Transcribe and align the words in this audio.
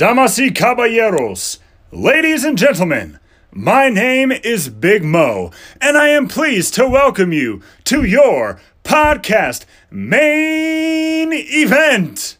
Damas 0.00 0.38
y 0.38 0.50
caballeros, 0.50 1.58
ladies 1.92 2.42
and 2.42 2.56
gentlemen, 2.56 3.18
my 3.52 3.90
name 3.90 4.32
is 4.32 4.70
Big 4.70 5.04
Mo, 5.04 5.50
and 5.78 5.98
I 5.98 6.08
am 6.08 6.26
pleased 6.26 6.72
to 6.76 6.88
welcome 6.88 7.34
you 7.34 7.60
to 7.84 8.02
your 8.02 8.58
podcast 8.82 9.66
main 9.90 11.34
event. 11.34 12.38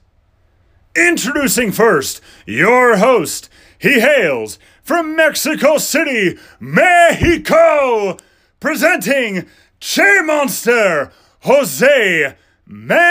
Introducing 0.96 1.70
first 1.70 2.22
your 2.46 2.96
host. 2.96 3.50
He 3.78 4.00
hails 4.00 4.58
from 4.82 5.14
Mexico 5.14 5.76
City, 5.76 6.38
Mexico, 6.60 8.16
presenting 8.58 9.44
Che 9.80 10.22
Monster, 10.22 11.12
Jose 11.40 12.36
Manuel. 12.64 13.10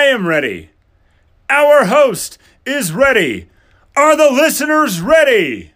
I 0.00 0.04
am 0.04 0.26
ready. 0.26 0.70
Our 1.50 1.84
host 1.84 2.38
is 2.64 2.90
ready. 2.90 3.50
Are 3.94 4.16
the 4.16 4.30
listeners 4.30 5.02
ready? 5.02 5.74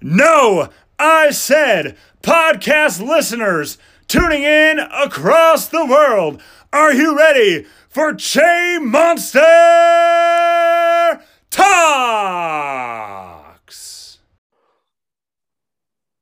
No, 0.00 0.68
I 0.96 1.32
said 1.32 1.96
podcast 2.22 3.04
listeners 3.04 3.78
tuning 4.06 4.44
in 4.44 4.78
across 4.78 5.66
the 5.66 5.84
world. 5.84 6.40
Are 6.72 6.92
you 6.92 7.18
ready 7.18 7.66
for 7.88 8.14
Che 8.14 8.78
Monster 8.78 9.40
Talks? 11.50 12.20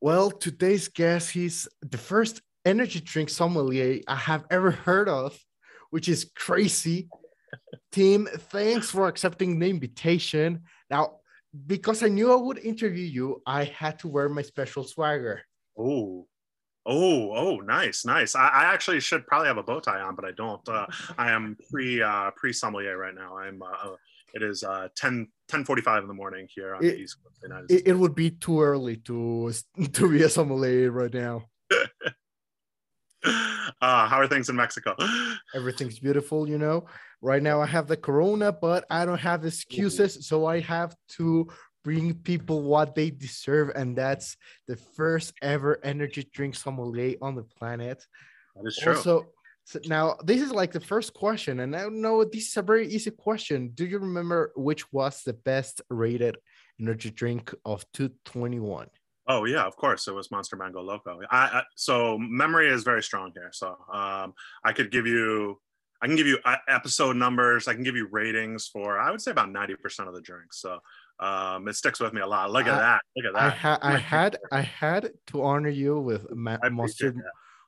Well, 0.00 0.30
today's 0.30 0.88
guest, 0.88 1.32
he's 1.32 1.68
the 1.82 1.98
first 1.98 2.40
energy 2.64 3.00
drink 3.00 3.28
sommelier 3.28 4.00
I 4.08 4.16
have 4.16 4.46
ever 4.50 4.70
heard 4.70 5.10
of, 5.10 5.38
which 5.90 6.08
is 6.08 6.30
crazy. 6.36 7.08
Team, 7.92 8.28
thanks 8.50 8.90
for 8.90 9.08
accepting 9.08 9.58
the 9.58 9.68
invitation. 9.68 10.62
Now, 10.90 11.18
because 11.66 12.02
I 12.02 12.08
knew 12.08 12.32
I 12.32 12.36
would 12.36 12.58
interview 12.58 13.04
you, 13.04 13.42
I 13.46 13.64
had 13.64 13.98
to 14.00 14.08
wear 14.08 14.28
my 14.28 14.42
special 14.42 14.84
swagger. 14.84 15.42
Oh, 15.78 16.26
oh, 16.84 17.32
oh, 17.32 17.56
nice, 17.60 18.04
nice. 18.04 18.34
I, 18.34 18.48
I, 18.48 18.64
actually 18.64 19.00
should 19.00 19.26
probably 19.26 19.48
have 19.48 19.56
a 19.56 19.62
bow 19.62 19.80
tie 19.80 20.00
on, 20.00 20.14
but 20.14 20.24
I 20.24 20.32
don't. 20.32 20.66
Uh, 20.68 20.86
I 21.16 21.30
am 21.30 21.56
pre 21.70 22.02
uh, 22.02 22.30
pre 22.36 22.52
sommelier 22.52 22.98
right 22.98 23.14
now. 23.14 23.38
I'm. 23.38 23.62
Uh, 23.62 23.94
it 24.34 24.42
is 24.42 24.62
uh, 24.62 24.88
10 24.96 25.28
10:45 25.50 26.02
in 26.02 26.08
the 26.08 26.14
morning 26.14 26.46
here 26.54 26.74
on 26.74 26.84
It- 26.84 26.90
the 26.90 26.98
East 26.98 27.16
Coast 27.22 27.36
of 27.36 27.40
the 27.40 27.48
United 27.48 27.64
It, 27.70 27.78
States. 27.78 27.88
it 27.88 27.94
would 27.94 28.14
be 28.14 28.30
too 28.30 28.60
early 28.60 28.96
to 28.96 29.52
to 29.92 30.10
be 30.10 30.22
a 30.22 30.28
sommelier 30.28 30.90
right 30.90 31.12
now. 31.12 31.44
uh, 33.24 34.08
how 34.08 34.18
are 34.18 34.28
things 34.28 34.48
in 34.48 34.56
Mexico? 34.56 34.94
Everything's 35.54 35.98
beautiful, 35.98 36.48
you 36.48 36.58
know. 36.58 36.86
Right 37.20 37.42
now, 37.42 37.60
I 37.60 37.66
have 37.66 37.88
the 37.88 37.96
corona, 37.96 38.52
but 38.52 38.84
I 38.90 39.04
don't 39.04 39.18
have 39.18 39.44
excuses, 39.44 40.26
so 40.26 40.46
I 40.46 40.60
have 40.60 40.94
to 41.16 41.48
bring 41.84 42.14
people 42.14 42.62
what 42.62 42.94
they 42.94 43.10
deserve, 43.10 43.70
and 43.74 43.96
that's 43.96 44.36
the 44.66 44.76
first 44.76 45.32
ever 45.42 45.80
energy 45.84 46.28
drink 46.32 46.54
sommelier 46.54 47.16
on 47.22 47.34
the 47.34 47.42
planet. 47.42 48.04
That 48.54 48.68
is 48.68 48.76
true. 48.76 48.94
Also, 48.94 49.26
so 49.64 49.80
now 49.86 50.16
this 50.24 50.40
is 50.40 50.50
like 50.52 50.72
the 50.72 50.80
first 50.80 51.14
question, 51.14 51.60
and 51.60 51.74
I 51.74 51.88
know 51.88 52.24
this 52.24 52.48
is 52.48 52.56
a 52.56 52.62
very 52.62 52.88
easy 52.88 53.10
question. 53.10 53.70
Do 53.74 53.84
you 53.84 53.98
remember 53.98 54.52
which 54.56 54.92
was 54.92 55.22
the 55.22 55.34
best 55.34 55.82
rated 55.90 56.36
energy 56.80 57.10
drink 57.10 57.54
of 57.64 57.84
221? 57.92 58.88
Oh 59.28 59.44
yeah, 59.44 59.64
of 59.64 59.76
course. 59.76 60.08
It 60.08 60.14
was 60.14 60.30
Monster 60.30 60.56
Mango 60.56 60.80
Loco. 60.82 61.20
I, 61.30 61.36
I 61.58 61.62
so 61.76 62.16
memory 62.18 62.68
is 62.70 62.82
very 62.82 63.02
strong 63.02 63.30
here. 63.34 63.50
So 63.52 63.76
um, 63.92 64.32
I 64.64 64.72
could 64.72 64.90
give 64.90 65.06
you, 65.06 65.60
I 66.00 66.06
can 66.06 66.16
give 66.16 66.26
you 66.26 66.38
uh, 66.44 66.56
episode 66.68 67.16
numbers. 67.16 67.68
I 67.68 67.74
can 67.74 67.82
give 67.82 67.94
you 67.96 68.08
ratings 68.10 68.68
for. 68.68 68.98
I 68.98 69.10
would 69.10 69.20
say 69.20 69.30
about 69.30 69.50
ninety 69.50 69.74
percent 69.76 70.08
of 70.08 70.14
the 70.14 70.22
drinks. 70.22 70.60
So 70.62 70.78
um, 71.20 71.68
it 71.68 71.74
sticks 71.74 72.00
with 72.00 72.12
me 72.14 72.20
a 72.22 72.26
lot. 72.26 72.50
Look 72.50 72.66
at 72.66 72.74
I- 72.74 72.78
that. 72.78 73.00
Look 73.16 73.26
at 73.34 73.40
I 73.40 73.48
that. 73.50 73.78
I 73.84 73.98
had 73.98 74.38
I 74.50 74.60
had 74.62 75.10
to 75.28 75.42
honor 75.42 75.68
you 75.68 76.00
with 76.00 76.30
ma- 76.34 76.58
monster 76.70 77.10
that. 77.10 77.22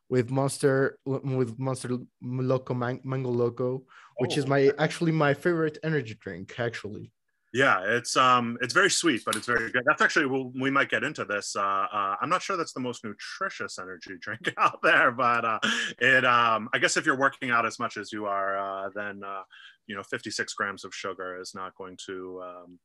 with 0.08 0.30
monster 0.30 0.98
with 1.04 1.58
monster 1.58 1.98
loco 2.22 2.74
mango 2.74 3.30
loco, 3.30 3.82
which 4.18 4.38
is 4.38 4.44
Oh, 4.46 4.48
my 4.48 4.72
actually 4.78 5.12
my 5.12 5.34
favorite 5.34 5.76
energy 5.84 6.16
drink. 6.20 6.54
Actually, 6.58 7.10
Yeah, 7.52 7.80
it's 7.84 8.16
um, 8.16 8.56
it's 8.60 8.72
very 8.72 8.90
sweet, 8.90 9.22
but 9.24 9.34
it's 9.34 9.46
very 9.46 9.72
good. 9.72 9.82
That's 9.84 10.00
actually 10.00 10.26
we'll, 10.26 10.52
we 10.54 10.70
might 10.70 10.88
get 10.88 11.02
into 11.02 11.24
this. 11.24 11.56
Uh, 11.56 11.60
uh, 11.60 12.16
I'm 12.20 12.28
not 12.28 12.42
sure 12.42 12.56
that's 12.56 12.72
the 12.72 12.80
most 12.80 13.04
nutritious 13.04 13.78
energy 13.78 14.14
drink 14.20 14.54
out 14.56 14.78
there, 14.82 15.10
but 15.10 15.44
uh, 15.44 15.58
it 15.98 16.24
um, 16.24 16.68
I 16.72 16.78
guess 16.78 16.96
if 16.96 17.04
you're 17.04 17.18
working 17.18 17.50
out 17.50 17.66
as 17.66 17.80
much 17.80 17.96
as 17.96 18.12
you 18.12 18.26
are, 18.26 18.56
uh, 18.56 18.90
then 18.94 19.22
uh, 19.24 19.42
you 19.88 19.96
know, 19.96 20.04
56 20.04 20.54
grams 20.54 20.84
of 20.84 20.94
sugar 20.94 21.40
is 21.40 21.52
not 21.52 21.74
going 21.74 21.98
to 22.06 22.40
um, 22.44 22.78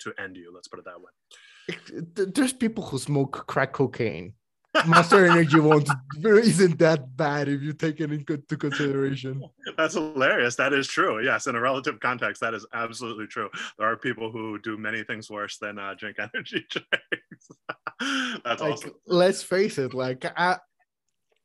to 0.00 0.12
end 0.22 0.36
you. 0.36 0.52
Let's 0.54 0.68
put 0.68 0.78
it 0.78 0.84
that 0.84 1.00
way. 1.00 2.30
There's 2.32 2.52
people 2.52 2.84
who 2.84 2.98
smoke 2.98 3.44
crack 3.48 3.72
cocaine. 3.72 4.34
Monster 4.86 5.26
Energy 5.26 5.60
won't 5.60 5.88
isn't 6.24 6.78
that 6.78 7.16
bad 7.16 7.48
if 7.48 7.62
you 7.62 7.72
take 7.72 8.00
it 8.00 8.10
into 8.10 8.56
consideration. 8.56 9.42
That's 9.76 9.94
hilarious. 9.94 10.56
That 10.56 10.72
is 10.72 10.88
true. 10.88 11.22
Yes, 11.22 11.46
in 11.46 11.56
a 11.56 11.60
relative 11.60 12.00
context, 12.00 12.40
that 12.40 12.54
is 12.54 12.66
absolutely 12.72 13.26
true. 13.26 13.50
There 13.78 13.86
are 13.86 13.96
people 13.96 14.30
who 14.30 14.58
do 14.60 14.78
many 14.78 15.04
things 15.04 15.30
worse 15.30 15.58
than 15.58 15.78
uh, 15.78 15.94
drink 15.98 16.16
energy 16.34 16.66
drinks. 16.70 18.40
That's 18.44 18.62
like 18.62 18.72
awesome. 18.72 18.94
let's 19.06 19.42
face 19.42 19.78
it 19.78 19.94
like 19.94 20.24
I, 20.36 20.56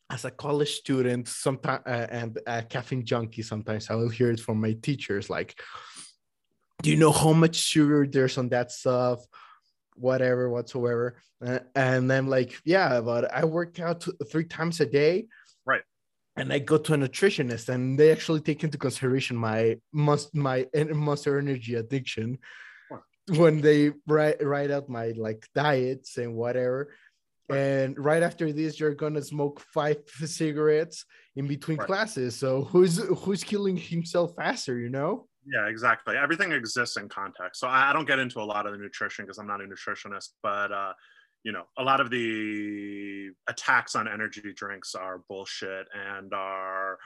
as 0.09 0.25
a 0.25 0.31
college 0.31 0.71
student 0.71 1.27
sometimes 1.27 1.83
uh, 1.85 2.07
and 2.09 2.39
a 2.47 2.63
caffeine 2.63 3.05
junkie 3.05 3.41
sometimes 3.41 3.89
i 3.89 3.95
will 3.95 4.09
hear 4.09 4.31
it 4.31 4.39
from 4.39 4.59
my 4.59 4.73
teachers 4.81 5.29
like 5.29 5.59
do 6.81 6.89
you 6.89 6.95
know 6.95 7.11
how 7.11 7.33
much 7.33 7.55
sugar 7.55 8.07
there's 8.07 8.37
on 8.37 8.49
that 8.49 8.71
stuff 8.71 9.19
whatever 9.97 10.49
whatsoever. 10.49 11.15
Uh, 11.45 11.59
and 11.75 12.11
i'm 12.11 12.27
like 12.27 12.51
yeah 12.65 12.99
but 12.99 13.31
i 13.33 13.43
work 13.45 13.79
out 13.79 14.05
three 14.31 14.45
times 14.45 14.79
a 14.81 14.85
day. 14.85 15.27
Right. 15.65 15.83
and 16.35 16.51
i 16.51 16.59
go 16.59 16.77
to 16.77 16.93
a 16.93 16.97
nutritionist 16.97 17.69
and 17.69 17.97
they 17.99 18.11
actually 18.11 18.41
take 18.41 18.63
into 18.63 18.77
consideration 18.77 19.35
my 19.37 19.77
must 19.93 20.33
my 20.35 20.65
monster 21.07 21.37
energy 21.37 21.75
addiction 21.75 22.37
when 23.41 23.61
they 23.61 23.91
write 24.07 24.37
write 24.43 24.71
out 24.71 24.87
my 24.89 25.07
like 25.17 25.41
diets 25.53 26.17
and 26.17 26.33
whatever. 26.35 26.93
And 27.49 27.97
right 27.97 28.23
after 28.23 28.51
this 28.51 28.79
you're 28.79 28.95
gonna 28.95 29.21
smoke 29.21 29.59
five 29.73 29.97
cigarettes 30.39 31.05
in 31.35 31.45
between 31.47 31.77
Right. 31.77 31.87
classes. 31.87 32.35
So 32.35 32.63
who's 32.71 32.97
who's 33.23 33.43
killing 33.43 33.77
himself 33.77 34.33
faster 34.35 34.77
you 34.79 34.89
know 34.89 35.27
Yeah, 35.51 35.67
exactly. 35.67 36.15
Everything 36.17 36.51
exists 36.51 36.97
in 36.97 37.07
context. 37.07 37.59
So 37.61 37.67
I 37.67 37.89
I 37.89 37.93
don't 37.93 38.07
get 38.07 38.19
into 38.19 38.39
a 38.41 38.43
lot 38.43 38.65
of 38.65 38.73
the 38.73 38.77
nutrition 38.77 39.25
because 39.25 39.37
I'm 39.37 39.47
not 39.47 39.61
a 39.61 39.65
nutritionist, 39.65 40.29
but 40.43 40.71
uh, 40.71 40.93
you 41.43 41.51
know, 41.51 41.63
a 41.77 41.83
lot 41.83 42.01
of 42.01 42.09
the 42.09 43.29
attacks 43.47 43.95
on 43.95 44.07
energy 44.07 44.41
drinks 44.53 44.93
are 44.95 45.19
bullshit 45.29 45.87
and 45.93 46.33
are 46.33 46.97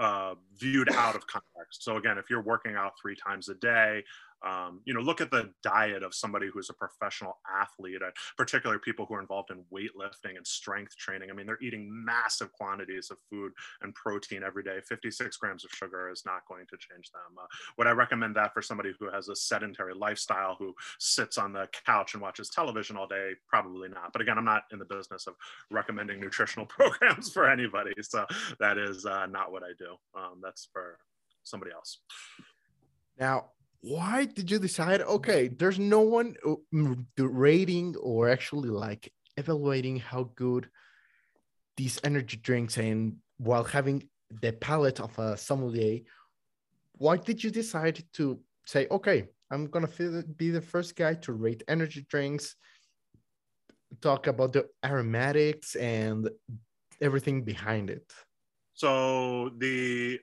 uh, 0.00 0.34
viewed 0.58 0.90
out 0.94 1.14
of 1.14 1.26
context. 1.26 1.82
So 1.84 1.98
again, 1.98 2.16
if 2.18 2.30
you're 2.30 2.42
working 2.42 2.76
out 2.76 2.92
three 3.00 3.16
times 3.16 3.48
a 3.50 3.54
day, 3.54 4.02
um, 4.44 4.80
you 4.84 4.94
know, 4.94 5.00
look 5.00 5.20
at 5.20 5.30
the 5.30 5.50
diet 5.62 6.02
of 6.02 6.14
somebody 6.14 6.48
who's 6.52 6.70
a 6.70 6.74
professional 6.74 7.38
athlete, 7.60 8.02
uh, 8.04 8.10
particularly 8.36 8.80
people 8.84 9.06
who 9.06 9.14
are 9.14 9.20
involved 9.20 9.50
in 9.50 9.64
weightlifting 9.72 10.36
and 10.36 10.46
strength 10.46 10.96
training. 10.96 11.30
I 11.30 11.34
mean, 11.34 11.46
they're 11.46 11.62
eating 11.62 11.88
massive 12.04 12.52
quantities 12.52 13.10
of 13.10 13.18
food 13.30 13.52
and 13.82 13.94
protein 13.94 14.42
every 14.42 14.62
day. 14.62 14.78
56 14.88 15.36
grams 15.36 15.64
of 15.64 15.70
sugar 15.70 16.10
is 16.10 16.24
not 16.26 16.42
going 16.48 16.66
to 16.70 16.76
change 16.76 17.10
them. 17.12 17.38
Uh, 17.38 17.46
would 17.78 17.86
I 17.86 17.92
recommend 17.92 18.34
that 18.36 18.52
for 18.52 18.62
somebody 18.62 18.92
who 18.98 19.10
has 19.10 19.28
a 19.28 19.36
sedentary 19.36 19.94
lifestyle, 19.94 20.56
who 20.58 20.74
sits 20.98 21.38
on 21.38 21.52
the 21.52 21.68
couch 21.86 22.14
and 22.14 22.22
watches 22.22 22.48
television 22.48 22.96
all 22.96 23.06
day? 23.06 23.32
Probably 23.48 23.88
not. 23.88 24.12
But 24.12 24.22
again, 24.22 24.38
I'm 24.38 24.44
not 24.44 24.64
in 24.72 24.78
the 24.78 24.84
business 24.84 25.26
of 25.26 25.34
recommending 25.70 26.20
nutritional 26.20 26.66
programs 26.68 27.30
for 27.32 27.48
anybody. 27.48 27.92
So 28.02 28.26
that 28.58 28.78
is 28.78 29.06
uh, 29.06 29.26
not 29.26 29.52
what 29.52 29.62
I 29.62 29.72
do. 29.78 29.96
Um, 30.18 30.40
that's 30.42 30.68
for 30.72 30.98
somebody 31.44 31.72
else. 31.72 31.98
now 33.18 33.46
why 33.82 34.24
did 34.24 34.50
you 34.50 34.58
decide 34.58 35.00
okay 35.02 35.48
there's 35.48 35.78
no 35.78 36.00
one 36.00 36.34
uh, 36.46 36.54
mm, 36.72 37.04
rating 37.18 37.94
or 37.96 38.28
actually 38.28 38.70
like 38.70 39.12
evaluating 39.36 39.96
how 39.96 40.30
good 40.36 40.68
these 41.76 41.98
energy 42.04 42.36
drinks 42.36 42.76
and 42.76 43.16
while 43.38 43.64
having 43.64 44.02
the 44.40 44.52
palate 44.52 45.00
of 45.00 45.18
a 45.18 45.36
sommelier 45.36 45.98
why 46.92 47.16
did 47.16 47.42
you 47.42 47.50
decide 47.50 48.02
to 48.12 48.38
say 48.66 48.86
okay 48.90 49.26
i'm 49.50 49.66
gonna 49.66 49.88
be 50.36 50.50
the 50.50 50.60
first 50.60 50.94
guy 50.96 51.14
to 51.14 51.32
rate 51.32 51.62
energy 51.68 52.06
drinks 52.08 52.56
talk 54.00 54.26
about 54.26 54.52
the 54.52 54.68
aromatics 54.84 55.74
and 55.76 56.28
everything 57.00 57.42
behind 57.42 57.90
it? 57.90 58.10
So 58.74 59.50
the 59.58 60.20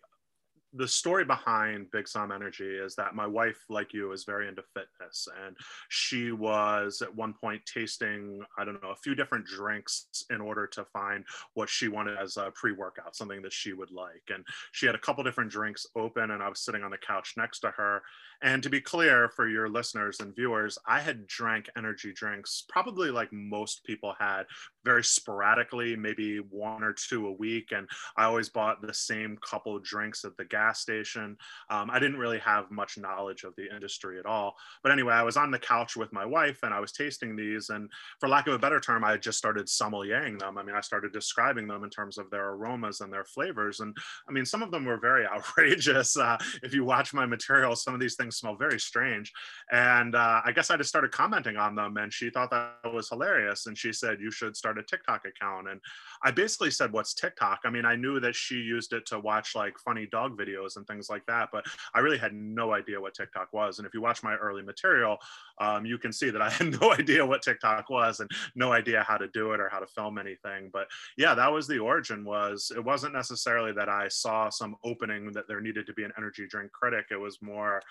the 0.73 0.87
story 0.87 1.25
behind 1.25 1.89
Big 1.91 2.07
Som 2.07 2.31
Energy 2.31 2.75
is 2.77 2.95
that 2.95 3.15
my 3.15 3.25
wife, 3.25 3.57
like 3.69 3.93
you, 3.93 4.11
is 4.11 4.23
very 4.23 4.47
into 4.47 4.61
fitness. 4.75 5.27
And 5.45 5.55
she 5.89 6.31
was 6.31 7.01
at 7.01 7.13
one 7.13 7.33
point 7.33 7.61
tasting, 7.65 8.41
I 8.57 8.65
don't 8.65 8.81
know, 8.83 8.91
a 8.91 8.95
few 8.95 9.15
different 9.15 9.45
drinks 9.45 10.07
in 10.29 10.41
order 10.41 10.67
to 10.67 10.85
find 10.93 11.25
what 11.55 11.69
she 11.69 11.87
wanted 11.87 12.17
as 12.19 12.37
a 12.37 12.51
pre 12.53 12.71
workout, 12.71 13.15
something 13.15 13.41
that 13.41 13.53
she 13.53 13.73
would 13.73 13.91
like. 13.91 14.23
And 14.29 14.45
she 14.71 14.85
had 14.85 14.95
a 14.95 14.99
couple 14.99 15.23
different 15.23 15.51
drinks 15.51 15.87
open, 15.95 16.31
and 16.31 16.43
I 16.43 16.49
was 16.49 16.59
sitting 16.59 16.83
on 16.83 16.91
the 16.91 16.97
couch 16.97 17.33
next 17.35 17.59
to 17.61 17.71
her. 17.71 18.01
And 18.41 18.63
to 18.63 18.69
be 18.69 18.79
clear 18.79 19.29
for 19.29 19.47
your 19.47 19.69
listeners 19.69 20.19
and 20.19 20.35
viewers, 20.35 20.77
I 20.87 20.99
had 20.99 21.27
drank 21.27 21.69
energy 21.77 22.13
drinks 22.13 22.63
probably 22.69 23.11
like 23.11 23.31
most 23.33 23.83
people 23.83 24.13
had 24.19 24.43
very 24.85 25.03
sporadically, 25.03 25.95
maybe 25.95 26.37
one 26.37 26.83
or 26.83 26.93
two 26.93 27.27
a 27.27 27.31
week. 27.31 27.71
And 27.71 27.87
I 28.17 28.25
always 28.25 28.49
bought 28.49 28.81
the 28.81 28.93
same 28.93 29.37
couple 29.37 29.77
drinks 29.79 30.23
at 30.23 30.37
the 30.37 30.45
gas 30.45 30.79
station. 30.79 31.37
Um, 31.69 31.89
I 31.91 31.99
didn't 31.99 32.17
really 32.17 32.39
have 32.39 32.71
much 32.71 32.97
knowledge 32.97 33.43
of 33.43 33.55
the 33.57 33.73
industry 33.73 34.19
at 34.19 34.25
all. 34.25 34.55
But 34.83 34.91
anyway, 34.91 35.13
I 35.13 35.23
was 35.23 35.37
on 35.37 35.51
the 35.51 35.59
couch 35.59 35.95
with 35.95 36.13
my 36.13 36.25
wife 36.25 36.59
and 36.63 36.73
I 36.73 36.79
was 36.79 36.91
tasting 36.91 37.35
these. 37.35 37.69
And 37.69 37.89
for 38.19 38.29
lack 38.29 38.47
of 38.47 38.53
a 38.53 38.59
better 38.59 38.79
term, 38.79 39.03
I 39.03 39.17
just 39.17 39.37
started 39.37 39.67
sommeliering 39.67 40.37
them. 40.37 40.57
I 40.57 40.63
mean, 40.63 40.75
I 40.75 40.81
started 40.81 41.11
describing 41.11 41.67
them 41.67 41.83
in 41.83 41.89
terms 41.89 42.17
of 42.17 42.29
their 42.29 42.49
aromas 42.49 43.01
and 43.01 43.11
their 43.11 43.25
flavors. 43.25 43.81
And 43.81 43.95
I 44.27 44.31
mean, 44.31 44.45
some 44.45 44.63
of 44.63 44.71
them 44.71 44.85
were 44.85 44.97
very 44.97 45.25
outrageous. 45.33 46.15
Uh, 46.15 46.37
if 46.63 46.73
you 46.73 46.85
watch 46.85 47.13
my 47.13 47.25
material, 47.25 47.75
some 47.75 47.93
of 47.93 47.99
these 47.99 48.15
things 48.15 48.28
smell 48.33 48.55
very 48.55 48.79
strange. 48.79 49.31
And 49.71 50.15
uh, 50.15 50.41
I 50.43 50.51
guess 50.51 50.69
I 50.69 50.77
just 50.77 50.89
started 50.89 51.11
commenting 51.11 51.57
on 51.57 51.75
them. 51.75 51.97
And 51.97 52.13
she 52.13 52.29
thought 52.29 52.51
that 52.51 52.77
was 52.93 53.09
hilarious. 53.09 53.65
And 53.65 53.77
she 53.77 53.93
said, 53.93 54.19
You 54.19 54.31
should 54.31 54.55
start 54.55 54.77
a 54.77 54.83
TikTok 54.83 55.25
account. 55.25 55.69
And 55.69 55.79
I 56.23 56.31
basically 56.31 56.71
said, 56.71 56.91
What's 56.91 57.13
TikTok? 57.13 57.59
I 57.65 57.69
mean, 57.69 57.85
I 57.85 57.95
knew 57.95 58.19
that 58.19 58.35
she 58.35 58.55
used 58.55 58.93
it 58.93 59.05
to 59.07 59.19
watch 59.19 59.55
like 59.55 59.77
funny 59.79 60.07
dog 60.11 60.37
videos 60.37 60.77
and 60.77 60.85
things 60.87 61.09
like 61.09 61.25
that, 61.27 61.49
but 61.51 61.65
I 61.93 61.99
really 61.99 62.17
had 62.17 62.33
no 62.33 62.73
idea 62.73 62.99
what 62.99 63.13
TikTok 63.13 63.53
was. 63.53 63.79
And 63.79 63.87
if 63.87 63.93
you 63.93 64.01
watch 64.01 64.23
my 64.23 64.35
early 64.35 64.61
material, 64.61 65.17
um, 65.59 65.85
you 65.85 65.97
can 65.97 66.11
see 66.11 66.29
that 66.29 66.41
I 66.41 66.49
had 66.59 66.79
no 66.81 66.93
idea 66.93 67.25
what 67.25 67.41
TikTok 67.41 67.89
was 67.89 68.19
and 68.19 68.29
no 68.55 68.71
idea 68.71 69.03
how 69.07 69.17
to 69.17 69.27
do 69.29 69.53
it 69.53 69.59
or 69.59 69.69
how 69.69 69.79
to 69.79 69.87
film 69.87 70.17
anything. 70.17 70.69
But 70.71 70.87
yeah, 71.17 71.33
that 71.35 71.51
was 71.51 71.67
the 71.67 71.79
origin 71.79 72.23
was 72.25 72.71
it 72.75 72.83
wasn't 72.83 73.13
necessarily 73.13 73.71
that 73.73 73.89
I 73.89 74.07
saw 74.07 74.49
some 74.49 74.75
opening 74.83 75.31
that 75.33 75.47
there 75.47 75.61
needed 75.61 75.85
to 75.87 75.93
be 75.93 76.03
an 76.03 76.13
energy 76.17 76.47
drink 76.47 76.71
critic. 76.71 77.07
It 77.11 77.19
was 77.19 77.41
more 77.41 77.81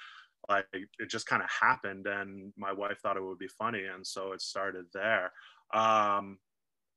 like 0.48 0.66
it 0.72 1.08
just 1.08 1.26
kind 1.26 1.42
of 1.42 1.50
happened 1.50 2.06
and 2.06 2.52
my 2.56 2.72
wife 2.72 2.98
thought 3.00 3.16
it 3.16 3.22
would 3.22 3.38
be 3.38 3.48
funny 3.48 3.84
and 3.84 4.06
so 4.06 4.32
it 4.32 4.40
started 4.40 4.86
there. 4.92 5.32
Um, 5.74 6.38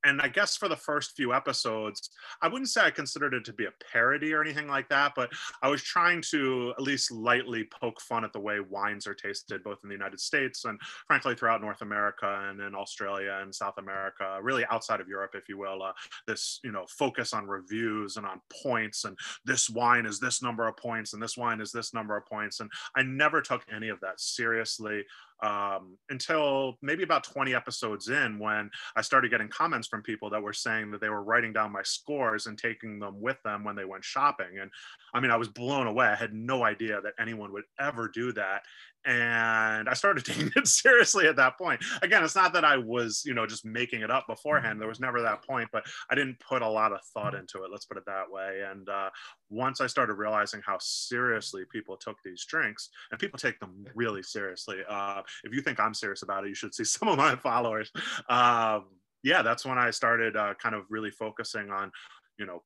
and 0.04 0.20
I 0.20 0.28
guess 0.28 0.56
for 0.56 0.68
the 0.68 0.76
first 0.76 1.12
few 1.16 1.32
episodes, 1.32 2.10
I 2.40 2.48
wouldn't 2.48 2.68
say 2.68 2.82
I 2.82 2.90
considered 2.90 3.34
it 3.34 3.44
to 3.44 3.52
be 3.52 3.66
a 3.66 3.72
parody 3.92 4.32
or 4.32 4.42
anything 4.42 4.68
like 4.68 4.88
that, 4.88 5.12
but 5.14 5.30
I 5.62 5.68
was 5.68 5.82
trying 5.82 6.22
to 6.30 6.74
at 6.76 6.82
least 6.82 7.12
lightly 7.12 7.64
poke 7.64 8.00
fun 8.00 8.24
at 8.24 8.32
the 8.32 8.40
way 8.40 8.58
wines 8.60 9.06
are 9.06 9.14
tasted 9.14 9.62
both 9.62 9.78
in 9.82 9.88
the 9.88 9.94
United 9.94 10.20
States 10.20 10.64
and 10.64 10.80
frankly 11.06 11.34
throughout 11.34 11.60
North 11.60 11.82
America 11.82 12.46
and 12.48 12.60
in 12.60 12.74
Australia 12.74 13.38
and 13.42 13.54
South 13.54 13.78
America, 13.78 14.38
really 14.42 14.64
outside 14.70 15.00
of 15.00 15.08
Europe, 15.08 15.32
if 15.34 15.48
you 15.48 15.58
will. 15.58 15.82
Uh, 15.82 15.92
this, 16.26 16.60
you 16.64 16.72
know, 16.72 16.84
focus 16.88 17.32
on 17.32 17.46
reviews 17.46 18.16
and 18.16 18.26
on 18.26 18.40
points 18.62 19.04
and 19.04 19.16
this 19.44 19.70
wine 19.70 20.06
is 20.06 20.18
this 20.18 20.42
number 20.42 20.66
of 20.66 20.76
points 20.76 21.12
and 21.12 21.22
this 21.22 21.36
wine 21.36 21.60
is 21.60 21.72
this 21.72 21.94
number 21.94 22.16
of 22.16 22.26
points. 22.26 22.60
And 22.60 22.70
I 22.96 23.02
never 23.02 23.40
took 23.40 23.64
any 23.74 23.88
of 23.88 24.00
that 24.00 24.20
seriously 24.20 25.04
um, 25.42 25.98
until 26.08 26.78
maybe 26.82 27.02
about 27.02 27.24
20 27.24 27.54
episodes 27.54 28.08
in 28.08 28.38
when 28.38 28.70
I 28.96 29.02
started 29.02 29.30
getting 29.30 29.48
comments 29.48 29.88
from 29.88 30.02
people 30.02 30.30
that 30.30 30.42
were 30.42 30.52
saying 30.52 30.90
that 30.92 31.00
they 31.00 31.08
were 31.08 31.24
writing 31.24 31.52
down 31.52 31.72
my 31.72 31.82
scores 31.82 32.46
and 32.46 32.56
taking 32.56 32.98
them 32.98 33.20
with 33.20 33.42
them 33.42 33.64
when 33.64 33.74
they 33.74 33.84
went 33.84 34.04
shopping. 34.04 34.58
And 34.60 34.70
I 35.12 35.20
mean, 35.20 35.30
I 35.30 35.36
was 35.36 35.48
blown 35.48 35.86
away. 35.86 36.06
I 36.06 36.14
had 36.14 36.32
no 36.32 36.64
idea 36.64 37.00
that 37.00 37.14
anyone 37.18 37.52
would 37.52 37.64
ever 37.80 38.08
do 38.08 38.32
that 38.32 38.62
and 39.04 39.88
I 39.88 39.94
started 39.94 40.24
taking 40.26 40.50
it 40.54 40.66
seriously 40.66 41.26
at 41.26 41.36
that 41.36 41.58
point. 41.58 41.82
Again, 42.02 42.24
it's 42.24 42.36
not 42.36 42.52
that 42.54 42.64
I 42.64 42.76
was, 42.76 43.22
you 43.24 43.34
know, 43.34 43.46
just 43.46 43.64
making 43.64 44.02
it 44.02 44.10
up 44.10 44.26
beforehand. 44.26 44.80
There 44.80 44.88
was 44.88 45.00
never 45.00 45.22
that 45.22 45.44
point, 45.46 45.68
but 45.72 45.84
I 46.10 46.14
didn't 46.14 46.38
put 46.40 46.62
a 46.62 46.68
lot 46.68 46.92
of 46.92 47.00
thought 47.14 47.34
into 47.34 47.64
it. 47.64 47.70
Let's 47.70 47.84
put 47.84 47.96
it 47.96 48.04
that 48.06 48.30
way. 48.30 48.62
And 48.70 48.88
uh, 48.88 49.10
once 49.50 49.80
I 49.80 49.86
started 49.86 50.14
realizing 50.14 50.60
how 50.64 50.78
seriously 50.80 51.64
people 51.70 51.96
took 51.96 52.16
these 52.24 52.44
drinks, 52.44 52.90
and 53.10 53.20
people 53.20 53.38
take 53.38 53.58
them 53.60 53.84
really 53.94 54.22
seriously. 54.22 54.78
Uh, 54.88 55.22
if 55.44 55.54
you 55.54 55.60
think 55.60 55.80
I'm 55.80 55.94
serious 55.94 56.22
about 56.22 56.44
it, 56.44 56.48
you 56.48 56.54
should 56.54 56.74
see 56.74 56.84
some 56.84 57.08
of 57.08 57.18
my 57.18 57.36
followers. 57.36 57.90
Um, 58.28 58.86
yeah, 59.22 59.42
that's 59.42 59.64
when 59.64 59.78
I 59.78 59.90
started 59.90 60.36
uh, 60.36 60.54
kind 60.60 60.74
of 60.74 60.84
really 60.88 61.10
focusing 61.10 61.70
on, 61.70 61.92
you 62.38 62.46
know, 62.46 62.62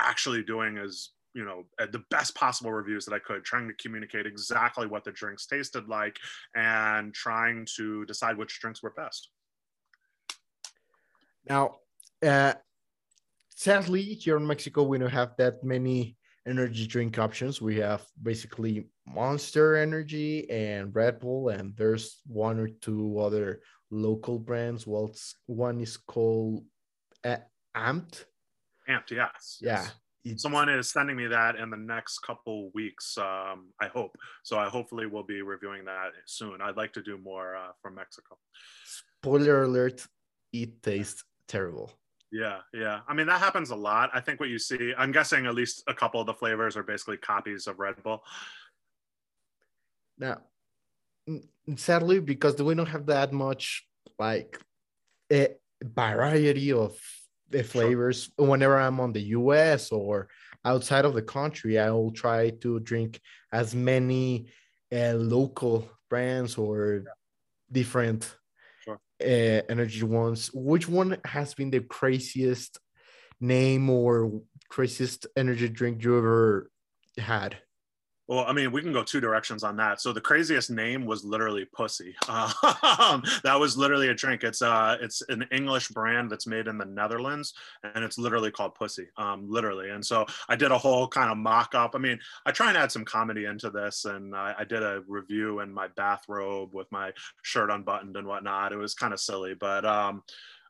actually 0.00 0.42
doing 0.42 0.78
as 0.78 1.10
you 1.34 1.44
know 1.44 1.64
the 1.92 2.02
best 2.10 2.34
possible 2.34 2.72
reviews 2.72 3.04
that 3.04 3.14
i 3.14 3.18
could 3.18 3.44
trying 3.44 3.68
to 3.68 3.74
communicate 3.74 4.26
exactly 4.26 4.86
what 4.86 5.04
the 5.04 5.12
drinks 5.12 5.46
tasted 5.46 5.88
like 5.88 6.16
and 6.56 7.14
trying 7.14 7.66
to 7.76 8.04
decide 8.06 8.36
which 8.36 8.60
drinks 8.60 8.82
were 8.82 8.90
best. 8.90 9.28
Now 11.48 11.76
uh, 12.24 12.54
sadly 13.50 14.02
here 14.02 14.36
in 14.36 14.46
mexico 14.46 14.82
we 14.82 14.98
don't 14.98 15.10
have 15.10 15.36
that 15.36 15.62
many 15.62 16.16
energy 16.46 16.86
drink 16.86 17.18
options. 17.18 17.60
We 17.60 17.76
have 17.76 18.06
basically 18.22 18.88
monster 19.06 19.76
energy 19.76 20.48
and 20.50 20.94
red 20.94 21.20
bull 21.20 21.50
and 21.50 21.76
there's 21.76 22.22
one 22.26 22.58
or 22.58 22.68
two 22.68 23.18
other 23.18 23.60
local 23.90 24.38
brands. 24.38 24.86
Well 24.86 25.14
one 25.46 25.80
is 25.80 25.98
called 25.98 26.64
uh, 27.24 27.36
amped. 27.76 28.24
Amped 28.88 29.10
yes. 29.10 29.58
Yeah 29.60 29.86
someone 30.36 30.68
is 30.68 30.90
sending 30.90 31.16
me 31.16 31.26
that 31.26 31.56
in 31.56 31.70
the 31.70 31.76
next 31.76 32.18
couple 32.20 32.70
weeks 32.74 33.16
um, 33.18 33.68
i 33.80 33.86
hope. 33.86 34.16
So 34.42 34.58
i 34.58 34.68
hopefully 34.68 35.06
will 35.06 35.22
be 35.22 35.42
reviewing 35.42 35.84
that 35.84 36.10
soon. 36.26 36.60
I'd 36.60 36.76
like 36.76 36.92
to 36.94 37.02
do 37.02 37.18
more 37.18 37.56
uh, 37.56 37.72
from 37.80 37.94
mexico. 37.94 38.36
Spoiler 39.20 39.64
alert 39.64 40.06
it 40.52 40.82
tastes 40.82 41.24
terrible. 41.46 41.92
Yeah 42.32 42.58
yeah. 42.74 43.00
I 43.08 43.14
mean 43.14 43.26
that 43.26 43.40
happens 43.40 43.70
a 43.70 43.76
lot. 43.76 44.10
I 44.12 44.20
think 44.20 44.40
what 44.40 44.48
you 44.48 44.58
see 44.58 44.92
i'm 44.96 45.12
guessing 45.12 45.46
at 45.46 45.54
least 45.54 45.84
a 45.86 45.94
couple 45.94 46.20
of 46.20 46.26
the 46.26 46.34
flavors 46.34 46.76
are 46.76 46.82
basically 46.82 47.16
copies 47.16 47.66
of 47.66 47.78
red 47.78 48.02
bull. 48.02 48.22
Now 50.18 50.38
sadly 51.76 52.20
because 52.20 52.60
we 52.60 52.74
don't 52.74 52.86
have 52.86 53.06
that 53.06 53.32
much 53.32 53.86
like 54.18 54.58
a 55.30 55.48
variety 55.82 56.72
of 56.72 56.98
the 57.50 57.62
flavors. 57.62 58.30
Sure. 58.38 58.48
Whenever 58.48 58.78
I'm 58.78 59.00
on 59.00 59.12
the 59.12 59.22
US 59.38 59.92
or 59.92 60.28
outside 60.64 61.04
of 61.04 61.14
the 61.14 61.22
country, 61.22 61.78
I 61.78 61.90
will 61.90 62.12
try 62.12 62.50
to 62.50 62.80
drink 62.80 63.20
as 63.52 63.74
many 63.74 64.50
uh, 64.92 65.14
local 65.14 65.88
brands 66.08 66.56
or 66.56 67.02
yeah. 67.04 67.10
different 67.70 68.34
sure. 68.84 69.00
uh, 69.20 69.62
energy 69.68 70.02
ones. 70.02 70.50
Which 70.52 70.88
one 70.88 71.18
has 71.24 71.54
been 71.54 71.70
the 71.70 71.80
craziest 71.80 72.78
name 73.40 73.88
or 73.90 74.42
craziest 74.68 75.26
energy 75.36 75.68
drink 75.68 76.02
you 76.02 76.18
ever 76.18 76.70
had? 77.16 77.58
Well, 78.28 78.44
I 78.46 78.52
mean, 78.52 78.72
we 78.72 78.82
can 78.82 78.92
go 78.92 79.02
two 79.02 79.20
directions 79.20 79.64
on 79.64 79.76
that. 79.78 80.02
So 80.02 80.12
the 80.12 80.20
craziest 80.20 80.70
name 80.70 81.06
was 81.06 81.24
literally 81.24 81.64
Pussy. 81.64 82.14
Um, 82.98 83.22
that 83.44 83.58
was 83.58 83.76
literally 83.76 84.08
a 84.08 84.14
drink. 84.14 84.42
It's 84.42 84.60
uh, 84.60 84.96
it's 85.00 85.22
an 85.28 85.46
English 85.52 85.88
brand 85.88 86.30
that's 86.30 86.46
made 86.46 86.66
in 86.66 86.78
the 86.78 86.84
Netherlands, 86.84 87.54
and 87.82 88.04
it's 88.04 88.18
literally 88.18 88.50
called 88.50 88.74
Pussy, 88.74 89.06
um, 89.16 89.48
literally. 89.48 89.90
And 89.90 90.04
so 90.04 90.26
I 90.48 90.56
did 90.56 90.72
a 90.72 90.78
whole 90.78 91.06
kind 91.06 91.30
of 91.30 91.38
mock 91.38 91.74
up. 91.74 91.94
I 91.94 91.98
mean, 91.98 92.18
I 92.44 92.50
try 92.50 92.68
and 92.68 92.76
add 92.76 92.90
some 92.90 93.04
comedy 93.04 93.44
into 93.44 93.70
this, 93.70 94.04
and 94.04 94.34
I, 94.34 94.54
I 94.58 94.64
did 94.64 94.82
a 94.82 95.02
review 95.06 95.60
in 95.60 95.72
my 95.72 95.88
bathrobe 95.96 96.74
with 96.74 96.90
my 96.90 97.12
shirt 97.42 97.70
unbuttoned 97.70 98.16
and 98.16 98.26
whatnot. 98.26 98.72
It 98.72 98.76
was 98.78 98.94
kind 98.94 99.12
of 99.12 99.20
silly, 99.20 99.54
but 99.54 99.84
um, 99.84 100.22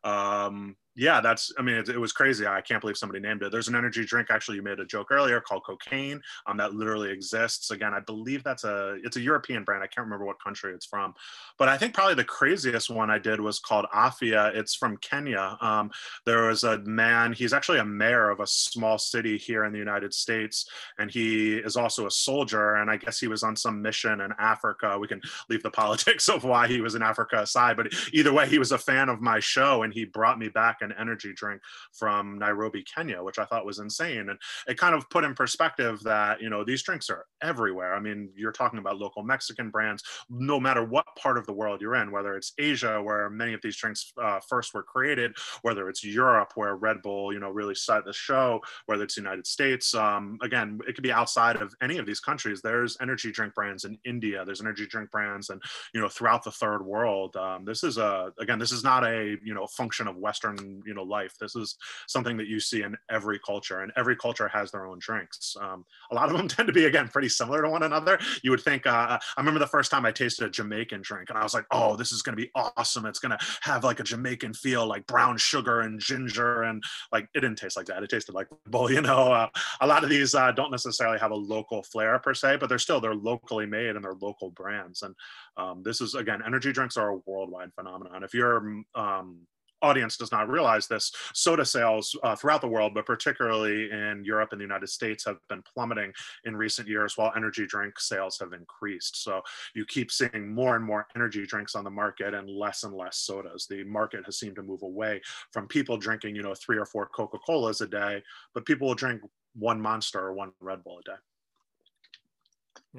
um, 0.04 0.76
yeah, 0.98 1.20
that's, 1.20 1.52
I 1.56 1.62
mean, 1.62 1.76
it, 1.76 1.88
it, 1.88 1.98
was 1.98 2.12
crazy. 2.12 2.44
I 2.44 2.60
can't 2.60 2.80
believe 2.80 2.96
somebody 2.96 3.20
named 3.20 3.42
it. 3.42 3.52
There's 3.52 3.68
an 3.68 3.76
energy 3.76 4.04
drink, 4.04 4.28
actually, 4.30 4.56
you 4.56 4.62
made 4.62 4.80
a 4.80 4.84
joke 4.84 5.12
earlier 5.12 5.40
called 5.40 5.62
cocaine 5.64 6.20
um, 6.46 6.56
that 6.56 6.74
literally 6.74 7.12
exists. 7.12 7.70
Again, 7.70 7.94
I 7.94 8.00
believe 8.00 8.42
that's 8.42 8.64
a, 8.64 8.98
it's 9.04 9.16
a 9.16 9.20
European 9.20 9.62
brand. 9.62 9.84
I 9.84 9.86
can't 9.86 10.04
remember 10.04 10.24
what 10.24 10.42
country 10.42 10.74
it's 10.74 10.86
from. 10.86 11.14
But 11.56 11.68
I 11.68 11.78
think 11.78 11.94
probably 11.94 12.16
the 12.16 12.24
craziest 12.24 12.90
one 12.90 13.10
I 13.10 13.18
did 13.18 13.40
was 13.40 13.60
called 13.60 13.86
Afia. 13.94 14.52
It's 14.56 14.74
from 14.74 14.96
Kenya. 14.96 15.56
Um, 15.60 15.92
there 16.26 16.48
was 16.48 16.64
a 16.64 16.78
man, 16.78 17.32
he's 17.32 17.52
actually 17.52 17.78
a 17.78 17.84
mayor 17.84 18.30
of 18.30 18.40
a 18.40 18.46
small 18.46 18.98
city 18.98 19.38
here 19.38 19.64
in 19.64 19.72
the 19.72 19.78
United 19.78 20.12
States. 20.12 20.68
And 20.98 21.12
he 21.12 21.58
is 21.58 21.76
also 21.76 22.08
a 22.08 22.10
soldier. 22.10 22.74
And 22.74 22.90
I 22.90 22.96
guess 22.96 23.20
he 23.20 23.28
was 23.28 23.44
on 23.44 23.54
some 23.54 23.80
mission 23.80 24.20
in 24.20 24.32
Africa. 24.40 24.98
We 24.98 25.06
can 25.06 25.20
leave 25.48 25.62
the 25.62 25.70
politics 25.78 26.28
of 26.28 26.42
why 26.42 26.66
he 26.66 26.80
was 26.80 26.96
in 26.96 27.02
Africa 27.02 27.42
aside. 27.42 27.76
But 27.76 27.92
either 28.12 28.32
way, 28.32 28.48
he 28.48 28.58
was 28.58 28.72
a 28.72 28.78
fan 28.78 29.08
of 29.08 29.20
my 29.20 29.38
show 29.38 29.84
and 29.84 29.94
he 29.94 30.04
brought 30.04 30.40
me 30.40 30.48
back 30.48 30.78
an 30.90 30.98
energy 30.98 31.32
drink 31.34 31.60
from 31.92 32.38
Nairobi, 32.38 32.82
Kenya, 32.82 33.22
which 33.22 33.38
I 33.38 33.44
thought 33.44 33.66
was 33.66 33.78
insane. 33.78 34.30
And 34.30 34.38
it 34.66 34.78
kind 34.78 34.94
of 34.94 35.08
put 35.10 35.24
in 35.24 35.34
perspective 35.34 36.00
that, 36.04 36.40
you 36.40 36.50
know, 36.50 36.64
these 36.64 36.82
drinks 36.82 37.10
are 37.10 37.26
everywhere. 37.42 37.94
I 37.94 38.00
mean, 38.00 38.30
you're 38.34 38.52
talking 38.52 38.78
about 38.78 38.98
local 38.98 39.22
Mexican 39.22 39.70
brands, 39.70 40.02
no 40.30 40.58
matter 40.58 40.84
what 40.84 41.06
part 41.16 41.38
of 41.38 41.46
the 41.46 41.52
world 41.52 41.80
you're 41.80 41.96
in, 41.96 42.10
whether 42.10 42.36
it's 42.36 42.52
Asia, 42.58 43.02
where 43.02 43.28
many 43.30 43.52
of 43.52 43.60
these 43.62 43.76
drinks 43.76 44.12
uh, 44.22 44.40
first 44.48 44.74
were 44.74 44.82
created, 44.82 45.36
whether 45.62 45.88
it's 45.88 46.04
Europe, 46.04 46.52
where 46.54 46.76
Red 46.76 47.02
Bull, 47.02 47.32
you 47.32 47.40
know, 47.40 47.50
really 47.50 47.74
set 47.74 48.04
the 48.04 48.12
show, 48.12 48.60
whether 48.86 49.04
it's 49.04 49.14
the 49.14 49.20
United 49.20 49.46
States. 49.46 49.94
Um, 49.94 50.38
again, 50.42 50.80
it 50.88 50.94
could 50.94 51.02
be 51.02 51.12
outside 51.12 51.56
of 51.56 51.74
any 51.82 51.98
of 51.98 52.06
these 52.06 52.20
countries. 52.20 52.60
There's 52.62 52.96
energy 53.00 53.30
drink 53.30 53.54
brands 53.54 53.84
in 53.84 53.98
India. 54.04 54.44
There's 54.44 54.60
energy 54.60 54.86
drink 54.86 55.10
brands, 55.10 55.50
and 55.50 55.62
you 55.94 56.00
know, 56.00 56.08
throughout 56.08 56.44
the 56.44 56.50
third 56.50 56.82
world. 56.84 57.36
Um, 57.36 57.64
this 57.64 57.84
is 57.84 57.98
a 57.98 58.32
again, 58.38 58.58
this 58.58 58.72
is 58.72 58.84
not 58.84 59.04
a 59.04 59.36
you 59.42 59.54
know 59.54 59.66
function 59.66 60.08
of 60.08 60.16
Western 60.16 60.77
you 60.86 60.94
know 60.94 61.02
life. 61.02 61.34
This 61.40 61.56
is 61.56 61.76
something 62.06 62.36
that 62.36 62.46
you 62.46 62.60
see 62.60 62.82
in 62.82 62.96
every 63.10 63.38
culture, 63.40 63.80
and 63.80 63.92
every 63.96 64.16
culture 64.16 64.48
has 64.48 64.70
their 64.70 64.86
own 64.86 64.98
drinks. 65.00 65.56
Um, 65.60 65.84
a 66.10 66.14
lot 66.14 66.30
of 66.30 66.36
them 66.36 66.48
tend 66.48 66.66
to 66.66 66.72
be 66.72 66.86
again 66.86 67.08
pretty 67.08 67.28
similar 67.28 67.62
to 67.62 67.70
one 67.70 67.82
another. 67.82 68.18
You 68.42 68.50
would 68.50 68.60
think. 68.60 68.86
Uh, 68.86 69.18
I 69.18 69.40
remember 69.40 69.60
the 69.60 69.66
first 69.66 69.90
time 69.90 70.04
I 70.04 70.12
tasted 70.12 70.46
a 70.46 70.50
Jamaican 70.50 71.02
drink, 71.02 71.30
and 71.30 71.38
I 71.38 71.42
was 71.42 71.54
like, 71.54 71.66
"Oh, 71.70 71.96
this 71.96 72.12
is 72.12 72.22
going 72.22 72.36
to 72.36 72.42
be 72.42 72.50
awesome! 72.54 73.06
It's 73.06 73.18
going 73.18 73.36
to 73.36 73.46
have 73.62 73.84
like 73.84 74.00
a 74.00 74.04
Jamaican 74.04 74.54
feel, 74.54 74.86
like 74.86 75.06
brown 75.06 75.36
sugar 75.36 75.80
and 75.80 76.00
ginger, 76.00 76.62
and 76.62 76.82
like 77.12 77.28
it 77.34 77.40
didn't 77.40 77.58
taste 77.58 77.76
like 77.76 77.86
that. 77.86 78.02
It 78.02 78.10
tasted 78.10 78.34
like 78.34 78.48
bull. 78.66 78.90
You 78.90 79.02
know, 79.02 79.32
uh, 79.32 79.48
a 79.80 79.86
lot 79.86 80.04
of 80.04 80.10
these 80.10 80.34
uh, 80.34 80.52
don't 80.52 80.70
necessarily 80.70 81.18
have 81.18 81.30
a 81.30 81.36
local 81.36 81.82
flair 81.82 82.18
per 82.18 82.34
se, 82.34 82.56
but 82.56 82.68
they're 82.68 82.78
still 82.78 83.00
they're 83.00 83.14
locally 83.14 83.66
made 83.66 83.96
and 83.96 84.04
they're 84.04 84.14
local 84.20 84.50
brands. 84.50 85.02
And 85.02 85.14
um, 85.56 85.82
this 85.82 86.00
is 86.00 86.14
again, 86.14 86.42
energy 86.44 86.72
drinks 86.72 86.96
are 86.96 87.10
a 87.10 87.18
worldwide 87.26 87.72
phenomenon. 87.74 88.22
If 88.22 88.34
you're 88.34 88.82
um, 88.94 89.40
audience 89.82 90.16
does 90.16 90.32
not 90.32 90.48
realize 90.48 90.86
this, 90.86 91.12
soda 91.34 91.64
sales 91.64 92.16
uh, 92.22 92.34
throughout 92.34 92.60
the 92.60 92.68
world, 92.68 92.94
but 92.94 93.06
particularly 93.06 93.90
in 93.90 94.22
Europe 94.24 94.50
and 94.52 94.60
the 94.60 94.64
United 94.64 94.88
States, 94.88 95.24
have 95.24 95.38
been 95.48 95.62
plummeting 95.62 96.12
in 96.44 96.56
recent 96.56 96.88
years 96.88 97.16
while 97.16 97.32
energy 97.36 97.66
drink 97.66 97.98
sales 97.98 98.38
have 98.38 98.52
increased. 98.52 99.22
So 99.22 99.42
you 99.74 99.84
keep 99.84 100.10
seeing 100.10 100.52
more 100.52 100.76
and 100.76 100.84
more 100.84 101.06
energy 101.14 101.46
drinks 101.46 101.74
on 101.74 101.84
the 101.84 101.90
market 101.90 102.34
and 102.34 102.48
less 102.48 102.84
and 102.84 102.94
less 102.94 103.18
sodas. 103.18 103.66
The 103.68 103.84
market 103.84 104.24
has 104.24 104.38
seemed 104.38 104.56
to 104.56 104.62
move 104.62 104.82
away 104.82 105.20
from 105.52 105.68
people 105.68 105.96
drinking, 105.96 106.34
you 106.34 106.42
know, 106.42 106.54
three 106.54 106.78
or 106.78 106.86
four 106.86 107.06
Coca 107.06 107.38
Colas 107.38 107.80
a 107.80 107.86
day, 107.86 108.22
but 108.54 108.66
people 108.66 108.88
will 108.88 108.94
drink 108.94 109.22
one 109.54 109.80
Monster 109.80 110.20
or 110.20 110.32
one 110.32 110.52
Red 110.60 110.84
Bull 110.84 111.00
a 111.00 111.02
day. 111.02 111.16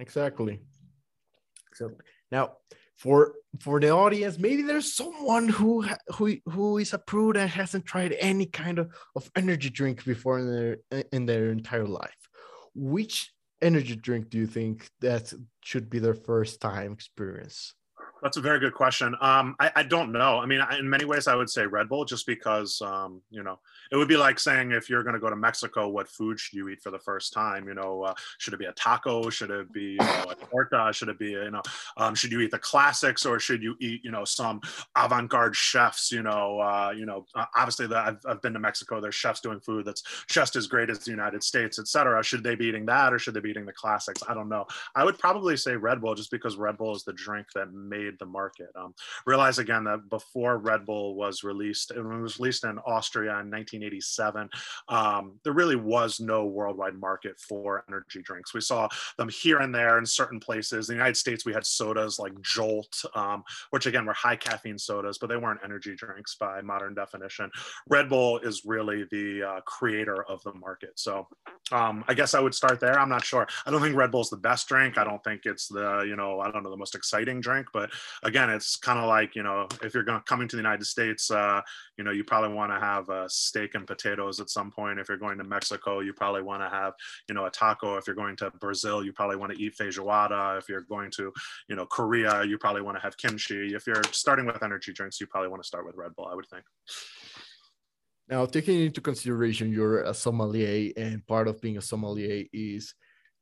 Exactly. 0.01 0.59
So 1.73 1.91
now 2.31 2.57
for 2.99 3.33
for 3.61 3.79
the 3.79 3.89
audience 3.89 4.37
maybe 4.37 4.61
there's 4.61 4.93
someone 4.93 5.47
who 5.47 5.85
who 6.15 6.35
who 6.45 6.77
is 6.77 6.93
a 6.93 6.99
prude 6.99 7.37
and 7.37 7.49
hasn't 7.49 7.85
tried 7.85 8.13
any 8.19 8.45
kind 8.45 8.77
of, 8.77 8.91
of 9.15 9.31
energy 9.35 9.69
drink 9.69 10.03
before 10.05 10.37
in 10.39 10.47
their 10.51 11.03
in 11.11 11.25
their 11.25 11.51
entire 11.51 11.87
life. 11.87 12.29
Which 12.75 13.31
energy 13.61 13.95
drink 13.95 14.29
do 14.29 14.37
you 14.37 14.47
think 14.47 14.89
that 15.01 15.33
should 15.61 15.89
be 15.89 15.99
their 15.99 16.13
first 16.13 16.61
time 16.61 16.91
experience 16.93 17.73
that's 18.21 18.37
a 18.37 18.41
very 18.41 18.59
good 18.59 18.73
question. 18.73 19.15
Um, 19.21 19.55
I, 19.59 19.71
I, 19.77 19.83
don't 19.83 20.11
know. 20.11 20.39
I 20.39 20.45
mean, 20.45 20.61
in 20.77 20.89
many 20.89 21.05
ways, 21.05 21.27
I 21.27 21.35
would 21.35 21.49
say 21.49 21.65
Red 21.65 21.89
Bull, 21.89 22.05
just 22.05 22.25
because 22.25 22.81
um, 22.81 23.21
you 23.29 23.43
know 23.43 23.59
it 23.91 23.97
would 23.97 24.07
be 24.07 24.17
like 24.17 24.39
saying 24.39 24.71
if 24.71 24.89
you're 24.89 25.03
going 25.03 25.13
to 25.13 25.19
go 25.19 25.29
to 25.29 25.35
Mexico, 25.35 25.87
what 25.87 26.07
food 26.07 26.39
should 26.39 26.55
you 26.55 26.69
eat 26.69 26.81
for 26.81 26.91
the 26.91 26.99
first 26.99 27.33
time? 27.33 27.67
You 27.67 27.73
know, 27.73 28.03
uh, 28.03 28.13
should 28.37 28.53
it 28.53 28.59
be 28.59 28.65
a 28.65 28.73
taco? 28.73 29.29
Should 29.29 29.51
it 29.51 29.71
be 29.71 29.91
you 29.91 29.97
know, 29.97 30.25
a 30.29 30.35
torta? 30.35 30.91
Should 30.93 31.09
it 31.09 31.19
be 31.19 31.31
you 31.31 31.51
know, 31.51 31.61
um, 31.97 32.15
should 32.15 32.31
you 32.31 32.41
eat 32.41 32.51
the 32.51 32.59
classics 32.59 33.25
or 33.25 33.39
should 33.39 33.63
you 33.63 33.75
eat 33.79 34.01
you 34.03 34.11
know 34.11 34.25
some 34.25 34.61
avant-garde 34.97 35.55
chefs? 35.55 36.11
You 36.11 36.23
know, 36.23 36.59
uh, 36.59 36.93
you 36.95 37.05
know, 37.05 37.25
uh, 37.35 37.45
obviously 37.55 37.87
the, 37.87 37.97
I've, 37.97 38.19
I've 38.27 38.41
been 38.41 38.53
to 38.53 38.59
Mexico. 38.59 39.01
There's 39.01 39.15
chefs 39.15 39.41
doing 39.41 39.59
food 39.59 39.85
that's 39.85 40.03
just 40.29 40.55
as 40.55 40.67
great 40.67 40.89
as 40.89 40.99
the 40.99 41.11
United 41.11 41.43
States, 41.43 41.79
etc. 41.79 42.23
Should 42.23 42.43
they 42.43 42.55
be 42.55 42.65
eating 42.65 42.85
that 42.87 43.13
or 43.13 43.19
should 43.19 43.33
they 43.33 43.39
be 43.39 43.49
eating 43.49 43.65
the 43.65 43.73
classics? 43.73 44.21
I 44.27 44.33
don't 44.33 44.49
know. 44.49 44.65
I 44.95 45.03
would 45.03 45.17
probably 45.17 45.57
say 45.57 45.75
Red 45.75 46.01
Bull, 46.01 46.15
just 46.15 46.31
because 46.31 46.57
Red 46.57 46.77
Bull 46.77 46.95
is 46.95 47.03
the 47.03 47.13
drink 47.13 47.47
that 47.55 47.73
made 47.73 48.08
the 48.17 48.25
market. 48.25 48.69
Um, 48.75 48.93
realize 49.25 49.59
again 49.59 49.83
that 49.83 50.09
before 50.09 50.57
Red 50.57 50.85
Bull 50.85 51.15
was 51.15 51.43
released, 51.43 51.91
and 51.91 51.99
it 52.11 52.21
was 52.21 52.39
released 52.39 52.63
in 52.63 52.79
Austria 52.79 53.31
in 53.39 53.51
1987. 53.51 54.49
Um, 54.87 55.39
there 55.43 55.53
really 55.53 55.75
was 55.75 56.19
no 56.19 56.45
worldwide 56.45 56.95
market 56.95 57.39
for 57.39 57.83
energy 57.87 58.21
drinks. 58.21 58.53
We 58.53 58.61
saw 58.61 58.87
them 59.17 59.29
here 59.29 59.59
and 59.59 59.73
there 59.73 59.97
in 59.97 60.05
certain 60.05 60.39
places. 60.39 60.89
In 60.89 60.95
the 60.95 60.99
United 60.99 61.17
States, 61.17 61.45
we 61.45 61.53
had 61.53 61.65
sodas 61.65 62.19
like 62.19 62.33
Jolt, 62.41 63.03
um, 63.15 63.43
which 63.71 63.85
again 63.85 64.05
were 64.05 64.13
high 64.13 64.35
caffeine 64.35 64.77
sodas, 64.77 65.17
but 65.17 65.27
they 65.27 65.37
weren't 65.37 65.59
energy 65.63 65.95
drinks 65.95 66.35
by 66.35 66.61
modern 66.61 66.93
definition. 66.93 67.51
Red 67.87 68.09
Bull 68.09 68.39
is 68.39 68.63
really 68.65 69.05
the 69.11 69.43
uh, 69.43 69.61
creator 69.61 70.23
of 70.23 70.41
the 70.43 70.53
market. 70.53 70.91
So 70.95 71.27
um, 71.71 72.03
I 72.07 72.13
guess 72.13 72.33
I 72.33 72.39
would 72.39 72.55
start 72.55 72.79
there. 72.79 72.99
I'm 72.99 73.09
not 73.09 73.23
sure. 73.23 73.47
I 73.65 73.71
don't 73.71 73.81
think 73.81 73.95
Red 73.95 74.11
Bull's 74.11 74.29
the 74.29 74.37
best 74.37 74.67
drink. 74.67 74.97
I 74.97 75.03
don't 75.03 75.23
think 75.23 75.41
it's 75.45 75.67
the, 75.67 76.05
you 76.07 76.15
know, 76.15 76.39
I 76.39 76.51
don't 76.51 76.63
know, 76.63 76.69
the 76.69 76.77
most 76.77 76.95
exciting 76.95 77.41
drink. 77.41 77.67
But 77.73 77.91
again, 78.23 78.49
it's 78.49 78.75
kind 78.75 78.99
of 78.99 79.07
like, 79.07 79.35
you 79.35 79.43
know, 79.43 79.67
if 79.83 79.93
you're 79.93 80.03
going 80.03 80.21
coming 80.21 80.47
to 80.47 80.55
the 80.55 80.61
United 80.61 80.85
States, 80.85 81.31
uh, 81.31 81.61
you 81.97 82.03
know, 82.03 82.11
you 82.11 82.23
probably 82.23 82.55
want 82.55 82.71
to 82.71 82.79
have 82.79 83.09
a 83.09 83.29
steak 83.29 83.75
and 83.75 83.85
potatoes 83.87 84.39
at 84.39 84.49
some 84.49 84.71
point. 84.71 84.99
If 84.99 85.09
you're 85.09 85.17
going 85.17 85.37
to 85.37 85.43
Mexico, 85.43 85.99
you 85.99 86.13
probably 86.13 86.41
want 86.41 86.61
to 86.61 86.69
have, 86.69 86.93
you 87.27 87.35
know, 87.35 87.45
a 87.45 87.49
taco. 87.49 87.97
If 87.97 88.07
you're 88.07 88.15
going 88.15 88.35
to 88.37 88.51
Brazil, 88.59 89.03
you 89.03 89.13
probably 89.13 89.37
want 89.37 89.53
to 89.53 89.61
eat 89.61 89.75
feijoada. 89.77 90.57
If 90.57 90.69
you're 90.69 90.81
going 90.81 91.11
to, 91.11 91.31
you 91.67 91.75
know, 91.75 91.85
Korea, 91.85 92.43
you 92.43 92.57
probably 92.57 92.81
want 92.81 92.97
to 92.97 93.01
have 93.01 93.17
kimchi. 93.17 93.75
If 93.75 93.87
you're 93.87 94.03
starting 94.11 94.45
with 94.45 94.63
energy 94.63 94.93
drinks, 94.93 95.19
you 95.19 95.27
probably 95.27 95.49
want 95.49 95.63
to 95.63 95.67
start 95.67 95.85
with 95.85 95.95
Red 95.95 96.15
Bull, 96.15 96.29
I 96.31 96.35
would 96.35 96.47
think. 96.49 96.63
Now, 98.29 98.45
taking 98.45 98.81
into 98.81 99.01
consideration 99.01 99.71
you're 99.71 100.03
a 100.03 100.13
sommelier, 100.13 100.91
and 100.95 101.25
part 101.25 101.47
of 101.47 101.59
being 101.61 101.77
a 101.77 101.81
sommelier 101.81 102.45
is 102.53 102.93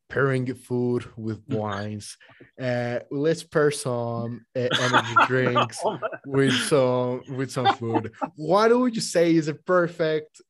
pairing 0.09 0.53
food 0.53 1.05
with 1.15 1.47
mm. 1.47 1.57
wines. 1.57 2.17
Uh, 2.61 2.99
let's 3.11 3.43
pair 3.43 3.71
some 3.71 4.45
uh, 4.55 4.67
energy 4.79 5.15
drinks 5.27 5.79
with 6.25 6.53
some 6.53 7.21
with 7.29 7.51
some 7.51 7.73
food. 7.75 8.11
What 8.35 8.77
would 8.77 8.95
you 8.95 9.01
say 9.01 9.35
is 9.35 9.47
a 9.47 9.53
perfect 9.53 10.41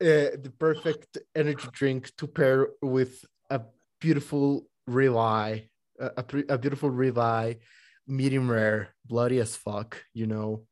uh, 0.00 0.38
the 0.42 0.52
perfect 0.58 1.18
energy 1.34 1.68
drink 1.72 2.14
to 2.16 2.26
pair 2.28 2.68
with 2.80 3.24
a 3.50 3.62
beautiful 4.00 4.66
ribeye, 4.88 5.68
a, 5.98 6.06
a, 6.16 6.54
a 6.54 6.58
beautiful 6.58 6.90
ribeye, 6.90 7.58
medium 8.06 8.50
rare, 8.50 8.94
bloody 9.04 9.40
as 9.40 9.56
fuck, 9.56 10.02
you 10.14 10.26
know? 10.26 10.64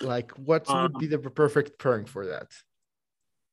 Like, 0.00 0.32
what 0.32 0.68
um, 0.68 0.82
would 0.82 0.98
be 0.98 1.06
the 1.06 1.18
perfect 1.18 1.78
pairing 1.78 2.06
for 2.06 2.26
that? 2.26 2.48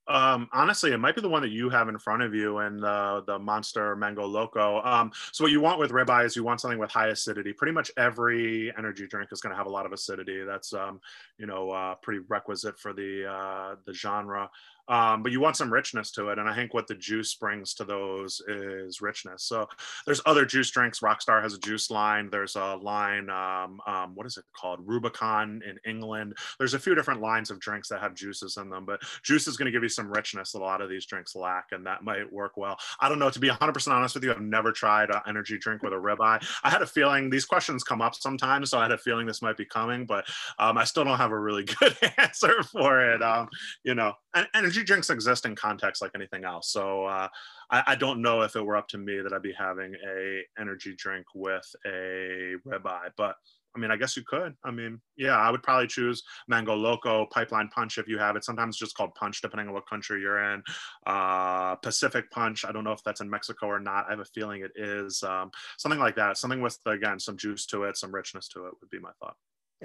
Um, 0.08 0.48
honestly, 0.54 0.92
it 0.92 1.00
might 1.00 1.16
be 1.16 1.22
the 1.22 1.30
one 1.30 1.42
that 1.42 1.52
you 1.52 1.70
have 1.70 1.90
in 1.90 1.98
front 1.98 2.22
of 2.22 2.34
you 2.34 2.60
and 2.60 2.82
the 2.82 3.24
the 3.26 3.40
Monster 3.40 3.96
Mango 3.96 4.26
Loco. 4.26 4.82
Um, 4.84 5.12
so 5.32 5.44
what 5.44 5.52
you 5.52 5.62
want 5.62 5.80
with 5.80 5.92
ribeye 5.92 6.26
is 6.26 6.36
you 6.36 6.44
want 6.44 6.62
something 6.62 6.80
with 6.80 6.92
high 6.92 7.08
acidity. 7.08 7.54
Pretty 7.54 7.74
much 7.74 7.92
every 7.98 8.72
energy 8.78 9.08
drink 9.08 9.30
is 9.32 9.42
going 9.42 9.52
to 9.52 9.58
have 9.58 9.68
a 9.68 9.72
lot 9.72 9.86
of 9.86 9.94
acidity. 9.94 10.44
That's 10.44 10.74
um, 10.74 11.00
you 11.38 11.48
know 11.48 11.72
uh, 11.72 11.96
pretty 11.96 12.22
requisite 12.28 12.80
for 12.80 12.94
the 12.94 13.26
uh, 13.28 13.76
the 13.86 13.94
genre 13.94 14.50
um, 14.88 15.24
but 15.24 15.32
you 15.32 15.40
want 15.40 15.58
some 15.58 15.74
richness 15.74 16.12
to 16.12 16.30
it. 16.30 16.40
And 16.40 16.48
I 16.48 16.56
think 16.56 16.74
what 16.74 16.88
the 16.88 16.96
juice 16.96 17.34
brings 17.36 17.74
to 17.76 17.86
those 17.86 18.42
is 18.48 19.02
richness. 19.02 19.44
So 19.44 19.68
there's 20.06 20.22
other 20.26 20.46
juice 20.46 20.70
drinks. 20.70 21.00
Rockstar 21.00 21.42
has 21.42 21.54
a 21.54 21.60
juice 21.60 21.90
line. 21.90 22.30
There's 22.30 22.56
a 22.56 22.76
line, 22.76 23.30
um, 23.30 23.80
um, 23.88 24.12
what 24.14 24.28
is 24.28 24.38
it 24.38 24.46
called? 24.56 24.80
Rubicon 24.84 25.62
in 25.68 25.78
England. 25.90 26.36
There's 26.60 26.76
a 26.76 26.80
few 26.80 26.96
different 26.96 27.22
lines 27.22 27.50
of 27.50 27.60
drinks 27.60 27.90
that 27.90 28.02
have 28.02 28.14
juices 28.14 28.58
in 28.58 28.70
them, 28.70 28.86
but 28.86 29.02
juice 29.24 29.48
is 29.48 29.58
going 29.58 29.66
to 29.66 29.72
give 29.72 29.84
you 29.84 29.90
some 29.96 30.12
richness 30.12 30.52
that 30.52 30.60
a 30.60 30.64
lot 30.64 30.82
of 30.82 30.90
these 30.90 31.06
drinks 31.06 31.36
lack, 31.36 31.68
and 31.72 31.86
that 31.86 32.04
might 32.04 32.32
work 32.32 32.58
well. 32.58 32.78
I 33.00 33.10
don't 33.10 33.20
know. 33.20 33.30
To 33.30 33.40
be 33.40 33.50
100% 33.50 33.88
honest 33.88 34.16
with 34.16 34.24
you, 34.24 34.32
I've 34.32 34.42
never 34.42 34.72
tried 34.72 35.10
an 35.10 35.22
energy 35.28 35.58
drink 35.58 35.84
with 35.84 35.94
a 35.94 35.98
ribeye. 35.98 36.46
I 36.64 36.70
had 36.70 36.82
a 36.82 36.88
feeling 36.88 37.30
these 37.30 37.46
questions 37.46 37.84
come 37.84 38.02
up 38.02 38.16
sometimes, 38.16 38.70
so 38.70 38.80
I 38.80 38.84
had 38.84 38.92
a 38.92 38.98
feeling 38.98 39.26
this 39.26 39.42
might 39.42 39.58
be 39.58 39.66
coming, 39.66 40.06
but 40.06 40.26
um, 40.60 40.78
I 40.78 40.84
still 40.84 41.04
don't 41.04 41.18
have 41.18 41.32
a 41.32 41.40
really 41.40 41.64
good 41.80 41.96
answer 42.18 42.64
for 42.64 43.02
it. 43.02 43.22
Um, 43.22 43.48
you 43.84 43.96
know, 43.96 44.14
and 44.34 44.48
energy 44.54 44.84
drinks 44.84 45.10
exist 45.10 45.46
in 45.46 45.56
context 45.56 46.02
like 46.02 46.12
anything 46.16 46.44
else. 46.44 46.72
So 46.72 47.06
uh, 47.06 47.28
I, 47.72 47.84
I, 47.88 47.96
don't 47.96 48.22
know 48.22 48.42
if 48.42 48.56
it 48.56 48.66
were 48.66 48.76
up 48.76 48.88
to 48.90 48.98
me 48.98 49.20
that 49.22 49.34
I'd 49.34 49.42
be 49.42 49.54
having 49.58 49.96
a 49.96 50.42
energy 50.60 50.94
drink 50.98 51.26
with 51.34 51.66
a 51.86 52.56
ribeye, 52.68 53.12
but 53.18 53.36
I 53.76 53.80
mean, 53.80 53.92
I 53.92 53.98
guess 53.98 54.16
you 54.16 54.24
could. 54.24 54.56
I 54.64 54.72
mean, 54.72 55.02
yeah, 55.18 55.38
I 55.38 55.52
would 55.52 55.64
probably 55.64 55.88
choose 55.88 56.24
Mango 56.48 56.76
Loco, 56.76 57.26
Pipeline 57.26 57.68
Punch 57.70 57.98
if 57.98 58.08
you 58.08 58.18
have 58.18 58.36
it. 58.36 58.44
Sometimes 58.44 58.76
it's 58.76 58.80
just 58.80 58.96
called 58.96 59.14
Punch, 59.16 59.42
depending 59.42 59.68
on 59.68 59.74
what 59.74 59.88
country 59.88 60.22
you're 60.22 60.54
in. 60.54 60.64
Uh, 61.06 61.76
Pacific 61.76 62.32
Punch, 62.32 62.64
I 62.66 62.72
don't 62.72 62.84
know 62.84 62.94
if 62.94 63.04
that's 63.04 63.22
in 63.22 63.30
Mexico 63.30 63.68
or 63.68 63.80
not. 63.80 64.06
I 64.08 64.12
have 64.12 64.20
a 64.20 64.26
feeling 64.26 64.62
it 64.62 64.72
is. 64.76 65.24
Um, 65.24 65.52
something 65.78 66.00
like 66.00 66.16
that. 66.16 66.38
Something 66.38 66.62
with, 66.62 66.78
again, 66.86 67.20
some 67.20 67.38
juice 67.38 67.66
to 67.68 67.84
it, 67.84 67.98
some 67.98 68.14
richness 68.14 68.48
to 68.50 68.66
it 68.68 68.74
would 68.80 68.90
be 68.90 69.00
my 69.00 69.12
thought. 69.20 69.36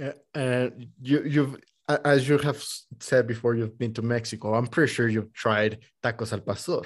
Uh, 0.00 0.38
uh 0.38 0.70
you, 1.02 1.24
you've 1.24 1.56
as 2.04 2.28
you 2.28 2.38
have 2.38 2.62
said 3.00 3.26
before, 3.26 3.54
you've 3.54 3.76
been 3.76 3.92
to 3.94 4.02
Mexico. 4.02 4.54
I'm 4.54 4.68
pretty 4.68 4.92
sure 4.92 5.08
you've 5.08 5.32
tried 5.32 5.78
tacos 6.04 6.32
al 6.32 6.40
pastor. 6.40 6.82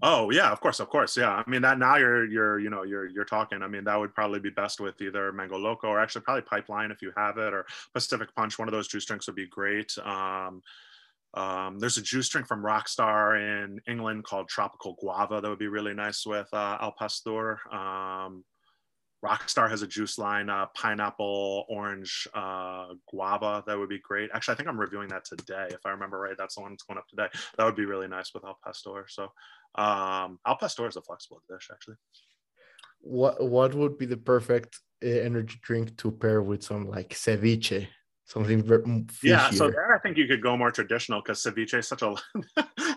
Oh 0.00 0.30
yeah, 0.30 0.52
of 0.52 0.60
course, 0.60 0.78
of 0.78 0.88
course, 0.88 1.16
yeah. 1.16 1.30
I 1.30 1.50
mean 1.50 1.62
that 1.62 1.78
now 1.78 1.96
you're 1.96 2.24
you're 2.24 2.60
you 2.60 2.70
know 2.70 2.84
you're 2.84 3.08
you're 3.08 3.24
talking. 3.24 3.62
I 3.62 3.68
mean 3.68 3.84
that 3.84 3.98
would 3.98 4.14
probably 4.14 4.38
be 4.38 4.50
best 4.50 4.78
with 4.80 5.00
either 5.00 5.32
Mango 5.32 5.58
Loco 5.58 5.88
or 5.88 5.98
actually 5.98 6.22
probably 6.22 6.42
Pipeline 6.42 6.92
if 6.92 7.02
you 7.02 7.12
have 7.16 7.36
it 7.38 7.52
or 7.52 7.66
Pacific 7.92 8.28
Punch. 8.36 8.58
One 8.58 8.68
of 8.68 8.72
those 8.72 8.86
juice 8.86 9.04
drinks 9.04 9.26
would 9.26 9.34
be 9.34 9.48
great. 9.48 9.92
Um, 9.98 10.62
um, 11.34 11.78
there's 11.78 11.98
a 11.98 12.02
juice 12.02 12.28
drink 12.28 12.46
from 12.46 12.62
Rockstar 12.62 13.38
in 13.38 13.80
England 13.88 14.24
called 14.24 14.48
Tropical 14.48 14.96
Guava 15.00 15.40
that 15.40 15.48
would 15.48 15.58
be 15.58 15.68
really 15.68 15.94
nice 15.94 16.24
with 16.24 16.48
uh, 16.52 16.78
Al 16.80 16.92
Pastor. 16.92 17.58
Um, 17.72 18.44
Rockstar 19.24 19.68
has 19.68 19.82
a 19.82 19.86
juice 19.86 20.16
line, 20.16 20.48
uh, 20.48 20.66
pineapple, 20.74 21.64
orange, 21.68 22.28
uh, 22.34 22.86
guava. 23.10 23.64
That 23.66 23.76
would 23.76 23.88
be 23.88 23.98
great. 23.98 24.30
Actually, 24.32 24.54
I 24.54 24.56
think 24.56 24.68
I'm 24.68 24.78
reviewing 24.78 25.08
that 25.08 25.24
today. 25.24 25.66
If 25.70 25.80
I 25.84 25.90
remember 25.90 26.20
right, 26.20 26.36
that's 26.38 26.54
the 26.54 26.60
one 26.60 26.70
that's 26.72 26.84
going 26.84 26.98
up 26.98 27.08
today. 27.08 27.26
That 27.56 27.64
would 27.64 27.74
be 27.74 27.84
really 27.84 28.06
nice 28.06 28.32
with 28.32 28.44
Al 28.44 28.58
Pastor. 28.64 29.06
So, 29.08 29.32
um, 29.74 30.38
Al 30.46 30.56
Pastor 30.56 30.86
is 30.86 30.96
a 30.96 31.02
flexible 31.02 31.42
dish, 31.48 31.68
actually. 31.72 31.96
What 33.00 33.42
What 33.42 33.74
would 33.74 33.98
be 33.98 34.06
the 34.06 34.16
perfect 34.16 34.80
uh, 35.04 35.08
energy 35.08 35.58
drink 35.62 35.96
to 35.98 36.10
pair 36.10 36.42
with 36.42 36.62
some 36.62 36.88
like 36.88 37.10
ceviche? 37.10 37.88
Something 38.24 38.62
very 38.62 38.82
yeah. 39.22 39.50
So 39.50 39.70
there, 39.70 39.94
I 39.94 39.98
think 40.00 40.18
you 40.18 40.26
could 40.26 40.42
go 40.42 40.56
more 40.56 40.70
traditional 40.70 41.22
because 41.22 41.42
ceviche 41.42 41.78
is 41.78 41.88
such 41.88 42.02
a 42.02 42.14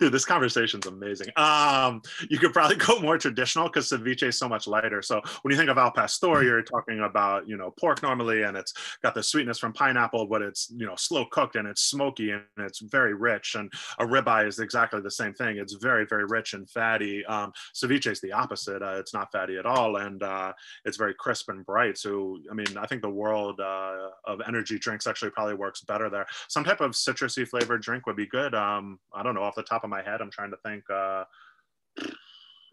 dude, 0.00 0.12
this 0.12 0.24
conversation's 0.24 0.86
amazing. 0.86 1.28
Um, 1.36 2.00
you 2.28 2.38
could 2.38 2.52
probably 2.52 2.76
go 2.86 2.98
more 3.00 3.18
traditional 3.18 3.68
because 3.68 3.90
ceviche 3.90 4.22
is 4.22 4.38
so 4.38 4.48
much 4.48 4.66
lighter. 4.66 5.02
So 5.02 5.20
when 5.42 5.52
you 5.52 5.58
think 5.58 5.70
of 5.70 5.78
al 5.78 5.90
pastor, 5.90 6.42
you're 6.42 6.62
talking 6.62 7.00
about 7.00 7.46
you 7.46 7.56
know 7.56 7.72
pork 7.78 8.02
normally, 8.02 8.42
and 8.42 8.56
it's 8.56 8.72
got 9.02 9.14
the 9.14 9.22
sweetness 9.22 9.58
from 9.58 9.72
pineapple, 9.72 10.26
but 10.26 10.42
it's 10.42 10.72
you 10.74 10.86
know 10.86 10.96
slow 10.96 11.26
cooked 11.26 11.56
and 11.56 11.68
it's 11.68 11.82
smoky 11.82 12.30
and 12.30 12.42
it's 12.58 12.80
very 12.80 13.14
rich. 13.14 13.54
And 13.54 13.70
a 13.98 14.06
ribeye 14.06 14.48
is 14.48 14.58
exactly 14.58 15.00
the 15.00 15.10
same 15.10 15.34
thing. 15.34 15.58
It's 15.58 15.74
very 15.74 16.06
very 16.06 16.24
rich 16.24 16.54
and 16.54 16.68
fatty. 16.70 17.24
Um, 17.26 17.52
ceviche 17.74 18.10
is 18.10 18.20
the 18.20 18.32
opposite. 18.32 18.82
Uh, 18.82 18.96
it's 18.98 19.12
not 19.12 19.30
fatty 19.30 19.58
at 19.58 19.66
all, 19.66 19.96
and 19.96 20.22
uh, 20.22 20.52
it's 20.86 20.96
very 20.96 21.14
crisp 21.14 21.50
and 21.50 21.64
bright. 21.64 21.98
So 21.98 22.38
I 22.50 22.54
mean, 22.54 22.78
I 22.78 22.86
think 22.86 23.02
the 23.02 23.10
world 23.10 23.60
uh, 23.60 24.08
of 24.24 24.40
energy 24.48 24.78
drinks 24.78 25.06
actually 25.06 25.30
probably 25.30 25.54
works 25.54 25.82
better 25.82 26.08
there. 26.08 26.26
Some 26.48 26.64
type 26.64 26.80
of 26.80 26.92
citrusy 26.92 27.46
flavored 27.46 27.82
drink 27.82 28.06
would 28.06 28.16
be 28.16 28.26
good. 28.26 28.54
Um, 28.54 28.98
I 29.12 29.22
don't 29.22 29.34
know 29.34 29.42
off 29.42 29.54
the 29.54 29.62
top 29.62 29.84
of 29.84 29.89
my 29.90 30.02
head. 30.02 30.20
I'm 30.20 30.30
trying 30.30 30.52
to 30.52 30.56
think. 30.64 30.84
Uh, 30.88 31.24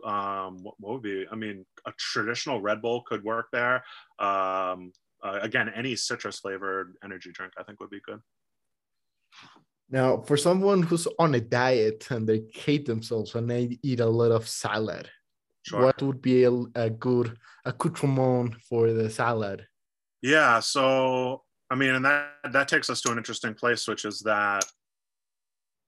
um, 0.06 0.64
what, 0.64 0.76
what, 0.80 0.94
would 0.94 1.02
be? 1.02 1.26
I 1.32 1.36
mean, 1.36 1.66
a 1.86 1.92
traditional 1.98 2.62
Red 2.62 2.82
Bull 2.82 3.04
could 3.06 3.24
work 3.24 3.48
there. 3.52 3.84
Um, 4.20 4.94
uh, 5.24 5.40
again, 5.42 5.72
any 5.76 5.96
citrus 5.96 6.40
flavored 6.40 6.94
energy 7.04 7.32
drink 7.34 7.54
I 7.58 7.64
think 7.64 7.80
would 7.80 7.90
be 7.90 8.02
good. 8.06 8.22
Now, 9.90 10.18
for 10.18 10.38
someone 10.38 10.84
who's 10.84 11.08
on 11.18 11.34
a 11.36 11.42
diet 11.42 12.08
and 12.12 12.28
they 12.28 12.44
hate 12.54 12.86
themselves 12.86 13.36
and 13.36 13.50
they 13.50 13.80
eat 13.82 14.02
a 14.02 14.06
lot 14.06 14.32
of 14.32 14.48
salad, 14.48 15.10
sure. 15.64 15.82
what 15.82 16.02
would 16.02 16.22
be 16.22 16.44
a, 16.44 16.52
a 16.76 16.90
good 16.90 17.38
accoutrement 17.66 18.56
for 18.62 18.92
the 18.92 19.10
salad? 19.10 19.66
Yeah, 20.22 20.60
so 20.60 21.44
I 21.70 21.76
mean, 21.76 21.96
and 21.96 22.06
that 22.06 22.30
that 22.52 22.68
takes 22.68 22.90
us 22.90 23.02
to 23.02 23.12
an 23.12 23.18
interesting 23.18 23.54
place, 23.54 23.88
which 23.88 24.06
is 24.06 24.20
that 24.22 24.66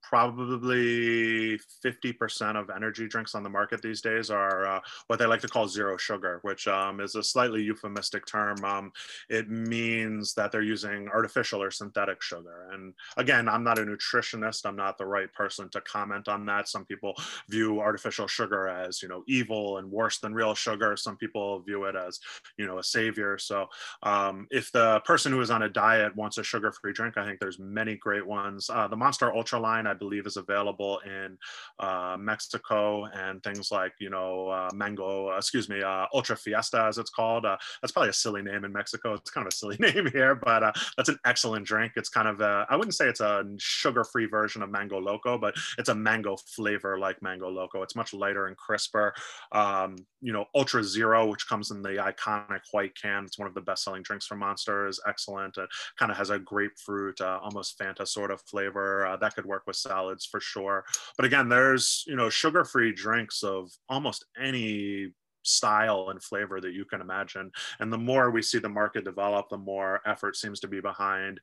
probably 0.09 1.59
50% 1.85 2.59
of 2.59 2.71
energy 2.75 3.07
drinks 3.07 3.35
on 3.35 3.43
the 3.43 3.49
market 3.49 3.79
these 3.79 4.01
days 4.01 4.31
are 4.31 4.65
uh, 4.65 4.79
what 5.05 5.19
they 5.19 5.27
like 5.27 5.41
to 5.41 5.47
call 5.47 5.67
zero 5.67 5.97
sugar, 5.97 6.39
which 6.41 6.67
um, 6.67 6.99
is 6.99 7.13
a 7.13 7.21
slightly 7.21 7.61
euphemistic 7.61 8.25
term. 8.25 8.57
Um, 8.65 8.91
it 9.29 9.51
means 9.51 10.33
that 10.33 10.51
they're 10.51 10.63
using 10.63 11.09
artificial 11.09 11.61
or 11.61 11.69
synthetic 11.69 12.23
sugar. 12.23 12.69
And 12.73 12.95
again, 13.17 13.47
I'm 13.47 13.63
not 13.63 13.77
a 13.77 13.83
nutritionist. 13.83 14.65
I'm 14.65 14.75
not 14.75 14.97
the 14.97 15.05
right 15.05 15.31
person 15.31 15.69
to 15.69 15.81
comment 15.81 16.27
on 16.27 16.43
that. 16.47 16.67
Some 16.67 16.85
people 16.85 17.13
view 17.47 17.79
artificial 17.79 18.25
sugar 18.25 18.67
as, 18.67 19.03
you 19.03 19.09
know, 19.09 19.23
evil 19.27 19.77
and 19.77 19.91
worse 19.91 20.17
than 20.17 20.33
real 20.33 20.55
sugar. 20.55 20.97
Some 20.97 21.17
people 21.17 21.59
view 21.59 21.83
it 21.83 21.95
as, 21.95 22.19
you 22.57 22.65
know, 22.65 22.79
a 22.79 22.83
savior. 22.83 23.37
So 23.37 23.67
um, 24.01 24.47
if 24.49 24.71
the 24.71 25.01
person 25.01 25.31
who 25.31 25.41
is 25.41 25.51
on 25.51 25.61
a 25.61 25.69
diet 25.69 26.15
wants 26.15 26.39
a 26.39 26.43
sugar-free 26.43 26.93
drink, 26.93 27.15
I 27.15 27.27
think 27.27 27.39
there's 27.39 27.59
many 27.59 27.95
great 27.95 28.25
ones. 28.25 28.71
Uh, 28.71 28.87
the 28.87 28.97
Monster 28.97 29.31
Ultra 29.31 29.59
line, 29.59 29.85
I 29.85 29.98
believe 29.99 30.25
is 30.25 30.37
available 30.37 30.99
in 31.05 31.37
uh, 31.79 32.17
Mexico 32.19 33.05
and 33.13 33.43
things 33.43 33.71
like, 33.71 33.93
you 33.99 34.09
know, 34.09 34.49
uh, 34.49 34.69
Mango, 34.73 35.31
uh, 35.31 35.37
excuse 35.37 35.69
me, 35.69 35.81
uh, 35.81 36.05
Ultra 36.13 36.35
Fiesta, 36.35 36.83
as 36.85 36.97
it's 36.97 37.09
called. 37.09 37.45
Uh, 37.45 37.57
that's 37.81 37.91
probably 37.91 38.09
a 38.09 38.13
silly 38.13 38.41
name 38.41 38.63
in 38.63 38.73
Mexico. 38.73 39.09
It's 39.19 39.31
kind 39.31 39.45
of 39.45 39.53
a 39.53 39.55
silly 39.55 39.75
name 39.79 40.09
here, 40.13 40.33
but 40.33 40.73
that's 40.95 41.09
an 41.09 41.19
excellent 41.25 41.65
drink. 41.65 41.93
It's 41.97 42.09
kind 42.09 42.27
of, 42.27 42.41
I 42.41 42.75
wouldn't 42.75 42.95
say 42.95 43.07
it's 43.07 43.19
a 43.19 43.43
sugar 43.57 44.05
free 44.05 44.27
version 44.27 44.61
of 44.61 44.69
Mango 44.69 44.97
Loco, 44.99 45.37
but 45.37 45.55
it's 45.77 45.89
a 45.89 45.95
mango 45.95 46.37
flavor 46.37 46.97
like 46.97 47.21
Mango 47.21 47.49
Loco. 47.49 47.81
It's 47.81 47.95
much 47.95 48.13
lighter 48.13 48.47
and 48.47 48.55
crisper. 48.55 49.13
Um, 49.51 49.97
you 50.21 50.31
know, 50.31 50.45
Ultra 50.55 50.83
Zero, 50.83 51.27
which 51.27 51.47
comes 51.47 51.71
in 51.71 51.81
the 51.81 51.89
iconic 51.89 52.61
white 52.71 52.95
can. 52.95 53.25
It's 53.25 53.37
one 53.37 53.47
of 53.47 53.53
the 53.53 53.61
best 53.61 53.83
selling 53.83 54.03
drinks 54.03 54.25
from 54.25 54.39
Monster, 54.39 54.87
is 54.87 55.01
excellent. 55.07 55.57
It 55.57 55.69
kind 55.97 56.11
of 56.11 56.17
has 56.17 56.29
a 56.29 56.39
grapefruit, 56.39 57.19
almost 57.21 57.77
Fanta 57.77 58.07
sort 58.07 58.31
of 58.31 58.41
flavor. 58.41 59.17
that 59.19 59.35
could 59.35 59.45
work 59.45 59.63
with 59.67 59.75
salads 59.89 60.25
for 60.31 60.41
sure. 60.53 60.79
But 61.17 61.25
again, 61.25 61.47
there's, 61.49 62.03
you 62.09 62.17
know, 62.19 62.29
sugar-free 62.29 62.93
drinks 63.05 63.43
of 63.43 63.71
almost 63.87 64.25
any 64.49 65.13
style 65.43 66.09
and 66.11 66.21
flavor 66.29 66.57
that 66.61 66.73
you 66.79 66.85
can 66.91 67.01
imagine. 67.01 67.47
And 67.79 67.91
the 67.91 68.03
more 68.11 68.29
we 68.29 68.41
see 68.49 68.59
the 68.59 68.77
market 68.81 69.03
develop, 69.03 69.45
the 69.47 69.63
more 69.73 69.93
effort 70.05 70.35
seems 70.35 70.59
to 70.59 70.67
be 70.67 70.81
behind 70.81 71.39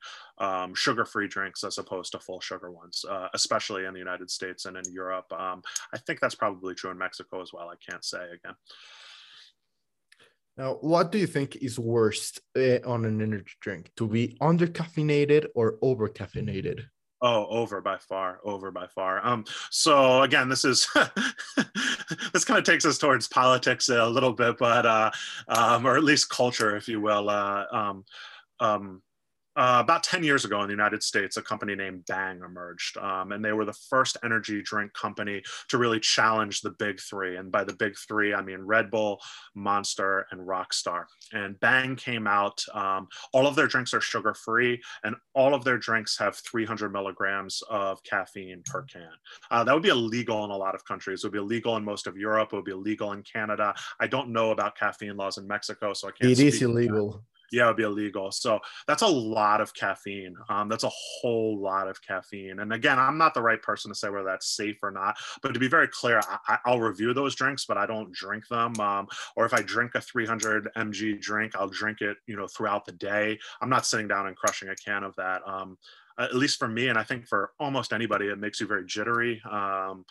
um, 0.47 0.69
sugar-free 0.75 1.29
drinks 1.35 1.63
as 1.63 1.77
opposed 1.77 2.11
to 2.11 2.19
full 2.19 2.41
sugar 2.49 2.69
ones, 2.81 2.97
uh, 3.13 3.27
especially 3.33 3.83
in 3.85 3.93
the 3.93 4.05
United 4.07 4.29
States 4.29 4.65
and 4.65 4.77
in 4.77 4.93
Europe. 5.01 5.29
Um, 5.45 5.59
I 5.95 5.97
think 6.05 6.19
that's 6.19 6.39
probably 6.43 6.75
true 6.75 6.91
in 6.91 6.97
Mexico 6.97 7.41
as 7.41 7.51
well. 7.53 7.69
I 7.69 7.77
can't 7.89 8.05
say 8.13 8.23
again. 8.37 8.55
Now, 10.57 10.77
what 10.81 11.11
do 11.11 11.17
you 11.23 11.29
think 11.35 11.49
is 11.57 11.77
worst 11.77 12.41
uh, 12.55 12.79
on 12.93 13.05
an 13.05 13.21
energy 13.21 13.55
drink? 13.65 13.83
To 13.95 14.07
be 14.07 14.23
under 14.39 14.67
caffeinated 14.67 15.43
or 15.53 15.67
over 15.81 16.07
caffeinated? 16.19 16.79
Oh, 17.19 17.47
over 17.47 17.81
by 17.81 17.97
far, 17.97 18.39
over 18.43 18.69
by 18.69 18.85
far. 18.87 19.25
Um, 19.25 19.43
so 19.71 20.21
again, 20.21 20.49
this 20.49 20.63
is 20.63 20.87
this 22.33 22.45
kind 22.45 22.59
of 22.59 22.63
takes 22.63 22.85
us 22.85 22.99
towards 22.99 23.27
politics 23.27 23.89
a 23.89 24.05
little 24.05 24.33
bit, 24.33 24.57
but 24.59 24.85
uh, 24.85 25.09
um, 25.47 25.87
or 25.87 25.97
at 25.97 26.03
least 26.03 26.29
culture, 26.29 26.75
if 26.75 26.87
you 26.87 27.01
will. 27.01 27.29
Uh, 27.29 27.65
um, 27.71 28.05
um, 28.59 29.01
uh, 29.57 29.79
about 29.79 30.03
10 30.03 30.23
years 30.23 30.45
ago 30.45 30.61
in 30.61 30.67
the 30.67 30.73
United 30.73 31.01
States, 31.01 31.35
a 31.35 31.41
company 31.41 31.73
named 31.73 32.05
Bang 32.05 32.41
emerged. 32.45 32.95
Um, 32.97 33.31
and 33.31 33.43
they 33.43 33.53
were 33.53 33.65
the 33.65 33.73
first 33.73 34.15
energy 34.23 34.61
drink 34.61 34.93
company 34.93 35.41
to 35.69 35.79
really 35.79 35.99
challenge 35.99 36.61
the 36.61 36.69
big 36.69 36.99
three. 36.99 37.37
And 37.37 37.51
by 37.51 37.63
the 37.63 37.73
big 37.73 37.97
three, 37.97 38.35
I 38.35 38.43
mean 38.43 38.61
Red 38.61 38.91
Bull, 38.91 39.19
Monster, 39.55 40.27
and 40.29 40.41
Rockstar. 40.47 41.05
And 41.33 41.59
Bang 41.59 41.95
came 41.95 42.27
out, 42.27 42.63
um, 42.73 43.07
all 43.33 43.47
of 43.47 43.55
their 43.55 43.67
drinks 43.67 43.95
are 43.95 44.01
sugar 44.01 44.35
free, 44.35 44.79
and 45.03 45.15
all 45.33 45.55
of 45.55 45.63
their 45.63 45.79
drinks 45.79 46.17
have 46.19 46.35
300 46.35 46.93
milligrams 46.93 47.63
of 47.67 48.03
caffeine 48.03 48.61
per 48.63 48.83
can. 48.83 49.09
Uh, 49.49 49.63
that 49.63 49.73
would 49.73 49.83
be 49.83 49.89
illegal 49.89 50.45
in 50.45 50.51
a 50.51 50.57
lot 50.57 50.75
of 50.75 50.85
countries. 50.85 51.23
It 51.23 51.27
would 51.27 51.33
be 51.33 51.39
illegal 51.39 51.75
in 51.77 51.83
most 51.83 52.05
of 52.05 52.15
Europe. 52.15 52.49
It 52.53 52.57
would 52.57 52.65
be 52.65 52.71
illegal 52.71 53.13
in 53.13 53.23
Canada. 53.23 53.73
I 53.99 54.05
don't 54.05 54.29
know 54.29 54.51
about 54.51 54.77
caffeine 54.77 55.17
laws 55.17 55.39
in 55.39 55.47
Mexico, 55.47 55.93
so 55.93 56.09
I 56.09 56.11
can't. 56.11 56.31
It 56.31 56.39
is 56.39 56.61
illegal 56.61 57.23
yeah, 57.51 57.65
it 57.65 57.67
would 57.67 57.77
be 57.77 57.83
illegal. 57.83 58.31
So 58.31 58.59
that's 58.87 59.01
a 59.01 59.07
lot 59.07 59.61
of 59.61 59.73
caffeine. 59.73 60.35
Um, 60.49 60.69
that's 60.69 60.83
a 60.83 60.91
whole 60.91 61.59
lot 61.59 61.87
of 61.87 62.01
caffeine. 62.01 62.59
And 62.59 62.73
again, 62.73 62.99
I'm 62.99 63.17
not 63.17 63.33
the 63.33 63.41
right 63.41 63.61
person 63.61 63.89
to 63.91 63.95
say 63.95 64.09
whether 64.09 64.25
that's 64.25 64.55
safe 64.55 64.77
or 64.83 64.91
not. 64.91 65.17
But 65.41 65.53
to 65.53 65.59
be 65.59 65.67
very 65.67 65.87
clear, 65.87 66.21
I, 66.47 66.57
will 66.65 66.81
review 66.81 67.13
those 67.13 67.35
drinks, 67.35 67.65
but 67.65 67.77
I 67.77 67.85
don't 67.85 68.11
drink 68.11 68.47
them. 68.47 68.79
Um, 68.79 69.07
or 69.35 69.45
if 69.45 69.53
I 69.53 69.61
drink 69.61 69.95
a 69.95 70.01
300 70.01 70.69
mg 70.75 71.21
drink, 71.21 71.55
I'll 71.55 71.69
drink 71.69 72.01
it, 72.01 72.17
you 72.27 72.35
know, 72.35 72.47
throughout 72.47 72.85
the 72.85 72.91
day. 72.93 73.39
I'm 73.61 73.69
not 73.69 73.85
sitting 73.85 74.07
down 74.07 74.27
and 74.27 74.35
crushing 74.35 74.69
a 74.69 74.75
can 74.75 75.03
of 75.03 75.15
that. 75.15 75.41
Um, 75.45 75.77
at 76.19 76.35
least 76.35 76.57
for 76.57 76.67
me, 76.67 76.87
and 76.87 76.97
I 76.97 77.03
think 77.03 77.27
for 77.27 77.51
almost 77.59 77.93
anybody, 77.93 78.27
it 78.27 78.39
makes 78.39 78.59
you 78.59 78.65
very 78.65 78.85
jittery. 78.85 79.41
Um, 79.49 80.03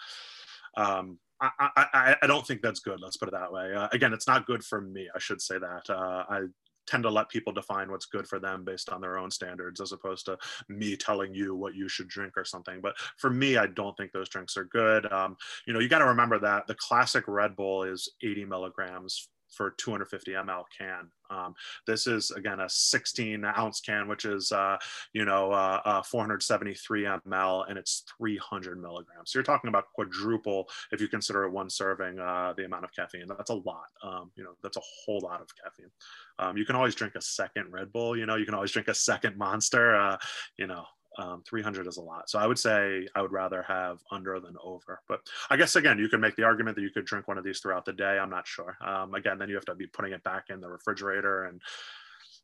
um, 0.76 1.18
I, 1.40 1.50
I, 1.76 2.16
I, 2.22 2.26
don't 2.26 2.46
think 2.46 2.62
that's 2.62 2.80
good. 2.80 3.00
Let's 3.00 3.16
put 3.16 3.28
it 3.28 3.32
that 3.32 3.52
way. 3.52 3.74
Uh, 3.74 3.88
again, 3.92 4.12
it's 4.12 4.26
not 4.26 4.46
good 4.46 4.64
for 4.64 4.80
me. 4.80 5.08
I 5.14 5.18
should 5.18 5.42
say 5.42 5.58
that. 5.58 5.90
Uh, 5.90 6.24
I 6.28 6.40
tend 6.86 7.02
to 7.02 7.10
let 7.10 7.28
people 7.28 7.52
define 7.52 7.90
what's 7.90 8.06
good 8.06 8.26
for 8.26 8.38
them 8.38 8.64
based 8.64 8.88
on 8.90 9.00
their 9.00 9.18
own 9.18 9.30
standards 9.30 9.80
as 9.80 9.92
opposed 9.92 10.26
to 10.26 10.38
me 10.68 10.96
telling 10.96 11.34
you 11.34 11.54
what 11.54 11.74
you 11.74 11.88
should 11.88 12.08
drink 12.08 12.32
or 12.36 12.44
something. 12.44 12.80
But 12.80 12.96
for 13.16 13.30
me 13.30 13.56
i 13.56 13.66
don't 13.66 13.96
think 13.96 14.12
those 14.12 14.28
drinks 14.28 14.56
are 14.56 14.64
good. 14.64 15.10
Um, 15.12 15.36
you 15.66 15.72
know 15.72 15.80
you 15.80 15.88
got 15.88 16.00
to 16.00 16.06
remember 16.06 16.38
that 16.40 16.66
the 16.66 16.74
classic 16.74 17.24
red 17.26 17.56
bull 17.56 17.82
is 17.84 18.08
80 18.22 18.44
milligrams 18.46 19.28
for 19.56 19.70
250 19.78 20.32
ml 20.32 20.64
can. 20.76 21.10
Um, 21.30 21.54
this 21.86 22.06
is 22.06 22.30
again 22.30 22.60
a 22.60 22.68
16 22.68 23.44
ounce 23.44 23.80
can, 23.80 24.08
which 24.08 24.24
is 24.24 24.52
uh, 24.52 24.76
you 25.12 25.24
know 25.24 25.50
uh, 25.52 25.80
uh, 25.84 26.02
473 26.02 27.02
ml, 27.02 27.68
and 27.68 27.78
it's 27.78 28.04
300 28.18 28.80
milligrams. 28.80 29.32
So 29.32 29.38
you're 29.38 29.44
talking 29.44 29.68
about 29.68 29.92
quadruple 29.94 30.68
if 30.92 31.00
you 31.00 31.08
consider 31.08 31.44
it 31.44 31.50
one 31.50 31.70
serving 31.70 32.18
uh, 32.18 32.54
the 32.56 32.64
amount 32.64 32.84
of 32.84 32.92
caffeine. 32.92 33.26
That's 33.26 33.50
a 33.50 33.54
lot. 33.54 33.86
Um, 34.02 34.30
you 34.36 34.44
know 34.44 34.52
that's 34.62 34.76
a 34.76 34.82
whole 35.04 35.20
lot 35.20 35.40
of 35.40 35.48
caffeine. 35.62 35.90
Um, 36.38 36.56
you 36.56 36.64
can 36.64 36.76
always 36.76 36.94
drink 36.94 37.14
a 37.16 37.20
second 37.20 37.72
Red 37.72 37.92
Bull. 37.92 38.16
You 38.16 38.26
know 38.26 38.36
you 38.36 38.44
can 38.44 38.54
always 38.54 38.70
drink 38.70 38.88
a 38.88 38.94
second 38.94 39.36
Monster. 39.36 39.96
Uh, 39.96 40.16
you 40.56 40.66
know 40.66 40.84
um, 41.18 41.42
300 41.46 41.86
is 41.86 41.96
a 41.96 42.02
lot. 42.02 42.28
So 42.28 42.38
I 42.38 42.46
would 42.46 42.58
say 42.58 43.08
I 43.14 43.22
would 43.22 43.32
rather 43.32 43.62
have 43.62 44.00
under 44.10 44.38
than 44.40 44.56
over. 44.62 45.00
But 45.08 45.20
I 45.50 45.56
guess 45.56 45.76
again, 45.76 45.98
you 45.98 46.08
could 46.08 46.20
make 46.20 46.36
the 46.36 46.44
argument 46.44 46.76
that 46.76 46.82
you 46.82 46.90
could 46.90 47.06
drink 47.06 47.28
one 47.28 47.38
of 47.38 47.44
these 47.44 47.60
throughout 47.60 47.84
the 47.84 47.92
day. 47.92 48.18
I'm 48.18 48.30
not 48.30 48.46
sure. 48.46 48.76
Um, 48.84 49.14
again, 49.14 49.38
then 49.38 49.48
you 49.48 49.54
have 49.54 49.64
to 49.66 49.74
be 49.74 49.86
putting 49.86 50.12
it 50.12 50.22
back 50.24 50.44
in 50.50 50.60
the 50.60 50.68
refrigerator 50.68 51.44
and 51.44 51.60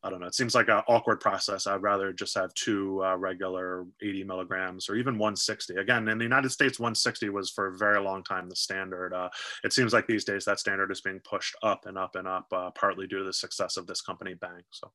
I 0.04 0.10
don't 0.10 0.20
know. 0.20 0.26
It 0.26 0.34
seems 0.34 0.54
like 0.54 0.68
an 0.68 0.82
awkward 0.88 1.20
process. 1.20 1.68
I'd 1.68 1.82
rather 1.82 2.12
just 2.12 2.34
have 2.34 2.52
two 2.54 3.04
uh, 3.04 3.16
regular 3.16 3.86
80 4.02 4.24
milligrams 4.24 4.88
or 4.88 4.96
even 4.96 5.16
160. 5.16 5.76
Again, 5.76 6.08
in 6.08 6.18
the 6.18 6.24
United 6.24 6.50
States, 6.50 6.80
160 6.80 7.28
was 7.28 7.50
for 7.50 7.68
a 7.68 7.76
very 7.78 8.00
long 8.00 8.24
time 8.24 8.48
the 8.48 8.56
standard. 8.56 9.14
Uh, 9.14 9.28
it 9.62 9.72
seems 9.72 9.92
like 9.92 10.08
these 10.08 10.24
days 10.24 10.44
that 10.44 10.58
standard 10.58 10.90
is 10.90 11.00
being 11.00 11.20
pushed 11.20 11.54
up 11.62 11.86
and 11.86 11.96
up 11.96 12.16
and 12.16 12.26
up, 12.26 12.46
uh, 12.52 12.70
partly 12.72 13.06
due 13.06 13.18
to 13.18 13.24
the 13.24 13.32
success 13.32 13.76
of 13.76 13.86
this 13.86 14.00
company, 14.00 14.34
Bang. 14.34 14.62
So 14.72 14.90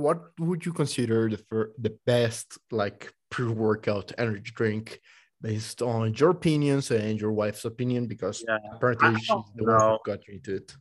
what 0.00 0.18
would 0.38 0.64
you 0.64 0.72
consider 0.72 1.28
the 1.28 1.38
fir- 1.38 1.72
the 1.78 1.96
best 2.06 2.58
like 2.70 3.12
pre-workout 3.30 4.12
energy 4.18 4.50
drink 4.54 5.00
based 5.40 5.80
on 5.82 6.14
your 6.14 6.30
opinions 6.30 6.90
and 6.90 7.20
your 7.20 7.32
wife's 7.32 7.64
opinion 7.64 8.06
because 8.06 8.44
Yeah, 8.46 8.58
apparently 8.74 9.14
she's 9.16 9.44
the 9.54 9.64
one 9.64 9.80
who 9.80 9.98
got 10.04 10.26
you 10.26 10.34
into 10.34 10.56
it 10.56 10.76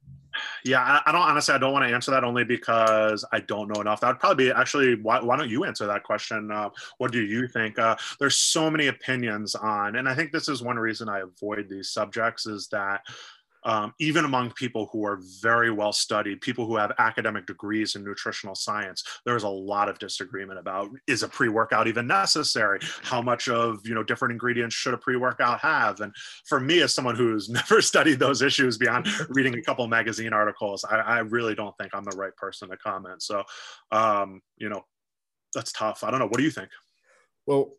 yeah, 0.65 0.81
I, 0.81 1.09
I 1.09 1.11
don't 1.11 1.21
honestly, 1.21 1.53
I 1.53 1.57
don't 1.57 1.73
want 1.73 1.87
to 1.87 1.93
answer 1.93 2.11
that 2.11 2.23
only 2.23 2.43
because 2.43 3.25
I 3.31 3.39
don't 3.41 3.67
know 3.73 3.81
enough. 3.81 4.01
That 4.01 4.09
would 4.09 4.19
probably 4.19 4.45
be 4.45 4.51
actually, 4.51 4.95
why, 4.95 5.19
why 5.21 5.37
don't 5.37 5.49
you 5.49 5.63
answer 5.65 5.87
that 5.87 6.03
question? 6.03 6.51
Uh, 6.51 6.69
what 6.97 7.11
do 7.11 7.21
you 7.21 7.47
think? 7.47 7.79
Uh, 7.79 7.95
there's 8.19 8.37
so 8.37 8.69
many 8.69 8.87
opinions 8.87 9.55
on, 9.55 9.95
and 9.95 10.07
I 10.07 10.15
think 10.15 10.31
this 10.31 10.49
is 10.49 10.61
one 10.61 10.77
reason 10.77 11.09
I 11.09 11.19
avoid 11.19 11.69
these 11.69 11.91
subjects 11.91 12.45
is 12.45 12.67
that 12.69 13.01
um, 13.63 13.93
even 13.99 14.25
among 14.25 14.51
people 14.51 14.89
who 14.91 15.05
are 15.05 15.19
very 15.41 15.71
well 15.71 15.91
studied, 15.91 16.41
people 16.41 16.65
who 16.65 16.75
have 16.75 16.93
academic 16.99 17.45
degrees 17.45 17.95
in 17.95 18.03
nutritional 18.03 18.55
science, 18.55 19.03
there's 19.25 19.43
a 19.43 19.49
lot 19.49 19.89
of 19.89 19.99
disagreement 19.99 20.59
about 20.59 20.89
is 21.07 21.23
a 21.23 21.27
pre-workout 21.27 21.87
even 21.87 22.07
necessary? 22.07 22.79
How 23.03 23.21
much 23.21 23.47
of 23.47 23.85
you 23.85 23.95
know 23.95 24.03
different 24.03 24.31
ingredients 24.31 24.75
should 24.75 24.93
a 24.93 24.97
pre-workout 24.97 25.59
have? 25.59 26.01
And 26.01 26.13
for 26.45 26.59
me, 26.59 26.81
as 26.81 26.93
someone 26.93 27.15
who's 27.15 27.49
never 27.59 27.81
studied 27.81 28.19
those 28.19 28.41
issues 28.41 28.77
beyond 28.77 29.07
reading 29.29 29.55
a 29.55 29.61
couple 29.61 29.87
magazine 29.87 30.33
articles, 30.33 30.83
I, 30.83 30.97
I 30.97 31.19
really 31.19 31.55
don't 31.55 31.75
think 31.77 31.93
I'm 31.93 32.05
the 32.05 32.17
right 32.17 32.35
person 32.35 32.69
to 32.69 32.77
comment. 32.77 33.21
So, 33.21 33.43
um, 33.91 34.41
you 34.57 34.69
know, 34.69 34.85
that's 35.53 35.71
tough. 35.71 36.03
I 36.03 36.11
don't 36.11 36.19
know. 36.19 36.27
What 36.27 36.37
do 36.37 36.43
you 36.43 36.51
think? 36.51 36.69
well 37.49 37.73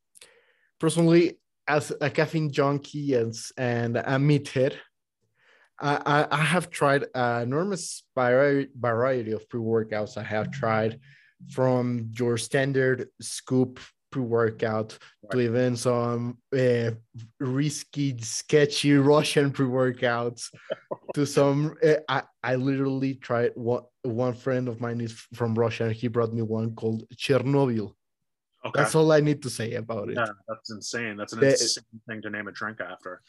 personally 0.80 1.38
as 1.68 1.92
a 2.00 2.10
caffeine 2.10 2.50
junkie 2.50 3.14
and 3.14 3.34
and 3.56 3.96
a 3.96 4.18
meathead 4.18 4.74
I, 5.80 6.26
I 6.30 6.36
have 6.36 6.70
tried 6.70 7.04
an 7.14 7.42
enormous 7.42 8.02
vari- 8.14 8.68
variety 8.78 9.32
of 9.32 9.48
pre-workouts. 9.48 10.16
I 10.16 10.22
have 10.22 10.50
tried 10.50 11.00
from 11.50 12.10
your 12.18 12.36
standard 12.36 13.08
scoop 13.20 13.80
pre-workout 14.12 14.98
to 15.30 15.40
even 15.40 15.76
some 15.76 16.36
uh, 16.56 16.90
risky, 17.38 18.18
sketchy 18.20 18.94
Russian 18.96 19.50
pre-workouts 19.52 20.48
to 21.14 21.24
some. 21.26 21.74
Uh, 21.82 21.94
I, 22.08 22.22
I 22.42 22.56
literally 22.56 23.14
tried 23.14 23.52
one. 23.54 23.82
One 24.02 24.32
friend 24.32 24.66
of 24.68 24.80
mine 24.80 25.00
is 25.02 25.12
from 25.34 25.54
Russia, 25.54 25.84
and 25.84 25.92
he 25.94 26.08
brought 26.08 26.32
me 26.32 26.40
one 26.42 26.74
called 26.74 27.04
Chernobyl. 27.14 27.92
Okay. 28.64 28.80
That's 28.82 28.94
all 28.94 29.12
I 29.12 29.20
need 29.20 29.42
to 29.42 29.50
say 29.50 29.74
about 29.74 30.08
it. 30.08 30.16
yeah, 30.16 30.26
that's 30.48 30.70
insane. 30.70 31.16
That's 31.18 31.32
an 31.34 31.40
The- 31.40 31.50
insane 31.50 31.84
thing 32.08 32.22
to 32.22 32.30
name 32.30 32.48
a 32.48 32.52
drink 32.52 32.80
after. 32.80 33.20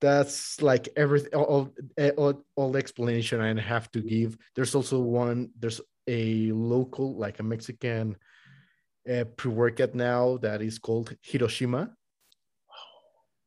That's 0.00 0.62
like 0.62 0.88
everything 0.96 1.34
all, 1.34 1.72
all, 2.16 2.44
all 2.56 2.72
the 2.72 2.78
explanation 2.78 3.40
i 3.40 3.60
have 3.60 3.90
to 3.92 4.00
give. 4.00 4.36
There's 4.54 4.74
also 4.74 5.00
one 5.00 5.50
there's 5.58 5.80
a 6.06 6.50
local 6.52 7.16
like 7.16 7.38
a 7.38 7.42
mexican 7.42 8.16
uh, 9.10 9.24
pre-workout 9.36 9.94
now 9.94 10.38
that 10.38 10.62
is 10.62 10.78
called 10.78 11.14
hiroshima 11.22 11.90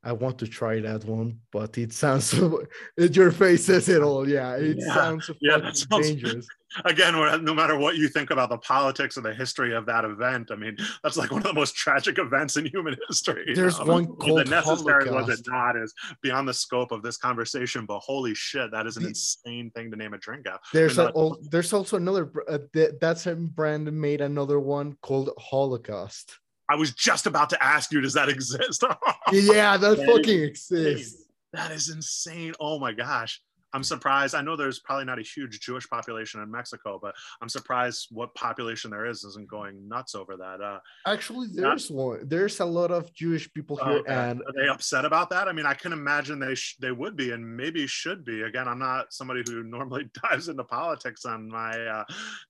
i 0.03 0.11
want 0.11 0.37
to 0.37 0.47
try 0.47 0.79
that 0.79 1.03
one 1.05 1.39
but 1.51 1.77
it 1.77 1.91
sounds 1.93 2.33
your 2.97 3.31
face 3.31 3.65
says 3.65 3.87
it 3.89 4.01
all. 4.01 4.27
Yeah 4.27 4.55
it 4.57 4.77
Yeah, 4.79 4.93
sounds 4.95 5.31
yeah, 5.41 5.71
sounds- 5.71 6.07
dangerous. 6.09 6.47
Again 6.85 7.13
no 7.45 7.53
matter 7.53 7.77
what 7.77 7.97
you 7.97 8.07
think 8.07 8.31
about 8.31 8.49
the 8.49 8.57
politics 8.57 9.15
or 9.15 9.21
the 9.21 9.31
history 9.33 9.75
of 9.75 9.85
that 9.85 10.03
event 10.05 10.49
i 10.51 10.55
mean 10.55 10.75
that's 11.03 11.17
like 11.17 11.29
one 11.31 11.41
of 11.41 11.47
the 11.47 11.53
most 11.53 11.75
tragic 11.75 12.17
events 12.17 12.57
in 12.57 12.65
human 12.65 12.95
history 13.07 13.53
There's 13.53 13.77
know? 13.79 13.85
one 13.85 14.05
called 14.23 14.49
necessary 14.49 15.07
was 15.11 15.29
it 15.29 15.41
not 15.47 15.77
is 15.77 15.93
beyond 16.23 16.47
the 16.47 16.53
scope 16.65 16.91
of 16.91 17.03
this 17.03 17.17
conversation 17.17 17.85
but 17.85 17.99
holy 17.99 18.33
shit 18.33 18.71
that 18.71 18.87
is 18.87 18.97
an 18.97 19.03
The- 19.03 19.09
insane 19.09 19.69
thing 19.75 19.91
to 19.91 19.97
name 19.97 20.13
a 20.15 20.17
drink 20.17 20.47
out 20.47 20.61
there's 20.73 20.97
not- 20.97 21.15
al- 21.15 21.37
there's 21.51 21.71
also 21.73 21.97
another 21.97 22.31
uh, 22.49 22.57
that 23.01 23.17
same 23.19 23.47
brand 23.47 23.85
made 24.07 24.21
another 24.21 24.59
one 24.59 24.97
called 25.03 25.29
holocaust 25.37 26.39
i 26.69 26.76
was 26.76 26.91
just 26.91 27.26
about 27.28 27.49
to 27.49 27.63
ask 27.63 27.91
you 27.91 28.02
does 28.02 28.13
that 28.13 28.30
exist? 28.30 28.84
Yeah 29.32 29.78
that 29.78 29.97
That 29.97 29.99
is 29.99 30.06
fucking 30.10 30.43
exists. 30.43 31.23
That 31.54 31.71
is 31.71 31.89
insane. 31.89 32.54
Oh 32.60 32.80
my 32.80 32.93
gosh 32.93 33.41
i'm 33.73 33.83
surprised 33.83 34.36
i 34.36 34.41
know 34.41 34.55
there's 34.55 34.79
probably 34.79 35.05
not 35.05 35.19
a 35.19 35.23
huge 35.23 35.59
jewish 35.59 35.88
population 35.89 36.41
in 36.41 36.49
mexico 36.49 36.99
but 37.01 37.13
i'm 37.41 37.49
surprised 37.49 38.07
what 38.12 38.33
population 38.36 38.91
there 38.91 39.05
is 39.05 39.23
isn't 39.23 39.47
going 39.47 39.88
nuts 39.88 40.15
over 40.15 40.38
that 40.38 40.62
uh 40.62 40.79
Actually, 41.05 41.47
there's 41.53 41.89
one. 41.91 42.27
There's 42.27 42.59
a 42.59 42.65
lot 42.65 42.91
of 42.91 43.13
Jewish 43.13 43.51
people 43.53 43.77
here, 43.77 43.99
okay. 43.99 44.13
and 44.13 44.41
are 44.41 44.53
they 44.55 44.67
upset 44.67 45.05
about 45.05 45.29
that? 45.31 45.47
I 45.47 45.51
mean, 45.51 45.65
I 45.65 45.73
can 45.73 45.91
imagine 45.91 46.39
they 46.39 46.55
sh- 46.55 46.77
they 46.79 46.91
would 46.91 47.15
be, 47.15 47.31
and 47.31 47.57
maybe 47.57 47.86
should 47.88 48.23
be. 48.23 48.43
Again, 48.43 48.67
I'm 48.67 48.79
not 48.79 49.13
somebody 49.13 49.43
who 49.45 49.63
normally 49.77 50.09
dives 50.23 50.47
into 50.47 50.63
politics 50.63 51.25
on 51.25 51.49
my 51.49 51.71
uh, 51.71 52.03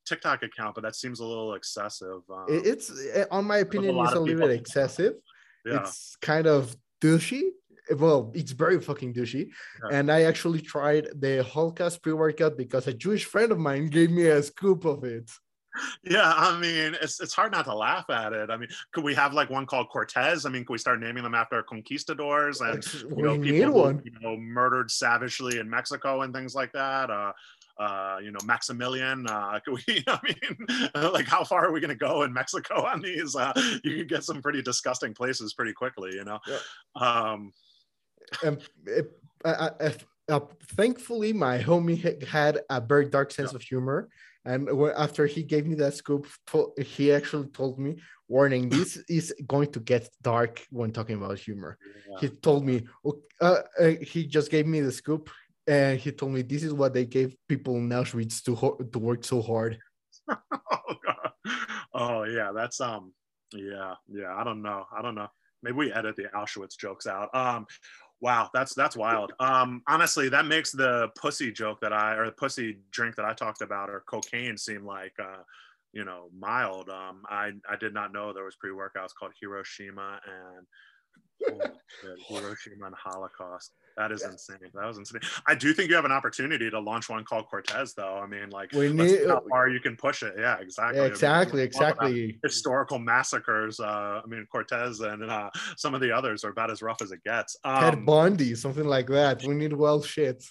TikTok 0.06 0.44
account, 0.44 0.76
but 0.76 0.82
that 0.82 0.96
seems 0.96 1.20
a 1.20 1.26
little 1.26 1.56
excessive. 1.56 2.22
Um, 2.30 2.46
it's, 2.48 2.92
uh, 2.92 3.26
on 3.32 3.46
my 3.46 3.58
opinion, 3.58 3.98
it's 3.98 4.14
a 4.14 4.20
little 4.20 4.48
bit 4.48 4.60
excessive. 4.60 5.16
yeah, 5.66 5.82
It's 5.82 6.16
kind 6.22 6.48
of 6.48 6.76
douchey. 7.02 7.42
Well, 7.98 8.32
it's 8.34 8.52
very 8.52 8.80
fucking 8.80 9.14
douchey. 9.14 9.50
Yeah. 9.90 9.98
And 9.98 10.12
I 10.12 10.24
actually 10.24 10.62
tried 10.62 11.10
the 11.16 11.44
Holocaust 11.44 12.02
pre-workout 12.02 12.58
because 12.58 12.88
a 12.88 12.94
Jewish 12.94 13.26
friend 13.26 13.52
of 13.52 13.60
mine 13.60 13.88
gave 13.88 14.12
me 14.12 14.28
a 14.28 14.42
scoop 14.42 14.86
of 14.86 15.04
it. 15.04 15.30
yeah. 16.04 16.34
I 16.36 16.60
mean, 16.60 16.96
it's 17.02 17.20
it's 17.20 17.34
hard 17.34 17.52
not 17.52 17.66
to 17.66 17.76
laugh 17.76 18.10
at 18.10 18.32
it. 18.32 18.50
I 18.50 18.58
mean, 18.58 18.70
could 18.94 19.04
we 19.04 19.16
have 19.16 19.34
like 19.34 19.50
one 19.50 19.66
called 19.66 19.90
Cortez? 19.90 20.46
I 20.46 20.50
mean, 20.50 20.64
could 20.66 20.74
we 20.74 20.78
start 20.78 21.00
naming 21.00 21.24
them 21.24 21.34
after 21.34 21.62
conquistadors 21.64 22.62
and 22.62 22.86
we 23.10 23.18
you 23.18 23.24
know 23.24 23.40
people 23.40 23.90
who, 23.90 24.02
you 24.04 24.12
know 24.22 24.38
murdered 24.38 24.92
savagely 24.92 25.58
in 25.58 25.70
Mexico 25.70 26.22
and 26.22 26.34
things 26.34 26.54
like 26.54 26.72
that? 26.74 27.10
Uh, 27.10 27.34
uh, 27.78 28.18
you 28.22 28.32
know, 28.32 28.40
Maximilian. 28.46 29.26
Uh, 29.28 29.60
could 29.66 29.80
we? 29.88 30.04
I 30.08 30.20
mean, 30.24 30.90
like, 31.12 31.28
how 31.28 31.44
far 31.44 31.66
are 31.66 31.72
we 31.72 31.80
going 31.80 31.90
to 31.90 31.96
go 31.96 32.24
in 32.24 32.34
Mexico 32.34 32.86
on 32.86 33.02
these? 33.02 33.36
Uh, 33.36 33.54
you 33.84 33.98
can 33.98 34.08
get 34.08 34.24
some 34.24 34.42
pretty 34.42 34.62
disgusting 34.62 35.14
places 35.14 35.54
pretty 35.54 35.74
quickly. 35.74 36.14
You 36.14 36.26
know. 36.26 36.40
Um, 36.96 37.52
Um, 38.44 38.58
it- 38.86 39.12
uh, 39.46 39.70
uh, 39.82 39.90
uh, 40.30 40.40
thankfully, 40.78 41.34
my 41.34 41.60
homie 41.60 42.24
had 42.24 42.62
a 42.70 42.80
very 42.80 43.10
dark 43.10 43.32
sense 43.32 43.52
of 43.54 43.62
humor. 43.62 44.08
And 44.46 44.70
after 44.96 45.26
he 45.26 45.44
gave 45.44 45.66
me 45.66 45.76
that 45.76 45.96
scoop, 45.96 46.28
he 46.78 47.12
actually 47.12 47.48
told 47.50 47.78
me, 47.78 47.98
warning, 48.28 48.70
this 48.70 48.98
is 49.10 49.34
going 49.46 49.72
to 49.72 49.80
get 49.80 50.10
dark 50.22 50.66
when 50.70 50.92
talking 50.92 51.16
about 51.18 51.40
humor. 51.40 51.78
He 52.20 52.30
told 52.30 52.66
me, 52.66 52.84
"Ok- 53.06 53.22
uh, 53.42 53.62
uh, 53.80 53.92
he 54.02 54.26
just 54.26 54.50
gave 54.52 54.66
me 54.66 54.80
the 54.82 54.92
scoop. 54.92 55.30
And 55.66 55.98
he 55.98 56.12
told 56.12 56.34
me 56.34 56.42
this 56.42 56.64
is 56.64 56.74
what 56.74 56.94
they 56.94 57.06
gave 57.06 57.36
people 57.48 57.78
in 57.78 57.88
Auschwitz 57.90 58.44
to 58.44 58.54
ho- 58.56 58.78
to 58.92 59.00
work 59.00 59.24
so 59.24 59.42
hard. 59.42 59.80
oh, 60.30 60.96
oh 61.94 62.24
yeah, 62.24 62.52
that's 62.54 62.82
um, 62.82 63.14
yeah, 63.54 63.96
yeah. 64.10 64.36
I 64.36 64.44
don't 64.44 64.62
know. 64.62 64.86
I 64.92 65.02
don't 65.02 65.16
know. 65.16 65.30
Maybe 65.62 65.78
we 65.78 65.94
edit 65.94 66.18
the 66.18 66.24
Auschwitz 66.36 66.78
jokes 66.78 67.08
out. 67.08 67.34
Um, 67.34 67.66
wow, 68.24 68.50
that's 68.54 68.74
that's 68.74 68.96
wild. 68.96 69.34
Um, 69.42 69.84
honestly, 69.88 70.30
that 70.30 70.46
makes 70.46 70.72
the 70.72 71.10
pussy 71.20 71.52
joke 71.52 71.82
that 71.82 71.92
I 71.92 72.16
or 72.16 72.26
the 72.26 72.32
pussy 72.32 72.78
drink 72.92 73.18
that 73.18 73.26
I 73.26 73.34
talked 73.34 73.62
about 73.62 73.90
or 73.90 74.04
cocaine 74.08 74.58
seem 74.58 74.86
like 74.86 75.14
uh, 75.20 75.44
you 75.92 76.06
know, 76.06 76.30
mild. 76.36 76.90
Um, 76.90 77.24
I 77.30 77.52
I 77.70 77.76
did 77.76 77.94
not 77.94 78.14
know 78.14 78.32
there 78.32 78.46
was 78.46 78.56
pre 78.56 78.72
workouts 78.72 79.14
called 79.18 79.34
Hiroshima 79.40 80.20
and. 80.26 80.66
oh, 81.52 81.76
Hiroshima 82.30 82.86
and 82.86 82.96
Holocaust. 82.96 83.74
That 83.98 84.12
is 84.12 84.24
insane. 84.24 84.58
That 84.74 84.86
was 84.88 84.98
insane. 84.98 85.22
I 85.46 85.54
do 85.56 85.72
think 85.74 85.90
you 85.90 85.96
have 85.96 86.06
an 86.06 86.12
opportunity 86.12 86.70
to 86.70 86.80
launch 86.80 87.10
one 87.10 87.24
called 87.26 87.46
Cortez, 87.48 87.94
though. 87.94 88.18
I 88.18 88.26
mean, 88.26 88.50
like, 88.50 88.72
We 88.72 88.92
need- 88.92 89.28
how 89.28 89.44
far 89.50 89.70
you 89.70 89.80
can 89.80 89.96
push 89.96 90.24
it. 90.24 90.34
Yeah, 90.38 90.58
exactly. 90.60 90.98
Yeah, 90.98 91.02
I 91.02 91.06
mean, 91.06 91.12
exactly, 91.12 91.62
we're 91.62 91.68
talking 91.68 91.92
about 91.92 92.06
exactly. 92.08 92.40
Historical 92.44 93.00
massacres. 93.00 93.80
Uh, 93.80 94.22
I 94.24 94.28
mean, 94.28 94.48
Cortez 94.52 95.00
and 95.02 95.30
uh, 95.30 95.50
some 95.78 95.94
of 95.94 96.02
the 96.02 96.12
others 96.12 96.44
are 96.44 96.50
about 96.50 96.72
as 96.72 96.82
rough 96.82 97.02
as 97.02 97.12
it 97.12 97.24
gets. 97.24 97.56
Ted 97.64 97.94
Um, 97.94 98.06
Bundy, 98.06 98.56
something 98.56 98.86
like 98.86 99.08
that. 99.08 99.44
We 99.44 99.54
need 99.54 99.74
wild 99.74 100.06
shit. 100.06 100.44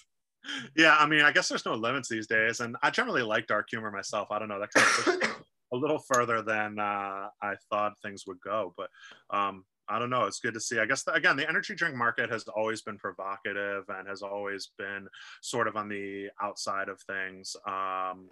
yeah, 0.75 0.95
I 0.97 1.05
mean, 1.05 1.21
I 1.21 1.31
guess 1.31 1.49
there's 1.49 1.65
no 1.65 1.73
limits 1.73 2.09
these 2.09 2.27
days, 2.27 2.59
and 2.61 2.75
I 2.81 2.89
generally 2.91 3.23
like 3.23 3.47
dark 3.47 3.67
humor 3.69 3.91
myself. 3.91 4.27
I 4.31 4.39
don't 4.39 4.47
know 4.49 4.59
that 4.59 4.71
kind 4.73 5.23
of 5.23 5.29
a 5.73 5.75
little 5.75 5.99
further 6.13 6.41
than 6.41 6.79
uh, 6.79 7.27
I 7.41 7.55
thought 7.69 7.93
things 8.03 8.23
would 8.27 8.39
go, 8.41 8.73
but 8.77 8.89
um, 9.35 9.63
I 9.89 9.99
don't 9.99 10.09
know. 10.09 10.25
It's 10.25 10.39
good 10.39 10.53
to 10.53 10.59
see. 10.59 10.79
I 10.79 10.85
guess 10.85 11.03
the, 11.03 11.13
again, 11.13 11.35
the 11.35 11.47
energy 11.47 11.75
drink 11.75 11.95
market 11.95 12.29
has 12.29 12.43
always 12.47 12.81
been 12.81 12.97
provocative 12.97 13.83
and 13.89 14.07
has 14.07 14.21
always 14.21 14.71
been 14.77 15.07
sort 15.41 15.67
of 15.67 15.75
on 15.75 15.89
the 15.89 16.29
outside 16.41 16.89
of 16.89 16.99
things. 17.01 17.55
Um, 17.67 18.29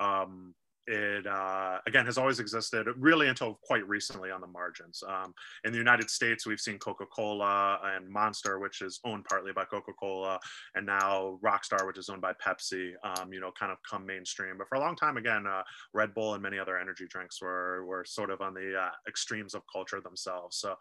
um, 0.00 0.54
it 0.86 1.26
uh, 1.26 1.78
again 1.86 2.06
has 2.06 2.18
always 2.18 2.40
existed 2.40 2.86
really 2.96 3.28
until 3.28 3.58
quite 3.62 3.86
recently 3.88 4.30
on 4.30 4.40
the 4.40 4.46
margins. 4.46 5.02
Um, 5.06 5.34
in 5.64 5.72
the 5.72 5.78
United 5.78 6.08
States, 6.10 6.46
we've 6.46 6.60
seen 6.60 6.78
Coca-Cola 6.78 7.80
and 7.96 8.08
Monster, 8.08 8.58
which 8.58 8.82
is 8.82 9.00
owned 9.04 9.24
partly 9.24 9.52
by 9.52 9.64
Coca-Cola, 9.64 10.38
and 10.74 10.86
now 10.86 11.38
Rockstar, 11.44 11.86
which 11.86 11.98
is 11.98 12.08
owned 12.08 12.22
by 12.22 12.32
Pepsi. 12.34 12.92
Um, 13.04 13.32
you 13.32 13.40
know, 13.40 13.52
kind 13.58 13.72
of 13.72 13.78
come 13.88 14.06
mainstream. 14.06 14.58
But 14.58 14.68
for 14.68 14.76
a 14.76 14.80
long 14.80 14.96
time, 14.96 15.16
again, 15.16 15.46
uh, 15.46 15.62
Red 15.92 16.14
Bull 16.14 16.34
and 16.34 16.42
many 16.42 16.58
other 16.58 16.78
energy 16.78 17.06
drinks 17.08 17.40
were 17.42 17.84
were 17.84 18.04
sort 18.04 18.30
of 18.30 18.40
on 18.40 18.54
the 18.54 18.76
uh, 18.78 18.90
extremes 19.08 19.54
of 19.54 19.62
culture 19.72 20.00
themselves. 20.00 20.56
So 20.58 20.76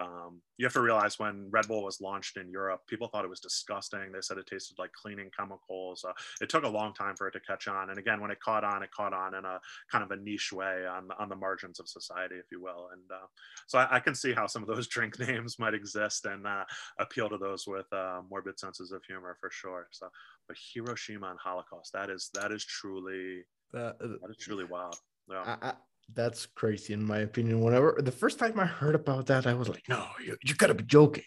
um, 0.00 0.40
you 0.56 0.64
have 0.64 0.72
to 0.72 0.80
realize 0.80 1.18
when 1.18 1.48
Red 1.50 1.68
Bull 1.68 1.84
was 1.84 2.00
launched 2.00 2.36
in 2.36 2.50
Europe, 2.50 2.80
people 2.88 3.08
thought 3.08 3.24
it 3.24 3.30
was 3.30 3.40
disgusting. 3.40 4.12
They 4.12 4.20
said 4.20 4.38
it 4.38 4.46
tasted 4.46 4.78
like 4.78 4.92
cleaning 4.92 5.30
chemicals. 5.36 6.04
Uh, 6.06 6.12
it 6.40 6.48
took 6.48 6.64
a 6.64 6.68
long 6.68 6.94
time 6.94 7.16
for 7.16 7.28
it 7.28 7.32
to 7.32 7.40
catch 7.40 7.68
on. 7.68 7.90
And 7.90 7.98
again, 7.98 8.20
when 8.20 8.30
it 8.30 8.40
caught 8.40 8.64
on, 8.64 8.82
it 8.82 8.90
caught 8.90 9.12
on 9.12 9.34
in 9.34 9.44
a 9.44 9.60
kind 9.92 10.02
of 10.02 10.10
a 10.10 10.16
niche 10.16 10.52
way 10.52 10.86
on 10.86 11.08
the, 11.08 11.18
on 11.18 11.28
the 11.28 11.36
margins 11.36 11.80
of 11.80 11.88
society, 11.88 12.36
if 12.36 12.46
you 12.50 12.62
will. 12.62 12.88
And 12.92 13.02
uh, 13.12 13.26
so 13.66 13.78
I, 13.78 13.96
I, 13.96 14.00
can 14.00 14.14
see 14.14 14.32
how 14.32 14.46
some 14.46 14.62
of 14.62 14.68
those 14.68 14.88
drink 14.94 15.18
names 15.18 15.58
might 15.58 15.74
exist 15.74 16.24
and 16.24 16.46
uh, 16.46 16.64
appeal 16.98 17.28
to 17.28 17.38
those 17.38 17.66
with 17.66 17.92
uh, 17.92 18.22
morbid 18.30 18.58
senses 18.58 18.92
of 18.92 19.04
humor 19.04 19.36
for 19.40 19.50
sure. 19.50 19.88
So, 19.90 20.08
but 20.48 20.56
Hiroshima 20.72 21.30
and 21.30 21.38
Holocaust, 21.38 21.92
that 21.92 22.10
is 22.10 22.30
that 22.34 22.52
is 22.52 22.64
truly 22.64 23.44
uh, 23.74 23.92
that 24.00 24.30
is 24.30 24.36
truly 24.38 24.64
wild. 24.64 24.96
Yeah. 25.30 25.56
I, 25.62 25.72
that's 26.14 26.46
crazy 26.46 26.92
in 26.92 27.04
my 27.04 27.18
opinion. 27.18 27.60
Whenever 27.60 27.96
the 27.98 28.12
first 28.12 28.38
time 28.38 28.58
I 28.58 28.66
heard 28.66 28.94
about 28.94 29.26
that, 29.26 29.46
I 29.46 29.54
was 29.54 29.68
like, 29.68 29.84
no, 29.88 30.06
you, 30.24 30.36
you 30.44 30.54
gotta 30.54 30.74
be 30.74 30.84
joking. 30.84 31.24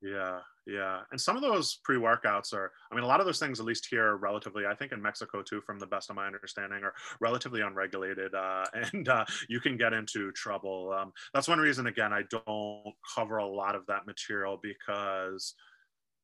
Yeah, 0.00 0.40
yeah. 0.66 1.00
And 1.10 1.20
some 1.20 1.36
of 1.36 1.42
those 1.42 1.78
pre 1.84 1.96
workouts 1.96 2.52
are, 2.52 2.72
I 2.90 2.94
mean, 2.94 3.04
a 3.04 3.06
lot 3.06 3.20
of 3.20 3.26
those 3.26 3.38
things, 3.38 3.60
at 3.60 3.66
least 3.66 3.86
here, 3.88 4.04
are 4.04 4.16
relatively, 4.16 4.66
I 4.66 4.74
think 4.74 4.92
in 4.92 5.00
Mexico 5.00 5.42
too, 5.42 5.60
from 5.60 5.78
the 5.78 5.86
best 5.86 6.10
of 6.10 6.16
my 6.16 6.26
understanding, 6.26 6.82
are 6.82 6.94
relatively 7.20 7.60
unregulated. 7.60 8.34
Uh, 8.34 8.64
and 8.92 9.08
uh, 9.08 9.24
you 9.48 9.60
can 9.60 9.76
get 9.76 9.92
into 9.92 10.32
trouble. 10.32 10.92
Um, 10.96 11.12
that's 11.34 11.48
one 11.48 11.58
reason, 11.58 11.86
again, 11.86 12.12
I 12.12 12.22
don't 12.30 12.94
cover 13.14 13.38
a 13.38 13.46
lot 13.46 13.74
of 13.74 13.86
that 13.86 14.06
material 14.06 14.58
because 14.62 15.54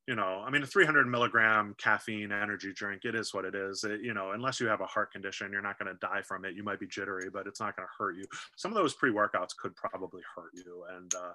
you 0.08 0.14
know, 0.14 0.42
I 0.42 0.48
mean, 0.48 0.62
a 0.62 0.66
300 0.66 1.06
milligram 1.06 1.74
caffeine 1.76 2.32
energy 2.32 2.72
drink, 2.72 3.04
it 3.04 3.14
is 3.14 3.34
what 3.34 3.44
it 3.44 3.54
is. 3.54 3.84
It, 3.84 4.00
you 4.00 4.14
know, 4.14 4.32
unless 4.32 4.58
you 4.58 4.66
have 4.66 4.80
a 4.80 4.86
heart 4.86 5.12
condition, 5.12 5.52
you're 5.52 5.60
not 5.60 5.78
going 5.78 5.92
to 5.92 5.98
die 6.00 6.22
from 6.22 6.46
it. 6.46 6.54
You 6.54 6.64
might 6.64 6.80
be 6.80 6.86
jittery, 6.86 7.28
but 7.30 7.46
it's 7.46 7.60
not 7.60 7.76
going 7.76 7.86
to 7.86 7.92
hurt 8.02 8.16
you. 8.16 8.24
Some 8.56 8.72
of 8.72 8.76
those 8.76 8.94
pre 8.94 9.12
workouts 9.12 9.54
could 9.54 9.76
probably 9.76 10.22
hurt 10.34 10.52
you. 10.54 10.84
And, 10.96 11.14
uh, 11.14 11.32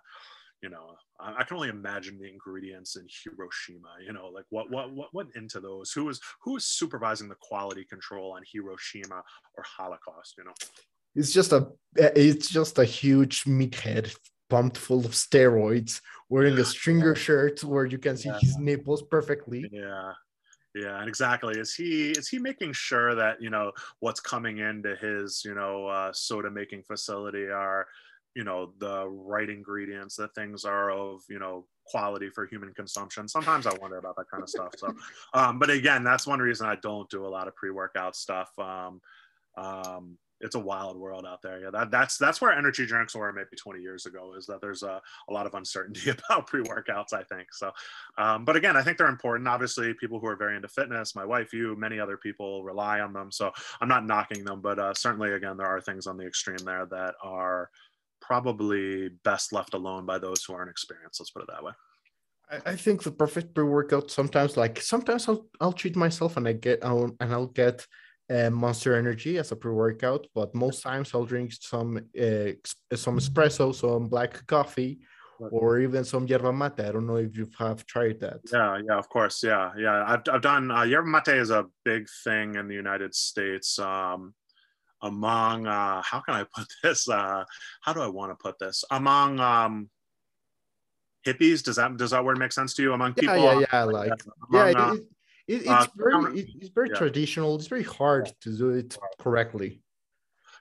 you 0.64 0.72
know, 0.72 0.96
I, 1.20 1.36
I, 1.38 1.44
can 1.44 1.56
only 1.56 1.70
imagine 1.70 2.18
the 2.18 2.28
ingredients 2.28 2.96
in 2.96 3.06
Hiroshima. 3.24 3.90
You 4.04 4.14
know, 4.14 4.30
like 4.30 4.46
what 4.50 4.72
what 4.72 4.92
what 4.92 5.14
went 5.14 5.36
into 5.36 5.60
those? 5.60 5.92
Who 5.92 6.06
was 6.06 6.20
who 6.42 6.54
was 6.54 6.66
supervising 6.66 7.30
the 7.30 7.36
quality 7.42 7.84
control 7.84 8.32
on 8.32 8.42
Hiroshima 8.52 9.22
or 9.56 9.64
Holocaust? 9.78 10.34
You 10.38 10.46
know, 10.46 10.54
it's 11.14 11.32
just 11.32 11.52
a 11.52 11.68
it's 11.96 12.50
just 12.50 12.80
a 12.80 12.86
huge 12.86 13.44
meathead 13.44 14.16
pumped 14.54 14.78
full 14.78 15.04
of 15.04 15.14
steroids, 15.14 16.02
wearing 16.30 16.60
a 16.60 16.66
stringer 16.66 17.16
shirt 17.16 17.64
where 17.64 17.86
you 17.86 17.98
can 17.98 18.16
see 18.16 18.30
yeah. 18.30 18.38
his 18.40 18.56
nipples 18.58 19.02
perfectly. 19.02 19.68
Yeah. 19.72 20.14
Yeah, 20.76 21.00
and 21.00 21.08
exactly. 21.08 21.60
Is 21.60 21.76
he 21.76 22.10
is 22.12 22.28
he 22.30 22.40
making 22.40 22.74
sure 22.74 23.14
that 23.14 23.40
you 23.40 23.52
know 23.52 23.72
what's 24.00 24.20
coming 24.20 24.58
into 24.58 24.96
his 24.96 25.44
you 25.46 25.54
know 25.54 25.86
uh, 25.86 26.12
soda 26.14 26.50
making 26.50 26.82
facility 26.82 27.46
are 27.46 27.86
you 28.36 28.44
know 28.44 28.74
the 28.80 29.08
right 29.08 29.52
ingredients 29.52 30.16
that 30.16 30.34
things 30.34 30.66
are 30.66 30.90
of 30.90 31.22
you 31.30 31.38
know 31.38 31.68
quality 31.86 32.30
for 32.30 32.48
human 32.48 32.74
consumption 32.74 33.28
sometimes 33.28 33.68
i 33.68 33.74
wonder 33.80 33.98
about 33.98 34.16
that 34.16 34.30
kind 34.32 34.42
of 34.42 34.50
stuff 34.50 34.74
so 34.76 34.92
um, 35.36 35.60
but 35.60 35.70
again 35.70 36.04
that's 36.04 36.26
one 36.26 36.40
reason 36.40 36.66
i 36.66 36.76
don't 36.82 37.08
do 37.12 37.28
a 37.28 37.34
lot 37.36 37.48
of 37.48 37.56
pre-workout 37.56 38.16
stuff 38.16 38.50
um, 38.58 39.00
um, 39.58 40.18
it's 40.44 40.56
a 40.56 40.60
wild 40.60 40.98
world 40.98 41.26
out 41.26 41.42
there. 41.42 41.60
Yeah, 41.62 41.70
that, 41.72 41.90
that's 41.90 42.18
that's 42.18 42.42
where 42.42 42.52
energy 42.52 42.86
drinks 42.86 43.16
were 43.16 43.32
maybe 43.32 43.56
20 43.56 43.82
years 43.82 44.06
ago. 44.06 44.34
Is 44.38 44.46
that 44.48 44.60
there's 44.62 44.84
a, 44.84 45.02
a 45.30 45.34
lot 45.34 45.48
of 45.48 45.54
uncertainty 45.54 46.10
about 46.30 46.48
pre 46.48 46.62
workouts. 46.62 47.14
I 47.14 47.24
think 47.24 47.54
so. 47.54 47.72
Um, 48.18 48.44
but 48.44 48.56
again, 48.56 48.76
I 48.76 48.84
think 48.84 48.98
they're 48.98 49.08
important. 49.08 49.48
Obviously, 49.48 49.94
people 49.94 50.20
who 50.20 50.28
are 50.28 50.36
very 50.36 50.56
into 50.56 50.68
fitness, 50.68 51.16
my 51.16 51.26
wife, 51.26 51.54
you, 51.54 51.76
many 51.78 52.00
other 52.00 52.18
people 52.18 52.64
rely 52.64 53.00
on 53.00 53.14
them. 53.14 53.32
So 53.32 53.52
I'm 53.80 53.88
not 53.88 54.06
knocking 54.06 54.44
them, 54.44 54.62
but 54.62 54.78
uh, 54.78 54.94
certainly, 54.94 55.32
again, 55.32 55.58
there 55.58 55.68
are 55.68 55.82
things 55.82 56.06
on 56.06 56.18
the 56.18 56.28
extreme 56.28 56.58
there 56.66 56.86
that 56.88 57.16
are 57.24 57.70
probably 58.22 59.10
best 59.24 59.54
left 59.54 59.74
alone 59.74 60.06
by 60.06 60.20
those 60.20 60.44
who 60.44 60.54
aren't 60.54 60.70
experienced. 60.70 61.20
Let's 61.20 61.32
put 61.32 61.44
it 61.44 61.50
that 61.50 61.64
way. 61.64 61.72
I 62.66 62.76
think 62.76 63.02
the 63.02 63.12
perfect 63.12 63.56
pre-workout 63.56 64.12
sometimes 64.12 64.58
like 64.58 64.80
sometimes 64.80 65.28
I'll 65.28 65.48
I'll 65.60 65.74
treat 65.74 65.96
myself 65.96 66.38
and 66.38 66.48
I 66.48 66.54
get 66.54 66.84
and 66.84 67.16
I'll 67.20 67.48
get 67.48 67.88
uh, 68.30 68.50
Monster 68.50 68.96
Energy 68.96 69.38
as 69.38 69.52
a 69.52 69.56
pre-workout, 69.56 70.28
but 70.34 70.54
most 70.56 70.82
times 70.82 71.12
I'll 71.14 71.26
drink 71.26 71.54
some 71.60 71.98
uh, 71.98 72.52
some 72.96 73.20
espresso, 73.20 73.74
some 73.76 74.08
black 74.08 74.46
coffee, 74.48 75.00
or 75.52 75.80
even 75.80 76.04
some 76.04 76.26
yerba 76.28 76.54
mate. 76.54 76.80
I 76.80 76.92
don't 76.92 77.08
know 77.08 77.18
if 77.18 77.36
you 77.36 77.50
have 77.60 77.86
tried 77.86 78.20
that. 78.22 78.40
Yeah, 78.52 78.80
yeah, 78.88 78.98
of 78.98 79.10
course, 79.10 79.44
yeah, 79.44 79.72
yeah. 79.78 80.04
I've 80.08 80.22
I've 80.32 80.42
done 80.42 80.72
uh, 80.72 80.84
yerba 80.84 81.08
mate 81.08 81.28
is 81.28 81.50
a 81.50 81.66
big 81.84 82.08
thing 82.24 82.56
in 82.56 82.68
the 82.68 82.76
United 82.76 83.14
States. 83.14 83.78
Um, 83.80 84.34
among 85.02 85.68
uh, 85.68 86.02
how 86.02 86.22
can 86.22 86.36
I 86.36 86.46
put 86.56 86.68
this? 86.84 87.10
Uh, 87.10 87.44
how 87.82 87.94
do 87.94 88.02
I 88.02 88.08
want 88.08 88.32
to 88.32 88.42
put 88.42 88.58
this? 88.58 88.84
Among 88.90 89.40
um, 89.40 89.90
hippies, 91.28 91.64
does 91.64 91.76
that 91.76 91.98
does 91.98 92.12
that 92.12 92.24
word 92.24 92.40
make 92.40 92.52
sense 92.52 92.74
to 92.76 92.82
you? 92.82 92.94
Among 92.94 93.14
people, 93.14 93.36
yeah, 93.36 93.60
yeah, 93.60 93.66
yeah, 93.72 93.84
like, 93.84 94.12
among, 94.50 94.62
yeah. 94.62 94.68
It, 94.70 94.78
uh, 94.78 94.96
it, 95.48 95.62
it's 95.62 95.68
uh, 95.68 95.86
very 95.96 96.40
it's 96.40 96.70
very 96.70 96.90
yeah. 96.90 96.98
traditional. 96.98 97.56
It's 97.56 97.68
very 97.68 97.84
hard 97.84 98.32
to 98.42 98.58
do 98.58 98.70
it 98.70 98.98
correctly. 99.20 99.82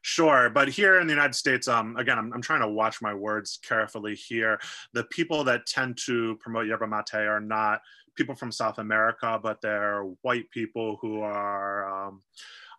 Sure, 0.04 0.50
but 0.50 0.68
here 0.68 0.98
in 0.98 1.06
the 1.06 1.12
United 1.12 1.34
States, 1.34 1.68
um, 1.68 1.96
again, 1.96 2.18
I'm, 2.18 2.32
I'm 2.32 2.42
trying 2.42 2.62
to 2.62 2.68
watch 2.68 3.00
my 3.00 3.14
words 3.14 3.60
carefully 3.62 4.16
here. 4.16 4.58
The 4.94 5.04
people 5.04 5.44
that 5.44 5.66
tend 5.66 5.96
to 6.06 6.36
promote 6.40 6.66
yerba 6.66 6.88
mate 6.88 7.14
are 7.14 7.40
not 7.40 7.82
people 8.16 8.34
from 8.34 8.50
South 8.50 8.78
America, 8.78 9.38
but 9.40 9.60
they're 9.60 10.02
white 10.22 10.50
people 10.50 10.98
who 11.00 11.20
are 11.20 12.08
um, 12.08 12.22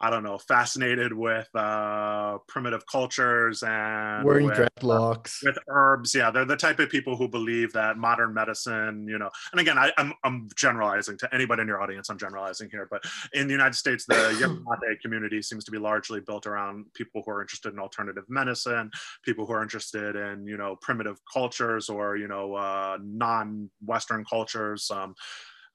I 0.01 0.10
don't 0.10 0.23
know, 0.23 0.38
fascinated 0.38 1.13
with 1.13 1.47
uh, 1.56 2.38
primitive 2.47 2.86
cultures 2.88 3.63
and 3.63 4.25
wearing 4.25 4.47
with, 4.47 4.58
dreadlocks 4.58 5.43
with 5.43 5.58
herbs. 5.67 6.13
Yeah, 6.13 6.32
they're 6.32 6.45
the 6.45 6.58
type 6.58 6.79
of 6.79 6.89
people 6.89 7.15
who 7.15 7.27
believe 7.27 7.73
that 7.73 7.97
modern 7.97 8.34
medicine, 8.34 9.08
you 9.08 9.17
know, 9.17 9.29
and 9.51 9.62
again, 9.62 9.77
I, 9.77 9.88
am 9.88 9.93
I'm, 9.97 10.13
I'm 10.23 10.49
generalizing 10.56 11.17
to 11.19 11.34
anybody 11.34 11.62
in 11.62 11.67
your 11.67 11.82
audience. 11.82 12.10
I'm 12.10 12.17
generalizing 12.17 12.69
here, 12.71 12.88
but 12.89 13.03
in 13.34 13.47
the 13.47 13.53
United 13.53 13.75
States, 13.75 14.06
the 14.06 14.36
Yerba 14.39 14.63
community 15.01 15.41
seems 15.41 15.63
to 15.65 15.71
be 15.71 15.77
largely 15.77 16.19
built 16.19 16.47
around 16.47 16.86
people 16.93 17.23
who 17.25 17.32
are 17.32 17.41
interested 17.41 17.73
in 17.73 17.79
alternative 17.79 18.25
medicine, 18.29 18.89
people 19.23 19.45
who 19.45 19.53
are 19.53 19.63
interested 19.63 20.15
in 20.15 20.45
you 20.45 20.58
know 20.58 20.75
primitive 20.82 21.17
cultures 21.32 21.89
or 21.89 22.17
you 22.17 22.27
know 22.27 22.56
uh, 22.56 22.97
non-Western 23.01 24.25
cultures. 24.25 24.89
Um, 24.91 25.15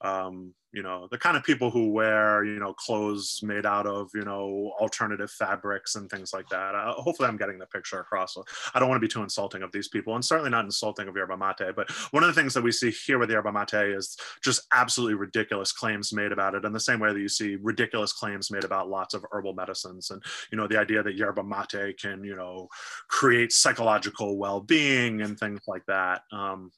um, 0.00 0.54
you 0.72 0.82
know 0.82 1.08
the 1.10 1.18
kind 1.18 1.36
of 1.36 1.44
people 1.44 1.70
who 1.70 1.90
wear 1.90 2.44
you 2.44 2.58
know 2.58 2.72
clothes 2.74 3.40
made 3.42 3.66
out 3.66 3.86
of 3.86 4.10
you 4.14 4.24
know 4.24 4.72
alternative 4.80 5.30
fabrics 5.30 5.96
and 5.96 6.10
things 6.10 6.32
like 6.32 6.48
that. 6.48 6.74
Uh, 6.74 6.92
hopefully 6.94 7.28
i'm 7.28 7.36
getting 7.36 7.58
the 7.58 7.66
picture 7.66 8.00
across. 8.00 8.36
I 8.74 8.78
don't 8.78 8.88
want 8.88 9.00
to 9.00 9.06
be 9.06 9.12
too 9.12 9.22
insulting 9.22 9.62
of 9.62 9.72
these 9.72 9.88
people 9.88 10.14
and 10.14 10.24
certainly 10.24 10.50
not 10.50 10.64
insulting 10.64 11.08
of 11.08 11.16
yerba 11.16 11.36
mate 11.36 11.74
but 11.74 11.90
one 12.12 12.22
of 12.22 12.28
the 12.28 12.40
things 12.40 12.54
that 12.54 12.62
we 12.62 12.72
see 12.72 12.90
here 12.90 13.18
with 13.18 13.30
yerba 13.30 13.52
mate 13.52 13.72
is 13.72 14.16
just 14.42 14.66
absolutely 14.72 15.14
ridiculous 15.14 15.72
claims 15.72 16.12
made 16.12 16.32
about 16.32 16.54
it 16.54 16.64
in 16.64 16.72
the 16.72 16.80
same 16.80 17.00
way 17.00 17.12
that 17.12 17.20
you 17.20 17.28
see 17.28 17.56
ridiculous 17.56 18.12
claims 18.12 18.50
made 18.50 18.64
about 18.64 18.88
lots 18.88 19.14
of 19.14 19.24
herbal 19.32 19.54
medicines 19.54 20.10
and 20.10 20.22
you 20.50 20.58
know 20.58 20.66
the 20.66 20.78
idea 20.78 21.02
that 21.02 21.16
yerba 21.16 21.42
mate 21.42 21.98
can 22.00 22.22
you 22.24 22.36
know 22.36 22.68
create 23.08 23.52
psychological 23.52 24.38
well-being 24.38 25.22
and 25.22 25.38
things 25.38 25.60
like 25.66 25.84
that. 25.86 26.22
Um, 26.32 26.70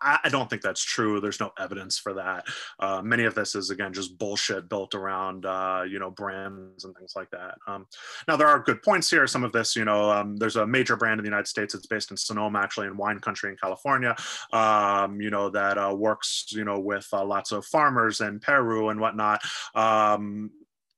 I, 0.00 0.18
I, 0.24 0.28
don't 0.28 0.48
think 0.48 0.62
that's 0.62 0.82
true. 0.82 1.20
There's 1.20 1.40
no 1.40 1.50
evidence 1.58 1.98
for 1.98 2.14
that. 2.14 2.46
Uh, 2.78 3.02
many 3.02 3.24
of 3.24 3.34
this 3.34 3.54
is 3.54 3.70
again 3.70 3.92
just 3.92 4.18
bullshit 4.18 4.68
built 4.68 4.94
around 4.94 5.46
uh, 5.46 5.84
you 5.88 5.98
know 5.98 6.10
brands 6.10 6.84
and 6.84 6.94
things 6.96 7.14
like 7.16 7.30
that. 7.30 7.56
Um, 7.66 7.86
now 8.28 8.36
there 8.36 8.48
are 8.48 8.60
good 8.60 8.82
points 8.82 9.10
here. 9.10 9.26
Some 9.26 9.44
of 9.44 9.52
this, 9.52 9.74
you 9.74 9.84
know, 9.84 10.10
um, 10.10 10.36
there's 10.36 10.56
a 10.56 10.66
major 10.66 10.96
brand 10.96 11.18
in 11.18 11.24
the 11.24 11.30
United 11.30 11.48
States. 11.48 11.74
It's 11.74 11.86
based 11.86 12.10
in 12.10 12.16
Sonoma, 12.16 12.60
actually, 12.60 12.86
in 12.86 12.96
wine 12.96 13.18
country 13.18 13.50
in 13.50 13.56
California. 13.56 14.14
Um, 14.52 15.20
you 15.20 15.30
know 15.30 15.50
that 15.50 15.78
uh, 15.78 15.94
works, 15.96 16.46
you 16.50 16.64
know, 16.64 16.78
with 16.78 17.08
uh, 17.12 17.24
lots 17.24 17.52
of 17.52 17.64
farmers 17.66 18.20
in 18.20 18.40
Peru 18.40 18.90
and 18.90 19.00
whatnot. 19.00 19.42
Um, 19.74 20.50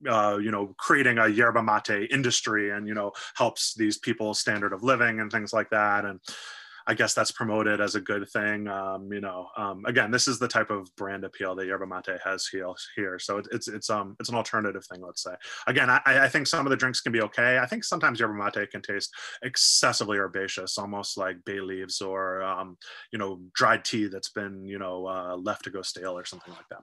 uh, 0.07 0.37
you 0.37 0.51
know, 0.51 0.75
creating 0.77 1.17
a 1.17 1.29
yerba 1.29 1.63
mate 1.63 2.11
industry 2.11 2.73
and, 2.73 2.87
you 2.87 2.93
know, 2.93 3.11
helps 3.37 3.73
these 3.73 3.97
people 3.97 4.35
standard 4.35 4.75
of 4.75 4.83
living 4.83 5.21
and 5.21 5.33
things 5.33 5.51
like 5.51 5.71
that. 5.71 6.05
And, 6.05 6.21
I 6.87 6.95
guess 6.95 7.15
that's 7.15 7.31
promoted 7.31 7.81
as 7.81 7.95
a 7.95 8.01
good 8.01 8.29
thing. 8.29 8.69
Um, 8.69 9.13
you 9.13 9.21
know, 9.21 9.49
um, 9.57 9.85
again, 9.87 10.11
this 10.11 10.29
is 10.29 10.39
the 10.39 10.49
type 10.49 10.71
of 10.71 10.95
brand 10.97 11.25
appeal 11.25 11.55
that 11.55 11.67
Yerba 11.67 11.87
Mate 11.87 12.21
has 12.23 12.47
here. 12.47 13.19
So 13.19 13.39
it, 13.39 13.49
it's 13.53 13.69
it's 13.69 13.91
um 13.91 14.17
it's 14.21 14.29
an 14.29 14.35
alternative 14.35 14.85
thing. 14.87 15.01
Let's 15.01 15.23
say. 15.23 15.35
Again, 15.67 15.89
I, 15.89 16.01
I 16.05 16.29
think 16.29 16.47
some 16.47 16.67
of 16.67 16.71
the 16.71 16.77
drinks 16.77 17.01
can 17.01 17.13
be 17.13 17.23
okay. 17.23 17.59
I 17.59 17.67
think 17.67 17.85
sometimes 17.85 18.21
Yerba 18.21 18.35
Mate 18.35 18.71
can 18.71 18.83
taste 18.83 19.15
excessively 19.43 20.19
herbaceous, 20.19 20.79
almost 20.79 21.17
like 21.17 21.45
bay 21.45 21.61
leaves 21.61 22.01
or 22.01 22.43
um, 22.43 22.77
you 23.13 23.19
know 23.19 23.41
dried 23.55 23.85
tea 23.85 24.07
that's 24.07 24.31
been 24.31 24.67
you 24.67 24.79
know 24.79 25.07
uh, 25.07 25.37
left 25.37 25.65
to 25.65 25.71
go 25.71 25.83
stale 25.83 26.19
or 26.19 26.25
something 26.25 26.53
like 26.53 26.69
that. 26.71 26.83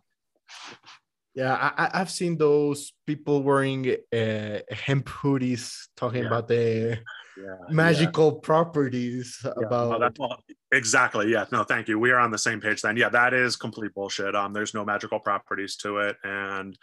Yeah, 1.34 1.72
I, 1.78 1.98
have 1.98 2.12
seen 2.12 2.38
those 2.38 2.92
people 3.08 3.42
wearing 3.42 3.96
uh, 4.14 4.60
hemp 4.70 5.08
hoodies 5.08 5.88
talking 5.96 6.24
yeah. 6.24 6.28
about 6.28 6.50
the 6.50 7.00
yeah, 7.38 7.56
magical 7.70 8.34
yeah. 8.34 8.39
properties 8.44 9.46
about. 9.58 10.17
Well, 10.17 10.44
exactly. 10.72 11.32
Yeah. 11.32 11.46
No, 11.52 11.63
thank 11.63 11.88
you. 11.88 12.00
We 12.00 12.12
are 12.12 12.20
on 12.20 12.32
the 12.32 12.38
same 12.38 12.62
page 12.62 12.82
then. 12.82 12.98
Yeah, 12.98 13.10
that 13.10 13.34
is 13.34 13.56
complete 13.56 13.94
bullshit. 13.94 14.36
Um, 14.36 14.54
there's 14.54 14.74
no 14.74 14.86
magical 14.86 15.20
properties 15.20 15.76
to 15.78 15.98
it, 15.98 16.17
and 16.24 16.78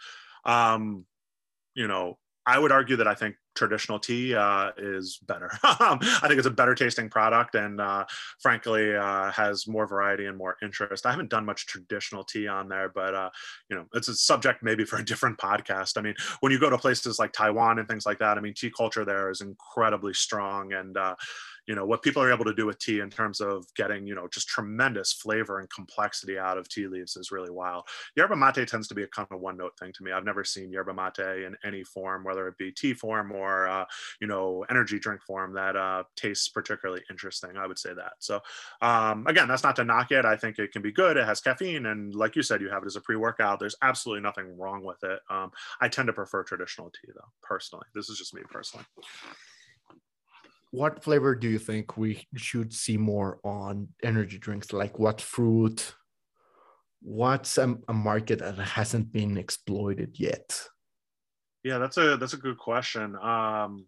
um, 0.45 1.05
you 1.73 1.87
know, 1.87 2.17
I 2.45 2.57
would 2.57 2.71
argue 2.71 2.97
that 2.97 3.07
I 3.07 3.15
think 3.15 3.35
traditional 3.59 3.99
tea 3.99 4.33
uh, 4.33 4.71
is 4.77 5.19
better. 5.27 5.51
I 5.63 5.97
think 6.27 6.37
it's 6.37 6.47
a 6.47 6.51
better 6.51 6.73
tasting 6.73 7.09
product 7.09 7.55
and 7.55 7.81
uh, 7.81 8.05
frankly 8.39 8.95
uh, 8.95 9.31
has 9.31 9.67
more 9.67 9.85
variety 9.85 10.27
and 10.27 10.37
more 10.37 10.55
interest. 10.63 11.05
I 11.05 11.11
haven't 11.11 11.29
done 11.29 11.45
much 11.45 11.67
traditional 11.67 12.23
tea 12.23 12.47
on 12.47 12.69
there, 12.69 12.87
but 12.87 13.13
uh, 13.13 13.29
you 13.69 13.75
know, 13.75 13.85
it's 13.93 14.07
a 14.07 14.15
subject 14.15 14.63
maybe 14.63 14.85
for 14.85 14.95
a 14.95 15.05
different 15.11 15.37
podcast. 15.37 15.97
I 15.97 16.01
mean, 16.01 16.15
when 16.39 16.53
you 16.53 16.59
go 16.59 16.69
to 16.69 16.77
places 16.77 17.19
like 17.19 17.33
Taiwan 17.33 17.79
and 17.79 17.87
things 17.87 18.05
like 18.05 18.19
that, 18.19 18.37
I 18.37 18.41
mean, 18.41 18.53
tea 18.53 18.71
culture 18.75 19.03
there 19.03 19.29
is 19.29 19.41
incredibly 19.41 20.13
strong 20.13 20.71
and 20.71 20.95
uh, 20.95 21.15
you 21.69 21.75
know 21.75 21.85
what 21.85 22.01
people 22.01 22.21
are 22.21 22.33
able 22.33 22.45
to 22.45 22.53
do 22.53 22.65
with 22.65 22.79
tea 22.79 22.99
in 22.99 23.11
terms 23.11 23.39
of 23.39 23.63
getting 23.75 24.07
you 24.07 24.15
know 24.15 24.27
just 24.27 24.47
tremendous 24.47 25.13
flavor 25.13 25.59
and 25.59 25.69
complexity 25.69 26.37
out 26.37 26.57
of 26.57 26.67
tea 26.67 26.87
leaves 26.87 27.15
is 27.15 27.31
really 27.31 27.51
wild 27.51 27.83
yerba 28.17 28.35
mate 28.35 28.67
tends 28.67 28.87
to 28.87 28.95
be 28.95 29.03
a 29.03 29.07
kind 29.07 29.27
of 29.29 29.39
one 29.39 29.55
note 29.55 29.77
thing 29.79 29.93
to 29.93 30.03
me 30.03 30.11
i've 30.11 30.25
never 30.25 30.43
seen 30.43 30.71
yerba 30.71 30.93
mate 30.93 31.19
in 31.19 31.55
any 31.63 31.83
form 31.83 32.23
whether 32.23 32.47
it 32.47 32.57
be 32.57 32.71
tea 32.71 32.93
form 32.93 33.31
or 33.31 33.48
uh, 33.67 33.85
you 34.21 34.27
know 34.27 34.65
energy 34.69 34.99
drink 34.99 35.21
form 35.21 35.53
that 35.53 35.75
uh, 35.75 36.03
tastes 36.15 36.49
particularly 36.49 37.01
interesting 37.09 37.57
i 37.57 37.67
would 37.67 37.79
say 37.79 37.93
that. 37.93 38.13
So 38.19 38.41
um, 38.81 39.25
again 39.27 39.47
that's 39.47 39.63
not 39.63 39.75
to 39.77 39.83
knock 39.83 40.11
it. 40.11 40.25
I 40.25 40.35
think 40.35 40.59
it 40.59 40.71
can 40.71 40.81
be 40.81 40.91
good. 40.91 41.17
It 41.17 41.25
has 41.25 41.41
caffeine 41.41 41.85
and 41.85 42.13
like 42.13 42.35
you 42.35 42.43
said 42.43 42.61
you 42.61 42.69
have 42.69 42.83
it 42.83 42.87
as 42.87 42.95
a 42.95 43.01
pre-workout. 43.01 43.59
There's 43.59 43.75
absolutely 43.81 44.21
nothing 44.21 44.57
wrong 44.57 44.83
with 44.83 45.03
it. 45.03 45.19
Um, 45.29 45.51
i 45.81 45.87
tend 45.87 46.07
to 46.07 46.13
prefer 46.13 46.43
traditional 46.43 46.89
tea 46.89 47.11
though 47.15 47.31
personally. 47.41 47.85
This 47.95 48.09
is 48.09 48.17
just 48.17 48.33
me 48.33 48.41
personally. 48.49 48.85
What 50.71 51.03
flavor 51.03 51.33
do 51.33 51.49
you 51.49 51.57
think 51.57 51.97
we 51.97 52.27
should 52.35 52.73
see 52.73 52.97
more 52.97 53.39
on 53.43 53.87
energy 54.03 54.37
drinks? 54.37 54.71
Like 54.71 54.99
what 54.99 55.19
fruit? 55.19 55.95
What's 57.01 57.57
a, 57.57 57.75
a 57.87 57.93
market 57.93 58.39
that 58.39 58.59
hasn't 58.59 59.11
been 59.11 59.37
exploited 59.37 60.19
yet? 60.19 60.61
Yeah, 61.63 61.77
that's 61.77 61.97
a 61.97 62.17
that's 62.17 62.33
a 62.33 62.37
good 62.37 62.57
question. 62.57 63.15
Um, 63.15 63.85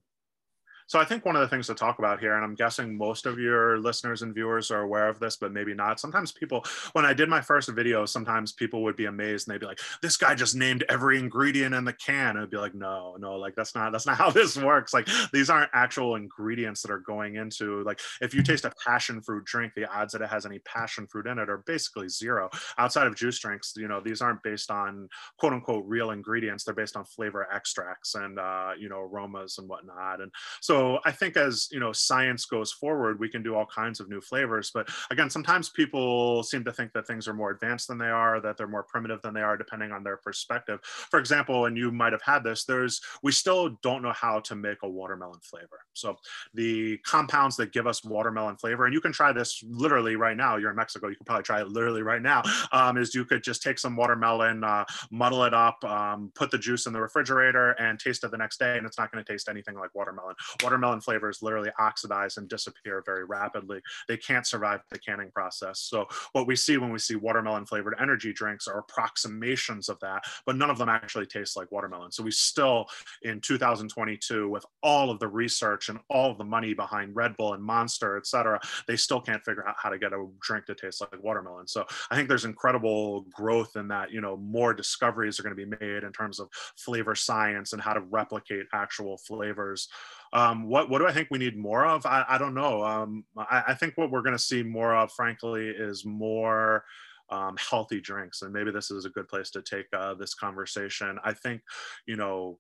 so 0.91 0.99
I 0.99 1.06
think 1.06 1.23
one 1.23 1.38
of 1.38 1.41
the 1.41 1.47
things 1.47 1.67
to 1.67 1.73
talk 1.73 1.99
about 1.99 2.19
here, 2.19 2.36
and 2.36 2.43
I'm 2.43 2.54
guessing 2.54 2.97
most 2.97 3.25
of 3.25 3.39
your 3.39 3.80
listeners 3.80 4.23
and 4.23 4.36
viewers 4.36 4.71
are 4.71 4.82
aware 4.82 5.08
of 5.08 5.19
this, 5.19 5.38
but 5.38 5.54
maybe 5.54 5.73
not. 5.73 6.01
Sometimes 6.01 6.34
people, 6.34 6.65
when 6.91 7.06
I 7.06 7.13
did 7.13 7.30
my 7.30 7.39
first 7.39 7.69
video, 7.69 8.06
sometimes 8.06 8.51
people 8.51 8.84
would 8.84 8.97
be 8.97 9.06
amazed 9.06 9.47
and 9.47 9.54
they'd 9.54 9.62
be 9.62 9.67
like, 9.67 9.80
"This 10.01 10.17
guy 10.17 10.36
just 10.36 10.54
named 10.54 10.84
every 10.89 11.17
ingredient 11.17 11.73
in 11.73 11.86
the 11.86 11.93
can." 11.93 12.32
And 12.32 12.39
I'd 12.39 12.49
be 12.49 12.58
like, 12.58 12.75
"No, 12.75 13.15
no, 13.17 13.38
like 13.38 13.56
that's 13.56 13.73
not 13.73 13.93
that's 13.93 14.06
not 14.06 14.17
how 14.23 14.32
this 14.32 14.58
works. 14.58 14.93
Like 14.93 15.08
these 15.32 15.49
aren't 15.49 15.69
actual 15.73 16.15
ingredients 16.15 16.82
that 16.82 16.91
are 16.91 16.99
going 16.99 17.36
into 17.36 17.84
like 17.84 18.01
if 18.19 18.34
you 18.34 18.43
taste 18.43 18.65
a 18.65 18.73
passion 18.86 19.21
fruit 19.21 19.45
drink, 19.45 19.71
the 19.75 19.89
odds 19.89 20.12
that 20.12 20.21
it 20.21 20.30
has 20.30 20.45
any 20.45 20.60
passion 20.60 21.08
fruit 21.08 21.25
in 21.25 21.39
it 21.39 21.49
are 21.49 21.60
basically 21.60 22.10
zero. 22.10 22.49
Outside 22.77 23.08
of 23.08 23.15
juice 23.15 23.39
drinks, 23.39 23.75
you 23.77 23.88
know, 23.88 24.01
these 24.01 24.19
aren't 24.19 24.43
based 24.43 24.69
on 24.69 25.08
quote 25.38 25.54
unquote 25.54 25.86
real 25.88 26.12
ingredients. 26.12 26.65
They're 26.65 26.75
based 26.75 26.97
on 26.97 27.06
flavor 27.06 27.47
extracts 27.49 28.15
and 28.15 28.38
uh, 28.38 28.71
you 28.77 28.89
know 28.89 28.99
aromas 28.99 29.58
and 29.58 29.69
whatnot. 29.69 30.19
And 30.19 30.34
so 30.60 30.81
so 30.82 31.00
I 31.06 31.12
think 31.12 31.38
as 31.38 31.67
you 31.72 31.80
know 31.80 31.91
science 31.91 32.46
goes 32.46 32.72
forward, 32.72 33.20
we 33.20 33.30
can 33.30 33.44
do 33.44 33.54
all 33.54 33.67
kinds 33.67 34.00
of 34.00 34.10
new 34.10 34.20
flavors. 34.20 34.72
But 34.74 34.89
again, 35.12 35.30
sometimes 35.30 35.70
people 35.70 36.41
seem 36.41 36.63
to 36.63 36.72
think 36.72 36.91
that 36.94 37.06
things 37.06 37.28
are 37.28 37.36
more 37.36 37.52
advanced 37.52 37.88
than 37.88 38.00
they 38.00 38.10
are, 38.10 38.41
that 38.41 38.58
they're 38.58 38.67
more 38.67 38.82
primitive 38.82 39.22
than 39.22 39.36
they 39.36 39.41
are, 39.41 39.56
depending 39.56 39.91
on 39.91 40.04
their 40.04 40.17
perspective. 40.17 40.80
For 40.84 41.20
example, 41.20 41.65
and 41.65 41.78
you 41.78 41.91
might 41.91 42.13
have 42.13 42.24
had 42.24 42.44
this, 42.44 42.65
there's 42.65 43.00
we 43.22 43.32
still 43.32 43.78
don't 43.84 44.02
know 44.02 44.13
how 44.13 44.39
to 44.39 44.56
make 44.56 44.80
a 44.82 44.89
watermelon 44.89 45.39
flavor. 45.41 45.82
So 45.94 46.15
the 46.56 46.98
compounds 47.06 47.58
that 47.58 47.74
give 47.74 47.86
us 47.86 48.04
watermelon 48.04 48.58
flavor, 48.58 48.86
and 48.86 48.94
you 48.94 49.02
can 49.02 49.12
try 49.12 49.32
this 49.32 49.63
literally 49.67 50.15
right 50.15 50.36
now. 50.36 50.58
You're 50.58 50.72
in 50.72 50.76
Mexico, 50.76 51.10
you 51.10 51.15
can 51.15 51.26
probably 51.26 51.44
try 51.44 51.62
it 51.62 51.67
literally 51.67 52.02
right 52.02 52.24
now. 52.24 52.41
Um, 52.72 52.98
is 52.98 53.13
you 53.13 53.24
could 53.24 53.44
just 53.44 53.62
take 53.62 53.78
some 53.78 53.96
watermelon, 53.96 54.63
uh, 54.63 54.86
muddle 55.12 55.44
it 55.44 55.54
up, 55.54 55.84
um, 55.84 56.32
put 56.34 56.50
the 56.50 56.58
juice 56.58 56.88
in 56.88 56.94
the 56.94 57.02
refrigerator, 57.02 57.72
and 57.74 58.00
taste 58.00 58.24
it 58.24 58.32
the 58.32 58.38
next 58.38 58.58
day, 58.58 58.78
and 58.78 58.88
it's 58.88 58.98
not 58.98 59.12
going 59.12 59.24
to 59.24 59.32
taste 59.32 59.48
anything 59.48 59.76
like 59.76 59.94
watermelon 59.94 60.32
watermelon 60.63 60.70
flavors 61.01 61.41
literally 61.41 61.71
oxidize 61.79 62.38
and 62.38 62.47
disappear 62.47 63.03
very 63.05 63.25
rapidly. 63.25 63.81
They 64.07 64.17
can't 64.17 64.45
survive 64.45 64.81
the 64.89 64.99
canning 64.99 65.31
process. 65.31 65.79
So 65.79 66.07
what 66.34 66.47
we 66.47 66.55
see 66.55 66.77
when 66.77 66.91
we 66.91 66.99
see 66.99 67.15
watermelon 67.15 67.65
flavored 67.65 67.95
energy 67.99 68.34
drinks 68.34 68.67
are 68.67 68.79
approximations 68.79 69.89
of 69.89 69.99
that, 69.99 70.23
but 70.45 70.55
none 70.55 70.69
of 70.69 70.77
them 70.77 70.89
actually 70.89 71.25
taste 71.25 71.57
like 71.57 71.71
watermelon. 71.71 72.12
So 72.12 72.23
we 72.23 72.31
still 72.31 72.86
in 73.23 73.41
2022 73.41 74.49
with 74.49 74.65
all 74.84 75.10
of 75.10 75.19
the 75.19 75.27
research 75.27 75.89
and 75.89 75.99
all 76.10 76.31
of 76.31 76.38
the 76.38 76.43
money 76.43 76.73
behind 76.73 77.15
Red 77.15 77.36
Bull 77.38 77.53
and 77.53 77.63
Monster, 77.63 78.17
et 78.17 78.27
cetera, 78.27 78.60
they 78.88 78.95
still 78.95 79.21
can't 79.21 79.43
figure 79.43 79.67
out 79.67 79.75
how 79.77 79.89
to 79.89 79.97
get 79.97 80.13
a 80.13 80.27
drink 80.41 80.65
to 80.65 80.75
taste 80.75 81.01
like 81.01 81.23
watermelon. 81.23 81.67
So 81.67 81.86
I 82.10 82.15
think 82.15 82.27
there's 82.27 82.45
incredible 82.45 83.25
growth 83.34 83.75
in 83.75 83.88
that, 83.89 84.12
you 84.12 84.21
know, 84.21 84.38
more 84.38 84.73
discoveries 84.73 85.39
are 85.39 85.43
going 85.43 85.55
to 85.55 85.65
be 85.65 85.77
made 85.79 86.03
in 86.03 86.12
terms 86.12 86.39
of 86.39 86.49
flavor 86.77 87.15
science 87.15 87.73
and 87.73 87.81
how 87.81 87.93
to 87.93 88.01
replicate 88.01 88.65
actual 88.73 89.17
flavors. 89.17 89.88
Um, 90.34 90.67
what 90.67 90.89
what 90.89 91.00
do 91.00 91.08
I 91.08 91.12
think 91.12 91.28
we 91.30 91.38
need 91.38 91.58
more 91.58 91.86
of? 91.86 92.06
I, 92.06 92.24
I 92.28 92.38
don't 92.38 92.54
know. 92.54 92.84
Um, 92.84 93.26
I, 93.38 93.63
I 93.70 93.74
think 93.74 93.98
what 93.98 94.12
we're 94.12 94.22
going 94.22 94.38
to 94.38 94.39
see 94.44 94.63
more 94.63 94.96
of, 94.96 95.12
frankly, 95.12 95.67
is 95.67 96.06
more 96.06 96.86
um, 97.30 97.56
healthy 97.58 98.00
drinks, 98.02 98.41
and 98.41 98.54
maybe 98.54 98.72
this 98.72 98.91
is 98.91 99.06
a 99.06 99.10
good 99.10 99.28
place 99.28 99.50
to 99.52 99.62
take 99.62 99.88
uh, 99.94 100.13
this 100.13 100.34
conversation. 100.34 101.17
I 101.24 101.34
think, 101.34 101.62
you 102.06 102.15
know, 102.15 102.60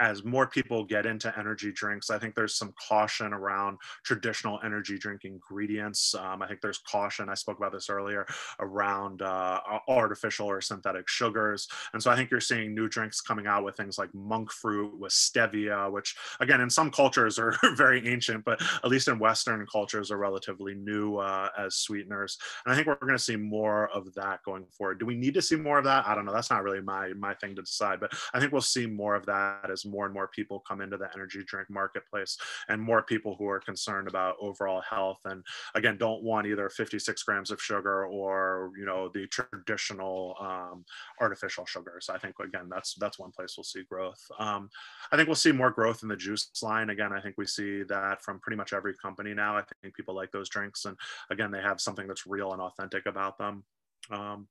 as 0.00 0.24
more 0.24 0.46
people 0.46 0.82
get 0.82 1.04
into 1.04 1.32
energy 1.38 1.70
drinks, 1.72 2.10
I 2.10 2.18
think 2.18 2.34
there's 2.34 2.54
some 2.54 2.72
caution 2.88 3.32
around 3.34 3.78
traditional 4.02 4.58
energy 4.64 4.98
drink 4.98 5.24
ingredients. 5.24 6.14
Um, 6.14 6.42
I 6.42 6.48
think 6.48 6.62
there's 6.62 6.78
caution, 6.78 7.28
I 7.28 7.34
spoke 7.34 7.58
about 7.58 7.72
this 7.72 7.90
earlier, 7.90 8.26
around 8.58 9.20
uh, 9.20 9.60
artificial 9.88 10.46
or 10.46 10.62
synthetic 10.62 11.06
sugars. 11.08 11.68
And 11.92 12.02
so 12.02 12.10
I 12.10 12.16
think 12.16 12.30
you're 12.30 12.40
seeing 12.40 12.74
new 12.74 12.88
drinks 12.88 13.20
coming 13.20 13.46
out 13.46 13.62
with 13.62 13.76
things 13.76 13.98
like 13.98 14.12
monk 14.14 14.50
fruit 14.50 14.98
with 14.98 15.12
stevia, 15.12 15.90
which 15.92 16.16
again, 16.40 16.62
in 16.62 16.70
some 16.70 16.90
cultures 16.90 17.38
are 17.38 17.54
very 17.74 18.06
ancient, 18.08 18.44
but 18.44 18.60
at 18.82 18.90
least 18.90 19.08
in 19.08 19.18
Western 19.18 19.66
cultures 19.66 20.10
are 20.10 20.16
relatively 20.16 20.74
new 20.74 21.16
uh, 21.18 21.50
as 21.58 21.76
sweeteners. 21.76 22.38
And 22.64 22.72
I 22.72 22.76
think 22.76 22.86
we're 22.86 22.94
going 22.94 23.12
to 23.12 23.18
see 23.18 23.36
more 23.36 23.90
of 23.90 24.14
that 24.14 24.42
going 24.44 24.64
forward. 24.66 24.98
Do 24.98 25.06
we 25.06 25.14
need 25.14 25.34
to 25.34 25.42
see 25.42 25.56
more 25.56 25.78
of 25.78 25.84
that? 25.84 26.06
I 26.06 26.14
don't 26.14 26.24
know. 26.24 26.32
That's 26.32 26.50
not 26.50 26.62
really 26.62 26.80
my, 26.80 27.12
my 27.12 27.34
thing 27.34 27.54
to 27.56 27.62
decide, 27.62 28.00
but 28.00 28.12
I 28.32 28.40
think 28.40 28.52
we'll 28.52 28.62
see 28.62 28.86
more 28.86 29.14
of 29.14 29.26
that 29.26 29.70
as 29.70 29.84
more 29.90 30.04
and 30.04 30.14
more 30.14 30.28
people 30.28 30.60
come 30.66 30.80
into 30.80 30.96
the 30.96 31.08
energy 31.14 31.42
drink 31.44 31.68
marketplace 31.70 32.38
and 32.68 32.80
more 32.80 33.02
people 33.02 33.36
who 33.36 33.48
are 33.48 33.60
concerned 33.60 34.08
about 34.08 34.36
overall 34.40 34.82
health. 34.88 35.20
And 35.24 35.44
again 35.74 35.96
don't 35.98 36.22
want 36.22 36.46
either 36.46 36.68
56 36.68 37.22
grams 37.22 37.50
of 37.50 37.60
sugar 37.60 38.06
or 38.06 38.70
you 38.76 38.84
know 38.84 39.10
the 39.12 39.26
traditional 39.26 40.36
um, 40.40 40.84
artificial 41.20 41.66
sugars. 41.66 42.08
I 42.08 42.18
think 42.18 42.36
again 42.40 42.68
that's 42.70 42.94
that's 42.94 43.18
one 43.18 43.32
place 43.32 43.54
we'll 43.56 43.64
see 43.64 43.82
growth. 43.88 44.20
Um, 44.38 44.70
i 45.12 45.16
think 45.16 45.28
we'll 45.28 45.34
see 45.34 45.52
more 45.52 45.70
growth 45.70 46.02
in 46.02 46.08
the 46.08 46.16
juice 46.16 46.50
line. 46.62 46.90
Again 46.90 47.12
i 47.12 47.20
think 47.20 47.36
we 47.38 47.46
see 47.46 47.82
that 47.84 48.22
from 48.22 48.40
pretty 48.40 48.56
much 48.56 48.72
every 48.72 48.94
company 48.94 49.34
now. 49.34 49.56
I 49.56 49.62
think 49.82 49.94
people 49.94 50.14
like 50.14 50.32
those 50.32 50.48
drinks. 50.48 50.84
And 50.84 50.96
again 51.30 51.50
they 51.50 51.60
have 51.60 51.80
something 51.80 52.06
that's 52.06 52.26
real 52.26 52.52
and 52.52 52.62
authentic 52.62 53.06
about 53.06 53.38
them. 53.38 53.64
Um, 54.10 54.48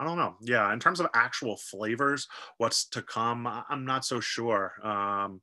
I 0.00 0.04
don't 0.04 0.18
know. 0.18 0.36
Yeah, 0.40 0.72
in 0.72 0.80
terms 0.80 1.00
of 1.00 1.08
actual 1.14 1.56
flavors, 1.56 2.28
what's 2.58 2.84
to 2.90 3.02
come, 3.02 3.46
I'm 3.46 3.84
not 3.84 4.04
so 4.04 4.20
sure. 4.20 4.72
Um, 4.82 5.40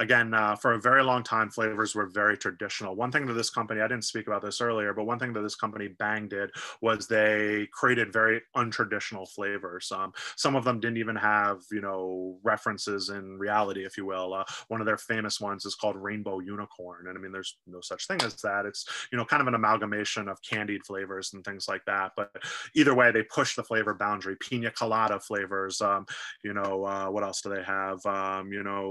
again, 0.00 0.32
uh, 0.32 0.56
for 0.56 0.72
a 0.72 0.80
very 0.80 1.04
long 1.04 1.22
time, 1.22 1.50
flavors 1.50 1.94
were 1.94 2.06
very 2.06 2.36
traditional. 2.36 2.96
One 2.96 3.12
thing 3.12 3.26
that 3.26 3.34
this 3.34 3.50
company, 3.50 3.82
I 3.82 3.86
didn't 3.86 4.04
speak 4.04 4.26
about 4.26 4.42
this 4.42 4.60
earlier, 4.60 4.94
but 4.94 5.04
one 5.04 5.18
thing 5.18 5.34
that 5.34 5.42
this 5.42 5.54
company 5.54 5.88
Bang 5.88 6.26
did 6.26 6.50
was 6.80 7.06
they 7.06 7.68
created 7.70 8.10
very 8.12 8.40
untraditional 8.56 9.28
flavors. 9.28 9.92
Um, 9.92 10.12
some 10.36 10.56
of 10.56 10.64
them 10.64 10.80
didn't 10.80 10.96
even 10.96 11.16
have, 11.16 11.58
you 11.70 11.82
know, 11.82 12.38
references 12.42 13.10
in 13.10 13.38
reality, 13.38 13.84
if 13.84 13.98
you 13.98 14.06
will. 14.06 14.32
Uh, 14.32 14.44
one 14.68 14.80
of 14.80 14.86
their 14.86 14.96
famous 14.96 15.38
ones 15.38 15.66
is 15.66 15.74
called 15.74 15.96
Rainbow 15.96 16.40
Unicorn. 16.40 17.06
And 17.08 17.18
I 17.18 17.20
mean, 17.20 17.30
there's 17.30 17.58
no 17.66 17.82
such 17.82 18.06
thing 18.06 18.22
as 18.22 18.36
that. 18.36 18.64
It's, 18.64 18.86
you 19.12 19.18
know, 19.18 19.26
kind 19.26 19.42
of 19.42 19.48
an 19.48 19.54
amalgamation 19.54 20.28
of 20.28 20.40
candied 20.42 20.84
flavors 20.86 21.34
and 21.34 21.44
things 21.44 21.68
like 21.68 21.84
that. 21.84 22.12
But 22.16 22.30
either 22.74 22.94
way, 22.94 23.10
they 23.10 23.22
push 23.24 23.54
the 23.54 23.64
flavor 23.64 23.92
boundary. 23.92 24.36
Pina 24.40 24.70
colada 24.70 25.20
flavors, 25.20 25.82
um, 25.82 26.06
you 26.42 26.54
know, 26.54 26.86
uh, 26.86 27.10
what 27.10 27.22
else 27.22 27.42
do 27.42 27.50
they 27.50 27.62
have? 27.62 28.04
Um, 28.06 28.50
you 28.50 28.62
know, 28.62 28.90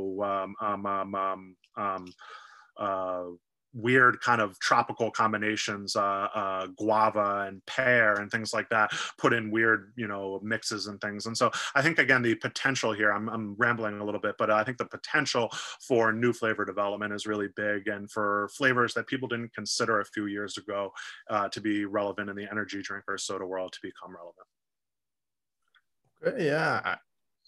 um, 1.15 1.55
um 1.77 2.05
uh, 2.77 3.23
weird 3.73 4.19
kind 4.21 4.41
of 4.41 4.57
tropical 4.59 5.11
combinations, 5.11 5.95
uh, 5.95 6.27
uh, 6.33 6.67
guava 6.77 7.45
and 7.47 7.63
pear 7.65 8.15
and 8.15 8.31
things 8.31 8.53
like 8.53 8.67
that, 8.69 8.91
put 9.17 9.33
in 9.33 9.51
weird, 9.51 9.93
you 9.95 10.07
know, 10.07 10.39
mixes 10.43 10.87
and 10.87 10.99
things. 11.01 11.27
And 11.27 11.37
so 11.37 11.51
I 11.75 11.81
think, 11.81 11.99
again, 11.99 12.21
the 12.21 12.35
potential 12.35 12.91
here, 12.91 13.11
I'm, 13.11 13.29
I'm 13.29 13.55
rambling 13.57 13.99
a 13.99 14.03
little 14.03 14.19
bit, 14.19 14.35
but 14.37 14.49
I 14.49 14.63
think 14.63 14.77
the 14.77 14.85
potential 14.85 15.49
for 15.85 16.11
new 16.11 16.33
flavor 16.33 16.65
development 16.65 17.13
is 17.13 17.27
really 17.27 17.49
big 17.55 17.87
and 17.87 18.09
for 18.09 18.49
flavors 18.57 18.93
that 18.95 19.07
people 19.07 19.27
didn't 19.27 19.53
consider 19.53 19.99
a 19.99 20.05
few 20.05 20.25
years 20.25 20.57
ago 20.57 20.91
uh, 21.29 21.47
to 21.49 21.61
be 21.61 21.85
relevant 21.85 22.29
in 22.29 22.35
the 22.35 22.49
energy 22.49 22.81
drink 22.81 23.03
or 23.07 23.17
soda 23.17 23.45
world 23.45 23.73
to 23.73 23.79
become 23.83 24.15
relevant. 24.15 24.47
Yeah, 26.43 26.95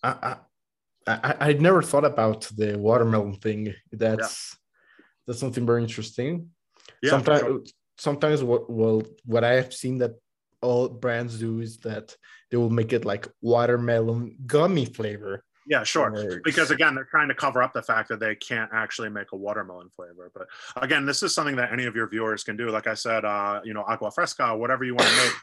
I, 0.04 0.38
I 1.08 1.48
would 1.48 1.62
never 1.62 1.82
thought 1.82 2.06
about 2.06 2.42
the 2.56 2.78
watermelon 2.78 3.36
thing. 3.36 3.74
That's 3.92 4.56
yeah. 4.56 5.04
that's 5.28 5.40
something 5.40 5.66
very 5.66 5.82
interesting. 5.82 6.50
Yeah, 7.02 7.12
sometimes 7.12 7.42
sure. 7.42 7.62
sometimes 7.98 8.44
what 8.44 8.70
well 8.70 9.04
what 9.26 9.44
I 9.44 9.54
have 9.54 9.74
seen 9.74 9.98
that 10.00 10.12
all 10.62 10.90
brands 10.90 11.40
do 11.40 11.60
is 11.60 11.78
that 11.80 12.16
they 12.52 12.58
will 12.58 12.70
make 12.70 12.94
it 12.94 13.06
like 13.06 13.28
watermelon 13.42 14.38
gummy 14.46 14.86
flavor. 14.86 15.44
Yeah, 15.68 15.84
sure. 15.84 16.42
Because 16.44 16.72
again, 16.72 16.96
they're 16.96 17.06
trying 17.06 17.28
to 17.28 17.36
cover 17.36 17.62
up 17.62 17.74
the 17.74 17.84
fact 17.84 18.10
that 18.10 18.20
they 18.20 18.36
can't 18.36 18.70
actually 18.74 19.10
make 19.10 19.32
a 19.32 19.38
watermelon 19.38 19.90
flavor. 19.90 20.32
But 20.34 20.48
again, 20.84 21.06
this 21.06 21.24
is 21.24 21.34
something 21.34 21.56
that 21.58 21.72
any 21.72 21.86
of 21.86 21.96
your 21.96 22.08
viewers 22.08 22.44
can 22.44 22.58
do. 22.58 22.70
Like 22.70 22.88
I 22.88 22.94
said, 22.96 23.26
uh, 23.26 23.62
you 23.64 23.74
know, 23.74 23.84
agua 23.88 24.12
fresca, 24.12 24.56
whatever 24.58 24.84
you 24.84 24.96
want 24.96 25.08
to 25.08 25.16
make, 25.18 25.34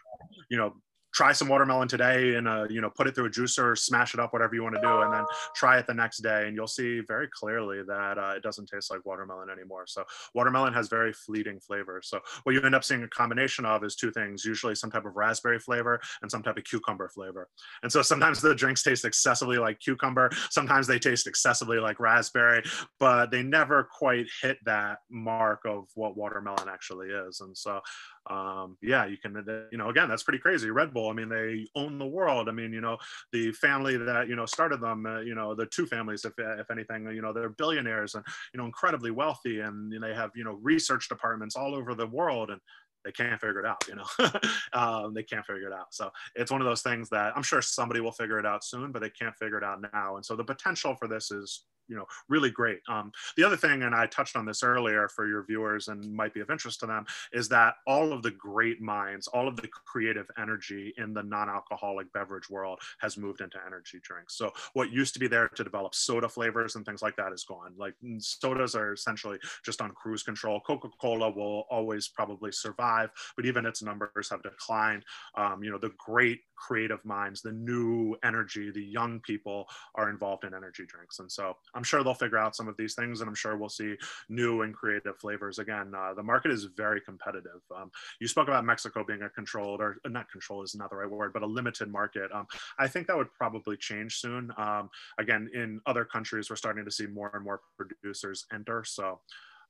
you 0.50 0.58
know, 0.58 0.74
try 1.12 1.32
some 1.32 1.48
watermelon 1.48 1.88
today 1.88 2.34
and 2.34 2.46
uh, 2.46 2.66
you 2.68 2.80
know 2.80 2.90
put 2.90 3.06
it 3.06 3.14
through 3.14 3.26
a 3.26 3.30
juicer 3.30 3.76
smash 3.76 4.14
it 4.14 4.20
up 4.20 4.32
whatever 4.32 4.54
you 4.54 4.62
want 4.62 4.74
to 4.74 4.80
do 4.80 5.00
and 5.02 5.12
then 5.12 5.24
try 5.54 5.78
it 5.78 5.86
the 5.86 5.94
next 5.94 6.18
day 6.18 6.46
and 6.46 6.56
you'll 6.56 6.66
see 6.66 7.00
very 7.06 7.28
clearly 7.28 7.82
that 7.86 8.18
uh, 8.18 8.32
it 8.36 8.42
doesn't 8.42 8.66
taste 8.68 8.90
like 8.90 9.04
watermelon 9.04 9.50
anymore. 9.50 9.84
So 9.86 10.04
watermelon 10.34 10.72
has 10.74 10.88
very 10.88 11.12
fleeting 11.12 11.60
flavor. 11.60 12.00
So 12.02 12.20
what 12.42 12.54
you 12.54 12.60
end 12.62 12.74
up 12.74 12.84
seeing 12.84 13.02
a 13.02 13.08
combination 13.08 13.64
of 13.64 13.84
is 13.84 13.96
two 13.96 14.10
things 14.10 14.44
usually 14.44 14.74
some 14.74 14.90
type 14.90 15.04
of 15.04 15.16
raspberry 15.16 15.58
flavor 15.58 16.00
and 16.22 16.30
some 16.30 16.42
type 16.42 16.56
of 16.56 16.64
cucumber 16.64 17.08
flavor. 17.08 17.48
And 17.82 17.90
so 17.90 18.02
sometimes 18.02 18.40
the 18.40 18.54
drinks 18.54 18.82
taste 18.82 19.04
excessively 19.04 19.58
like 19.58 19.80
cucumber 19.80 20.30
sometimes 20.50 20.86
they 20.86 20.98
taste 20.98 21.26
excessively 21.26 21.78
like 21.78 22.00
raspberry 22.00 22.62
but 22.98 23.30
they 23.30 23.42
never 23.42 23.84
quite 23.84 24.26
hit 24.42 24.58
that 24.64 24.98
mark 25.10 25.60
of 25.64 25.86
what 25.94 26.16
watermelon 26.16 26.68
actually 26.68 27.08
is. 27.08 27.40
And 27.40 27.56
so 27.56 27.80
um, 28.28 28.76
yeah, 28.82 29.06
you 29.06 29.16
can, 29.16 29.44
you 29.72 29.78
know, 29.78 29.88
again, 29.88 30.08
that's 30.08 30.22
pretty 30.22 30.38
crazy. 30.38 30.70
Red 30.70 30.92
Bull, 30.92 31.10
I 31.10 31.12
mean, 31.12 31.28
they 31.28 31.66
own 31.74 31.98
the 31.98 32.06
world. 32.06 32.48
I 32.48 32.52
mean, 32.52 32.72
you 32.72 32.80
know, 32.80 32.98
the 33.32 33.52
family 33.52 33.96
that, 33.96 34.28
you 34.28 34.36
know, 34.36 34.46
started 34.46 34.80
them, 34.80 35.06
uh, 35.06 35.20
you 35.20 35.34
know, 35.34 35.54
the 35.54 35.66
two 35.66 35.86
families, 35.86 36.24
if, 36.24 36.32
if 36.36 36.70
anything, 36.70 37.06
you 37.06 37.22
know, 37.22 37.32
they're 37.32 37.48
billionaires 37.50 38.14
and, 38.14 38.24
you 38.52 38.58
know, 38.58 38.66
incredibly 38.66 39.10
wealthy 39.10 39.60
and 39.60 39.92
they 40.02 40.14
have, 40.14 40.30
you 40.34 40.44
know, 40.44 40.58
research 40.62 41.08
departments 41.08 41.56
all 41.56 41.74
over 41.74 41.94
the 41.94 42.06
world. 42.06 42.50
And, 42.50 42.60
they 43.08 43.12
can't 43.12 43.40
figure 43.40 43.60
it 43.60 43.66
out 43.66 43.82
you 43.88 43.96
know? 43.96 44.04
Um, 44.72 45.14
they 45.14 45.22
can't 45.22 45.46
figure 45.46 45.68
it 45.68 45.72
out. 45.72 45.94
So 45.94 46.10
it's 46.34 46.50
one 46.50 46.60
of 46.60 46.66
those 46.66 46.82
things 46.82 47.08
that 47.08 47.32
i'm 47.34 47.42
sure 47.42 47.62
somebody 47.62 48.00
will 48.00 48.12
figure 48.12 48.38
it 48.38 48.46
out 48.46 48.62
soon 48.64 48.92
but 48.92 49.00
they 49.00 49.10
can't 49.10 49.34
figure 49.36 49.58
it 49.58 49.64
out 49.64 49.80
now. 49.92 50.16
And 50.16 50.24
so 50.24 50.36
the 50.36 50.44
potential 50.44 50.94
for 50.94 51.08
this 51.08 51.30
is 51.30 51.64
you 51.88 51.96
know 51.96 52.04
really 52.28 52.50
great. 52.50 52.80
Um, 52.88 53.10
the 53.36 53.44
other 53.44 53.56
thing 53.56 53.82
and 53.82 53.94
i 53.94 54.06
touched 54.06 54.36
on 54.36 54.44
this 54.44 54.62
earlier 54.62 55.08
for 55.08 55.26
your 55.26 55.44
viewers 55.44 55.88
and 55.88 56.12
might 56.14 56.34
be 56.34 56.40
of 56.40 56.50
interest 56.50 56.80
to 56.80 56.86
them 56.86 57.06
is 57.32 57.48
that 57.48 57.74
all 57.86 58.12
of 58.12 58.22
the 58.22 58.30
great 58.30 58.80
minds 58.80 59.26
all 59.26 59.48
of 59.48 59.56
the 59.56 59.68
creative 59.86 60.26
energy 60.38 60.92
in 60.98 61.14
the 61.14 61.22
non-alcoholic 61.22 62.12
beverage 62.12 62.50
world 62.50 62.78
has 63.00 63.16
moved 63.16 63.40
into 63.40 63.58
energy 63.66 63.98
drinks. 64.02 64.36
So 64.36 64.52
what 64.74 64.92
used 64.92 65.14
to 65.14 65.20
be 65.20 65.28
there 65.28 65.48
to 65.48 65.64
develop 65.64 65.94
soda 65.94 66.28
flavors 66.28 66.76
and 66.76 66.84
things 66.84 67.02
like 67.02 67.16
that 67.16 67.32
is 67.32 67.44
gone. 67.44 67.72
Like 67.76 67.94
sodas 68.18 68.74
are 68.74 68.92
essentially 68.92 69.38
just 69.64 69.80
on 69.80 69.90
cruise 69.92 70.22
control. 70.22 70.60
Coca-cola 70.60 71.30
will 71.30 71.64
always 71.70 72.08
probably 72.08 72.52
survive 72.52 72.97
but 73.36 73.46
even 73.46 73.66
its 73.66 73.82
numbers 73.82 74.28
have 74.30 74.42
declined 74.42 75.04
um, 75.36 75.62
you 75.62 75.70
know 75.70 75.78
the 75.78 75.92
great 75.98 76.40
creative 76.56 77.04
minds 77.04 77.40
the 77.40 77.52
new 77.52 78.16
energy 78.24 78.70
the 78.70 78.82
young 78.82 79.20
people 79.20 79.66
are 79.94 80.10
involved 80.10 80.44
in 80.44 80.54
energy 80.54 80.84
drinks 80.86 81.18
and 81.20 81.30
so 81.30 81.56
I'm 81.74 81.82
sure 81.84 82.02
they'll 82.02 82.14
figure 82.14 82.38
out 82.38 82.56
some 82.56 82.68
of 82.68 82.76
these 82.76 82.94
things, 82.94 83.20
and 83.20 83.28
I'm 83.28 83.34
sure 83.34 83.56
we'll 83.56 83.68
see 83.68 83.94
new 84.28 84.62
and 84.62 84.74
creative 84.74 85.16
flavors 85.18 85.58
again. 85.58 85.92
Uh, 85.96 86.14
the 86.14 86.22
market 86.22 86.50
is 86.50 86.64
very 86.64 87.00
competitive. 87.00 87.60
Um, 87.74 87.90
you 88.20 88.28
spoke 88.28 88.48
about 88.48 88.64
Mexico 88.64 89.04
being 89.06 89.22
a 89.22 89.28
controlled, 89.28 89.80
or 89.80 89.98
not 90.06 90.30
controlled 90.30 90.64
is 90.64 90.74
not 90.74 90.90
the 90.90 90.96
right 90.96 91.10
word, 91.10 91.32
but 91.32 91.42
a 91.42 91.46
limited 91.46 91.90
market. 91.90 92.30
Um, 92.32 92.46
I 92.78 92.88
think 92.88 93.06
that 93.06 93.16
would 93.16 93.32
probably 93.34 93.76
change 93.76 94.16
soon. 94.16 94.50
Um, 94.56 94.90
again, 95.18 95.48
in 95.54 95.80
other 95.86 96.04
countries, 96.04 96.50
we're 96.50 96.56
starting 96.56 96.84
to 96.84 96.90
see 96.90 97.06
more 97.06 97.30
and 97.34 97.44
more 97.44 97.60
producers 97.76 98.46
enter. 98.52 98.84
So. 98.84 99.20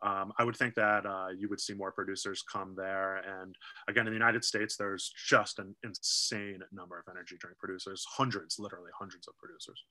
Um, 0.01 0.33
I 0.39 0.45
would 0.45 0.57
think 0.57 0.75
that 0.75 1.07
uh, 1.07 1.29
you 1.37 1.49
would 1.49 1.61
see 1.61 1.75
more 1.75 1.91
producers 1.91 2.43
come 2.43 2.75
there. 2.77 3.17
And 3.17 3.55
again, 3.89 4.07
in 4.07 4.13
the 4.13 4.19
United 4.19 4.45
States, 4.45 4.77
there's 4.77 5.13
just 5.29 5.59
an 5.59 5.75
insane 5.83 6.61
number 6.73 6.99
of 6.99 7.05
energy 7.11 7.37
drink 7.39 7.59
producers, 7.59 8.07
hundreds, 8.09 8.59
literally 8.59 8.91
hundreds 8.99 9.27
of 9.27 9.35
producers. 9.39 9.83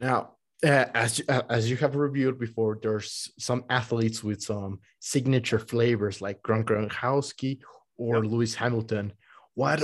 Now, 0.00 0.32
uh, 0.64 0.86
as 0.94 1.20
uh, 1.28 1.42
as 1.50 1.70
you 1.70 1.76
have 1.76 1.96
reviewed 1.96 2.38
before, 2.38 2.78
there's 2.82 3.30
some 3.38 3.64
athletes 3.68 4.24
with 4.24 4.42
some 4.42 4.80
signature 5.00 5.58
flavors 5.58 6.22
like 6.22 6.42
Gronk 6.42 6.64
Gronkowski 6.64 7.58
or 7.98 8.22
yep. 8.22 8.32
Lewis 8.32 8.54
Hamilton 8.54 9.12
what 9.56 9.82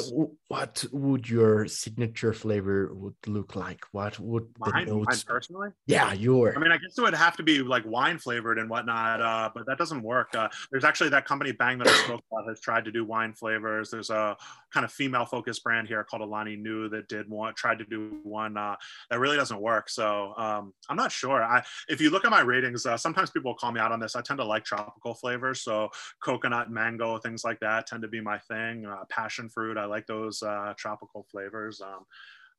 what 0.48 0.84
would 0.92 1.26
your 1.26 1.66
signature 1.66 2.34
flavor 2.34 2.92
would 2.92 3.14
look 3.26 3.56
like? 3.56 3.86
What 3.92 4.20
would 4.20 4.46
mine, 4.58 4.84
the 4.84 4.92
notes? 4.92 5.06
Mine 5.08 5.34
personally? 5.34 5.68
Yeah, 5.86 6.12
your. 6.12 6.54
I 6.54 6.60
mean, 6.60 6.70
I 6.70 6.76
guess 6.76 6.98
it 6.98 7.00
would 7.00 7.14
have 7.14 7.38
to 7.38 7.42
be 7.42 7.62
like 7.62 7.82
wine 7.86 8.18
flavored 8.18 8.58
and 8.58 8.68
whatnot, 8.68 9.22
uh, 9.22 9.48
but 9.54 9.64
that 9.64 9.78
doesn't 9.78 10.02
work. 10.02 10.34
Uh, 10.36 10.50
there's 10.70 10.84
actually 10.84 11.08
that 11.10 11.24
company 11.24 11.52
Bang 11.52 11.78
that 11.78 11.88
I 11.88 11.92
spoke 12.04 12.20
about 12.30 12.46
has 12.50 12.60
tried 12.60 12.84
to 12.84 12.92
do 12.92 13.06
wine 13.06 13.32
flavors. 13.32 13.90
There's 13.90 14.10
a 14.10 14.36
kind 14.72 14.84
of 14.84 14.92
female 14.92 15.24
focused 15.24 15.62
brand 15.62 15.88
here 15.88 16.04
called 16.04 16.22
Alani 16.22 16.56
Nu 16.56 16.88
that 16.88 17.08
did 17.08 17.28
one, 17.28 17.54
tried 17.54 17.78
to 17.78 17.84
do 17.84 18.20
one 18.22 18.56
uh, 18.56 18.76
that 19.10 19.18
really 19.18 19.36
doesn't 19.36 19.60
work. 19.60 19.88
So 19.88 20.34
um, 20.36 20.72
I'm 20.88 20.96
not 20.96 21.12
sure. 21.12 21.42
I 21.42 21.62
if 21.88 22.00
you 22.00 22.10
look 22.10 22.24
at 22.24 22.30
my 22.30 22.40
ratings, 22.40 22.86
uh, 22.86 22.96
sometimes 22.96 23.30
people 23.30 23.54
call 23.54 23.72
me 23.72 23.80
out 23.80 23.92
on 23.92 24.00
this. 24.00 24.16
I 24.16 24.22
tend 24.22 24.38
to 24.38 24.44
like 24.44 24.64
tropical 24.64 25.14
flavors, 25.14 25.62
so 25.62 25.90
coconut, 26.22 26.70
mango, 26.70 27.18
things 27.18 27.44
like 27.44 27.60
that 27.60 27.86
tend 27.86 28.02
to 28.02 28.08
be 28.08 28.20
my 28.20 28.38
thing. 28.38 28.86
Uh, 28.86 29.04
passion 29.08 29.48
fruit. 29.48 29.76
I 29.76 29.84
like 29.84 30.06
those 30.06 30.42
uh, 30.42 30.74
tropical 30.76 31.26
flavors. 31.30 31.80
Um, 31.80 32.04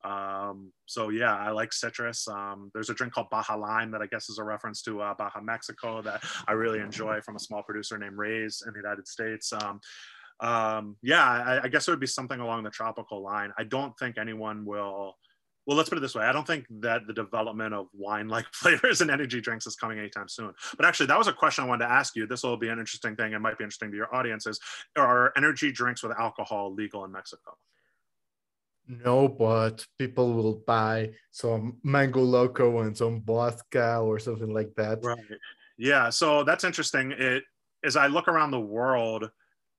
um, 0.03 0.73
so 0.85 1.09
yeah, 1.09 1.35
I 1.35 1.51
like 1.51 1.71
citrus. 1.71 2.27
Um, 2.27 2.69
there's 2.73 2.89
a 2.89 2.93
drink 2.93 3.13
called 3.13 3.29
Baja 3.29 3.55
Lime 3.55 3.91
that 3.91 4.01
I 4.01 4.07
guess 4.07 4.29
is 4.29 4.37
a 4.37 4.43
reference 4.43 4.81
to 4.83 5.01
uh, 5.01 5.13
Baja 5.13 5.39
Mexico 5.39 6.01
that 6.01 6.23
I 6.45 6.51
really 6.53 6.79
enjoy 6.79 7.21
from 7.21 7.37
a 7.37 7.39
small 7.39 7.63
producer 7.63 7.97
named 7.97 8.17
Reyes 8.17 8.63
in 8.67 8.73
the 8.73 8.79
United 8.79 9.07
States. 9.07 9.53
Um, 9.53 9.79
um, 10.43 10.97
yeah, 11.01 11.23
I, 11.23 11.63
I, 11.63 11.67
guess 11.69 11.87
it 11.87 11.91
would 11.91 12.01
be 12.01 12.07
something 12.07 12.41
along 12.41 12.63
the 12.63 12.69
tropical 12.69 13.21
line. 13.21 13.53
I 13.57 13.63
don't 13.63 13.97
think 13.97 14.17
anyone 14.17 14.65
will. 14.65 15.15
Well, 15.65 15.77
let's 15.77 15.87
put 15.87 15.97
it 15.97 16.01
this 16.01 16.15
way. 16.15 16.25
I 16.25 16.33
don't 16.33 16.45
think 16.45 16.65
that 16.81 17.07
the 17.07 17.13
development 17.13 17.73
of 17.73 17.87
wine-like 17.93 18.47
flavors 18.51 18.99
and 18.99 19.09
energy 19.09 19.39
drinks 19.39 19.65
is 19.65 19.77
coming 19.77 19.97
anytime 19.97 20.27
soon. 20.27 20.53
But 20.75 20.85
actually, 20.85 21.05
that 21.05 21.17
was 21.17 21.27
a 21.27 21.33
question 21.33 21.63
I 21.63 21.67
wanted 21.67 21.85
to 21.85 21.93
ask 21.93 22.17
you. 22.17 22.27
This 22.27 22.43
will 22.43 22.57
be 22.57 22.67
an 22.67 22.77
interesting 22.77 23.15
thing 23.15 23.31
It 23.31 23.39
might 23.39 23.57
be 23.57 23.63
interesting 23.63 23.89
to 23.91 23.95
your 23.95 24.13
audiences. 24.13 24.59
Are 24.97 25.31
energy 25.37 25.71
drinks 25.71 26.03
with 26.03 26.11
alcohol 26.19 26.73
legal 26.73 27.05
in 27.05 27.13
Mexico? 27.13 27.57
No, 28.85 29.29
but 29.29 29.85
people 29.97 30.33
will 30.33 30.55
buy 30.67 31.11
some 31.31 31.77
mango 31.83 32.19
loco 32.19 32.81
and 32.81 32.97
some 32.97 33.21
vodka 33.21 33.99
or 33.99 34.19
something 34.19 34.53
like 34.53 34.75
that. 34.75 34.99
Right. 35.01 35.17
Yeah. 35.77 36.09
So 36.09 36.43
that's 36.43 36.65
interesting. 36.65 37.13
It 37.13 37.43
as 37.85 37.95
I 37.95 38.07
look 38.07 38.27
around 38.27 38.51
the 38.51 38.59
world, 38.59 39.29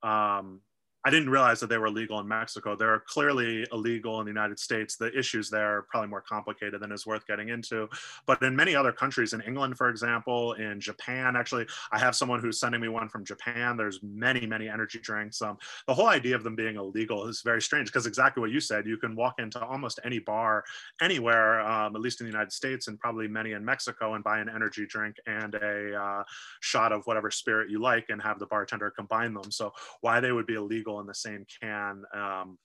um, 0.04 0.60
I 1.06 1.10
didn't 1.10 1.28
realize 1.28 1.60
that 1.60 1.68
they 1.68 1.76
were 1.76 1.86
illegal 1.86 2.18
in 2.20 2.26
Mexico. 2.26 2.74
They're 2.74 3.00
clearly 3.00 3.66
illegal 3.72 4.20
in 4.20 4.26
the 4.26 4.30
United 4.30 4.58
States. 4.58 4.96
The 4.96 5.16
issues 5.16 5.50
there 5.50 5.78
are 5.78 5.82
probably 5.82 6.08
more 6.08 6.22
complicated 6.22 6.80
than 6.80 6.92
is 6.92 7.06
worth 7.06 7.26
getting 7.26 7.50
into. 7.50 7.90
But 8.24 8.42
in 8.42 8.56
many 8.56 8.74
other 8.74 8.90
countries, 8.90 9.34
in 9.34 9.42
England, 9.42 9.76
for 9.76 9.90
example, 9.90 10.54
in 10.54 10.80
Japan, 10.80 11.36
actually, 11.36 11.66
I 11.92 11.98
have 11.98 12.16
someone 12.16 12.40
who's 12.40 12.58
sending 12.58 12.80
me 12.80 12.88
one 12.88 13.10
from 13.10 13.22
Japan. 13.22 13.76
There's 13.76 14.00
many, 14.02 14.46
many 14.46 14.66
energy 14.66 14.98
drinks. 14.98 15.42
Um, 15.42 15.58
the 15.86 15.92
whole 15.92 16.08
idea 16.08 16.36
of 16.36 16.42
them 16.42 16.56
being 16.56 16.76
illegal 16.76 17.28
is 17.28 17.42
very 17.42 17.60
strange 17.60 17.88
because 17.88 18.06
exactly 18.06 18.40
what 18.40 18.50
you 18.50 18.60
said, 18.60 18.86
you 18.86 18.96
can 18.96 19.14
walk 19.14 19.34
into 19.38 19.62
almost 19.62 20.00
any 20.04 20.20
bar 20.20 20.64
anywhere, 21.02 21.60
um, 21.60 21.94
at 21.94 22.00
least 22.00 22.22
in 22.22 22.26
the 22.26 22.32
United 22.32 22.52
States 22.52 22.88
and 22.88 22.98
probably 22.98 23.28
many 23.28 23.52
in 23.52 23.62
Mexico, 23.62 24.14
and 24.14 24.24
buy 24.24 24.38
an 24.38 24.48
energy 24.48 24.86
drink 24.86 25.16
and 25.26 25.54
a 25.56 25.94
uh, 25.94 26.24
shot 26.60 26.92
of 26.92 27.06
whatever 27.06 27.30
spirit 27.30 27.68
you 27.68 27.78
like 27.78 28.06
and 28.08 28.22
have 28.22 28.38
the 28.38 28.46
bartender 28.46 28.90
combine 28.90 29.34
them. 29.34 29.50
So 29.50 29.72
why 30.00 30.20
they 30.20 30.32
would 30.32 30.46
be 30.46 30.54
illegal 30.54 30.93
in 31.00 31.06
the 31.06 31.14
same 31.14 31.44
can 31.62 32.02
um, 32.14 32.58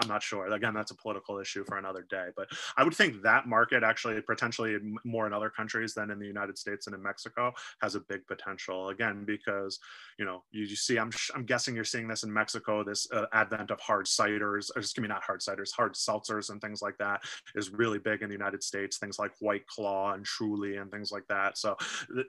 I'm 0.00 0.08
not 0.08 0.22
sure. 0.22 0.46
Again, 0.52 0.74
that's 0.74 0.90
a 0.90 0.96
political 0.96 1.38
issue 1.38 1.64
for 1.64 1.78
another 1.78 2.06
day. 2.08 2.28
But 2.36 2.48
I 2.76 2.84
would 2.84 2.94
think 2.94 3.22
that 3.22 3.46
market 3.46 3.82
actually 3.82 4.20
potentially 4.20 4.78
more 5.04 5.26
in 5.26 5.32
other 5.32 5.50
countries 5.50 5.94
than 5.94 6.10
in 6.10 6.18
the 6.18 6.26
United 6.26 6.58
States 6.58 6.86
and 6.86 6.94
in 6.94 7.02
Mexico 7.02 7.52
has 7.80 7.94
a 7.94 8.00
big 8.00 8.26
potential. 8.26 8.88
Again, 8.88 9.24
because 9.24 9.78
you 10.18 10.24
know 10.24 10.42
you, 10.50 10.64
you 10.64 10.76
see, 10.76 10.98
I'm 10.98 11.10
I'm 11.34 11.44
guessing 11.44 11.74
you're 11.74 11.84
seeing 11.84 12.08
this 12.08 12.22
in 12.22 12.32
Mexico. 12.32 12.84
This 12.84 13.10
uh, 13.12 13.26
advent 13.32 13.70
of 13.70 13.80
hard 13.80 14.06
ciders, 14.06 14.70
or 14.74 14.80
excuse 14.80 15.02
me, 15.02 15.08
not 15.08 15.22
hard 15.22 15.40
ciders, 15.40 15.72
hard 15.72 15.94
seltzers 15.94 16.50
and 16.50 16.60
things 16.60 16.82
like 16.82 16.98
that 16.98 17.22
is 17.54 17.70
really 17.70 17.98
big 17.98 18.22
in 18.22 18.28
the 18.28 18.34
United 18.34 18.62
States. 18.62 18.98
Things 18.98 19.18
like 19.18 19.32
White 19.40 19.66
Claw 19.66 20.12
and 20.12 20.24
Truly 20.24 20.76
and 20.76 20.90
things 20.90 21.10
like 21.12 21.26
that. 21.28 21.58
So 21.58 21.76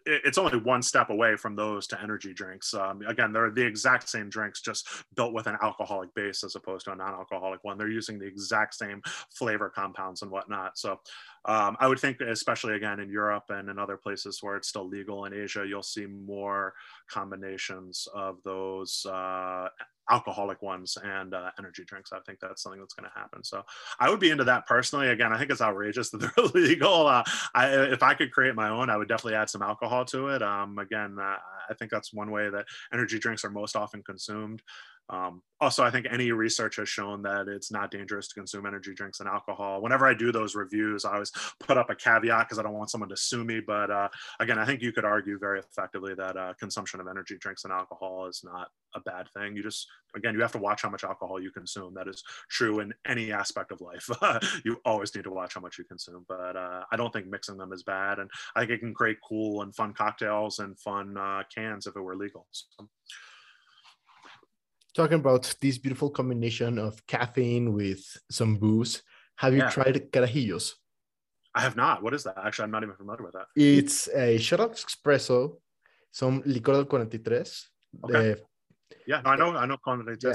it's 0.05 0.37
only 0.37 0.57
one 0.57 0.81
step 0.81 1.09
away 1.09 1.35
from 1.35 1.55
those 1.55 1.87
to 1.87 2.01
energy 2.01 2.33
drinks. 2.33 2.73
Um, 2.73 3.01
again, 3.07 3.33
they're 3.33 3.51
the 3.51 3.65
exact 3.65 4.09
same 4.09 4.29
drinks, 4.29 4.61
just 4.61 4.87
built 5.15 5.33
with 5.33 5.47
an 5.47 5.57
alcoholic 5.61 6.13
base 6.15 6.43
as 6.43 6.55
opposed 6.55 6.85
to 6.85 6.91
a 6.91 6.95
non-alcoholic 6.95 7.50
one. 7.61 7.77
They're 7.77 7.89
using 7.89 8.19
the 8.19 8.25
exact 8.27 8.75
same 8.75 9.01
flavor 9.33 9.69
compounds 9.69 10.21
and 10.21 10.31
whatnot. 10.31 10.77
So 10.77 10.99
um, 11.45 11.75
I 11.79 11.87
would 11.87 11.99
think, 11.99 12.21
especially 12.21 12.75
again 12.75 12.99
in 12.99 13.09
Europe 13.09 13.45
and 13.49 13.69
in 13.69 13.79
other 13.79 13.97
places 13.97 14.39
where 14.41 14.55
it's 14.55 14.67
still 14.67 14.87
legal 14.87 15.25
in 15.25 15.33
Asia, 15.33 15.65
you'll 15.67 15.81
see 15.81 16.05
more 16.05 16.73
combinations 17.09 18.07
of 18.13 18.37
those 18.43 19.05
uh, 19.07 19.67
alcoholic 20.11 20.61
ones 20.61 20.97
and 21.03 21.33
uh, 21.33 21.49
energy 21.57 21.83
drinks. 21.85 22.11
I 22.13 22.19
think 22.25 22.39
that's 22.39 22.61
something 22.61 22.79
that's 22.79 22.93
going 22.93 23.09
to 23.09 23.19
happen. 23.19 23.43
So 23.43 23.63
I 23.99 24.09
would 24.09 24.19
be 24.19 24.29
into 24.29 24.43
that 24.43 24.67
personally. 24.67 25.09
Again, 25.09 25.33
I 25.33 25.39
think 25.39 25.49
it's 25.49 25.61
outrageous 25.61 26.11
that 26.11 26.17
they're 26.21 26.33
illegal. 26.37 27.07
Uh, 27.07 27.23
I, 27.55 27.69
if 27.85 28.03
I 28.03 28.13
could 28.13 28.31
create 28.31 28.53
my 28.53 28.69
own, 28.69 28.89
I 28.89 28.97
would 28.97 29.07
definitely 29.07 29.35
add 29.35 29.49
some 29.49 29.63
alcohol 29.63 30.05
to 30.05 30.27
it. 30.27 30.43
Um, 30.43 30.77
again, 30.77 31.17
uh, 31.19 31.37
I 31.69 31.73
think 31.79 31.89
that's 31.89 32.13
one 32.13 32.29
way 32.29 32.49
that 32.49 32.65
energy 32.93 33.17
drinks 33.17 33.43
are 33.45 33.49
most 33.49 33.75
often 33.75 34.03
consumed. 34.03 34.61
Um, 35.09 35.41
also, 35.59 35.83
I 35.83 35.91
think 35.91 36.07
any 36.09 36.31
research 36.31 36.77
has 36.77 36.87
shown 36.87 37.21
that 37.23 37.47
it's 37.47 37.71
not 37.71 37.91
dangerous 37.91 38.29
to 38.29 38.35
consume 38.35 38.65
energy 38.65 38.93
drinks 38.93 39.19
and 39.19 39.27
alcohol. 39.27 39.81
Whenever 39.81 40.07
I 40.07 40.13
do 40.13 40.31
those 40.31 40.55
reviews, 40.55 41.03
I 41.03 41.13
always 41.13 41.30
put 41.59 41.77
up 41.77 41.89
a 41.89 41.95
caveat 41.95 42.47
because 42.47 42.59
I 42.59 42.63
don't 42.63 42.73
want 42.73 42.89
someone 42.89 43.09
to 43.09 43.17
sue 43.17 43.43
me. 43.43 43.61
But 43.65 43.91
uh, 43.91 44.09
again, 44.39 44.59
I 44.59 44.65
think 44.65 44.81
you 44.81 44.91
could 44.91 45.05
argue 45.05 45.37
very 45.39 45.59
effectively 45.59 46.13
that 46.15 46.37
uh, 46.37 46.53
consumption 46.59 46.99
of 46.99 47.07
energy 47.07 47.37
drinks 47.39 47.63
and 47.63 47.73
alcohol 47.73 48.27
is 48.27 48.41
not 48.43 48.69
a 48.95 48.99
bad 48.99 49.27
thing. 49.35 49.55
You 49.55 49.63
just, 49.63 49.87
again, 50.15 50.33
you 50.33 50.41
have 50.41 50.51
to 50.53 50.57
watch 50.57 50.81
how 50.81 50.89
much 50.89 51.03
alcohol 51.03 51.41
you 51.41 51.51
consume. 51.51 51.93
That 51.93 52.07
is 52.07 52.23
true 52.49 52.79
in 52.79 52.93
any 53.07 53.31
aspect 53.31 53.71
of 53.71 53.81
life. 53.81 54.09
you 54.65 54.77
always 54.85 55.15
need 55.15 55.23
to 55.23 55.31
watch 55.31 55.53
how 55.55 55.61
much 55.61 55.77
you 55.77 55.85
consume. 55.85 56.25
But 56.27 56.55
uh, 56.55 56.83
I 56.91 56.95
don't 56.95 57.11
think 57.11 57.27
mixing 57.27 57.57
them 57.57 57.73
is 57.73 57.83
bad. 57.83 58.19
And 58.19 58.29
I 58.55 58.61
think 58.61 58.71
it 58.71 58.79
can 58.79 58.93
create 58.93 59.17
cool 59.27 59.61
and 59.61 59.75
fun 59.75 59.93
cocktails 59.93 60.59
and 60.59 60.79
fun 60.79 61.17
uh, 61.17 61.43
cans 61.53 61.87
if 61.87 61.95
it 61.95 62.01
were 62.01 62.15
legal. 62.15 62.47
So, 62.51 62.87
talking 64.93 65.19
about 65.19 65.53
this 65.61 65.77
beautiful 65.77 66.09
combination 66.09 66.77
of 66.77 67.05
caffeine 67.07 67.73
with 67.73 68.03
some 68.29 68.57
booze. 68.57 69.03
Have 69.37 69.53
you 69.53 69.59
yeah. 69.59 69.69
tried 69.69 70.11
carajillos? 70.11 70.75
I 71.53 71.61
have 71.61 71.75
not. 71.75 72.01
What 72.01 72.13
is 72.13 72.23
that? 72.23 72.37
Actually, 72.37 72.65
I'm 72.65 72.71
not 72.71 72.83
even 72.83 72.95
familiar 72.95 73.23
with 73.23 73.33
that. 73.33 73.47
It's 73.55 74.07
a 74.09 74.37
shot 74.37 74.61
of 74.61 74.71
espresso, 74.71 75.57
some 76.11 76.41
licor 76.43 76.73
del 76.73 76.85
43. 76.85 77.43
Okay. 78.05 78.31
Uh, 78.31 78.35
yeah, 79.05 79.21
no, 79.21 79.31
I 79.31 79.35
know. 79.35 79.57
I 79.57 79.65
know 79.65 79.77
43. 79.83 80.31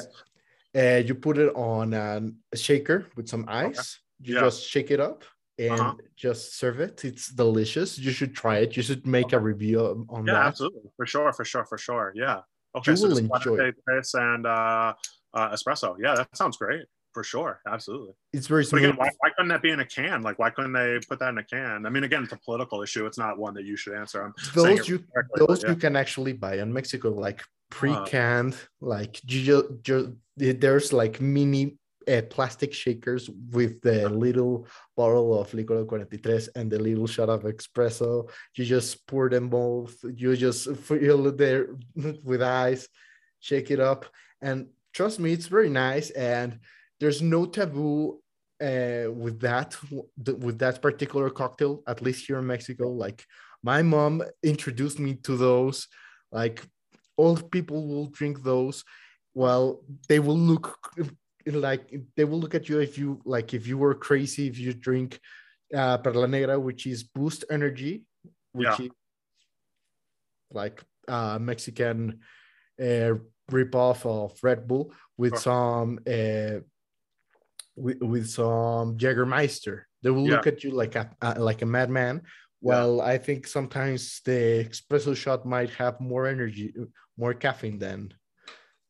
Yeah. 0.74 0.96
Uh, 0.96 0.98
you 0.98 1.14
put 1.14 1.38
it 1.38 1.54
on 1.54 1.94
a 1.94 2.56
shaker 2.56 3.06
with 3.16 3.28
some 3.28 3.46
ice. 3.48 3.98
Okay. 4.22 4.28
You 4.28 4.34
yeah. 4.34 4.40
just 4.42 4.68
shake 4.68 4.90
it 4.90 5.00
up 5.00 5.24
and 5.58 5.80
uh-huh. 5.80 5.94
just 6.16 6.58
serve 6.58 6.80
it. 6.80 7.04
It's 7.04 7.28
delicious. 7.28 7.98
You 7.98 8.10
should 8.10 8.34
try 8.34 8.58
it. 8.58 8.76
You 8.76 8.82
should 8.82 9.06
make 9.06 9.32
a 9.32 9.38
review 9.38 10.06
on 10.10 10.26
yeah, 10.26 10.34
that. 10.34 10.46
absolutely. 10.46 10.90
For 10.96 11.06
sure, 11.06 11.32
for 11.32 11.44
sure, 11.44 11.64
for 11.64 11.78
sure. 11.78 12.12
Yeah. 12.14 12.40
Okay, 12.76 12.90
you 12.90 12.96
so 12.96 13.08
will 13.08 13.18
enjoy 13.18 13.72
this 13.86 14.12
and 14.12 14.46
uh, 14.46 14.92
uh, 15.32 15.50
espresso. 15.50 15.96
Yeah, 15.98 16.14
that 16.14 16.36
sounds 16.36 16.58
great 16.58 16.84
for 17.16 17.24
sure. 17.24 17.62
Absolutely. 17.66 18.12
It's 18.34 18.46
very 18.46 18.62
smooth. 18.62 18.84
Again, 18.84 18.96
why, 18.96 19.08
why, 19.20 19.30
couldn't 19.30 19.48
that 19.48 19.62
be 19.62 19.70
in 19.70 19.80
a 19.80 19.86
can? 19.86 20.20
Like, 20.20 20.38
why 20.38 20.50
couldn't 20.50 20.74
they 20.74 21.00
put 21.08 21.18
that 21.20 21.30
in 21.30 21.38
a 21.38 21.42
can? 21.42 21.86
I 21.86 21.88
mean, 21.88 22.04
again, 22.04 22.24
it's 22.24 22.34
a 22.34 22.42
political 22.48 22.82
issue. 22.82 23.06
It's 23.06 23.16
not 23.16 23.38
one 23.38 23.54
that 23.54 23.64
you 23.64 23.74
should 23.74 23.94
answer. 23.94 24.22
I'm 24.22 24.34
those 24.54 24.86
you 24.86 25.02
those 25.36 25.62
yeah. 25.62 25.70
you 25.70 25.76
can 25.76 25.96
actually 25.96 26.34
buy 26.34 26.58
in 26.58 26.70
Mexico, 26.70 27.08
like 27.08 27.40
pre-canned. 27.70 28.52
Uh, 28.52 28.92
like 28.92 29.18
there's 30.36 30.92
like 30.92 31.18
mini 31.22 31.78
uh, 32.06 32.20
plastic 32.28 32.74
shakers 32.74 33.30
with 33.50 33.80
the 33.80 34.10
little 34.10 34.66
bottle 34.94 35.40
of 35.40 35.50
licor 35.52 35.88
43 35.88 36.48
and 36.54 36.70
the 36.70 36.78
little 36.78 37.06
shot 37.06 37.30
of 37.30 37.44
espresso. 37.44 38.28
You 38.56 38.66
just 38.66 39.06
pour 39.06 39.30
them 39.30 39.48
both. 39.48 39.96
You 40.04 40.36
just 40.36 40.70
fill 40.76 41.28
it 41.28 41.38
there 41.38 41.68
with 42.28 42.42
ice, 42.42 42.86
shake 43.40 43.70
it 43.70 43.80
up, 43.80 44.04
and 44.42 44.66
trust 44.96 45.20
me, 45.20 45.30
it's 45.32 45.46
very 45.46 45.68
nice. 45.68 46.08
And 46.10 46.58
there's 47.00 47.22
no 47.22 47.46
taboo 47.46 48.20
uh, 48.60 49.10
with 49.12 49.40
that 49.40 49.76
with 50.44 50.58
that 50.58 50.80
particular 50.80 51.30
cocktail. 51.30 51.82
At 51.86 52.02
least 52.02 52.26
here 52.26 52.38
in 52.38 52.46
Mexico, 52.46 52.88
like 52.90 53.24
my 53.62 53.82
mom 53.82 54.22
introduced 54.42 54.98
me 54.98 55.14
to 55.24 55.36
those. 55.36 55.88
Like 56.32 56.62
old 57.18 57.50
people 57.50 57.86
will 57.86 58.06
drink 58.06 58.42
those. 58.42 58.84
Well, 59.34 59.82
they 60.08 60.18
will 60.18 60.38
look 60.38 60.78
like 61.46 61.94
they 62.16 62.24
will 62.24 62.40
look 62.40 62.54
at 62.54 62.68
you 62.68 62.80
if 62.80 62.98
you 62.98 63.20
like 63.24 63.54
if 63.54 63.66
you 63.66 63.78
were 63.78 63.94
crazy 63.94 64.48
if 64.48 64.58
you 64.58 64.72
drink 64.72 65.20
uh 65.74 65.98
perla 65.98 66.26
negra 66.26 66.58
which 66.58 66.86
is 66.86 67.04
boost 67.04 67.44
energy 67.50 68.04
which 68.52 68.66
yeah. 68.66 68.86
is 68.86 68.90
like 70.50 70.82
uh 71.08 71.38
mexican 71.40 72.18
uh 72.80 73.12
ripoff 73.50 74.04
of 74.04 74.36
red 74.42 74.66
bull 74.66 74.92
with 75.16 75.32
sure. 75.34 75.40
some 75.40 75.98
uh 76.06 76.58
with, 77.76 78.00
with 78.00 78.28
some 78.28 78.96
Jägermeister. 78.98 79.82
They 80.02 80.10
will 80.10 80.26
yeah. 80.26 80.36
look 80.36 80.46
at 80.46 80.64
you 80.64 80.70
like 80.70 80.96
a 80.96 81.10
uh, 81.22 81.34
like 81.38 81.62
a 81.62 81.66
madman. 81.66 82.22
Well, 82.60 82.96
yeah. 82.96 83.04
I 83.04 83.18
think 83.18 83.46
sometimes 83.46 84.20
the 84.24 84.66
espresso 84.68 85.14
shot 85.14 85.46
might 85.46 85.70
have 85.70 86.00
more 86.00 86.26
energy, 86.26 86.74
more 87.16 87.34
caffeine 87.34 87.78
than 87.78 88.12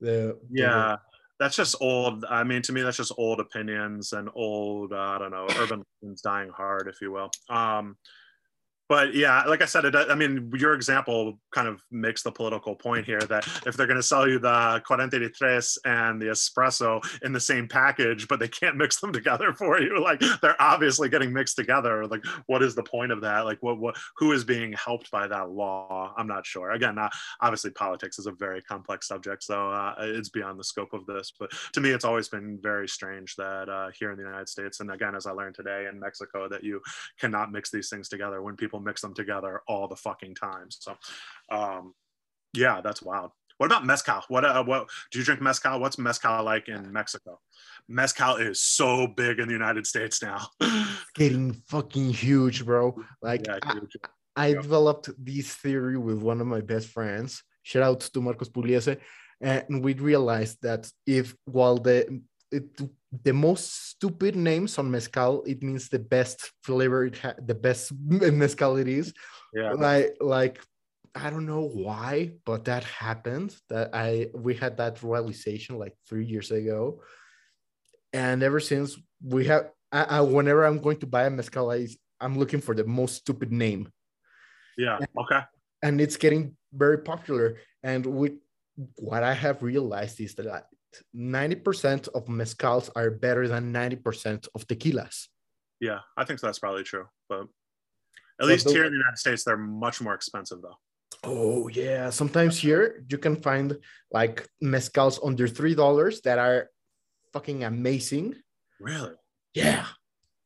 the 0.01 0.39
yeah 0.51 0.97
that's 1.39 1.57
just 1.57 1.77
old. 1.81 2.25
I 2.25 2.45
mean, 2.45 2.63
to 2.63 2.73
me, 2.73 2.83
that's 2.83 2.97
just 2.97 3.13
old 3.19 3.41
opinions 3.41 4.13
and 4.13 4.29
old, 4.35 4.93
uh, 4.93 4.97
I 4.97 5.19
don't 5.19 5.31
know, 5.31 5.47
urban 5.59 5.83
legends 6.01 6.23
dying 6.23 6.51
hard, 6.51 6.89
if 6.89 7.01
you 7.01 7.13
will. 7.13 7.31
Um, 7.49 7.97
but 8.89 9.15
yeah, 9.15 9.43
like 9.43 9.63
I 9.63 9.65
said, 9.65 9.85
it, 9.85 9.95
I 9.95 10.15
mean, 10.15 10.53
your 10.57 10.75
example 10.75 11.39
kind 11.53 11.67
of 11.67 11.83
makes 11.91 12.23
the 12.23 12.31
political 12.31 12.75
point 12.75 13.05
here 13.05 13.21
that 13.21 13.47
if 13.67 13.77
they're 13.77 13.87
going 13.87 13.99
to 13.99 14.03
sell 14.03 14.29
you 14.29 14.39
the 14.39 14.83
43 14.87 15.37
and 15.85 16.21
the 16.21 16.27
espresso 16.27 17.01
in 17.23 17.33
the 17.33 17.41
same 17.41 17.69
package, 17.69 18.29
but 18.29 18.39
they 18.39 18.49
can't 18.49 18.77
mix 18.77 19.01
them 19.01 19.13
together 19.13 19.53
for 19.55 19.81
you, 19.81 20.03
like 20.03 20.21
they're 20.41 20.61
obviously 20.61 21.09
getting 21.09 21.33
mixed 21.33 21.57
together. 21.57 22.07
Like, 22.07 22.25
what 22.47 22.63
is 22.63 22.75
the 22.75 22.83
point 22.83 23.13
of 23.13 23.21
that? 23.23 23.45
Like, 23.45 23.59
what, 23.61 23.79
what, 23.79 23.97
who 24.17 24.33
is 24.33 24.45
being 24.45 24.73
helped 24.73 25.11
by 25.11 25.27
that 25.27 25.51
law? 25.51 26.15
I'm 26.17 26.29
not 26.29 26.47
sure. 26.47 26.73
Again, 26.73 26.99
uh, 26.99 27.09
obviously, 27.41 27.71
politics 27.71 28.19
is 28.19 28.27
a 28.27 28.33
very 28.33 28.63
complex 28.63 29.09
subject, 29.09 29.43
so 29.43 29.71
uh, 29.71 29.95
it's 29.99 30.29
beyond 30.29 30.59
the 30.59 30.65
scope 30.65 30.93
of 30.93 31.07
this. 31.07 31.33
But 31.39 31.51
to 31.73 31.81
me, 31.81 31.91
it's 31.91 32.05
always 32.05 32.29
been 32.29 32.59
very 32.63 32.89
strange 32.89 33.35
that 33.37 33.69
uh, 33.69 33.91
here 33.99 34.13
in 34.13 34.17
the 34.17 34.25
United 34.25 34.49
States, 34.49 34.81
and 34.81 34.91
again, 34.91 35.15
as 35.15 35.27
I 35.27 35.33
learned 35.33 35.55
today 35.57 35.89
in 35.91 35.99
Mexico, 35.99 36.49
that 36.49 36.63
you 36.63 36.81
cannot 37.19 37.53
mix 37.53 37.71
these 37.71 37.89
things 37.89 38.09
together 38.09 38.43
when 38.43 38.57
people 38.57 38.76
people 38.77 38.85
mix 38.85 39.01
them 39.01 39.15
together 39.15 39.63
all 39.67 39.89
the 39.89 39.97
fucking 39.97 40.35
time. 40.35 40.69
So, 40.71 40.97
um, 41.51 41.95
yeah, 42.55 42.81
that's 42.83 43.03
wild. 43.03 43.31
What 43.59 43.67
about 43.67 43.87
mezcal? 43.87 44.23
What 44.29 44.45
uh, 44.45 44.65
what 44.65 44.89
do 45.11 45.19
you 45.19 45.25
drink 45.25 45.41
mezcal? 45.41 45.81
What's 45.81 45.99
mezcal 45.99 46.45
like 46.45 46.69
in 46.69 46.93
Mexico? 46.93 47.41
Mezcal 47.89 48.37
is 48.37 48.61
so 48.61 49.07
big 49.07 49.39
in 49.39 49.49
the 49.49 49.55
United 49.55 49.87
States 49.87 50.23
now. 50.23 50.49
Getting 51.15 51.55
fucking 51.69 52.11
huge, 52.11 52.67
bro. 52.67 52.95
Like 53.23 53.47
yeah, 53.47 53.59
huge. 53.73 53.97
I, 54.37 54.45
I 54.45 54.47
yeah. 54.49 54.61
developed 54.61 55.09
this 55.19 55.55
theory 55.55 55.97
with 55.97 56.19
one 56.19 56.41
of 56.43 56.47
my 56.47 56.61
best 56.61 56.89
friends. 56.89 57.43
Shout 57.63 57.83
out 57.83 58.01
to 58.01 58.21
Marcos 58.21 58.51
Pugliese. 58.51 58.99
And 59.41 59.83
we 59.83 59.95
realized 59.95 60.59
that 60.63 60.91
if 61.07 61.35
while 61.47 61.79
the 61.79 62.21
it, 62.53 62.81
the 63.25 63.33
most 63.33 63.91
stupid 63.91 64.37
names 64.37 64.79
on 64.79 64.91
mezcal 64.91 65.43
it 65.47 65.63
means 65.63 65.89
the 65.89 65.99
best 65.99 66.53
flavor 66.63 67.07
it 67.07 67.19
ha- 67.19 67.35
the 67.47 67.55
best 67.55 67.93
mezcal 68.07 68.77
it 68.77 68.89
is. 68.89 69.13
Yeah. 69.55 69.73
Like 69.73 70.17
like 70.21 70.61
i 71.15 71.31
don't 71.31 71.47
know 71.47 71.67
why 71.73 72.31
but 72.45 72.67
that 72.67 72.85
happened 72.85 73.57
that 73.71 73.89
i 73.95 74.29
we 74.35 74.53
had 74.55 74.77
that 74.77 75.03
realization 75.03 75.79
like 75.79 75.95
three 76.09 76.27
years 76.27 76.51
ago. 76.51 77.01
And 78.13 78.43
ever 78.43 78.61
since 78.61 78.99
we 79.23 79.47
have 79.47 79.71
I, 79.93 80.03
I 80.05 80.21
whenever 80.21 80.65
i'm 80.65 80.81
going 80.81 80.99
to 80.99 81.07
buy 81.07 81.27
a 81.27 81.31
mezcal 81.31 81.71
I, 81.71 81.89
i'm 82.21 82.39
looking 82.39 82.61
for 82.61 82.75
the 82.75 82.85
most 82.85 83.17
stupid 83.17 83.51
name. 83.53 83.91
Yeah 84.77 84.99
okay. 85.17 85.41
and 85.83 86.01
it's 86.01 86.17
getting 86.17 86.57
very 86.73 86.99
popular. 86.99 87.59
And 87.83 88.05
with 88.05 88.35
what 88.97 89.23
i 89.23 89.33
have 89.33 89.63
realized 89.63 90.21
is 90.21 90.35
that 90.35 90.67
90% 91.15 92.09
of 92.15 92.27
mezcals 92.27 92.91
are 92.97 93.11
better 93.11 93.49
than 93.49 93.73
90% 93.73 94.49
of 94.55 94.67
tequilas. 94.67 95.29
Yeah, 95.81 96.01
I 96.17 96.25
think 96.25 96.41
that's 96.41 96.59
probably 96.59 96.85
true. 96.85 97.07
But 97.29 97.43
at 98.41 98.45
so 98.45 98.47
least 98.47 98.71
here 98.71 98.85
in 98.85 98.93
the 98.93 98.99
United 98.99 99.19
States, 99.19 99.45
they're 99.45 99.57
much 99.57 100.01
more 100.01 100.15
expensive 100.15 100.63
though. 100.63 100.79
Oh 101.25 101.69
yeah. 101.69 102.11
Sometimes 102.11 102.59
here 102.59 103.05
you 103.09 103.19
can 103.19 103.37
find 103.37 103.77
like 104.11 104.47
mezcals 104.63 105.19
under 105.25 105.49
three 105.49 105.75
dollars 105.75 106.21
that 106.23 106.39
are 106.39 106.71
fucking 107.33 107.65
amazing. 107.65 108.35
Really? 108.81 109.15
Yeah. 109.55 109.87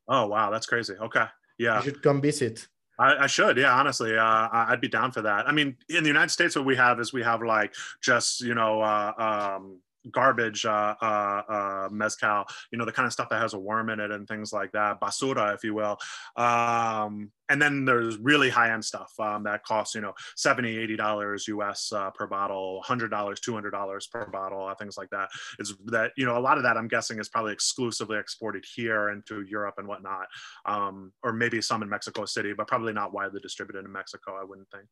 Oh 0.08 0.26
wow, 0.26 0.50
that's 0.50 0.66
crazy. 0.66 0.94
Okay. 0.94 1.26
Yeah. 1.58 1.78
You 1.78 1.84
should 1.84 2.02
come 2.02 2.20
visit. 2.20 2.66
I, 2.98 3.24
I, 3.24 3.26
should, 3.28 3.56
yeah. 3.56 3.72
Honestly, 3.72 4.16
uh, 4.16 4.48
I'd 4.52 4.82
be 4.82 4.88
down 4.88 5.10
for 5.10 5.22
that. 5.22 5.48
I 5.48 5.52
mean, 5.52 5.76
in 5.88 6.02
the 6.02 6.08
United 6.08 6.30
States, 6.30 6.54
what 6.54 6.66
we 6.66 6.76
have 6.76 7.00
is 7.00 7.14
we 7.14 7.22
have 7.22 7.42
like 7.42 7.74
just 8.02 8.42
you 8.42 8.54
know 8.54 8.82
uh, 8.82 9.12
um, 9.56 9.80
garbage 10.10 10.64
uh, 10.64 10.94
uh, 11.00 11.42
uh, 11.48 11.88
mezcal, 11.90 12.44
you 12.72 12.78
know, 12.78 12.84
the 12.84 12.92
kind 12.92 13.06
of 13.06 13.12
stuff 13.12 13.28
that 13.30 13.40
has 13.40 13.54
a 13.54 13.58
worm 13.58 13.90
in 13.90 14.00
it 14.00 14.10
and 14.10 14.26
things 14.26 14.52
like 14.52 14.72
that, 14.72 15.00
basura, 15.00 15.54
if 15.54 15.64
you 15.64 15.74
will. 15.74 15.98
Um, 16.36 17.30
and 17.48 17.60
then 17.60 17.84
there's 17.84 18.16
really 18.18 18.48
high 18.48 18.72
end 18.72 18.84
stuff 18.84 19.12
um, 19.18 19.42
that 19.42 19.64
costs, 19.64 19.94
you 19.94 20.00
know, 20.00 20.14
70, 20.36 20.78
80 20.78 20.96
dollars 20.96 21.48
US 21.48 21.92
uh, 21.92 22.10
per 22.12 22.26
bottle, 22.26 22.82
$100, 22.86 23.10
$200 23.10 24.10
per 24.10 24.26
bottle, 24.26 24.66
uh, 24.66 24.74
things 24.76 24.96
like 24.96 25.10
that. 25.10 25.28
It's 25.58 25.74
that, 25.86 26.12
you 26.16 26.24
know, 26.24 26.38
a 26.38 26.40
lot 26.40 26.56
of 26.56 26.62
that 26.62 26.76
I'm 26.76 26.88
guessing 26.88 27.18
is 27.18 27.28
probably 27.28 27.52
exclusively 27.52 28.18
exported 28.18 28.64
here 28.74 29.10
into 29.10 29.42
Europe 29.42 29.74
and 29.78 29.88
whatnot, 29.88 30.26
um, 30.64 31.12
or 31.24 31.32
maybe 31.32 31.60
some 31.60 31.82
in 31.82 31.88
Mexico 31.88 32.24
City, 32.24 32.52
but 32.52 32.68
probably 32.68 32.92
not 32.92 33.12
widely 33.12 33.40
distributed 33.40 33.84
in 33.84 33.92
Mexico, 33.92 34.36
I 34.40 34.44
wouldn't 34.44 34.70
think. 34.70 34.86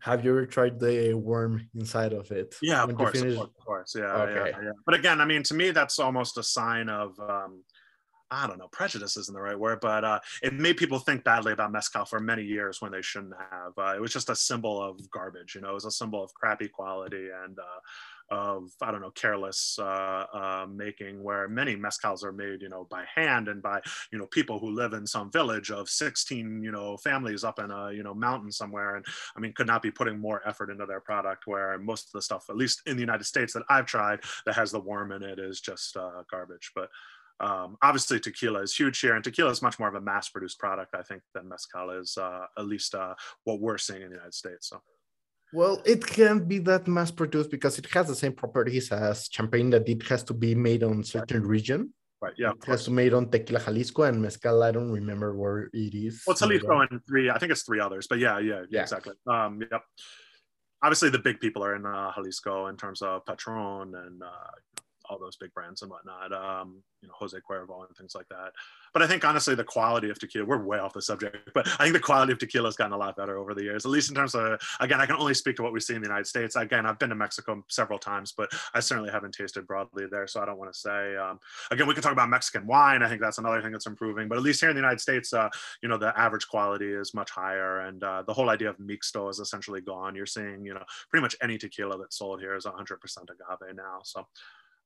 Have 0.00 0.24
you 0.24 0.30
ever 0.30 0.46
tried 0.46 0.78
the 0.78 1.14
worm 1.14 1.68
inside 1.74 2.12
of 2.12 2.30
it? 2.30 2.54
Yeah, 2.62 2.82
of 2.82 2.94
course, 2.94 3.20
of 3.20 3.34
course, 3.36 3.50
of 3.58 3.64
course. 3.64 3.94
Yeah, 3.96 4.16
Okay. 4.22 4.50
yeah, 4.50 4.62
yeah. 4.64 4.72
But 4.86 4.94
again, 4.94 5.20
I 5.20 5.24
mean, 5.24 5.42
to 5.44 5.54
me, 5.54 5.70
that's 5.70 5.98
almost 5.98 6.38
a 6.38 6.42
sign 6.42 6.88
of, 6.88 7.18
um, 7.18 7.64
I 8.30 8.46
don't 8.46 8.58
know, 8.58 8.68
prejudice 8.68 9.16
isn't 9.16 9.34
the 9.34 9.40
right 9.40 9.58
word, 9.58 9.80
but 9.80 10.04
uh, 10.04 10.20
it 10.42 10.54
made 10.54 10.76
people 10.76 10.98
think 10.98 11.24
badly 11.24 11.52
about 11.52 11.72
mezcal 11.72 12.04
for 12.04 12.20
many 12.20 12.44
years 12.44 12.80
when 12.80 12.92
they 12.92 13.02
shouldn't 13.02 13.34
have. 13.50 13.72
Uh, 13.76 13.94
it 13.96 14.00
was 14.00 14.12
just 14.12 14.30
a 14.30 14.36
symbol 14.36 14.80
of 14.82 15.10
garbage, 15.10 15.54
you 15.54 15.60
know, 15.60 15.70
it 15.70 15.74
was 15.74 15.84
a 15.84 15.90
symbol 15.90 16.22
of 16.22 16.32
crappy 16.34 16.68
quality 16.68 17.28
and 17.44 17.58
uh, 17.58 17.80
of, 18.30 18.70
I 18.80 18.90
don't 18.90 19.00
know, 19.00 19.10
careless 19.10 19.78
uh, 19.78 20.26
uh, 20.32 20.66
making, 20.70 21.22
where 21.22 21.48
many 21.48 21.76
mezcals 21.76 22.24
are 22.24 22.32
made, 22.32 22.62
you 22.62 22.68
know, 22.68 22.86
by 22.90 23.04
hand 23.14 23.48
and 23.48 23.62
by, 23.62 23.80
you 24.12 24.18
know, 24.18 24.26
people 24.26 24.58
who 24.58 24.70
live 24.70 24.92
in 24.92 25.06
some 25.06 25.30
village 25.30 25.70
of 25.70 25.88
16, 25.88 26.62
you 26.62 26.72
know, 26.72 26.96
families 26.96 27.44
up 27.44 27.58
in 27.58 27.70
a, 27.70 27.92
you 27.92 28.02
know, 28.02 28.14
mountain 28.14 28.52
somewhere. 28.52 28.96
And 28.96 29.04
I 29.36 29.40
mean, 29.40 29.52
could 29.52 29.66
not 29.66 29.82
be 29.82 29.90
putting 29.90 30.18
more 30.18 30.46
effort 30.46 30.70
into 30.70 30.86
their 30.86 31.00
product 31.00 31.46
where 31.46 31.78
most 31.78 32.06
of 32.06 32.12
the 32.12 32.22
stuff, 32.22 32.46
at 32.48 32.56
least 32.56 32.82
in 32.86 32.96
the 32.96 33.02
United 33.02 33.24
States 33.24 33.52
that 33.54 33.64
I've 33.68 33.86
tried 33.86 34.20
that 34.46 34.54
has 34.54 34.70
the 34.70 34.80
worm 34.80 35.12
in 35.12 35.22
it 35.22 35.38
is 35.38 35.60
just 35.60 35.96
uh, 35.96 36.22
garbage. 36.30 36.70
But 36.74 36.90
um, 37.40 37.78
obviously 37.82 38.20
tequila 38.20 38.60
is 38.62 38.74
huge 38.74 39.00
here 39.00 39.14
and 39.14 39.24
tequila 39.24 39.50
is 39.50 39.62
much 39.62 39.78
more 39.78 39.88
of 39.88 39.94
a 39.94 40.00
mass 40.00 40.28
produced 40.28 40.58
product, 40.58 40.94
I 40.94 41.02
think, 41.02 41.22
than 41.34 41.48
mezcal 41.48 41.90
is, 41.90 42.18
uh, 42.18 42.46
at 42.58 42.66
least 42.66 42.94
uh, 42.94 43.14
what 43.44 43.60
we're 43.60 43.78
seeing 43.78 44.02
in 44.02 44.08
the 44.08 44.16
United 44.16 44.34
States. 44.34 44.68
So 44.68 44.82
Well, 45.52 45.82
it 45.84 46.06
can't 46.06 46.46
be 46.46 46.58
that 46.60 46.86
mass 46.86 47.10
produced 47.10 47.50
because 47.50 47.78
it 47.78 47.86
has 47.92 48.06
the 48.08 48.14
same 48.14 48.32
properties 48.32 48.92
as 48.92 49.28
champagne 49.30 49.70
that 49.70 49.88
it 49.88 50.02
has 50.08 50.22
to 50.24 50.34
be 50.34 50.54
made 50.54 50.82
on 50.82 51.02
certain 51.02 51.42
region. 51.46 51.92
right. 52.22 52.34
Yeah. 52.36 52.52
It 52.52 52.64
has 52.66 52.84
to 52.84 52.90
be 52.90 52.96
made 52.96 53.14
on 53.14 53.30
Tequila 53.30 53.60
Jalisco 53.60 54.02
and 54.04 54.20
Mezcal. 54.22 54.62
I 54.62 54.70
don't 54.70 54.90
remember 54.90 55.34
where 55.36 55.70
it 55.72 55.94
is. 55.94 56.22
Well, 56.26 56.36
Jalisco 56.36 56.80
and 56.80 57.00
three, 57.08 57.30
I 57.30 57.38
think 57.38 57.50
it's 57.52 57.62
three 57.62 57.80
others, 57.80 58.06
but 58.06 58.18
yeah, 58.18 58.38
yeah, 58.38 58.62
Yeah. 58.70 58.82
exactly. 58.82 59.14
Um, 59.26 59.60
yep. 59.70 59.82
Obviously, 60.82 61.10
the 61.10 61.18
big 61.18 61.40
people 61.40 61.62
are 61.64 61.74
in 61.76 61.84
uh, 61.84 62.12
Jalisco 62.14 62.66
in 62.68 62.76
terms 62.76 63.02
of 63.02 63.24
Patron 63.26 63.94
and 63.94 64.22
uh, 64.22 64.80
all 65.10 65.18
those 65.18 65.36
big 65.36 65.52
brands 65.52 65.82
and 65.82 65.90
whatnot. 65.90 66.32
Um, 66.32 66.82
you 67.02 67.08
know, 67.08 67.14
Jose 67.16 67.36
Cuervo 67.48 67.86
and 67.86 67.96
things 67.96 68.14
like 68.14 68.28
that. 68.28 68.52
But 68.92 69.02
I 69.02 69.06
think 69.06 69.24
honestly, 69.24 69.54
the 69.54 69.64
quality 69.64 70.10
of 70.10 70.18
tequila, 70.18 70.46
we're 70.46 70.62
way 70.62 70.78
off 70.78 70.92
the 70.92 71.02
subject, 71.02 71.50
but 71.54 71.66
I 71.78 71.84
think 71.84 71.94
the 71.94 72.00
quality 72.00 72.32
of 72.32 72.38
tequila 72.38 72.68
has 72.68 72.76
gotten 72.76 72.92
a 72.92 72.96
lot 72.96 73.16
better 73.16 73.36
over 73.38 73.54
the 73.54 73.62
years, 73.62 73.84
at 73.84 73.90
least 73.90 74.10
in 74.10 74.14
terms 74.14 74.34
of, 74.34 74.60
again, 74.80 75.00
I 75.00 75.06
can 75.06 75.16
only 75.16 75.34
speak 75.34 75.56
to 75.56 75.62
what 75.62 75.72
we 75.72 75.80
see 75.80 75.94
in 75.94 76.02
the 76.02 76.08
United 76.08 76.26
States. 76.26 76.56
Again, 76.56 76.86
I've 76.86 76.98
been 76.98 77.08
to 77.08 77.14
Mexico 77.14 77.64
several 77.68 77.98
times, 77.98 78.32
but 78.36 78.50
I 78.74 78.80
certainly 78.80 79.10
haven't 79.10 79.32
tasted 79.32 79.66
broadly 79.66 80.04
there. 80.10 80.26
So 80.26 80.40
I 80.40 80.46
don't 80.46 80.58
want 80.58 80.72
to 80.72 80.78
say, 80.78 81.16
um, 81.16 81.38
again, 81.70 81.86
we 81.86 81.94
can 81.94 82.02
talk 82.02 82.12
about 82.12 82.28
Mexican 82.28 82.66
wine. 82.66 83.02
I 83.02 83.08
think 83.08 83.20
that's 83.20 83.38
another 83.38 83.62
thing 83.62 83.72
that's 83.72 83.86
improving, 83.86 84.28
but 84.28 84.38
at 84.38 84.44
least 84.44 84.60
here 84.60 84.70
in 84.70 84.76
the 84.76 84.82
United 84.82 85.00
States, 85.00 85.32
uh, 85.32 85.48
you 85.82 85.88
know, 85.88 85.98
the 85.98 86.18
average 86.18 86.46
quality 86.48 86.92
is 86.92 87.14
much 87.14 87.30
higher. 87.30 87.80
And 87.80 88.02
uh, 88.04 88.22
the 88.26 88.34
whole 88.34 88.50
idea 88.50 88.70
of 88.70 88.78
mixto 88.78 89.30
is 89.30 89.38
essentially 89.38 89.80
gone. 89.80 90.14
You're 90.14 90.26
seeing, 90.26 90.64
you 90.64 90.74
know, 90.74 90.84
pretty 91.08 91.22
much 91.22 91.36
any 91.42 91.58
tequila 91.58 91.98
that's 91.98 92.18
sold 92.18 92.40
here 92.40 92.54
is 92.54 92.66
100% 92.66 92.98
agave 93.22 93.76
now. 93.76 94.00
So, 94.02 94.26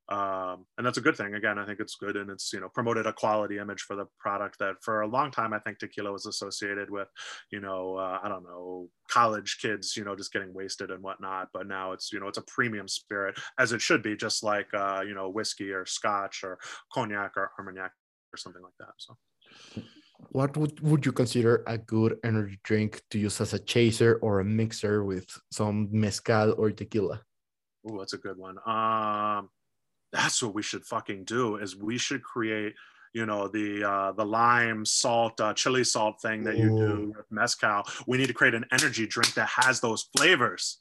um, 0.09 0.67
and 0.77 0.87
that's 0.87 0.99
a 0.99 1.01
good 1.01 1.17
thing. 1.17 1.35
Again, 1.35 1.59
I 1.59 1.65
think 1.65 1.81
it's 1.81 1.97
good 1.97 2.17
and 2.17 2.31
it's, 2.31 2.53
you 2.53 2.61
know, 2.61 2.69
promoted 2.69 3.07
a 3.07 3.13
quality 3.13 3.59
image 3.59 3.83
for 3.83 3.97
the 3.97 4.07
product 4.19 4.59
that 4.59 4.77
for 4.83 5.01
a 5.01 5.07
long 5.07 5.31
time, 5.31 5.53
I 5.55 5.59
think 5.59 5.79
tequila 5.79 6.13
was 6.13 6.27
associated 6.27 6.91
with, 6.91 7.09
you 7.51 7.61
know, 7.61 7.97
uh, 7.97 8.19
I 8.23 8.29
don't 8.29 8.45
know, 8.45 8.89
college 9.09 9.59
kids, 9.63 9.97
you 9.97 10.05
know, 10.05 10.15
just 10.15 10.33
getting 10.33 10.53
wasted 10.53 10.91
and 10.91 11.03
whatnot. 11.03 11.49
But 11.55 11.67
now 11.67 11.93
it's, 11.93 12.13
you 12.13 12.21
know, 12.21 12.29
it's 12.29 12.39
a 12.39 12.43
premium 12.43 12.87
spirit 12.87 13.39
as 13.59 13.73
it 13.73 13.81
should 13.81 14.03
be, 14.03 14.15
just 14.17 14.43
like, 14.43 14.69
uh, 14.75 15.03
you 15.07 15.15
know, 15.15 15.31
whiskey 15.31 15.71
or 15.71 15.87
scotch 15.87 16.45
or 16.45 16.59
cognac 16.93 17.33
or 17.37 17.51
armagnac 17.59 17.93
or 18.33 18.37
something 18.37 18.63
like 18.63 18.77
that. 18.79 18.93
So. 18.99 19.17
What 20.31 20.57
would, 20.57 20.81
would 20.81 21.05
you 21.05 21.13
consider 21.13 21.65
a 21.67 21.77
good 21.77 22.19
energy 22.25 22.59
drink 22.63 23.03
to 23.11 23.19
use 23.19 23.41
as 23.41 23.53
a 23.53 23.59
chaser 23.59 24.19
or 24.23 24.41
a 24.41 24.45
mixer 24.45 25.05
with 25.05 25.29
some 25.51 25.89
mezcal 25.91 26.55
or 26.57 26.71
tequila? 26.71 27.21
Oh, 27.87 27.99
that's 27.99 28.13
a 28.15 28.19
good 28.19 28.39
one. 28.39 28.57
Um, 28.67 29.51
that's 30.15 30.43
what 30.43 30.55
we 30.55 30.63
should 30.63 30.85
fucking 30.85 31.25
do. 31.25 31.57
Is 31.57 31.77
we 31.77 31.99
should 31.99 32.23
create, 32.23 32.75
you 33.13 33.27
know, 33.27 33.49
the 33.49 33.85
uh, 33.85 34.13
the 34.13 34.25
lime 34.25 34.87
salt, 34.87 35.41
uh, 35.41 35.53
chili 35.53 35.85
salt 35.85 36.23
thing 36.23 36.45
that 36.45 36.57
you 36.57 36.69
do 36.69 37.13
with 37.17 37.27
mezcal. 37.31 37.83
We 38.07 38.17
need 38.17 38.29
to 38.29 38.35
create 38.35 38.55
an 38.55 38.65
energy 38.71 39.07
drink 39.07 39.35
that 39.35 39.49
has 39.49 39.81
those 39.81 40.09
flavors. 40.17 40.79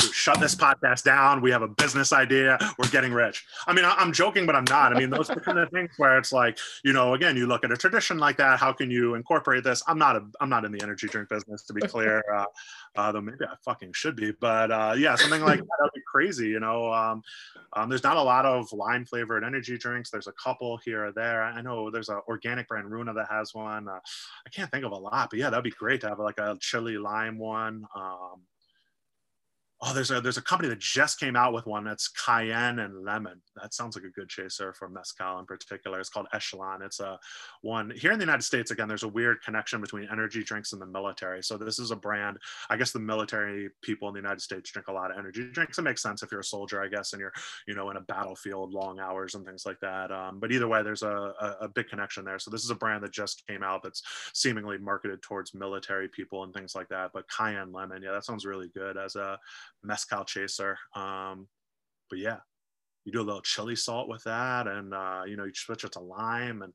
Shut 0.00 0.38
this 0.38 0.54
podcast 0.54 1.02
down. 1.02 1.40
We 1.40 1.50
have 1.50 1.62
a 1.62 1.68
business 1.68 2.12
idea. 2.12 2.56
We're 2.78 2.88
getting 2.90 3.12
rich. 3.12 3.44
I 3.66 3.72
mean, 3.72 3.84
I'm 3.84 4.12
joking, 4.12 4.46
but 4.46 4.54
I'm 4.54 4.64
not. 4.64 4.94
I 4.94 4.98
mean, 4.98 5.10
those 5.10 5.28
are 5.28 5.34
the 5.34 5.40
kind 5.40 5.58
of 5.58 5.70
things 5.70 5.90
where 5.96 6.18
it's 6.18 6.32
like, 6.32 6.58
you 6.84 6.92
know, 6.92 7.14
again, 7.14 7.36
you 7.36 7.46
look 7.46 7.64
at 7.64 7.72
a 7.72 7.76
tradition 7.76 8.18
like 8.18 8.36
that. 8.36 8.60
How 8.60 8.72
can 8.72 8.90
you 8.90 9.14
incorporate 9.14 9.64
this? 9.64 9.82
I'm 9.88 9.98
not 9.98 10.16
a, 10.16 10.24
I'm 10.40 10.48
not 10.48 10.64
in 10.64 10.70
the 10.70 10.80
energy 10.82 11.08
drink 11.08 11.28
business, 11.28 11.62
to 11.64 11.72
be 11.72 11.80
clear. 11.82 12.22
Uh, 12.38 12.44
uh, 12.96 13.12
though 13.12 13.20
maybe 13.20 13.44
I 13.44 13.54
fucking 13.64 13.92
should 13.92 14.16
be. 14.16 14.32
But 14.32 14.70
uh, 14.70 14.94
yeah, 14.96 15.14
something 15.14 15.42
like 15.42 15.60
that 15.60 15.78
would 15.80 15.92
be 15.94 16.02
crazy. 16.06 16.48
You 16.48 16.60
know, 16.60 16.92
um, 16.92 17.22
um, 17.74 17.88
there's 17.88 18.02
not 18.02 18.16
a 18.16 18.22
lot 18.22 18.44
of 18.44 18.72
lime 18.72 19.04
flavored 19.06 19.44
energy 19.44 19.78
drinks. 19.78 20.10
There's 20.10 20.26
a 20.26 20.32
couple 20.32 20.76
here 20.78 21.06
or 21.06 21.12
there. 21.12 21.42
I 21.42 21.62
know 21.62 21.90
there's 21.90 22.08
an 22.08 22.20
organic 22.28 22.68
brand 22.68 22.90
Runa 22.90 23.14
that 23.14 23.28
has 23.30 23.54
one. 23.54 23.88
Uh, 23.88 24.00
I 24.46 24.50
can't 24.50 24.70
think 24.70 24.84
of 24.84 24.92
a 24.92 24.96
lot, 24.96 25.30
but 25.30 25.38
yeah, 25.38 25.50
that'd 25.50 25.64
be 25.64 25.70
great 25.70 26.00
to 26.02 26.08
have 26.08 26.18
like 26.18 26.38
a 26.38 26.56
chili 26.60 26.98
lime 26.98 27.38
one. 27.38 27.84
Um, 27.94 28.42
oh, 29.80 29.94
there's 29.94 30.10
a 30.10 30.20
there's 30.20 30.38
a 30.38 30.42
company 30.42 30.68
that 30.68 30.80
just 30.80 31.20
came 31.20 31.36
out 31.36 31.52
with 31.52 31.66
one 31.66 31.84
that's 31.84 32.08
cayenne 32.08 32.80
and 32.80 33.04
lemon. 33.04 33.40
That 33.60 33.72
sounds 33.72 33.94
like 33.94 34.04
a 34.04 34.10
good 34.10 34.28
chaser 34.28 34.72
for 34.72 34.88
mezcal 34.88 35.38
in 35.38 35.46
particular. 35.46 36.00
It's 36.00 36.08
called 36.08 36.26
Echelon. 36.32 36.82
It's 36.82 36.98
a 36.98 37.18
one 37.62 37.90
here 37.90 38.10
in 38.10 38.18
the 38.18 38.24
United 38.24 38.42
States. 38.42 38.72
Again, 38.72 38.88
there's 38.88 39.04
a 39.04 39.08
weird 39.08 39.40
connection 39.42 39.80
between 39.80 40.08
energy 40.10 40.42
drinks 40.42 40.72
and 40.72 40.82
the 40.82 40.86
military. 40.86 41.42
So 41.42 41.56
this 41.56 41.78
is 41.78 41.92
a 41.92 41.96
brand. 41.96 42.38
I 42.68 42.76
guess 42.76 42.90
the 42.90 42.98
military 42.98 43.68
people 43.82 44.08
in 44.08 44.14
the 44.14 44.20
United 44.20 44.40
States 44.40 44.70
drink 44.70 44.88
a 44.88 44.92
lot 44.92 45.12
of 45.12 45.18
energy 45.18 45.48
drinks. 45.52 45.78
It 45.78 45.82
makes 45.82 46.02
sense 46.02 46.22
if 46.22 46.32
you're 46.32 46.40
a 46.40 46.44
soldier, 46.44 46.82
I 46.82 46.88
guess, 46.88 47.12
and 47.12 47.20
you're 47.20 47.32
you 47.68 47.74
know 47.74 47.90
in 47.90 47.96
a 47.96 48.02
battlefield, 48.02 48.72
long 48.72 48.98
hours 48.98 49.36
and 49.36 49.46
things 49.46 49.64
like 49.64 49.78
that. 49.80 50.10
Um, 50.10 50.40
but 50.40 50.50
either 50.50 50.66
way, 50.66 50.82
there's 50.82 51.02
a, 51.02 51.32
a, 51.40 51.56
a 51.62 51.68
big 51.68 51.88
connection 51.88 52.24
there. 52.24 52.40
So 52.40 52.50
this 52.50 52.64
is 52.64 52.70
a 52.70 52.74
brand 52.74 53.04
that 53.04 53.12
just 53.12 53.46
came 53.46 53.62
out 53.62 53.84
that's 53.84 54.02
seemingly 54.32 54.78
marketed 54.78 55.22
towards 55.22 55.54
military 55.54 56.08
people 56.08 56.42
and 56.42 56.52
things 56.52 56.74
like 56.74 56.88
that. 56.88 57.12
But 57.14 57.28
cayenne 57.28 57.72
lemon, 57.72 58.02
yeah, 58.02 58.10
that 58.10 58.24
sounds 58.24 58.44
really 58.44 58.70
good 58.74 58.96
as 58.96 59.14
a 59.14 59.38
mezcal 59.82 60.24
chaser. 60.24 60.76
Um, 60.94 61.48
but 62.10 62.18
yeah, 62.18 62.38
you 63.04 63.12
do 63.12 63.20
a 63.20 63.22
little 63.22 63.42
chili 63.42 63.76
salt 63.76 64.08
with 64.08 64.22
that, 64.24 64.66
and 64.66 64.94
uh, 64.94 65.22
you 65.26 65.36
know 65.36 65.44
you 65.44 65.54
switch 65.54 65.84
it 65.84 65.92
to 65.92 66.00
lime, 66.00 66.62
and 66.62 66.72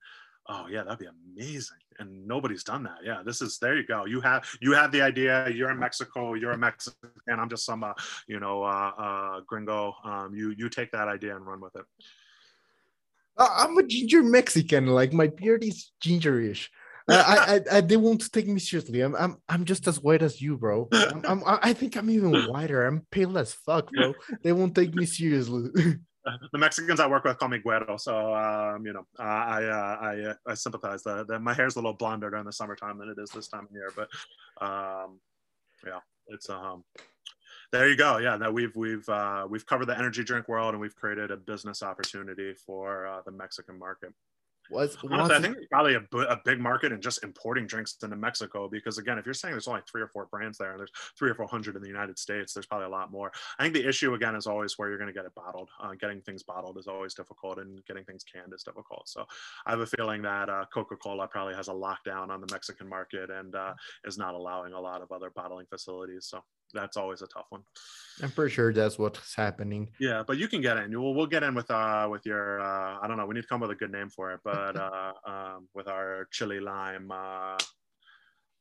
oh 0.50 0.66
yeah, 0.70 0.84
that'd 0.84 1.00
be 1.00 1.06
amazing. 1.06 1.78
And 2.00 2.28
nobody's 2.28 2.64
done 2.64 2.84
that. 2.84 3.00
Yeah, 3.04 3.22
this 3.24 3.42
is 3.42 3.60
there. 3.60 3.76
You 3.76 3.86
go. 3.86 4.06
You 4.06 4.22
have 4.22 4.48
you 4.62 4.74
have 4.74 4.92
the 4.92 5.02
idea. 5.02 5.50
You're 5.50 5.72
in 5.72 5.80
Mexico. 5.80 6.34
You're 6.34 6.52
a 6.52 6.58
Mexican. 6.58 7.12
I'm 7.28 7.50
just 7.50 7.66
some 7.66 7.84
uh, 7.84 7.94
you 8.28 8.40
know 8.40 8.64
uh, 8.64 8.92
uh, 8.98 9.42
gringo. 9.46 9.96
Um, 10.04 10.34
you 10.36 10.54
you 10.58 10.70
take 10.70 10.92
that 10.92 11.08
idea 11.08 11.36
and 11.36 11.46
run 11.46 11.62
with 11.62 11.76
it. 11.76 11.86
Uh, 13.38 13.50
I'm 13.52 13.78
a 13.78 13.84
ginger 13.84 14.24
Mexican. 14.24 14.88
Like 14.88 15.14
my 15.14 15.28
beard 15.28 15.64
is 15.64 15.92
gingerish. 16.04 16.68
Uh, 17.08 17.24
I, 17.26 17.56
I, 17.56 17.78
I, 17.78 17.82
they 17.82 17.98
won't 17.98 18.32
take 18.32 18.48
me 18.48 18.60
seriously. 18.60 19.02
I'm, 19.02 19.16
I'm, 19.16 19.38
I'm 19.50 19.66
just 19.66 19.88
as 19.88 20.00
white 20.00 20.22
as 20.22 20.42
you, 20.42 20.58
bro. 20.58 20.88
I'm, 20.94 21.24
I'm, 21.26 21.44
I 21.46 21.74
think 21.74 21.98
I'm 21.98 22.10
even 22.10 22.32
whiter. 22.48 22.86
I'm 22.86 23.06
pale 23.12 23.38
as 23.38 23.54
fuck, 23.54 23.90
bro. 23.92 24.14
They 24.42 24.54
won't 24.54 24.76
take 24.76 24.94
me 24.96 25.06
seriously. 25.06 25.70
the 26.52 26.58
Mexicans 26.58 27.00
I 27.00 27.08
work 27.08 27.26
with 27.26 27.38
call 27.38 27.50
me 27.50 27.60
Guero, 27.60 27.98
so 27.98 28.34
um, 28.34 28.86
you 28.86 28.94
know 28.94 29.06
uh, 29.20 29.24
I 29.24 29.64
uh, 29.66 29.98
I 30.02 30.52
I 30.52 30.54
sympathize. 30.54 31.04
that 31.04 31.28
that 31.28 31.40
my 31.40 31.54
hair's 31.54 31.76
a 31.76 31.80
little 31.80 31.94
blonder 31.94 32.30
during 32.30 32.46
the 32.46 32.54
summertime 32.54 32.98
than 32.98 33.10
it 33.10 33.18
is 33.22 33.30
this 33.32 33.48
time 33.48 33.66
of 33.66 33.72
year, 33.72 33.92
but 33.96 34.10
um, 34.66 35.20
yeah, 35.86 36.00
it's 36.28 36.50
um. 36.50 36.84
There 37.72 37.90
you 37.90 37.98
go. 37.98 38.20
Yeah, 38.20 38.38
that 38.38 38.54
we've 38.54 38.76
we've 38.76 39.08
uh, 39.10 39.48
we've 39.50 39.66
covered 39.66 39.88
the 39.88 39.98
energy 39.98 40.24
drink 40.24 40.48
world 40.48 40.76
and 40.76 40.80
we've 40.80 40.96
created 40.96 41.32
a 41.32 41.38
business 41.38 41.82
opportunity 41.82 42.54
for 42.54 43.08
uh, 43.08 43.22
the 43.26 43.32
Mexican 43.32 43.80
market. 43.80 44.14
What's, 44.70 44.98
Honestly, 45.10 45.36
I 45.36 45.42
think 45.42 45.58
it's 45.58 45.68
probably 45.68 45.96
a 45.96 46.40
big 46.46 46.60
market 46.60 46.92
in 46.92 47.02
just 47.02 47.24
importing 47.24 47.68
drinks 47.68 47.98
into 48.02 48.16
Mexico 48.16 48.68
because 48.68 48.98
again, 48.98 49.18
if 49.18 49.26
you're 49.26 49.34
saying 49.34 49.54
there's 49.54 49.68
only 49.68 49.82
three 49.90 50.02
or 50.02 50.08
four 50.08 50.26
brands 50.28 50.58
there 50.58 50.72
and 50.72 50.80
there's 50.80 50.92
three 51.18 51.30
or 51.30 51.36
four 51.36 51.48
hundred 51.48 51.76
in 51.76 51.82
the 51.82 51.88
United 51.88 52.18
States, 52.18 52.54
there's 52.54 52.66
probably 52.66 52.86
a 52.86 52.90
lot 52.90 53.12
more. 53.12 53.32
I 53.60 53.64
think 53.64 53.74
the 53.76 53.88
issue 53.88 54.14
again 54.14 54.36
is 54.36 54.48
always 54.48 54.78
where 54.78 54.90
you're 54.90 54.98
going 54.98 55.08
to 55.08 55.14
get 55.14 55.26
it 55.26 55.36
bottled. 55.36 55.70
Uh, 55.82 55.92
getting 56.00 56.22
things 56.22 56.44
bottled 56.44 56.78
is 56.78 56.88
always 56.88 57.14
difficult, 57.14 57.60
and 57.60 57.84
getting 57.86 58.06
things 58.06 58.24
canned 58.24 58.54
is 58.54 58.64
difficult. 58.64 59.08
So 59.08 59.26
I 59.66 59.72
have 59.72 59.80
a 59.80 59.86
feeling 59.86 60.22
that 60.24 60.50
uh, 60.50 60.66
Coca-Cola 60.74 61.28
probably 61.28 61.56
has 61.56 61.68
a 61.68 61.72
lockdown 61.72 62.30
on 62.30 62.42
the 62.42 62.48
Mexican 62.52 62.88
market 62.88 63.30
and 63.30 63.56
uh, 63.56 63.74
is 64.06 64.18
not 64.18 64.34
allowing 64.34 64.74
a 64.74 64.80
lot 64.80 65.02
of 65.02 65.12
other 65.12 65.30
bottling 65.30 65.66
facilities. 65.70 66.28
So 66.28 66.44
that's 66.74 66.98
always 66.98 67.22
a 67.22 67.28
tough 67.28 67.46
one. 67.50 67.62
I'm 68.22 68.32
pretty 68.32 68.54
sure 68.54 68.72
that's 68.74 69.00
what's 69.00 69.36
happening. 69.36 69.90
Yeah, 70.00 70.24
but 70.26 70.38
you 70.38 70.48
can 70.48 70.62
get 70.62 70.78
in. 70.78 70.92
We'll 71.00 71.14
we'll 71.14 71.28
get 71.28 71.44
in 71.44 71.56
with 71.56 71.70
uh 71.72 72.08
with 72.12 72.26
your 72.26 72.60
uh 72.62 73.00
I 73.02 73.08
don't 73.08 73.18
know. 73.18 73.26
We 73.26 73.36
need 73.36 73.42
to 73.42 73.48
come 73.48 73.64
up 73.64 73.70
with 73.70 73.78
a 73.78 73.80
good 73.80 73.92
name 73.92 74.10
for 74.10 74.32
it, 74.34 74.40
but 74.46 74.76
uh 74.76 75.14
um 75.26 75.68
with 75.74 75.88
our 75.88 76.28
chili 76.32 76.60
lime 76.60 77.12
uh 77.12 77.58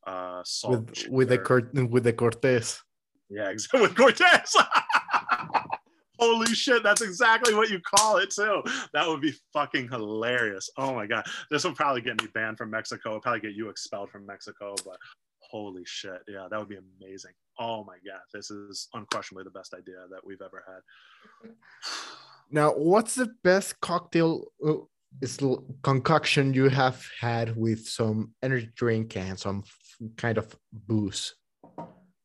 uh 0.07 0.43
salt 0.45 0.89
With 0.89 1.09
with 1.09 1.29
the 1.29 1.39
cort- 1.39 1.75
with 1.75 2.05
the 2.05 2.13
Cortez. 2.13 2.81
yeah 3.31 3.51
exactly 3.51 3.81
with 3.87 3.95
Cortez. 3.97 4.57
Holy 6.19 6.55
shit, 6.55 6.85
that's 6.85 7.01
exactly 7.01 7.53
what 7.53 7.69
you 7.69 7.81
call 7.81 8.19
it 8.19 8.31
too. 8.31 8.63
That 8.93 9.09
would 9.09 9.21
be 9.21 9.35
fucking 9.53 9.89
hilarious. 9.89 10.71
Oh 10.77 10.95
my 10.95 11.07
god, 11.07 11.25
this 11.51 11.65
will 11.65 11.75
probably 11.75 12.01
get 12.01 12.23
me 12.23 12.29
banned 12.33 12.59
from 12.59 12.71
Mexico. 12.71 13.11
It'll 13.11 13.21
probably 13.21 13.41
get 13.41 13.55
you 13.55 13.69
expelled 13.71 14.11
from 14.11 14.25
Mexico, 14.25 14.75
but 14.85 14.99
holy 15.41 15.83
shit, 15.85 16.23
yeah, 16.29 16.47
that 16.49 16.59
would 16.59 16.69
be 16.69 16.79
amazing. 17.01 17.33
Oh 17.63 17.85
my 17.85 17.97
god, 18.05 18.21
this 18.35 18.51
is 18.51 18.89
unquestionably 18.95 19.45
the 19.45 19.51
best 19.51 19.73
idea 19.75 19.95
that 20.11 20.27
we've 20.27 20.43
ever 20.43 20.65
had. 20.67 21.51
Now, 22.55 22.73
what's 22.73 23.15
the 23.15 23.31
best 23.43 23.81
cocktail 23.81 24.45
uh, 24.63 24.75
concoction 25.83 26.53
you 26.53 26.69
have 26.69 27.03
had 27.19 27.57
with 27.57 27.89
some 27.89 28.35
energy 28.43 28.69
drink 28.75 29.17
and 29.17 29.39
some 29.39 29.63
kind 30.19 30.37
of 30.37 30.55
booze? 30.71 31.35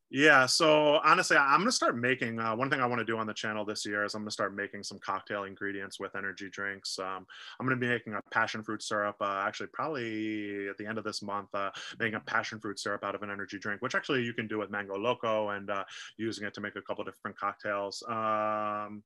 Yeah, 0.10 0.46
so 0.46 1.02
honestly, 1.04 1.36
I'm 1.36 1.60
gonna 1.60 1.72
start 1.72 1.98
making. 1.98 2.40
Uh, 2.40 2.56
one 2.56 2.70
thing 2.70 2.80
I 2.80 2.86
want 2.86 3.00
to 3.00 3.06
do 3.06 3.18
on 3.18 3.28
the 3.28 3.34
channel 3.34 3.66
this 3.66 3.86
year 3.86 4.06
is 4.06 4.16
I'm 4.16 4.22
gonna 4.22 4.32
start 4.32 4.56
making 4.56 4.84
some 4.84 5.00
cocktail 5.00 5.44
ingredients 5.44 6.00
with 6.00 6.16
energy 6.16 6.50
drinks. 6.50 6.98
Um, 6.98 7.26
I'm 7.60 7.66
gonna 7.66 7.76
be 7.76 7.90
making 7.90 8.14
a 8.14 8.22
passion 8.32 8.64
fruit 8.64 8.82
syrup. 8.82 9.18
Uh, 9.20 9.44
actually, 9.46 9.68
probably 9.74 10.70
at 10.70 10.78
the 10.78 10.86
end 10.86 10.98
of 10.98 11.04
this 11.04 11.22
month, 11.22 11.50
uh, 11.54 11.72
making 12.00 12.16
a 12.16 12.22
passion 12.22 12.58
fruit 12.58 12.80
syrup 12.80 13.04
out 13.04 13.16
of 13.16 13.22
an 13.22 13.30
energy 13.30 13.60
drink, 13.60 13.82
which 13.82 13.96
actually 13.96 14.24
you 14.24 14.34
can 14.34 14.48
do 14.48 14.58
with 14.58 14.70
mango 14.70 14.96
loco 14.96 15.50
and 15.50 15.70
uh, 15.70 15.84
using 16.18 16.48
it 16.48 16.54
to 16.54 16.62
make 16.62 16.78
a 16.78 16.82
couple 16.82 17.04
different 17.04 17.38
cocktails. 17.38 18.02
Um, 18.08 19.04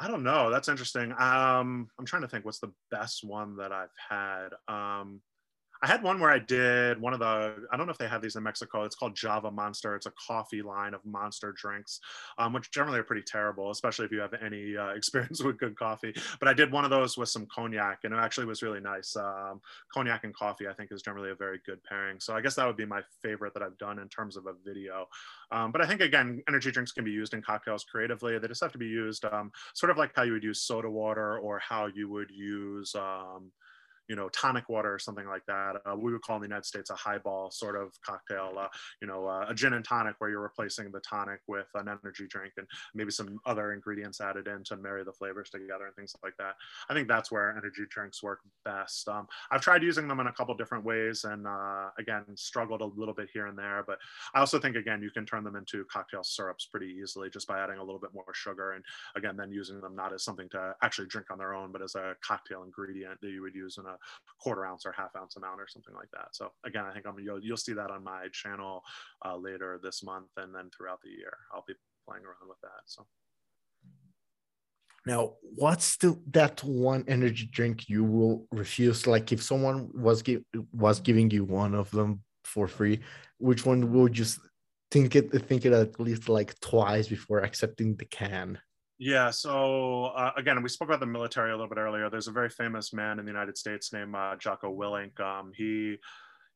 I 0.00 0.08
don't 0.08 0.24
know. 0.24 0.50
That's 0.50 0.68
interesting. 0.68 1.12
Um, 1.12 1.88
I'm 1.98 2.06
trying 2.06 2.22
to 2.22 2.28
think 2.28 2.44
what's 2.44 2.58
the 2.58 2.72
best 2.90 3.22
one 3.22 3.56
that 3.58 3.70
I've 3.70 3.90
had. 4.08 4.48
Um, 4.66 5.20
I 5.82 5.86
had 5.86 6.02
one 6.02 6.20
where 6.20 6.30
I 6.30 6.38
did 6.38 7.00
one 7.00 7.14
of 7.14 7.20
the, 7.20 7.66
I 7.72 7.76
don't 7.76 7.86
know 7.86 7.92
if 7.92 7.96
they 7.96 8.08
have 8.08 8.20
these 8.20 8.36
in 8.36 8.42
Mexico. 8.42 8.84
It's 8.84 8.94
called 8.94 9.16
Java 9.16 9.50
Monster. 9.50 9.96
It's 9.96 10.04
a 10.04 10.12
coffee 10.12 10.60
line 10.60 10.92
of 10.92 11.00
monster 11.06 11.52
drinks, 11.52 12.00
um, 12.38 12.52
which 12.52 12.70
generally 12.70 12.98
are 12.98 13.04
pretty 13.04 13.22
terrible, 13.22 13.70
especially 13.70 14.04
if 14.04 14.12
you 14.12 14.20
have 14.20 14.34
any 14.34 14.76
uh, 14.76 14.88
experience 14.94 15.42
with 15.42 15.58
good 15.58 15.78
coffee. 15.78 16.14
But 16.38 16.48
I 16.48 16.52
did 16.52 16.70
one 16.70 16.84
of 16.84 16.90
those 16.90 17.16
with 17.16 17.30
some 17.30 17.46
cognac 17.46 18.00
and 18.04 18.12
it 18.12 18.18
actually 18.18 18.46
was 18.46 18.62
really 18.62 18.80
nice. 18.80 19.16
Um, 19.16 19.62
cognac 19.92 20.24
and 20.24 20.34
coffee, 20.34 20.68
I 20.68 20.74
think, 20.74 20.92
is 20.92 21.00
generally 21.00 21.30
a 21.30 21.34
very 21.34 21.60
good 21.64 21.82
pairing. 21.84 22.20
So 22.20 22.34
I 22.34 22.42
guess 22.42 22.56
that 22.56 22.66
would 22.66 22.76
be 22.76 22.84
my 22.84 23.00
favorite 23.22 23.54
that 23.54 23.62
I've 23.62 23.78
done 23.78 23.98
in 24.00 24.08
terms 24.08 24.36
of 24.36 24.46
a 24.46 24.52
video. 24.62 25.06
Um, 25.50 25.72
but 25.72 25.80
I 25.80 25.86
think, 25.86 26.02
again, 26.02 26.42
energy 26.46 26.70
drinks 26.70 26.92
can 26.92 27.04
be 27.04 27.10
used 27.10 27.32
in 27.32 27.40
cocktails 27.40 27.84
creatively. 27.84 28.38
They 28.38 28.48
just 28.48 28.62
have 28.62 28.72
to 28.72 28.78
be 28.78 28.86
used 28.86 29.24
um, 29.24 29.50
sort 29.74 29.90
of 29.90 29.96
like 29.96 30.12
how 30.14 30.24
you 30.24 30.32
would 30.32 30.44
use 30.44 30.60
soda 30.60 30.90
water 30.90 31.38
or 31.38 31.58
how 31.58 31.86
you 31.86 32.10
would 32.10 32.30
use 32.30 32.94
um, 32.94 33.50
you 34.10 34.16
know, 34.16 34.28
tonic 34.30 34.68
water 34.68 34.92
or 34.92 34.98
something 34.98 35.28
like 35.28 35.46
that. 35.46 35.76
Uh, 35.86 35.94
we 35.94 36.10
would 36.10 36.20
call 36.22 36.34
in 36.34 36.42
the 36.42 36.48
United 36.48 36.66
States 36.66 36.90
a 36.90 36.96
highball 36.96 37.48
sort 37.48 37.76
of 37.76 37.92
cocktail, 38.04 38.52
uh, 38.58 38.66
you 39.00 39.06
know, 39.06 39.24
uh, 39.24 39.46
a 39.48 39.54
gin 39.54 39.74
and 39.74 39.84
tonic 39.84 40.16
where 40.18 40.28
you're 40.28 40.42
replacing 40.42 40.90
the 40.90 40.98
tonic 41.08 41.38
with 41.46 41.68
an 41.76 41.86
energy 41.86 42.26
drink 42.28 42.54
and 42.56 42.66
maybe 42.92 43.12
some 43.12 43.38
other 43.46 43.72
ingredients 43.72 44.20
added 44.20 44.48
in 44.48 44.64
to 44.64 44.76
marry 44.76 45.04
the 45.04 45.12
flavors 45.12 45.48
together 45.48 45.86
and 45.86 45.94
things 45.94 46.12
like 46.24 46.32
that. 46.38 46.56
I 46.88 46.94
think 46.94 47.06
that's 47.06 47.30
where 47.30 47.56
energy 47.56 47.84
drinks 47.88 48.20
work 48.20 48.40
best. 48.64 49.06
Um, 49.06 49.28
I've 49.52 49.60
tried 49.60 49.84
using 49.84 50.08
them 50.08 50.18
in 50.18 50.26
a 50.26 50.32
couple 50.32 50.56
different 50.56 50.84
ways 50.84 51.22
and 51.22 51.46
uh, 51.46 51.90
again, 51.96 52.24
struggled 52.34 52.80
a 52.80 52.86
little 52.86 53.14
bit 53.14 53.28
here 53.32 53.46
and 53.46 53.56
there, 53.56 53.84
but 53.86 53.98
I 54.34 54.40
also 54.40 54.58
think, 54.58 54.74
again, 54.74 55.02
you 55.02 55.10
can 55.12 55.24
turn 55.24 55.44
them 55.44 55.54
into 55.54 55.84
cocktail 55.84 56.24
syrups 56.24 56.66
pretty 56.66 56.96
easily 57.00 57.30
just 57.30 57.46
by 57.46 57.60
adding 57.60 57.78
a 57.78 57.84
little 57.84 58.00
bit 58.00 58.10
more 58.12 58.24
sugar 58.34 58.72
and 58.72 58.84
again, 59.14 59.36
then 59.36 59.52
using 59.52 59.80
them 59.80 59.94
not 59.94 60.12
as 60.12 60.24
something 60.24 60.48
to 60.48 60.74
actually 60.82 61.06
drink 61.06 61.28
on 61.30 61.38
their 61.38 61.54
own, 61.54 61.70
but 61.70 61.80
as 61.80 61.94
a 61.94 62.16
cocktail 62.22 62.64
ingredient 62.64 63.20
that 63.20 63.30
you 63.30 63.42
would 63.42 63.54
use 63.54 63.78
in 63.78 63.86
a 63.86 63.99
quarter 64.40 64.64
ounce 64.64 64.86
or 64.86 64.92
half 64.92 65.14
ounce 65.16 65.36
amount 65.36 65.60
or 65.60 65.68
something 65.68 65.94
like 65.94 66.10
that. 66.12 66.28
So 66.32 66.52
again, 66.64 66.84
I 66.84 66.92
think 66.92 67.06
I'm 67.06 67.18
you'll, 67.18 67.40
you'll 67.40 67.56
see 67.56 67.74
that 67.74 67.90
on 67.90 68.02
my 68.04 68.28
channel 68.32 68.82
uh, 69.24 69.36
later 69.36 69.80
this 69.82 70.02
month 70.02 70.28
and 70.36 70.54
then 70.54 70.70
throughout 70.70 71.00
the 71.02 71.10
year. 71.10 71.36
I'll 71.52 71.64
be 71.66 71.74
playing 72.08 72.24
around 72.24 72.48
with 72.48 72.60
that. 72.62 72.82
So 72.86 73.06
Now, 75.06 75.34
what's 75.42 75.96
the 75.96 76.18
that 76.32 76.62
one 76.62 77.04
energy 77.08 77.48
drink 77.50 77.88
you 77.88 78.04
will 78.04 78.46
refuse? 78.52 79.06
Like, 79.06 79.32
if 79.32 79.42
someone 79.42 79.90
was 79.94 80.22
give, 80.22 80.42
was 80.72 81.00
giving 81.00 81.30
you 81.30 81.44
one 81.44 81.74
of 81.74 81.90
them 81.90 82.22
for 82.44 82.68
free, 82.68 83.00
which 83.38 83.64
one 83.64 83.92
would 83.92 84.18
you 84.18 84.26
think 84.90 85.16
it 85.16 85.30
think 85.48 85.64
it 85.64 85.72
at 85.72 85.98
least 86.00 86.28
like 86.28 86.58
twice 86.60 87.08
before 87.08 87.40
accepting 87.40 87.96
the 87.96 88.04
can? 88.04 88.58
Yeah. 89.02 89.30
So 89.30 90.04
uh, 90.14 90.32
again, 90.36 90.62
we 90.62 90.68
spoke 90.68 90.88
about 90.88 91.00
the 91.00 91.06
military 91.06 91.50
a 91.50 91.54
little 91.54 91.68
bit 91.68 91.78
earlier. 91.78 92.10
There's 92.10 92.28
a 92.28 92.32
very 92.32 92.50
famous 92.50 92.92
man 92.92 93.18
in 93.18 93.24
the 93.24 93.30
United 93.32 93.56
States 93.56 93.92
named 93.94 94.14
uh, 94.14 94.36
Jocko 94.36 94.70
Willink. 94.76 95.18
Um, 95.18 95.52
he 95.56 95.96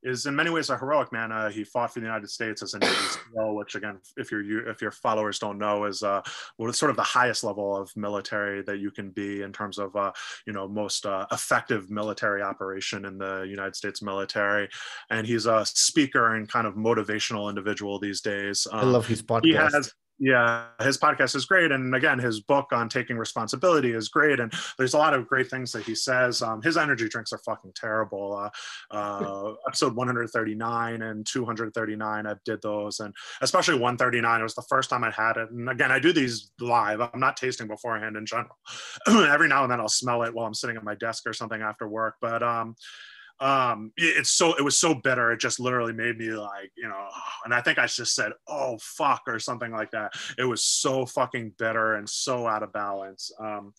is 0.03 0.27
in 0.27 0.37
many 0.37 0.51
ways 0.51 0.69
a 0.69 0.77
heroic 0.77 1.11
man. 1.11 1.33
Uh, 1.33 1.49
he 1.49 1.65
fought 1.65 1.91
for 1.95 2.01
the 2.01 2.05
United 2.05 2.29
States 2.29 2.63
as 2.63 2.75
a 2.75 2.79
Navy 2.79 2.93
SEAL, 3.35 3.55
which 3.55 3.75
again, 3.77 3.99
if 4.19 4.31
your 4.31 4.43
you, 4.43 4.59
if 4.69 4.83
your 4.83 4.91
followers 4.91 5.39
don't 5.39 5.57
know, 5.57 5.85
is 5.87 6.03
uh, 6.03 6.21
well, 6.59 6.71
sort 6.75 6.91
of 6.91 6.97
the 6.97 7.03
highest 7.03 7.45
level 7.45 7.75
of 7.75 7.91
military 7.97 8.61
that 8.65 8.79
you 8.79 8.91
can 8.91 9.09
be 9.09 9.41
in 9.41 9.51
terms 9.51 9.79
of 9.79 9.97
uh, 9.97 10.13
you 10.47 10.53
know 10.53 10.69
most 10.69 11.07
uh, 11.07 11.25
effective 11.33 11.89
military 11.91 12.43
operation 12.43 13.07
in 13.07 13.17
the 13.17 13.47
United 13.49 13.75
States 13.75 14.03
military. 14.03 14.69
And 15.09 15.27
he's 15.27 15.47
a 15.47 15.65
speaker 15.65 16.35
and 16.35 16.47
kind 16.47 16.67
of 16.67 16.75
motivational 16.75 17.49
individual 17.49 17.99
these 17.99 18.21
days. 18.21 18.67
I 18.71 18.83
Um, 18.83 18.93
love 18.93 19.07
his 19.07 19.23
podcast. 19.23 19.45
he 19.47 19.55
has 19.55 19.91
yeah 20.19 20.67
his 20.81 20.97
podcast 20.97 21.35
is 21.35 21.45
great 21.45 21.73
and 21.73 21.95
again 21.95 22.19
his 22.19 22.41
book 22.41 22.67
on 22.73 22.89
taking 22.89 23.17
responsibility 23.17 23.93
is 23.93 24.09
great 24.09 24.39
and 24.41 24.53
there's 24.79 24.95
a 24.95 24.99
lot 24.99 25.15
of 25.15 25.27
great 25.27 25.51
things 25.51 25.73
that 25.73 25.83
he 25.85 25.95
says. 25.95 26.43
Um, 26.43 26.63
his 26.63 26.77
energy 26.77 27.09
drinks 27.09 27.33
are 27.33 27.41
fucking 27.45 27.73
terrible. 27.75 28.37
Uh, 28.37 28.51
uh, 28.95 29.55
episode 29.67 29.95
139 29.95 31.03
and 31.03 31.27
239 31.27 32.27
i 32.27 32.35
did 32.45 32.63
those 32.63 33.01
and 33.01 33.15
especially 33.41 33.75
139 33.75 34.41
it 34.41 34.43
was 34.43 34.55
the 34.55 34.63
first 34.69 34.91
time 34.91 35.05
i 35.05 35.11
had 35.11 35.37
it 35.37 35.51
and 35.51 35.69
again 35.69 35.91
i 35.91 35.99
do 35.99 36.13
these 36.13 36.53
live. 36.61 37.01
I'm 37.01 37.21
not 37.21 37.37
tasting 37.37 37.67
beforehand 37.67 38.17
in 38.17 38.27
general. 38.27 38.57
Every 39.09 39.49
now 39.49 39.63
and 39.63 39.73
then 39.73 39.81
i'll 39.81 39.89
smell 39.89 40.23
it 40.23 40.35
while 40.35 40.47
i'm 40.47 40.55
sitting 40.55 40.77
at 40.77 40.85
my 40.85 40.95
desk 40.95 41.25
or 41.27 41.33
something 41.33 41.63
after 41.63 41.89
work 41.89 42.15
but 42.21 42.43
um 42.43 42.77
um 43.41 43.93
it's 43.97 44.31
so 44.31 44.55
it 44.55 44.63
was 44.63 44.79
so 44.79 44.95
bitter. 44.95 45.33
It 45.33 45.41
just 45.41 45.59
literally 45.59 45.93
made 45.93 46.19
me 46.19 46.31
like 46.31 46.71
you 46.77 46.89
know 46.89 47.09
and 47.45 47.53
i 47.53 47.61
think 47.61 47.79
i 47.79 47.87
just 47.87 48.15
said 48.15 48.33
oh 48.49 48.79
fuck 48.81 49.23
or 49.27 49.39
something 49.39 49.73
like 49.73 49.91
that. 49.91 50.13
It 50.39 50.45
was 50.45 50.63
so 50.63 51.05
fucking 51.05 51.55
bitter 51.59 51.95
and 51.95 52.09
so 52.09 52.47
out 52.47 52.63
of 52.63 52.73
balance. 52.73 53.33
Um 53.41 53.75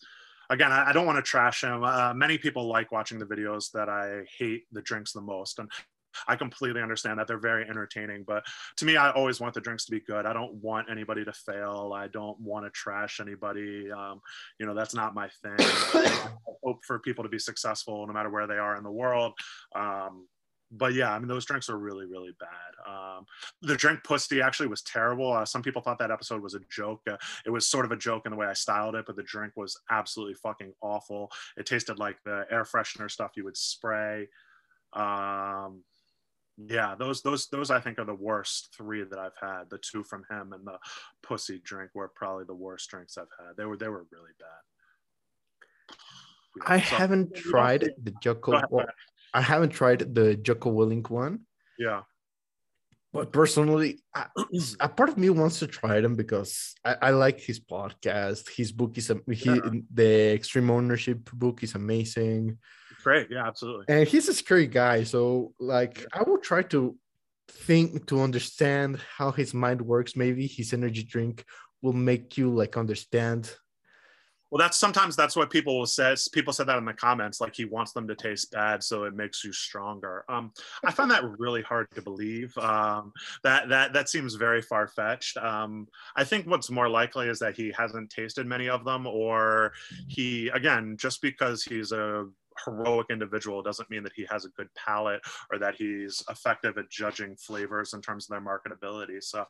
again 0.50 0.70
i, 0.72 0.90
I 0.90 0.92
don't 0.92 1.06
want 1.06 1.16
to 1.16 1.22
trash 1.22 1.64
him. 1.64 1.82
Uh, 1.82 2.12
many 2.14 2.38
people 2.38 2.68
like 2.68 2.92
watching 2.92 3.18
the 3.18 3.26
videos 3.26 3.70
that 3.72 3.88
i 3.88 4.24
hate 4.38 4.64
the 4.72 4.82
drinks 4.82 5.12
the 5.12 5.20
most 5.20 5.58
and 5.58 5.70
I 6.28 6.36
completely 6.36 6.82
understand 6.82 7.18
that 7.18 7.26
they're 7.26 7.38
very 7.38 7.68
entertaining, 7.68 8.24
but 8.26 8.44
to 8.78 8.84
me, 8.84 8.96
I 8.96 9.10
always 9.10 9.40
want 9.40 9.54
the 9.54 9.60
drinks 9.60 9.84
to 9.86 9.90
be 9.90 10.00
good. 10.00 10.26
I 10.26 10.32
don't 10.32 10.54
want 10.54 10.90
anybody 10.90 11.24
to 11.24 11.32
fail. 11.32 11.92
I 11.94 12.08
don't 12.08 12.38
want 12.40 12.66
to 12.66 12.70
trash 12.70 13.20
anybody. 13.20 13.90
Um, 13.90 14.20
you 14.58 14.66
know, 14.66 14.74
that's 14.74 14.94
not 14.94 15.14
my 15.14 15.28
thing. 15.42 15.56
I 15.58 16.28
hope 16.64 16.84
for 16.84 16.98
people 16.98 17.24
to 17.24 17.30
be 17.30 17.38
successful 17.38 18.06
no 18.06 18.12
matter 18.12 18.30
where 18.30 18.46
they 18.46 18.58
are 18.58 18.76
in 18.76 18.84
the 18.84 18.90
world. 18.90 19.32
Um, 19.74 20.26
but 20.70 20.94
yeah, 20.94 21.12
I 21.12 21.18
mean, 21.18 21.28
those 21.28 21.44
drinks 21.44 21.70
are 21.70 21.78
really, 21.78 22.06
really 22.06 22.32
bad. 22.40 22.90
Um, 22.92 23.24
the 23.62 23.76
drink 23.76 24.02
pussy 24.02 24.42
actually 24.42 24.68
was 24.68 24.82
terrible. 24.82 25.32
Uh, 25.32 25.44
some 25.44 25.62
people 25.62 25.80
thought 25.80 25.98
that 25.98 26.10
episode 26.10 26.42
was 26.42 26.54
a 26.54 26.60
joke. 26.70 27.00
Uh, 27.08 27.16
it 27.44 27.50
was 27.50 27.66
sort 27.66 27.84
of 27.84 27.92
a 27.92 27.96
joke 27.96 28.26
in 28.26 28.32
the 28.32 28.36
way 28.36 28.46
I 28.46 28.52
styled 28.52 28.96
it, 28.96 29.06
but 29.06 29.16
the 29.16 29.22
drink 29.22 29.52
was 29.56 29.78
absolutely 29.90 30.34
fucking 30.34 30.72
awful. 30.80 31.30
It 31.56 31.66
tasted 31.66 31.98
like 31.98 32.16
the 32.24 32.46
air 32.50 32.64
freshener 32.64 33.10
stuff 33.10 33.32
you 33.36 33.44
would 33.44 33.56
spray. 33.56 34.28
Um, 34.92 35.82
yeah, 36.58 36.94
those 36.98 37.22
those 37.22 37.48
those 37.48 37.70
I 37.70 37.80
think 37.80 37.98
are 37.98 38.04
the 38.04 38.14
worst 38.14 38.74
three 38.76 39.04
that 39.04 39.18
I've 39.18 39.36
had. 39.40 39.68
The 39.70 39.78
two 39.78 40.02
from 40.04 40.24
him 40.30 40.52
and 40.52 40.66
the 40.66 40.78
pussy 41.22 41.60
drink 41.62 41.90
were 41.94 42.08
probably 42.14 42.44
the 42.44 42.54
worst 42.54 42.88
drinks 42.90 43.18
I've 43.18 43.28
had. 43.38 43.56
They 43.56 43.64
were 43.66 43.76
they 43.76 43.88
were 43.88 44.06
really 44.10 44.32
bad. 44.38 45.96
Yeah, 46.56 46.62
I 46.74 46.80
so- 46.80 46.96
haven't 46.96 47.34
tried 47.34 47.90
the 48.02 48.12
Jocko. 48.22 48.62
Well, 48.70 48.86
I 49.34 49.42
haven't 49.42 49.70
tried 49.70 50.14
the 50.14 50.36
Jocko 50.36 50.72
Willink 50.72 51.10
one, 51.10 51.40
Yeah, 51.78 52.02
but 53.12 53.32
personally, 53.32 54.00
I, 54.14 54.26
a 54.80 54.88
part 54.88 55.10
of 55.10 55.18
me 55.18 55.28
wants 55.30 55.58
to 55.58 55.66
try 55.66 56.00
them 56.00 56.16
because 56.16 56.74
I, 56.84 56.96
I 57.02 57.10
like 57.10 57.40
his 57.40 57.60
podcast. 57.60 58.48
His 58.56 58.72
book 58.72 58.96
is 58.96 59.10
a, 59.10 59.20
he 59.30 59.50
Yeah. 59.50 59.60
the 59.92 60.32
Extreme 60.34 60.70
Ownership 60.70 61.28
book 61.34 61.62
is 61.62 61.74
amazing, 61.74 62.56
great. 63.06 63.28
Yeah, 63.30 63.46
absolutely. 63.46 63.84
and 63.88 64.08
he's 64.08 64.28
a 64.28 64.34
scary 64.34 64.66
guy. 64.66 65.04
So, 65.04 65.52
like, 65.60 66.04
I 66.12 66.22
will 66.24 66.38
try 66.38 66.62
to 66.74 66.96
think 67.48 68.06
to 68.08 68.20
understand 68.20 68.98
how 69.16 69.30
his 69.30 69.54
mind 69.54 69.80
works. 69.80 70.16
Maybe 70.16 70.48
his 70.48 70.72
energy 70.72 71.04
drink 71.04 71.44
will 71.82 71.92
make 71.92 72.36
you 72.36 72.50
like 72.50 72.76
understand 72.76 73.42
Well, 74.50 74.58
that's 74.58 74.76
sometimes 74.76 75.14
that's 75.14 75.36
what 75.36 75.50
people 75.50 75.78
will 75.78 75.86
say. 75.86 76.16
People 76.32 76.52
said 76.52 76.66
that 76.66 76.78
in 76.78 76.84
the 76.84 76.94
comments, 76.94 77.40
like 77.40 77.54
he 77.54 77.64
wants 77.64 77.92
them 77.92 78.08
to 78.08 78.14
taste 78.16 78.50
bad, 78.50 78.82
so 78.82 79.04
it 79.04 79.14
makes 79.14 79.44
you 79.44 79.52
stronger. 79.52 80.24
Um, 80.28 80.52
I 80.84 80.90
find 80.90 81.10
that 81.10 81.22
really 81.38 81.62
hard 81.62 81.86
to 81.94 82.02
believe. 82.02 82.56
Um, 82.58 83.12
that 83.44 83.68
that 83.68 83.92
that 83.92 84.08
seems 84.08 84.34
very 84.34 84.62
far 84.62 84.88
fetched. 84.88 85.36
Um, 85.36 85.86
I 86.16 86.24
think 86.24 86.46
what's 86.46 86.70
more 86.70 86.88
likely 86.88 87.28
is 87.28 87.38
that 87.38 87.56
he 87.56 87.72
hasn't 87.76 88.10
tasted 88.10 88.46
many 88.46 88.68
of 88.68 88.84
them, 88.84 89.06
or 89.06 89.72
he 90.08 90.48
again 90.48 90.96
just 90.98 91.22
because 91.22 91.62
he's 91.62 91.92
a 91.92 92.26
heroic 92.64 93.06
individual 93.10 93.62
doesn't 93.62 93.90
mean 93.90 94.02
that 94.02 94.12
he 94.14 94.26
has 94.30 94.44
a 94.44 94.50
good 94.50 94.68
palate 94.74 95.20
or 95.52 95.58
that 95.58 95.74
he's 95.76 96.22
effective 96.30 96.78
at 96.78 96.90
judging 96.90 97.36
flavors 97.36 97.92
in 97.92 98.00
terms 98.00 98.24
of 98.24 98.30
their 98.30 98.40
marketability. 98.40 99.22
So 99.22 99.44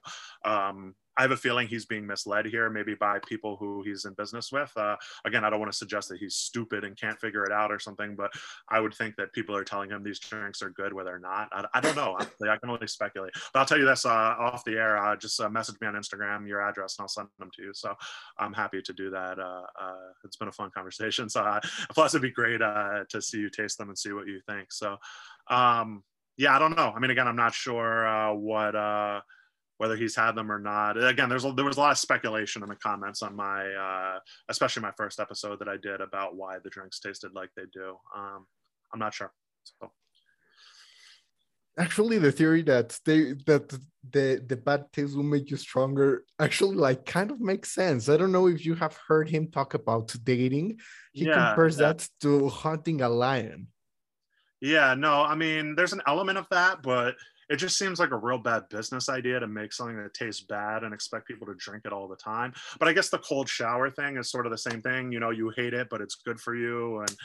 um, 0.44 0.94
I 1.16 1.22
have 1.22 1.30
a 1.30 1.36
feeling 1.36 1.66
he's 1.66 1.86
being 1.86 2.06
misled 2.06 2.46
here, 2.46 2.68
maybe 2.70 2.94
by 2.94 3.18
people 3.26 3.56
who 3.56 3.82
he's 3.82 4.04
in 4.04 4.12
business 4.14 4.52
with. 4.52 4.70
Uh, 4.76 4.96
again, 5.24 5.44
I 5.44 5.50
don't 5.50 5.60
want 5.60 5.72
to 5.72 5.78
suggest 5.78 6.08
that 6.10 6.18
he's 6.18 6.34
stupid 6.34 6.84
and 6.84 6.96
can't 6.96 7.20
figure 7.20 7.44
it 7.44 7.52
out 7.52 7.72
or 7.72 7.78
something, 7.78 8.14
but 8.14 8.32
I 8.68 8.80
would 8.80 8.94
think 8.94 9.16
that 9.16 9.32
people 9.32 9.56
are 9.56 9.64
telling 9.64 9.90
him 9.90 10.02
these 10.02 10.18
drinks 10.18 10.62
are 10.62 10.70
good 10.70 10.92
whether 10.92 11.06
they're 11.06 11.18
not. 11.18 11.48
I, 11.52 11.64
I 11.74 11.80
don't 11.80 11.96
know. 11.96 12.14
Honestly, 12.18 12.48
I 12.48 12.56
can 12.58 12.68
only 12.68 12.86
speculate. 12.86 13.32
But 13.52 13.60
I'll 13.60 13.66
tell 13.66 13.78
you 13.78 13.86
this 13.86 14.04
uh, 14.04 14.10
off 14.10 14.64
the 14.64 14.72
air. 14.72 14.98
Uh, 14.98 15.16
just 15.16 15.40
uh, 15.40 15.48
message 15.48 15.76
me 15.80 15.86
on 15.86 15.94
Instagram 15.94 16.46
your 16.46 16.60
address 16.60 16.96
and 16.98 17.04
I'll 17.04 17.08
send 17.08 17.28
them 17.38 17.50
to 17.56 17.62
you. 17.62 17.72
So 17.72 17.94
I'm 18.38 18.52
happy 18.52 18.82
to 18.82 18.92
do 18.92 19.10
that. 19.10 19.38
Uh, 19.38 19.62
uh, 19.80 19.94
it's 20.24 20.36
been 20.36 20.48
a 20.48 20.52
fun 20.52 20.70
conversation. 20.74 21.28
So 21.36 21.60
plus, 21.92 22.14
it'd 22.14 22.22
be 22.22 22.30
great 22.30 22.58
to 22.60 23.20
see 23.20 23.38
you 23.38 23.50
taste 23.50 23.76
them 23.76 23.88
and 23.88 23.98
see 23.98 24.12
what 24.12 24.26
you 24.26 24.40
think. 24.46 24.72
So. 24.72 24.96
Um, 25.48 26.02
yeah, 26.38 26.56
I 26.56 26.58
don't 26.58 26.76
know. 26.76 26.92
I 26.94 26.98
mean, 26.98 27.10
again, 27.10 27.28
I'm 27.28 27.36
not 27.36 27.54
sure 27.54 28.34
what 28.34 28.74
whether 29.78 29.96
he's 29.96 30.16
had 30.16 30.32
them 30.32 30.50
or 30.50 30.58
not. 30.58 31.02
Again, 31.02 31.28
there's 31.28 31.44
there 31.54 31.64
was 31.64 31.76
a 31.76 31.80
lot 31.80 31.92
of 31.92 31.98
speculation 31.98 32.62
in 32.62 32.68
the 32.68 32.76
comments 32.76 33.22
on 33.22 33.36
my, 33.36 33.66
uh, 33.72 34.18
especially 34.48 34.82
my 34.82 34.92
first 34.96 35.20
episode 35.20 35.58
that 35.58 35.68
I 35.68 35.76
did 35.76 36.00
about 36.00 36.36
why 36.36 36.58
the 36.62 36.70
drinks 36.70 37.00
tasted 37.00 37.32
like 37.34 37.50
they 37.56 37.64
do. 37.72 37.96
Um, 38.16 38.46
I'm 38.92 38.98
not 38.98 39.14
sure. 39.14 39.32
So. 39.64 39.90
Actually, 41.78 42.16
the 42.18 42.32
theory 42.32 42.62
that 42.62 42.98
they 43.04 43.32
that 43.46 43.68
the 44.10 44.42
the 44.46 44.56
bad 44.56 44.90
taste 44.92 45.14
will 45.14 45.22
make 45.22 45.50
you 45.50 45.58
stronger 45.58 46.24
actually 46.38 46.76
like 46.76 47.04
kind 47.04 47.30
of 47.30 47.38
makes 47.40 47.74
sense. 47.74 48.08
I 48.08 48.16
don't 48.16 48.32
know 48.32 48.46
if 48.46 48.64
you 48.64 48.74
have 48.76 48.96
heard 49.08 49.28
him 49.28 49.50
talk 49.50 49.74
about 49.74 50.14
dating. 50.24 50.80
He 51.12 51.26
yeah, 51.26 51.48
compares 51.48 51.78
yeah. 51.78 51.92
that 51.92 52.08
to 52.22 52.48
hunting 52.48 53.02
a 53.02 53.08
lion. 53.10 53.68
Yeah, 54.62 54.94
no, 54.94 55.22
I 55.22 55.34
mean, 55.34 55.74
there's 55.74 55.92
an 55.92 56.00
element 56.06 56.38
of 56.38 56.46
that, 56.50 56.82
but 56.82 57.16
it 57.48 57.56
just 57.56 57.78
seems 57.78 58.00
like 58.00 58.10
a 58.10 58.16
real 58.16 58.38
bad 58.38 58.68
business 58.68 59.08
idea 59.08 59.38
to 59.38 59.46
make 59.46 59.72
something 59.72 59.96
that 60.02 60.14
tastes 60.14 60.42
bad 60.42 60.82
and 60.82 60.92
expect 60.92 61.28
people 61.28 61.46
to 61.46 61.54
drink 61.54 61.84
it 61.84 61.92
all 61.92 62.08
the 62.08 62.16
time. 62.16 62.52
But 62.78 62.88
I 62.88 62.92
guess 62.92 63.08
the 63.08 63.18
cold 63.18 63.48
shower 63.48 63.90
thing 63.90 64.16
is 64.16 64.30
sort 64.30 64.46
of 64.46 64.52
the 64.52 64.58
same 64.58 64.82
thing. 64.82 65.12
You 65.12 65.20
know, 65.20 65.30
you 65.30 65.52
hate 65.56 65.74
it, 65.74 65.88
but 65.88 66.00
it's 66.00 66.16
good 66.16 66.40
for 66.40 66.56
you. 66.56 67.00
And 67.00 67.16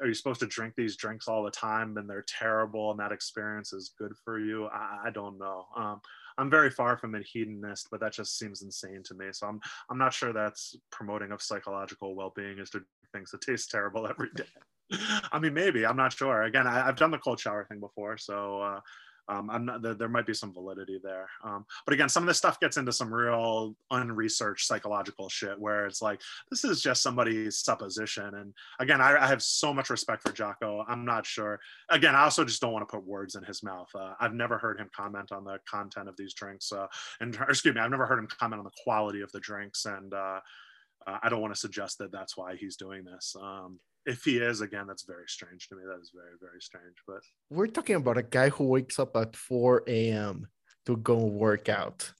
are 0.00 0.06
you 0.06 0.14
supposed 0.14 0.40
to 0.40 0.46
drink 0.46 0.74
these 0.76 0.96
drinks 0.96 1.28
all 1.28 1.42
the 1.42 1.50
time 1.50 1.96
and 1.96 2.08
they're 2.08 2.24
terrible 2.26 2.90
and 2.90 3.00
that 3.00 3.12
experience 3.12 3.72
is 3.72 3.94
good 3.98 4.12
for 4.24 4.38
you? 4.38 4.66
I, 4.66 5.04
I 5.06 5.10
don't 5.10 5.38
know. 5.38 5.66
Um, 5.76 6.00
I'm 6.38 6.50
very 6.50 6.70
far 6.70 6.96
from 6.96 7.14
a 7.14 7.20
hedonist, 7.20 7.88
but 7.90 8.00
that 8.00 8.12
just 8.12 8.38
seems 8.38 8.62
insane 8.62 9.02
to 9.04 9.14
me. 9.14 9.26
So 9.32 9.46
I'm 9.46 9.60
I'm 9.90 9.98
not 9.98 10.14
sure 10.14 10.32
that's 10.32 10.76
promoting 10.90 11.30
of 11.30 11.42
psychological 11.42 12.14
well-being 12.14 12.58
is 12.58 12.70
to 12.70 12.80
things 13.12 13.30
that 13.30 13.42
taste 13.42 13.70
terrible 13.70 14.06
every 14.10 14.30
day. 14.34 14.44
I 15.30 15.38
mean, 15.38 15.54
maybe 15.54 15.86
I'm 15.86 15.96
not 15.96 16.12
sure. 16.12 16.42
Again, 16.42 16.66
I, 16.66 16.84
have 16.84 16.96
done 16.96 17.10
the 17.10 17.18
cold 17.18 17.40
shower 17.40 17.64
thing 17.64 17.80
before, 17.80 18.18
so 18.18 18.60
uh, 18.60 18.80
um, 19.28 19.50
I'm 19.50 19.64
not, 19.64 19.82
there, 19.82 19.94
there, 19.94 20.08
might 20.08 20.26
be 20.26 20.34
some 20.34 20.52
validity 20.52 21.00
there. 21.02 21.28
Um, 21.44 21.64
but 21.86 21.94
again, 21.94 22.08
some 22.08 22.24
of 22.24 22.26
this 22.26 22.38
stuff 22.38 22.58
gets 22.58 22.76
into 22.76 22.92
some 22.92 23.12
real 23.12 23.76
unresearched 23.90 24.66
psychological 24.66 25.28
shit 25.28 25.58
where 25.58 25.86
it's 25.86 26.02
like, 26.02 26.20
this 26.50 26.64
is 26.64 26.80
just 26.80 27.02
somebody's 27.02 27.58
supposition. 27.58 28.34
And 28.34 28.52
again, 28.80 29.00
I, 29.00 29.16
I 29.16 29.26
have 29.28 29.42
so 29.42 29.72
much 29.72 29.90
respect 29.90 30.22
for 30.22 30.32
Jocko. 30.32 30.84
I'm 30.88 31.04
not 31.04 31.24
sure. 31.24 31.60
Again, 31.88 32.14
I 32.14 32.24
also 32.24 32.44
just 32.44 32.60
don't 32.60 32.72
want 32.72 32.88
to 32.88 32.92
put 32.92 33.06
words 33.06 33.36
in 33.36 33.44
his 33.44 33.62
mouth. 33.62 33.88
Uh, 33.94 34.14
I've 34.20 34.34
never 34.34 34.58
heard 34.58 34.80
him 34.80 34.90
comment 34.94 35.30
on 35.30 35.44
the 35.44 35.58
content 35.68 36.08
of 36.08 36.16
these 36.16 36.34
drinks. 36.34 36.72
Uh, 36.72 36.86
and 37.20 37.36
excuse 37.48 37.74
me, 37.74 37.80
I've 37.80 37.90
never 37.90 38.06
heard 38.06 38.18
him 38.18 38.28
comment 38.28 38.58
on 38.58 38.64
the 38.64 38.82
quality 38.82 39.20
of 39.20 39.30
the 39.32 39.40
drinks. 39.40 39.84
And 39.84 40.12
uh, 40.12 40.40
uh 41.06 41.18
I 41.22 41.28
don't 41.28 41.40
want 41.40 41.54
to 41.54 41.60
suggest 41.60 41.98
that 41.98 42.10
that's 42.10 42.36
why 42.36 42.56
he's 42.56 42.76
doing 42.76 43.04
this. 43.04 43.36
Um, 43.40 43.78
if 44.06 44.24
he 44.24 44.38
is 44.38 44.60
again 44.60 44.86
that's 44.86 45.04
very 45.04 45.26
strange 45.26 45.68
to 45.68 45.76
me. 45.76 45.82
That 45.86 46.00
is 46.00 46.12
very 46.14 46.36
very 46.40 46.60
strange 46.60 46.96
but 47.06 47.22
we're 47.50 47.66
talking 47.66 47.96
about 47.96 48.18
a 48.18 48.22
guy 48.22 48.48
who 48.50 48.64
wakes 48.64 48.98
up 48.98 49.16
at 49.16 49.36
4 49.36 49.84
a.m 49.86 50.48
to 50.86 50.96
go 50.96 51.16
work 51.16 51.68
out. 51.68 52.12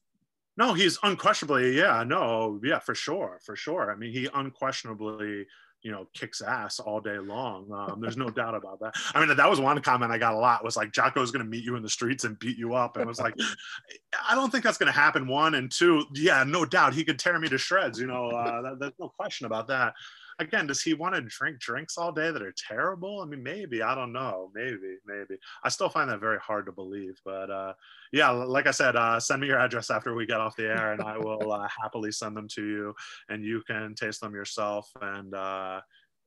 No 0.57 0.75
he's 0.75 0.99
unquestionably 1.03 1.77
yeah 1.77 2.05
no 2.05 2.61
yeah 2.63 2.79
for 2.79 2.95
sure 2.95 3.41
for 3.45 3.57
sure. 3.57 3.91
I 3.91 3.97
mean 3.97 4.13
he 4.13 4.29
unquestionably 4.33 5.47
you 5.83 5.91
know 5.91 6.07
kicks 6.15 6.41
ass 6.41 6.79
all 6.79 7.01
day 7.01 7.19
long. 7.19 7.71
Um, 7.73 8.01
there's 8.01 8.17
no 8.17 8.31
doubt 8.31 8.55
about 8.55 8.79
that. 8.81 8.95
I 9.15 9.25
mean 9.25 9.37
that 9.37 9.51
was 9.51 9.61
one 9.61 9.81
comment 9.83 10.13
i 10.13 10.19
got 10.19 10.35
a 10.35 10.39
lot 10.39 10.65
was 10.65 10.77
like 10.77 10.93
jocko's 10.93 11.33
going 11.33 11.45
to 11.45 11.51
meet 11.51 11.65
you 11.65 11.75
in 11.77 11.83
the 11.83 11.91
streets 11.91 12.25
and 12.25 12.39
beat 12.39 12.57
you 12.57 12.75
up. 12.75 12.97
And 12.97 13.05
i 13.05 13.09
was 13.09 13.21
like 13.21 13.35
i 14.29 14.35
don't 14.35 14.51
think 14.51 14.63
that's 14.63 14.79
going 14.79 14.93
to 14.93 14.99
happen 14.99 15.27
one. 15.27 15.55
And 15.55 15.71
two 15.71 16.05
yeah 16.15 16.45
no 16.45 16.65
doubt 16.65 16.95
he 16.95 17.05
could 17.05 17.19
tear 17.19 17.39
me 17.39 17.49
to 17.49 17.59
shreds 17.59 17.99
you 17.99 18.07
know 18.07 18.29
uh, 18.29 18.63
that, 18.63 18.79
there's 18.79 18.93
no 19.01 19.09
question 19.09 19.47
about 19.47 19.67
that 19.69 19.95
again, 20.43 20.67
does 20.67 20.83
he 20.83 20.95
want 20.95 21.15
to 21.15 21.23
drink 21.23 21.59
drinks 21.59 21.97
all 21.97 22.13
day 22.13 22.31
that 22.31 22.43
are 22.43 22.55
terrible? 22.57 23.21
I 23.21 23.25
mean, 23.25 23.43
maybe. 23.43 23.83
I 23.83 23.95
don't 23.95 24.13
know. 24.13 24.51
Maybe, 24.55 24.97
maybe. 25.07 25.37
I 25.65 25.69
still 25.69 25.89
find 25.89 26.11
that 26.11 26.21
very 26.21 26.39
hard 26.39 26.67
to 26.67 26.73
believe. 26.73 27.19
But 27.25 27.51
uh, 27.51 27.73
yeah, 28.13 28.31
like 28.31 28.67
I 28.67 28.73
said, 28.73 28.97
uh, 28.97 29.19
send 29.21 29.41
me 29.41 29.47
your 29.47 29.59
address 29.59 29.91
after 29.91 30.15
we 30.15 30.27
get 30.27 30.41
off 30.41 30.57
the 30.57 30.69
air, 30.69 30.93
and 30.93 31.03
I 31.03 31.17
will 31.17 31.53
uh, 31.53 31.69
happily 31.81 32.13
send 32.13 32.37
them 32.37 32.49
to 32.49 32.67
you, 32.67 32.95
and 33.29 33.45
you 33.45 33.63
can 33.67 33.95
taste 33.95 34.21
them 34.21 34.35
yourself, 34.35 34.91
and 35.01 35.35
uh, 35.35 35.81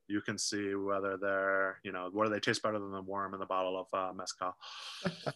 you 0.08 0.20
can 0.20 0.38
see 0.38 0.74
whether 0.74 1.16
they're, 1.16 1.80
you 1.84 1.92
know, 1.92 2.10
whether 2.12 2.32
they 2.32 2.40
taste 2.40 2.62
better 2.62 2.78
than 2.78 2.92
the 2.92 3.02
worm 3.02 3.34
in 3.34 3.40
the 3.40 3.46
bottle 3.46 3.78
of 3.78 3.86
uh, 3.98 4.12
mezcal. 4.12 4.56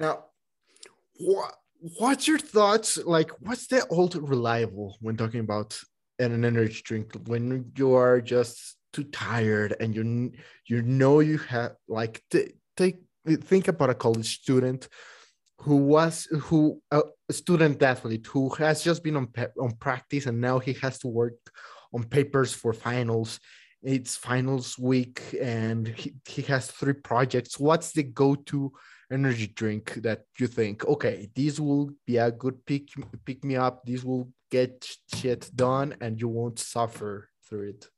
now, 0.00 0.24
what? 1.18 1.54
What's 1.96 2.26
your 2.26 2.40
thoughts? 2.40 2.96
Like, 2.96 3.30
what's 3.38 3.68
the 3.68 3.86
old 3.86 4.16
reliable 4.16 4.96
when 5.00 5.16
talking 5.16 5.38
about 5.38 5.80
and 6.18 6.32
an 6.32 6.44
energy 6.44 6.82
drink 6.84 7.12
when 7.26 7.70
you 7.76 7.94
are 7.94 8.20
just 8.20 8.76
too 8.92 9.04
tired 9.04 9.76
and 9.80 9.94
you 9.94 10.32
you 10.66 10.82
know 10.82 11.20
you 11.20 11.38
have 11.38 11.72
like 11.88 12.22
take 12.30 12.98
think 13.42 13.68
about 13.68 13.90
a 13.90 13.94
college 13.94 14.40
student 14.40 14.88
who 15.62 15.76
was 15.76 16.26
who 16.40 16.80
a 16.92 17.02
student 17.30 17.82
athlete 17.82 18.26
who 18.26 18.48
has 18.50 18.82
just 18.82 19.02
been 19.02 19.16
on 19.16 19.28
on 19.60 19.72
practice 19.72 20.26
and 20.26 20.40
now 20.40 20.58
he 20.58 20.72
has 20.74 20.98
to 20.98 21.08
work 21.08 21.34
on 21.92 22.04
papers 22.04 22.52
for 22.52 22.72
finals. 22.72 23.40
It's 23.82 24.16
finals 24.16 24.78
week 24.78 25.22
and 25.40 25.88
he, 25.88 26.14
he 26.26 26.42
has 26.42 26.70
three 26.70 26.94
projects. 26.94 27.58
What's 27.58 27.92
the 27.92 28.02
go-to 28.02 28.72
energy 29.10 29.46
drink 29.46 29.94
that 29.94 30.24
you 30.38 30.46
think 30.46 30.84
okay 30.84 31.30
these 31.34 31.58
will 31.58 31.90
be 32.06 32.18
a 32.18 32.30
good 32.30 32.64
pick 32.66 32.88
pick 33.24 33.42
me 33.44 33.56
up. 33.56 33.84
These 33.84 34.04
will 34.04 34.28
get 34.50 34.88
shit 35.14 35.50
done 35.54 35.94
and 36.00 36.20
you 36.20 36.28
won't 36.28 36.58
suffer 36.58 37.28
through 37.48 37.70
it 37.70 37.88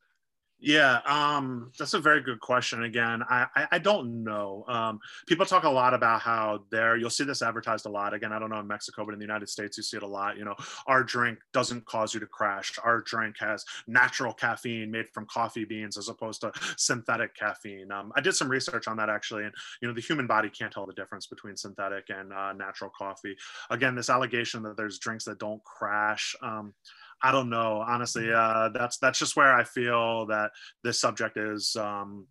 yeah, 0.61 1.01
um, 1.07 1.73
that's 1.79 1.95
a 1.95 2.01
very 2.01 2.21
good 2.21 2.41
question. 2.41 2.85
Again, 2.85 3.23
I, 3.29 3.47
I, 3.57 3.67
I 3.73 3.79
don't 3.79 4.23
know. 4.23 4.65
Um, 4.69 5.01
people 5.27 5.47
talk 5.47 5.65
a 5.65 5.71
lot 5.71 5.95
about 5.95 6.21
how 6.21 6.65
there, 6.71 6.97
you'll 6.97 7.09
see 7.09 7.25
this 7.25 7.41
advertised 7.41 7.87
a 7.87 7.89
lot. 7.89 8.13
Again, 8.13 8.33
I 8.33 8.39
don't 8.39 8.51
know 8.51 8.61
in 8.61 8.67
Mexico, 8.67 9.05
but 9.07 9.13
in 9.15 9.19
the 9.19 9.25
United 9.25 9.49
States, 9.49 9.79
you 9.79 9.83
see 9.83 9.97
it 9.97 10.03
a 10.03 10.07
lot. 10.07 10.37
You 10.37 10.45
know, 10.45 10.55
our 10.87 11.03
drink 11.03 11.39
doesn't 11.53 11.87
cause 11.87 12.13
you 12.13 12.21
to 12.21 12.27
crash. 12.27 12.79
Our 12.85 13.01
drink 13.01 13.37
has 13.39 13.65
natural 13.87 14.35
caffeine 14.35 14.91
made 14.91 15.09
from 15.09 15.27
coffee 15.27 15.65
beans 15.65 15.97
as 15.97 16.09
opposed 16.09 16.43
to 16.43 16.53
synthetic 16.77 17.35
caffeine. 17.35 17.91
Um, 17.91 18.13
I 18.15 18.21
did 18.21 18.35
some 18.35 18.49
research 18.51 18.87
on 18.87 18.99
that 18.99 19.09
actually, 19.09 19.45
and 19.45 19.55
you 19.81 19.89
know, 19.89 19.95
the 19.95 20.01
human 20.03 20.27
body 20.27 20.51
can't 20.51 20.73
tell 20.73 20.87
the 20.87 20.93
difference 20.93 21.27
between 21.27 21.57
synthetic 21.57 22.11
and 22.11 22.33
uh, 22.33 22.53
natural 22.53 22.91
coffee. 22.97 23.37
Again, 23.71 23.95
this 23.95 24.11
allegation 24.11 24.63
that 24.65 24.77
there's 24.77 24.99
drinks 24.99 25.25
that 25.25 25.39
don't 25.39 25.63
crash. 25.65 26.37
Um, 26.43 26.75
I 27.23 27.33
don't 27.33 27.51
know. 27.51 27.85
Honestly, 27.87 28.25
mm. 28.25 28.35
uh, 28.35 28.71
that's 28.71 28.99
that's 28.99 29.19
just 29.19 29.37
where 29.37 29.55
I 29.55 29.65
feel 29.65 30.27
that 30.27 30.51
this 30.83 31.01
subject 31.01 31.37
is. 31.37 31.77
Um, 31.77 32.27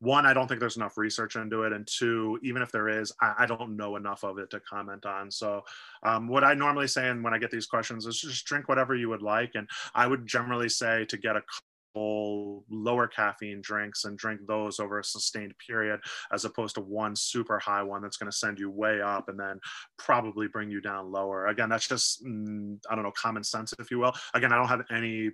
one, 0.00 0.26
I 0.26 0.32
don't 0.32 0.46
think 0.46 0.60
there's 0.60 0.76
enough 0.76 0.96
research 0.96 1.34
into 1.34 1.64
it, 1.64 1.72
and 1.72 1.86
two, 1.86 2.38
even 2.44 2.62
if 2.62 2.70
there 2.70 2.88
is, 2.88 3.12
I, 3.20 3.34
I 3.40 3.46
don't 3.46 3.76
know 3.76 3.96
enough 3.96 4.22
of 4.22 4.38
it 4.38 4.48
to 4.50 4.60
comment 4.60 5.04
on. 5.06 5.28
So, 5.28 5.62
um, 6.04 6.28
what 6.28 6.44
I 6.44 6.54
normally 6.54 6.86
say, 6.86 7.08
and 7.08 7.24
when 7.24 7.34
I 7.34 7.38
get 7.38 7.50
these 7.50 7.66
questions, 7.66 8.06
is 8.06 8.20
just 8.20 8.46
drink 8.46 8.68
whatever 8.68 8.94
you 8.94 9.08
would 9.08 9.22
like, 9.22 9.52
and 9.54 9.68
I 9.94 10.06
would 10.06 10.24
generally 10.24 10.68
say 10.68 11.04
to 11.06 11.16
get 11.16 11.34
a 11.34 11.42
lower 11.94 13.06
caffeine 13.06 13.60
drinks 13.60 14.04
and 14.04 14.18
drink 14.18 14.40
those 14.46 14.78
over 14.78 14.98
a 14.98 15.04
sustained 15.04 15.54
period 15.64 16.00
as 16.32 16.44
opposed 16.44 16.74
to 16.74 16.80
one 16.80 17.16
super 17.16 17.58
high 17.58 17.82
one 17.82 18.02
that's 18.02 18.16
going 18.16 18.30
to 18.30 18.36
send 18.36 18.58
you 18.58 18.70
way 18.70 19.00
up 19.00 19.28
and 19.28 19.38
then 19.38 19.58
probably 19.96 20.48
bring 20.48 20.70
you 20.70 20.80
down 20.80 21.10
lower. 21.10 21.46
Again 21.46 21.68
that's 21.68 21.88
just 21.88 22.24
mm, 22.24 22.78
i 22.90 22.94
don't 22.94 23.04
know 23.04 23.12
common 23.12 23.42
sense 23.44 23.74
if 23.78 23.90
you 23.90 23.98
will. 23.98 24.12
Again 24.34 24.52
i 24.52 24.56
don't 24.56 24.68
have 24.68 24.84
any 24.90 25.30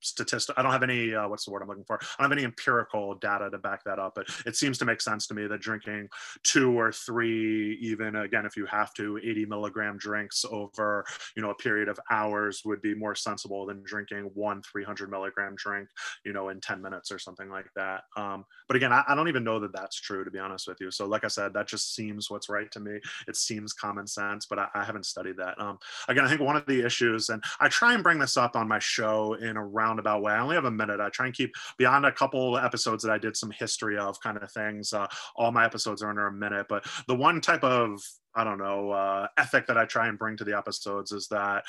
statistic 0.00 0.54
i 0.58 0.62
don't 0.62 0.72
have 0.72 0.82
any 0.82 1.14
uh, 1.14 1.28
what's 1.28 1.44
the 1.44 1.50
word 1.50 1.62
i'm 1.62 1.68
looking 1.68 1.84
for? 1.84 1.98
I 2.00 2.22
don't 2.22 2.30
have 2.30 2.38
any 2.38 2.44
empirical 2.44 3.14
data 3.14 3.50
to 3.50 3.58
back 3.58 3.84
that 3.84 3.98
up 3.98 4.14
but 4.14 4.28
it 4.44 4.56
seems 4.56 4.78
to 4.78 4.84
make 4.84 5.00
sense 5.00 5.26
to 5.28 5.34
me 5.34 5.46
that 5.46 5.60
drinking 5.60 6.08
two 6.42 6.78
or 6.78 6.92
three 6.92 7.78
even 7.80 8.16
again 8.16 8.46
if 8.46 8.56
you 8.56 8.66
have 8.66 8.92
to 8.94 9.18
80 9.18 9.46
milligram 9.46 9.98
drinks 9.98 10.44
over 10.50 11.04
you 11.36 11.42
know 11.42 11.50
a 11.50 11.54
period 11.54 11.88
of 11.88 11.98
hours 12.10 12.62
would 12.64 12.82
be 12.82 12.94
more 12.94 13.14
sensible 13.14 13.66
than 13.66 13.82
drinking 13.84 14.30
one 14.34 14.62
300 14.62 15.10
milligram 15.10 15.54
drink 15.56 15.88
you 16.24 16.32
know 16.32 16.48
in 16.48 16.60
10 16.60 16.82
minutes 16.82 17.10
or 17.10 17.18
something 17.18 17.48
like 17.48 17.68
that. 17.74 18.02
Um, 18.16 18.44
but 18.68 18.76
again 18.76 18.92
I, 18.92 19.02
I, 19.08 19.14
don't 19.14 19.28
even 19.28 19.44
know 19.44 19.58
that 19.60 19.72
that's 19.72 20.00
true 20.00 20.24
to 20.24 20.30
be 20.30 20.38
honest 20.38 20.68
with 20.68 20.78
you. 20.80 20.90
So 20.90 21.06
like 21.06 21.24
i 21.24 21.28
said 21.28 21.52
that 21.54 21.68
just 21.68 21.94
seems 21.94 22.30
what's 22.30 22.48
right 22.48 22.70
to 22.72 22.80
me. 22.80 23.00
It 23.28 23.36
seems 23.36 23.72
common 23.72 24.06
sense 24.06 24.46
but 24.46 24.58
i, 24.58 24.68
I 24.74 24.84
haven't 24.84 25.06
studied 25.06 25.36
that. 25.38 25.60
Um, 25.60 25.78
again 26.08 26.24
i 26.24 26.28
think 26.28 26.40
one 26.40 26.56
of 26.56 26.66
the 26.66 26.84
issues 26.84 27.28
and 27.28 27.42
i 27.60 27.68
try 27.68 27.94
and 27.94 28.02
bring 28.02 28.18
this 28.18 28.36
up 28.36 28.56
on 28.56 28.68
my 28.68 28.78
show 28.78 29.34
in 29.34 29.56
around 29.56 29.85
roundabout 29.86 30.22
way. 30.22 30.32
I 30.32 30.40
only 30.40 30.56
have 30.56 30.64
a 30.64 30.70
minute. 30.70 31.00
I 31.00 31.08
try 31.10 31.26
and 31.26 31.34
keep 31.34 31.52
beyond 31.78 32.06
a 32.06 32.12
couple 32.12 32.58
episodes 32.58 33.02
that 33.04 33.12
I 33.12 33.18
did 33.18 33.36
some 33.36 33.50
history 33.50 33.96
of 33.98 34.20
kind 34.20 34.36
of 34.36 34.50
things. 34.52 34.92
Uh, 34.92 35.06
all 35.36 35.52
my 35.52 35.64
episodes 35.64 36.02
are 36.02 36.10
under 36.10 36.26
a 36.26 36.32
minute, 36.32 36.66
but 36.68 36.84
the 37.08 37.14
one 37.14 37.40
type 37.40 37.64
of 37.64 38.00
I 38.34 38.44
don't 38.44 38.58
know 38.58 38.90
uh, 38.90 39.28
ethic 39.38 39.66
that 39.66 39.78
I 39.78 39.86
try 39.86 40.08
and 40.08 40.18
bring 40.18 40.36
to 40.36 40.44
the 40.44 40.56
episodes 40.56 41.12
is 41.12 41.26
that 41.28 41.64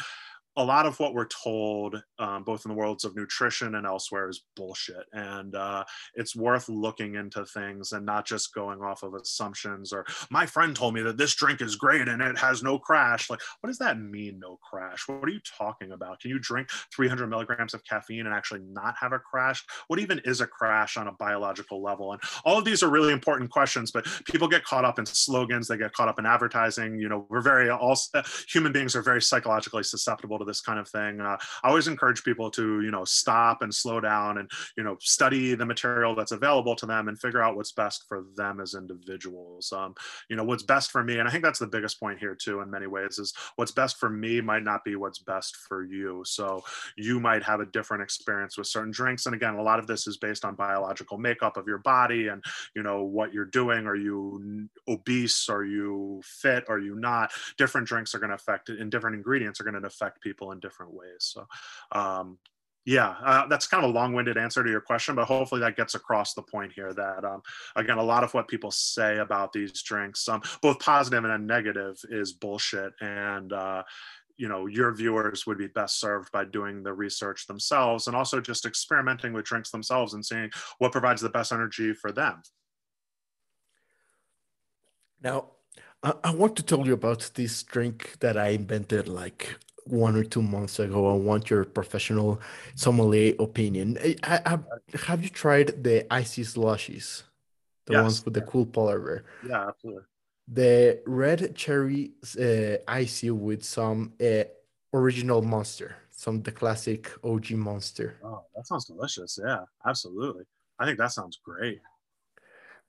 a 0.58 0.64
lot 0.64 0.86
of 0.86 1.00
what 1.00 1.14
we're 1.14 1.28
told, 1.28 2.02
um, 2.20 2.44
both 2.44 2.66
in 2.66 2.70
the 2.70 2.78
worlds 2.78 3.06
of 3.06 3.16
nutrition 3.16 3.76
and 3.76 3.86
elsewhere, 3.86 4.28
is 4.28 4.44
bullshit. 4.56 5.06
And 5.14 5.56
uh, 5.56 5.84
it's 6.16 6.36
worth 6.36 6.68
looking 6.68 7.16
into 7.16 7.46
things 7.46 7.92
and 7.92 8.06
not 8.06 8.26
just 8.26 8.54
going 8.54 8.82
off 8.82 9.04
of 9.04 9.14
assumptions 9.14 9.94
or 9.94 10.06
my 10.32 10.46
friend 10.46 10.76
told 10.76 10.96
me 10.96 11.02
that 11.04 11.18
this 11.18 11.36
drink 11.36 11.62
is 11.62 11.76
great 11.76 12.08
and 12.08 12.22
it 12.22 12.38
has 12.38 12.64
no 12.64 12.80
crash. 12.80 13.30
Like, 13.30 13.40
what 13.62 13.68
does 13.68 13.78
that 13.78 14.00
mean, 14.00 14.40
no 14.40 14.58
crash? 14.58 15.08
What 15.08 15.24
are 15.24 15.32
you 15.32 15.40
talking 15.58 15.92
about? 15.92 16.20
Can 16.20 16.32
you 16.32 16.40
drink 16.40 16.70
300 16.96 17.28
milligrams 17.28 17.74
of 17.74 17.84
caffeine 17.86 18.26
and 18.26 18.34
actually 18.34 18.62
not 18.62 18.96
have 19.00 19.14
a 19.14 19.20
crash? 19.20 19.64
What 19.88 20.00
even 20.00 20.20
is 20.26 20.42
a 20.42 20.48
crash 20.48 20.98
on 20.98 21.08
a 21.08 21.12
biological 21.14 21.84
level? 21.84 22.14
And 22.14 22.22
all 22.46 22.58
of 22.58 22.66
these 22.66 22.82
are 22.82 22.90
really 22.90 23.14
important 23.14 23.52
questions, 23.52 23.92
but 23.92 24.08
people 24.26 24.48
get 24.48 24.64
caught 24.64 24.86
up 24.86 24.98
in 24.98 25.06
slogans, 25.06 25.68
they 25.68 25.78
get 25.78 25.94
caught 25.94 26.10
up 26.10 26.18
in 26.18 26.26
advertising. 26.26 27.00
You 27.00 27.10
know, 27.10 27.28
we're 27.30 27.42
very, 27.42 27.70
all 27.70 27.98
uh, 28.16 28.24
human 28.50 28.72
beings 28.72 28.96
are 28.96 29.04
very 29.04 29.22
psychologically 29.22 29.84
susceptible 29.84 30.40
to 30.40 30.46
this 30.48 30.62
kind 30.62 30.80
of 30.80 30.88
thing. 30.88 31.22
Uh, 31.22 31.38
I 31.64 31.68
always 31.68 31.88
encourage 31.88 32.24
people 32.24 32.50
to, 32.52 32.82
you 32.82 32.92
know, 32.92 33.06
stop 33.06 33.62
and 33.62 33.74
slow 33.74 34.00
down 34.00 34.40
and, 34.40 34.50
you 34.76 34.84
know, 34.84 34.98
study 35.00 35.54
the 35.54 35.66
material 35.66 36.16
that's 36.16 36.32
available 36.32 36.76
to 36.78 36.86
them 36.86 37.08
and 37.08 37.20
figure 37.20 37.44
out 37.44 37.56
what's 37.56 37.74
best 37.74 38.06
for 38.08 38.26
them 38.36 38.60
as 38.60 38.74
individuals. 38.74 39.72
Um, 39.72 39.94
you 40.30 40.36
know, 40.36 40.44
what's 40.44 40.64
best 40.64 40.92
for 40.92 41.04
me, 41.04 41.20
and 41.20 41.28
I 41.28 41.32
think 41.32 41.44
that's 41.44 41.60
the 41.60 41.68
biggest 41.68 42.00
point 42.00 42.20
here 42.20 42.36
too, 42.36 42.62
in 42.62 42.72
many 42.72 42.88
ways, 42.88 43.20
is 43.20 43.34
what's 43.58 43.72
best 43.72 43.98
for 43.98 44.10
me 44.10 44.42
might 44.42 44.64
not 44.64 44.84
be 44.84 44.96
what's 44.96 45.20
best 45.20 45.56
for 45.56 45.84
you. 45.84 46.24
So 46.26 46.64
you 46.96 47.20
might 47.20 47.44
have 47.44 47.60
a 47.60 47.66
different 47.66 48.04
experience 48.04 48.58
with 48.58 48.68
certain 48.68 48.92
drinks. 48.92 49.26
And 49.26 49.36
again, 49.36 49.56
a 49.56 49.62
lot 49.62 49.80
of 49.80 49.88
this 49.88 50.08
is 50.08 50.18
based 50.18 50.46
on 50.46 50.56
biological 50.56 51.18
makeup 51.18 51.58
of 51.58 51.68
your 51.68 51.80
body 51.80 52.30
and, 52.30 52.44
you 52.76 52.84
know, 52.84 53.04
what 53.04 53.34
you're 53.34 53.46
doing. 53.46 53.86
Are 53.86 53.96
you 53.96 54.70
obese? 54.88 55.50
Are 55.50 55.66
you 55.66 56.22
fit? 56.24 56.64
Are 56.70 56.80
you 56.80 56.96
not? 56.96 57.32
Different 57.58 57.88
drinks 57.88 58.16
are 58.16 58.20
going 58.20 58.30
to 58.30 58.36
affect 58.36 58.70
and 58.70 58.92
different 58.92 59.16
ingredients 59.16 59.60
are 59.60 59.64
going 59.64 59.80
to 59.80 59.88
affect 59.88 60.22
people 60.22 60.37
in 60.52 60.60
different 60.60 60.94
ways. 60.94 61.20
So, 61.20 61.46
um, 61.92 62.38
yeah, 62.86 63.16
uh, 63.26 63.46
that's 63.48 63.68
kind 63.68 63.84
of 63.84 63.90
a 63.90 63.94
long-winded 63.94 64.38
answer 64.38 64.64
to 64.64 64.70
your 64.70 64.80
question, 64.80 65.14
but 65.14 65.26
hopefully 65.26 65.60
that 65.60 65.76
gets 65.76 65.94
across 65.94 66.34
the 66.34 66.42
point 66.42 66.72
here. 66.74 66.94
That 66.94 67.26
um, 67.26 67.42
again, 67.76 67.98
a 67.98 68.04
lot 68.04 68.24
of 68.24 68.34
what 68.34 68.48
people 68.48 68.72
say 68.72 69.18
about 69.18 69.52
these 69.52 69.82
drinks, 69.82 70.30
um, 70.30 70.42
both 70.62 70.80
positive 70.80 71.26
and 71.26 71.46
negative, 71.46 71.98
is 72.10 72.32
bullshit, 72.32 72.94
and 73.02 73.52
uh, 73.52 73.84
you 74.38 74.48
know 74.48 74.68
your 74.68 74.94
viewers 74.94 75.46
would 75.46 75.58
be 75.58 75.68
best 75.68 76.00
served 76.00 76.32
by 76.32 76.46
doing 76.46 76.84
the 76.84 76.94
research 76.94 77.48
themselves 77.48 78.08
and 78.08 78.16
also 78.16 78.40
just 78.40 78.66
experimenting 78.66 79.34
with 79.34 79.46
drinks 79.46 79.72
themselves 79.72 80.14
and 80.14 80.26
seeing 80.26 80.50
what 80.78 80.92
provides 80.92 81.22
the 81.22 81.30
best 81.30 81.52
energy 81.52 81.94
for 81.94 82.12
them 82.12 82.42
now 85.22 85.48
i 86.04 86.32
want 86.34 86.56
to 86.56 86.64
tell 86.64 86.86
you 86.86 86.94
about 86.94 87.32
this 87.34 87.64
drink 87.64 88.16
that 88.20 88.38
i 88.38 88.50
invented 88.50 89.08
like 89.08 89.58
one 89.90 90.16
or 90.16 90.24
two 90.24 90.42
months 90.42 90.80
ago. 90.80 91.12
I 91.12 91.16
want 91.16 91.50
your 91.50 91.64
professional 91.64 92.40
sommelier 92.76 93.34
opinion. 93.40 93.98
I, 94.24 94.40
I, 94.46 94.60
have 95.06 95.24
you 95.24 95.30
tried 95.30 95.84
the 95.84 96.12
icy 96.14 96.44
slushies? 96.44 97.24
The 97.86 97.94
yes. 97.94 98.04
ones 98.04 98.26
with 98.26 98.34
the 98.34 98.42
cool 98.42 98.66
polar 98.66 99.00
bear. 99.00 99.24
Yeah, 99.48 99.68
absolutely. 99.70 100.04
The 100.50 101.02
red 101.06 101.56
cherry 101.56 102.12
uh, 102.40 102.78
icy 102.88 103.32
with 103.32 103.64
some 103.64 104.14
uh, 104.22 104.44
original 104.94 105.42
monster, 105.42 105.96
some 106.10 106.42
the 106.42 106.52
classic 106.52 107.12
OG 107.24 107.52
monster. 107.52 108.18
Oh, 108.24 108.44
that 108.56 108.68
sounds 108.68 108.86
delicious. 108.86 109.40
Yeah, 109.44 109.64
absolutely. 109.86 110.44
I 110.80 110.86
think 110.86 110.98
that 111.00 111.12
sounds 111.12 111.40
great. 111.44 111.80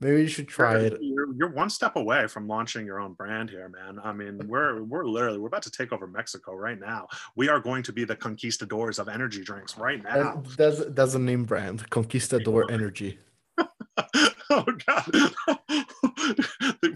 Maybe 0.01 0.23
you 0.23 0.29
should 0.29 0.47
try 0.47 0.79
it. 0.79 0.99
You're, 1.01 1.35
you're 1.35 1.51
one 1.51 1.69
step 1.71 1.97
away 1.97 2.29
from 2.29 2.47
launching 2.47 2.87
your 2.87 3.01
own 3.01 3.15
brand 3.15 3.51
here, 3.51 3.69
man. 3.69 3.99
I 4.03 4.13
mean, 4.13 4.41
we're 4.47 4.85
we're 4.85 5.05
literally 5.05 5.39
we're 5.39 5.49
about 5.49 5.63
to 5.63 5.73
take 5.73 5.93
over 5.93 6.07
Mexico 6.07 6.55
right 6.55 6.79
now. 6.79 7.09
We 7.35 7.49
are 7.49 7.59
going 7.59 7.83
to 7.83 7.93
be 7.93 8.05
the 8.05 8.15
conquistadors 8.15 9.01
of 9.01 9.09
energy 9.09 9.43
drinks 9.43 9.77
right 9.77 10.03
now. 10.03 10.43
That's 10.57 10.85
that's 10.91 11.15
a 11.15 11.19
name 11.19 11.45
brand, 11.45 11.91
Conquistador 11.91 12.71
Energy. 12.71 13.19
oh 14.51 14.65
god. 14.87 15.05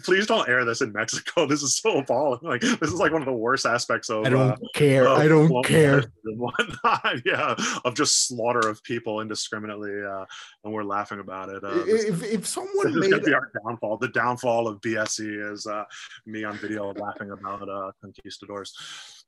Please 0.04 0.26
don't 0.26 0.48
air 0.48 0.64
this 0.64 0.80
in 0.80 0.92
mexico. 0.92 1.46
This 1.52 1.62
is 1.62 1.76
so 1.76 1.98
appalling. 1.98 2.40
Like 2.42 2.62
this 2.62 2.90
is 2.90 2.94
like 2.94 3.12
one 3.12 3.20
of 3.20 3.26
the 3.26 3.32
worst 3.32 3.66
aspects 3.66 4.08
of 4.08 4.24
i 4.24 4.30
don't 4.30 4.52
uh, 4.52 4.56
care. 4.74 5.06
i 5.08 5.28
don't 5.28 5.64
care. 5.64 6.04
yeah. 7.26 7.54
Of 7.84 7.94
just 7.94 8.26
slaughter 8.28 8.66
of 8.68 8.82
people 8.84 9.20
indiscriminately 9.20 9.92
uh 10.02 10.24
and 10.64 10.72
we're 10.72 10.84
laughing 10.84 11.20
about 11.20 11.50
it 11.50 11.62
uh, 11.62 11.84
if, 11.86 12.22
if 12.22 12.46
someone 12.46 12.92
this 12.92 13.10
made 13.10 13.24
be 13.24 13.34
our 13.34 13.50
downfall. 13.64 13.98
The 13.98 14.08
downfall 14.08 14.68
of 14.68 14.80
bse 14.80 15.52
is 15.52 15.66
uh 15.66 15.84
me 16.26 16.44
on 16.44 16.56
video 16.56 16.92
laughing 16.94 17.30
about 17.30 17.68
uh 17.68 17.90
conquistadors. 18.00 18.74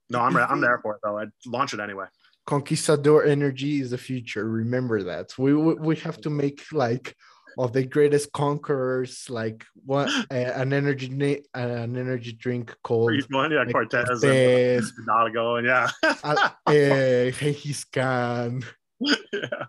No 0.09 0.21
i'm 0.21 0.37
i'm 0.37 0.61
there 0.61 0.79
for 0.83 0.95
it 0.95 1.01
though. 1.03 1.19
I'd 1.19 1.33
launch 1.47 1.75
it 1.75 1.81
anyway. 1.81 2.07
Conquistador 2.47 3.25
energy 3.25 3.81
is 3.81 3.91
the 3.91 3.99
future. 3.99 4.49
Remember 4.49 5.03
that. 5.03 5.37
We 5.39 5.55
we 5.55 5.97
have 5.97 6.21
to 6.23 6.31
make 6.31 6.63
like 6.73 7.17
of 7.59 7.73
the 7.73 7.85
greatest 7.85 8.33
conquerors, 8.33 9.29
like 9.31 9.65
what 9.85 10.09
uh, 10.31 10.35
an 10.35 10.73
energy 10.73 11.09
an 11.55 11.97
energy 11.97 12.33
drink 12.33 12.75
called 12.83 13.13
one, 13.31 13.51
yeah, 13.51 13.59
like, 13.59 13.73
Cortez, 13.73 14.07
Cortez 14.07 14.93
and 14.97 15.07
Hidalgo, 15.07 15.57
and 15.57 15.67
yeah, 15.67 15.89
uh, 16.03 16.51
uh, 16.67 17.31
Genghis 17.31 17.85
Khan. 17.85 18.63
yeah. 19.01 19.67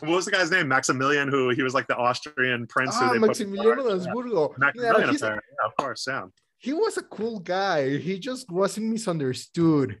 What 0.00 0.10
was 0.10 0.24
the 0.24 0.30
guy's 0.30 0.50
name? 0.50 0.68
Maximilian, 0.68 1.28
who 1.28 1.50
he 1.50 1.62
was 1.62 1.74
like 1.74 1.86
the 1.86 1.96
Austrian 1.96 2.66
prince. 2.66 2.94
Ah, 2.94 3.12
Maximiliano 3.12 3.84
Habsburgo. 3.84 4.50
Yeah. 4.52 4.56
Maximilian 4.58 5.18
yeah, 5.20 5.28
yeah, 5.28 5.66
of 5.66 5.76
course, 5.76 6.06
yeah. 6.08 6.24
He 6.58 6.72
was 6.72 6.96
a 6.96 7.02
cool 7.02 7.40
guy. 7.40 7.98
He 7.98 8.18
just 8.18 8.50
wasn't 8.50 8.86
misunderstood. 8.86 10.00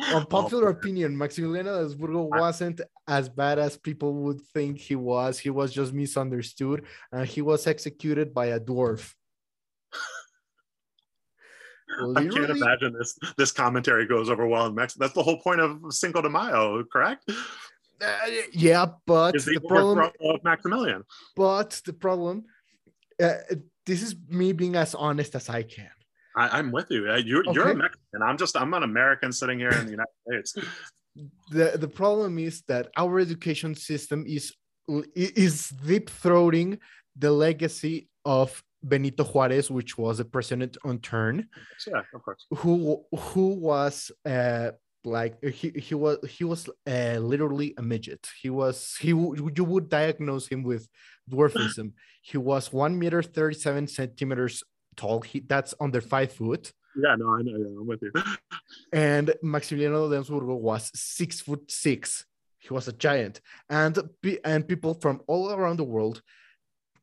Unpopular 0.00 0.68
oh, 0.68 0.70
opinion, 0.70 1.16
Maximiliano 1.16 1.84
Habsburgo 1.84 2.28
wasn't 2.28 2.80
as 3.06 3.28
bad 3.28 3.58
as 3.58 3.76
people 3.76 4.14
would 4.14 4.40
think 4.54 4.78
he 4.78 4.96
was. 4.96 5.38
He 5.38 5.50
was 5.50 5.72
just 5.72 5.92
misunderstood, 5.92 6.84
and 7.10 7.26
he 7.26 7.42
was 7.42 7.66
executed 7.66 8.32
by 8.32 8.46
a 8.46 8.60
dwarf. 8.60 9.12
I 12.16 12.26
can't 12.26 12.50
imagine 12.50 12.94
this 12.98 13.18
this 13.36 13.52
commentary 13.52 14.06
goes 14.06 14.30
over 14.30 14.46
well 14.46 14.66
in 14.66 14.74
Mexico. 14.74 15.04
That's 15.04 15.14
the 15.14 15.22
whole 15.22 15.40
point 15.40 15.60
of 15.60 15.78
Cinco 15.90 16.22
de 16.22 16.30
Mayo, 16.30 16.84
correct? 16.84 17.30
Uh, 18.02 18.16
yeah, 18.52 18.86
but 19.06 19.32
the, 19.32 19.54
the 19.54 19.60
problem 19.60 20.10
of 20.20 20.42
Maximilian. 20.42 21.04
But 21.36 21.80
the 21.84 21.92
problem, 21.92 22.44
uh, 23.22 23.34
this 23.84 24.02
is 24.02 24.16
me 24.28 24.52
being 24.52 24.74
as 24.74 24.94
honest 24.94 25.36
as 25.36 25.48
I 25.48 25.62
can. 25.62 25.90
I, 26.36 26.58
am 26.58 26.72
with 26.72 26.90
you. 26.90 27.04
You're, 27.16 27.40
okay. 27.40 27.52
you're 27.52 27.70
a 27.70 27.74
Mexican. 27.74 28.22
I'm 28.22 28.36
just 28.36 28.56
I'm 28.56 28.72
an 28.74 28.82
American 28.82 29.32
sitting 29.32 29.58
here 29.58 29.70
in 29.70 29.84
the 29.86 29.90
United 29.90 30.46
States. 30.48 30.68
The 31.50 31.76
the 31.76 31.88
problem 31.88 32.38
is 32.38 32.62
that 32.68 32.88
our 32.96 33.18
education 33.18 33.74
system 33.74 34.24
is 34.26 34.54
is 35.14 35.68
deep 35.68 36.10
throating 36.10 36.78
the 37.16 37.30
legacy 37.30 38.08
of 38.24 38.62
Benito 38.82 39.24
Juarez, 39.24 39.70
which 39.70 39.96
was 39.96 40.20
a 40.20 40.24
president 40.24 40.76
on 40.84 40.98
turn. 40.98 41.48
Yeah, 41.86 42.02
of 42.14 42.22
course. 42.22 42.46
Who 42.50 43.04
who 43.14 43.48
was 43.54 44.10
uh, 44.24 44.72
like 45.04 45.42
he, 45.44 45.70
he 45.70 45.94
was 45.94 46.18
he 46.28 46.44
was 46.44 46.68
uh, 46.86 47.18
literally 47.18 47.74
a 47.78 47.82
midget. 47.82 48.26
He 48.40 48.50
was 48.50 48.96
he 49.00 49.08
you 49.08 49.64
would 49.64 49.88
diagnose 49.88 50.48
him 50.48 50.62
with 50.62 50.88
dwarfism. 51.30 51.92
he 52.22 52.38
was 52.38 52.72
one 52.72 52.98
meter 52.98 53.22
thirty 53.22 53.54
seven 53.54 53.86
centimeters 53.86 54.64
tall. 54.96 55.20
He 55.20 55.40
that's 55.40 55.74
under 55.80 56.00
five 56.00 56.32
foot. 56.32 56.72
Yeah, 56.96 57.14
no, 57.16 57.34
I 57.34 57.42
know. 57.42 57.56
Yeah, 57.56 57.80
I'm 57.80 57.86
with 57.86 58.02
you. 58.02 58.12
and 58.92 59.34
Maximiliano 59.42 60.10
de 60.10 60.18
Habsburgo 60.18 60.58
was 60.58 60.90
six 60.94 61.40
foot 61.40 61.70
six. 61.70 62.26
He 62.58 62.72
was 62.72 62.88
a 62.88 62.92
giant, 62.92 63.40
and 63.68 63.98
and 64.44 64.68
people 64.68 64.94
from 64.94 65.22
all 65.26 65.50
around 65.50 65.78
the 65.78 65.84
world 65.84 66.22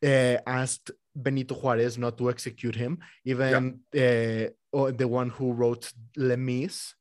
uh, 0.03 0.37
asked 0.45 0.91
Benito 1.15 1.55
Juarez 1.55 1.97
not 1.97 2.17
to 2.17 2.29
execute 2.29 2.75
him. 2.75 2.99
Even 3.25 3.79
yeah. 3.91 4.47
uh, 4.73 4.91
the 4.91 5.07
one 5.07 5.29
who 5.29 5.51
wrote 5.51 5.91
Les 6.15 6.37
Mis, 6.37 6.93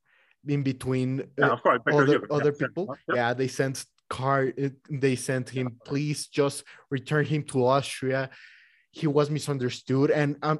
in 0.47 0.63
between 0.63 1.21
uh, 1.41 1.57
yeah, 1.65 1.77
other, 1.93 2.21
other 2.31 2.51
people, 2.51 2.95
yeah, 3.13 3.33
they 3.33 3.47
sent 3.47 3.85
car. 4.09 4.51
They 4.89 5.15
sent 5.15 5.49
him, 5.49 5.77
please 5.85 6.27
just 6.27 6.63
return 6.89 7.25
him 7.25 7.43
to 7.43 7.65
Austria 7.65 8.29
he 8.91 9.07
was 9.07 9.29
misunderstood. 9.29 10.11
And 10.11 10.37
um, 10.41 10.59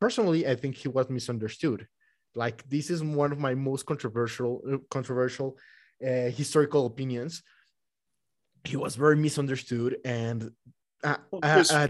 personally 0.00 0.46
i 0.46 0.54
think 0.54 0.76
he 0.76 0.88
was 0.88 1.08
misunderstood. 1.10 1.86
Like 2.34 2.68
this 2.68 2.90
is 2.90 3.02
one 3.02 3.32
of 3.32 3.38
my 3.38 3.54
most 3.54 3.86
controversial 3.86 4.62
uh, 4.70 4.76
controversial 4.90 5.56
uh, 6.04 6.30
historical 6.30 6.86
opinions. 6.86 7.42
He 8.64 8.76
was 8.76 8.96
very 8.96 9.16
misunderstood 9.16 9.98
and 10.04 10.50
uh, 11.02 11.16
well, 11.30 11.40
uh, 11.42 11.64
uh, 11.70 11.88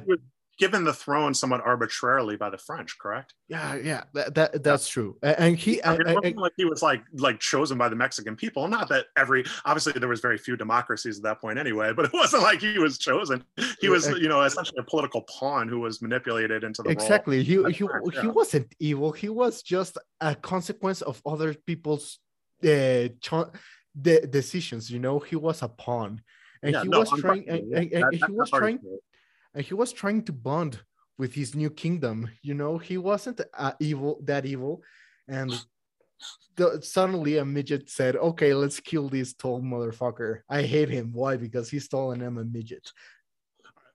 given 0.58 0.82
the 0.84 0.92
throne 0.92 1.32
somewhat 1.34 1.60
arbitrarily 1.64 2.36
by 2.36 2.50
the 2.50 2.58
French, 2.58 2.98
correct? 2.98 3.34
Yeah, 3.48 3.76
yeah, 3.76 4.04
that, 4.14 4.34
that 4.34 4.62
that's 4.64 4.88
true. 4.88 5.16
And 5.22 5.56
he, 5.56 5.80
I 5.82 5.94
I- 5.94 6.14
wasn't 6.14 6.36
like 6.38 6.52
he 6.56 6.64
was 6.64 6.82
like 6.82 7.02
like 7.14 7.38
chosen 7.40 7.78
by 7.78 7.88
the 7.88 7.96
Mexican 7.96 8.34
people. 8.36 8.66
Not 8.68 8.88
that 8.88 9.06
every 9.16 9.44
obviously 9.64 9.92
there 9.92 10.08
was 10.08 10.20
very 10.20 10.36
few 10.38 10.56
democracies 10.56 11.16
at 11.18 11.22
that 11.24 11.40
point 11.40 11.58
anyway, 11.58 11.92
but 11.92 12.06
it 12.06 12.12
wasn't 12.22 12.42
like 12.42 12.60
he 12.60 12.78
was 12.78 12.98
chosen. 12.98 13.44
He 13.80 13.88
was 13.88 14.08
you 14.08 14.28
know 14.28 14.42
essentially 14.42 14.78
a 14.80 14.82
political 14.90 15.22
pawn 15.22 15.68
who 15.68 15.80
was 15.80 16.02
manipulated 16.02 16.64
into 16.64 16.82
the 16.82 16.88
role. 16.88 16.92
exactly. 16.92 17.42
He 17.44 17.56
That's 17.56 17.76
he, 17.78 17.86
correct, 17.86 18.10
he 18.14 18.26
yeah. 18.26 18.32
wasn't 18.32 18.74
evil. 18.80 19.12
He 19.12 19.28
was 19.28 19.62
just 19.62 19.96
a 20.20 20.34
consequence 20.34 21.02
of 21.02 21.22
other 21.24 21.54
people's 21.54 22.18
uh, 22.64 23.08
cho- 23.20 23.52
de- 24.00 24.26
decisions. 24.26 24.90
You 24.90 24.98
know, 24.98 25.18
he 25.20 25.36
was 25.36 25.62
a 25.62 25.68
pawn, 25.68 26.20
and 26.62 26.72
Yeah, 26.72 26.82
he 26.82 26.88
no, 26.88 26.98
was 27.00 27.10
trying, 27.10 27.48
and, 27.48 27.72
and- 27.72 27.92
and 27.92 28.02
That- 28.04 28.14
he 28.14 28.32
was 28.32 28.50
that 28.50 28.50
part 28.50 28.62
is 28.64 28.78
trying, 28.78 28.78
true. 28.80 28.98
And 29.58 29.66
he 29.66 29.74
was 29.74 29.92
trying 29.92 30.22
to 30.22 30.32
bond 30.32 30.78
with 31.18 31.34
his 31.34 31.56
new 31.56 31.68
kingdom. 31.68 32.30
You 32.42 32.54
know, 32.54 32.78
he 32.78 32.96
wasn't 32.96 33.40
uh, 33.52 33.72
evil 33.80 34.20
that 34.22 34.46
evil, 34.46 34.84
and 35.26 35.50
the, 36.54 36.80
suddenly 36.80 37.38
a 37.38 37.44
midget 37.44 37.90
said, 37.90 38.14
"Okay, 38.14 38.54
let's 38.54 38.78
kill 38.78 39.08
this 39.08 39.34
tall 39.34 39.60
motherfucker. 39.60 40.42
I 40.48 40.62
hate 40.62 40.90
him. 40.90 41.10
Why? 41.12 41.36
Because 41.36 41.68
he's 41.68 41.88
tall 41.88 42.12
and 42.12 42.22
I'm 42.22 42.38
a 42.38 42.44
midget." 42.44 42.88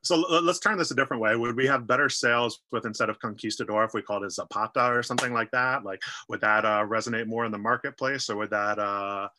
So 0.01 0.17
let's 0.17 0.59
turn 0.59 0.77
this 0.77 0.91
a 0.91 0.95
different 0.95 1.23
way. 1.23 1.33
Would 1.37 1.55
we 1.55 1.65
have 1.67 1.87
better 1.87 2.09
sales 2.09 2.59
with 2.73 2.85
instead 2.85 3.09
of 3.09 3.19
conquistador 3.19 3.85
if 3.85 3.93
we 3.93 4.01
called 4.01 4.25
it 4.25 4.33
Zapata 4.33 4.87
or 4.91 5.01
something 5.01 5.31
like 5.31 5.49
that? 5.51 5.85
Like, 5.85 6.01
would 6.27 6.41
that 6.41 6.65
uh, 6.65 6.85
resonate 6.85 7.27
more 7.27 7.45
in 7.45 7.53
the 7.53 7.57
marketplace, 7.57 8.29
or 8.29 8.35
would 8.35 8.49
that? 8.49 8.79
Uh, 8.79 9.29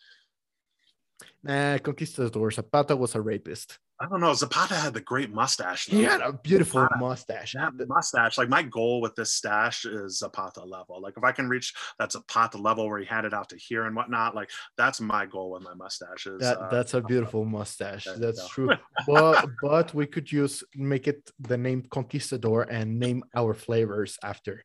Nah, 1.45 1.77
Conquistador 1.79 2.51
Zapata 2.51 2.97
was 2.97 3.15
a 3.15 3.21
rapist. 3.21 3.79
I 4.01 4.07
don't 4.07 4.21
know. 4.21 4.33
Zapata 4.33 4.75
had 4.75 4.95
the 4.95 5.01
great 5.01 5.31
mustache. 5.31 5.87
He 5.87 6.03
had 6.03 6.23
a 6.23 6.33
beautiful 6.33 6.81
Zapata. 6.81 6.99
mustache. 6.99 7.53
that 7.53 7.89
mustache. 7.89 8.39
Like 8.39 8.49
my 8.49 8.63
goal 8.63 9.03
with 9.03 9.15
this 9.15 9.35
stash 9.35 9.85
is 9.85 10.19
Zapata 10.19 10.65
level. 10.65 11.01
Like 11.03 11.15
if 11.19 11.23
I 11.23 11.33
can 11.33 11.49
reach 11.49 11.75
that 11.99 12.13
Zapata 12.13 12.57
level 12.57 12.89
where 12.89 12.99
he 12.99 13.05
had 13.05 13.27
it 13.27 13.35
out 13.35 13.51
to 13.51 13.57
here 13.57 13.85
and 13.85 13.95
whatnot, 13.95 14.35
like 14.35 14.51
that's 14.79 15.01
my 15.03 15.27
goal 15.27 15.53
with 15.53 15.63
my 15.63 15.75
mustache. 15.75 16.27
Is 16.27 16.41
That 16.41 16.59
uh, 16.59 16.69
that's 16.71 16.95
a 16.95 17.03
beautiful 17.03 17.45
mustache. 17.45 18.09
That's 18.17 18.49
true. 18.49 18.71
But 19.07 19.47
but 19.63 19.95
we 19.95 20.07
could 20.07 20.33
use 20.33 20.65
make 20.75 21.07
it 21.07 21.31
the 21.39 21.59
name 21.59 21.83
Conquistador 21.83 22.63
and 22.63 22.99
name 22.99 23.23
our 23.37 23.53
flavors 23.53 24.19
after 24.23 24.65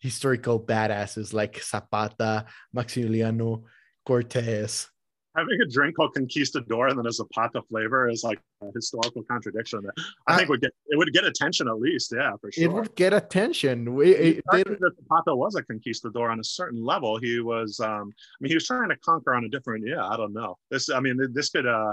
historical 0.00 0.60
badasses 0.60 1.32
like 1.32 1.62
Zapata, 1.62 2.46
Maximiliano, 2.74 3.62
Cortez. 4.04 4.88
Having 5.36 5.60
a 5.60 5.66
drink 5.66 5.96
called 5.96 6.14
Conquistador 6.14 6.88
and 6.88 6.98
then 6.98 7.06
a 7.06 7.12
Zapata 7.12 7.62
flavor 7.68 8.08
is 8.08 8.24
like 8.24 8.40
a 8.62 8.66
historical 8.74 9.22
contradiction. 9.24 9.82
That 9.82 9.94
I 10.26 10.34
I- 10.34 10.36
think 10.38 10.48
would 10.48 10.60
get 10.60 10.72
it 10.88 10.96
would 10.98 11.12
get 11.12 11.24
attention 11.24 11.68
at 11.68 11.78
least. 11.78 12.12
Yeah, 12.16 12.32
for 12.40 12.50
sure. 12.52 12.64
It 12.64 12.72
would 12.72 12.94
get 12.94 13.12
attention. 13.12 13.94
We 13.94 14.14
it, 14.14 14.44
they- 14.52 14.62
that 14.64 14.92
Zapata 15.00 15.34
was 15.34 15.54
a 15.56 15.62
conquistador 15.62 16.30
on 16.30 16.40
a 16.40 16.44
certain 16.44 16.84
level. 16.84 17.18
He 17.18 17.40
was, 17.40 17.78
um, 17.80 18.12
I 18.16 18.36
mean, 18.40 18.50
he 18.50 18.54
was 18.54 18.66
trying 18.66 18.88
to 18.88 18.96
conquer 18.96 19.34
on 19.34 19.44
a 19.44 19.48
different. 19.48 19.86
Yeah, 19.86 20.06
I 20.06 20.16
don't 20.16 20.32
know. 20.32 20.56
This, 20.70 20.88
I 20.90 21.00
mean, 21.00 21.18
this 21.32 21.50
could. 21.50 21.66
uh 21.66 21.92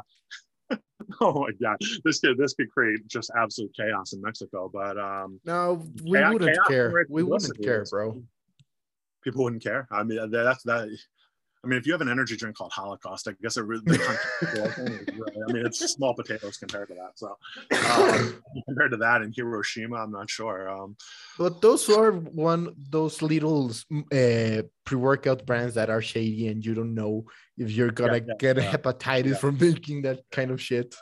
Oh 1.22 1.42
my 1.42 1.52
God, 1.62 1.78
this 2.06 2.20
could 2.22 2.38
this 2.38 2.54
could 2.54 2.72
create 2.72 3.06
just 3.08 3.30
absolute 3.38 3.74
chaos 3.76 4.14
in 4.14 4.22
Mexico. 4.22 4.70
But 4.74 4.98
um 4.98 5.40
no, 5.46 5.84
we 6.04 6.18
Chaos- 6.18 6.34
wouldn't 6.34 6.56
chaos 6.56 6.68
care. 6.68 7.06
We 7.10 7.24
wouldn't 7.24 7.62
care, 7.62 7.84
bro. 7.92 8.24
people 9.24 9.44
wouldn't 9.44 9.64
care. 9.64 9.88
I 9.92 10.04
mean, 10.04 10.32
that's 10.32 10.64
that. 10.64 10.88
I 11.64 11.70
mean, 11.70 11.80
if 11.80 11.86
you 11.86 11.94
have 11.94 12.02
an 12.02 12.10
energy 12.10 12.36
drink 12.36 12.58
called 12.58 12.74
Holocaust, 12.74 13.28
I 13.30 13.36
guess 13.42 13.56
it 13.56 13.62
really. 13.64 13.84
the 13.86 13.98
conquistador 13.98 14.70
thing 14.76 14.88
is 14.94 15.08
really- 15.18 15.44
I 15.50 15.54
mean, 15.54 15.66
it's 15.66 15.80
small 15.94 16.14
potatoes 16.14 16.58
compared 16.58 16.90
to 16.90 16.96
that. 16.96 17.12
So 17.16 17.28
um, 17.90 18.44
compared 18.68 18.92
to 18.92 18.98
that 18.98 19.22
in 19.22 19.32
Hiroshima, 19.34 19.96
I'm 19.96 20.12
not 20.12 20.30
sure. 20.30 20.70
Um, 20.70 20.98
But 21.38 21.62
those 21.62 21.90
are 21.90 22.12
one 22.12 22.74
those 22.90 23.22
little 23.22 23.72
uh, 24.12 24.64
pre-workout 24.86 25.46
brands 25.46 25.76
that 25.76 25.90
are 25.90 26.02
shady, 26.02 26.48
and 26.50 26.64
you 26.66 26.74
don't 26.74 26.94
know 26.94 27.26
if 27.58 27.72
you're 27.72 27.92
gonna 27.92 28.18
yeah, 28.28 28.34
get 28.40 28.58
yeah. 28.58 28.72
hepatitis 28.72 29.32
Yeah. 29.32 29.36
from 29.38 29.56
drinking 29.58 30.02
that 30.02 30.20
kind 30.32 30.52
of 30.52 30.62
shit. 30.62 30.96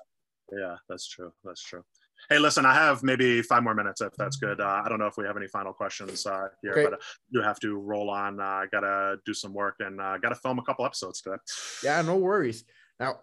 Yeah, 0.51 0.75
that's 0.87 1.07
true. 1.07 1.31
That's 1.43 1.63
true. 1.63 1.83
Hey, 2.29 2.39
listen, 2.39 2.65
I 2.65 2.73
have 2.73 3.03
maybe 3.03 3.41
five 3.41 3.63
more 3.63 3.73
minutes 3.75 4.01
if 4.01 4.13
that's 4.15 4.37
good. 4.37 4.61
Uh, 4.61 4.81
I 4.85 4.89
don't 4.89 4.99
know 4.99 5.07
if 5.07 5.17
we 5.17 5.25
have 5.25 5.37
any 5.37 5.47
final 5.47 5.73
questions 5.73 6.25
uh, 6.25 6.47
here, 6.61 6.73
Okay. 6.73 6.83
but 6.85 6.93
I 6.93 6.97
do 7.33 7.41
have 7.41 7.59
to 7.61 7.77
roll 7.77 8.09
on. 8.09 8.39
Uh, 8.39 8.43
I 8.43 8.65
gotta 8.71 9.17
do 9.25 9.33
some 9.33 9.53
work 9.53 9.75
and 9.79 9.99
uh, 9.99 10.17
gotta 10.17 10.35
film 10.35 10.59
a 10.59 10.63
couple 10.63 10.85
episodes 10.85 11.21
today. 11.21 11.37
Yeah, 11.83 12.01
no 12.01 12.15
worries. 12.17 12.63
Now, 12.99 13.19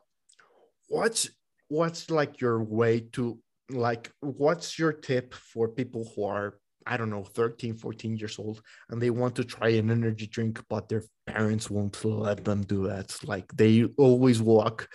what's 0.88 1.30
what's 1.68 2.11
like 2.11 2.40
your 2.40 2.62
way 2.62 3.01
to 3.12 3.38
like 3.70 4.11
what's 4.20 4.78
your 4.78 4.92
tip 4.92 5.34
for 5.34 5.68
people 5.68 6.11
who 6.14 6.24
are 6.24 6.59
I 6.86 6.96
don't 6.96 7.11
know 7.11 7.24
13, 7.24 7.74
14 7.76 8.16
years 8.16 8.38
old 8.38 8.62
and 8.88 9.01
they 9.01 9.11
want 9.11 9.34
to 9.36 9.44
try 9.44 9.68
an 9.70 9.90
energy 9.90 10.26
drink 10.26 10.62
but 10.70 10.88
their 10.88 11.05
parents 11.26 11.68
won't 11.68 12.03
let 12.05 12.44
them 12.44 12.62
do 12.62 12.86
that. 12.88 13.14
Like 13.24 13.53
they 13.55 13.84
always 13.99 14.40
walk 14.40 14.88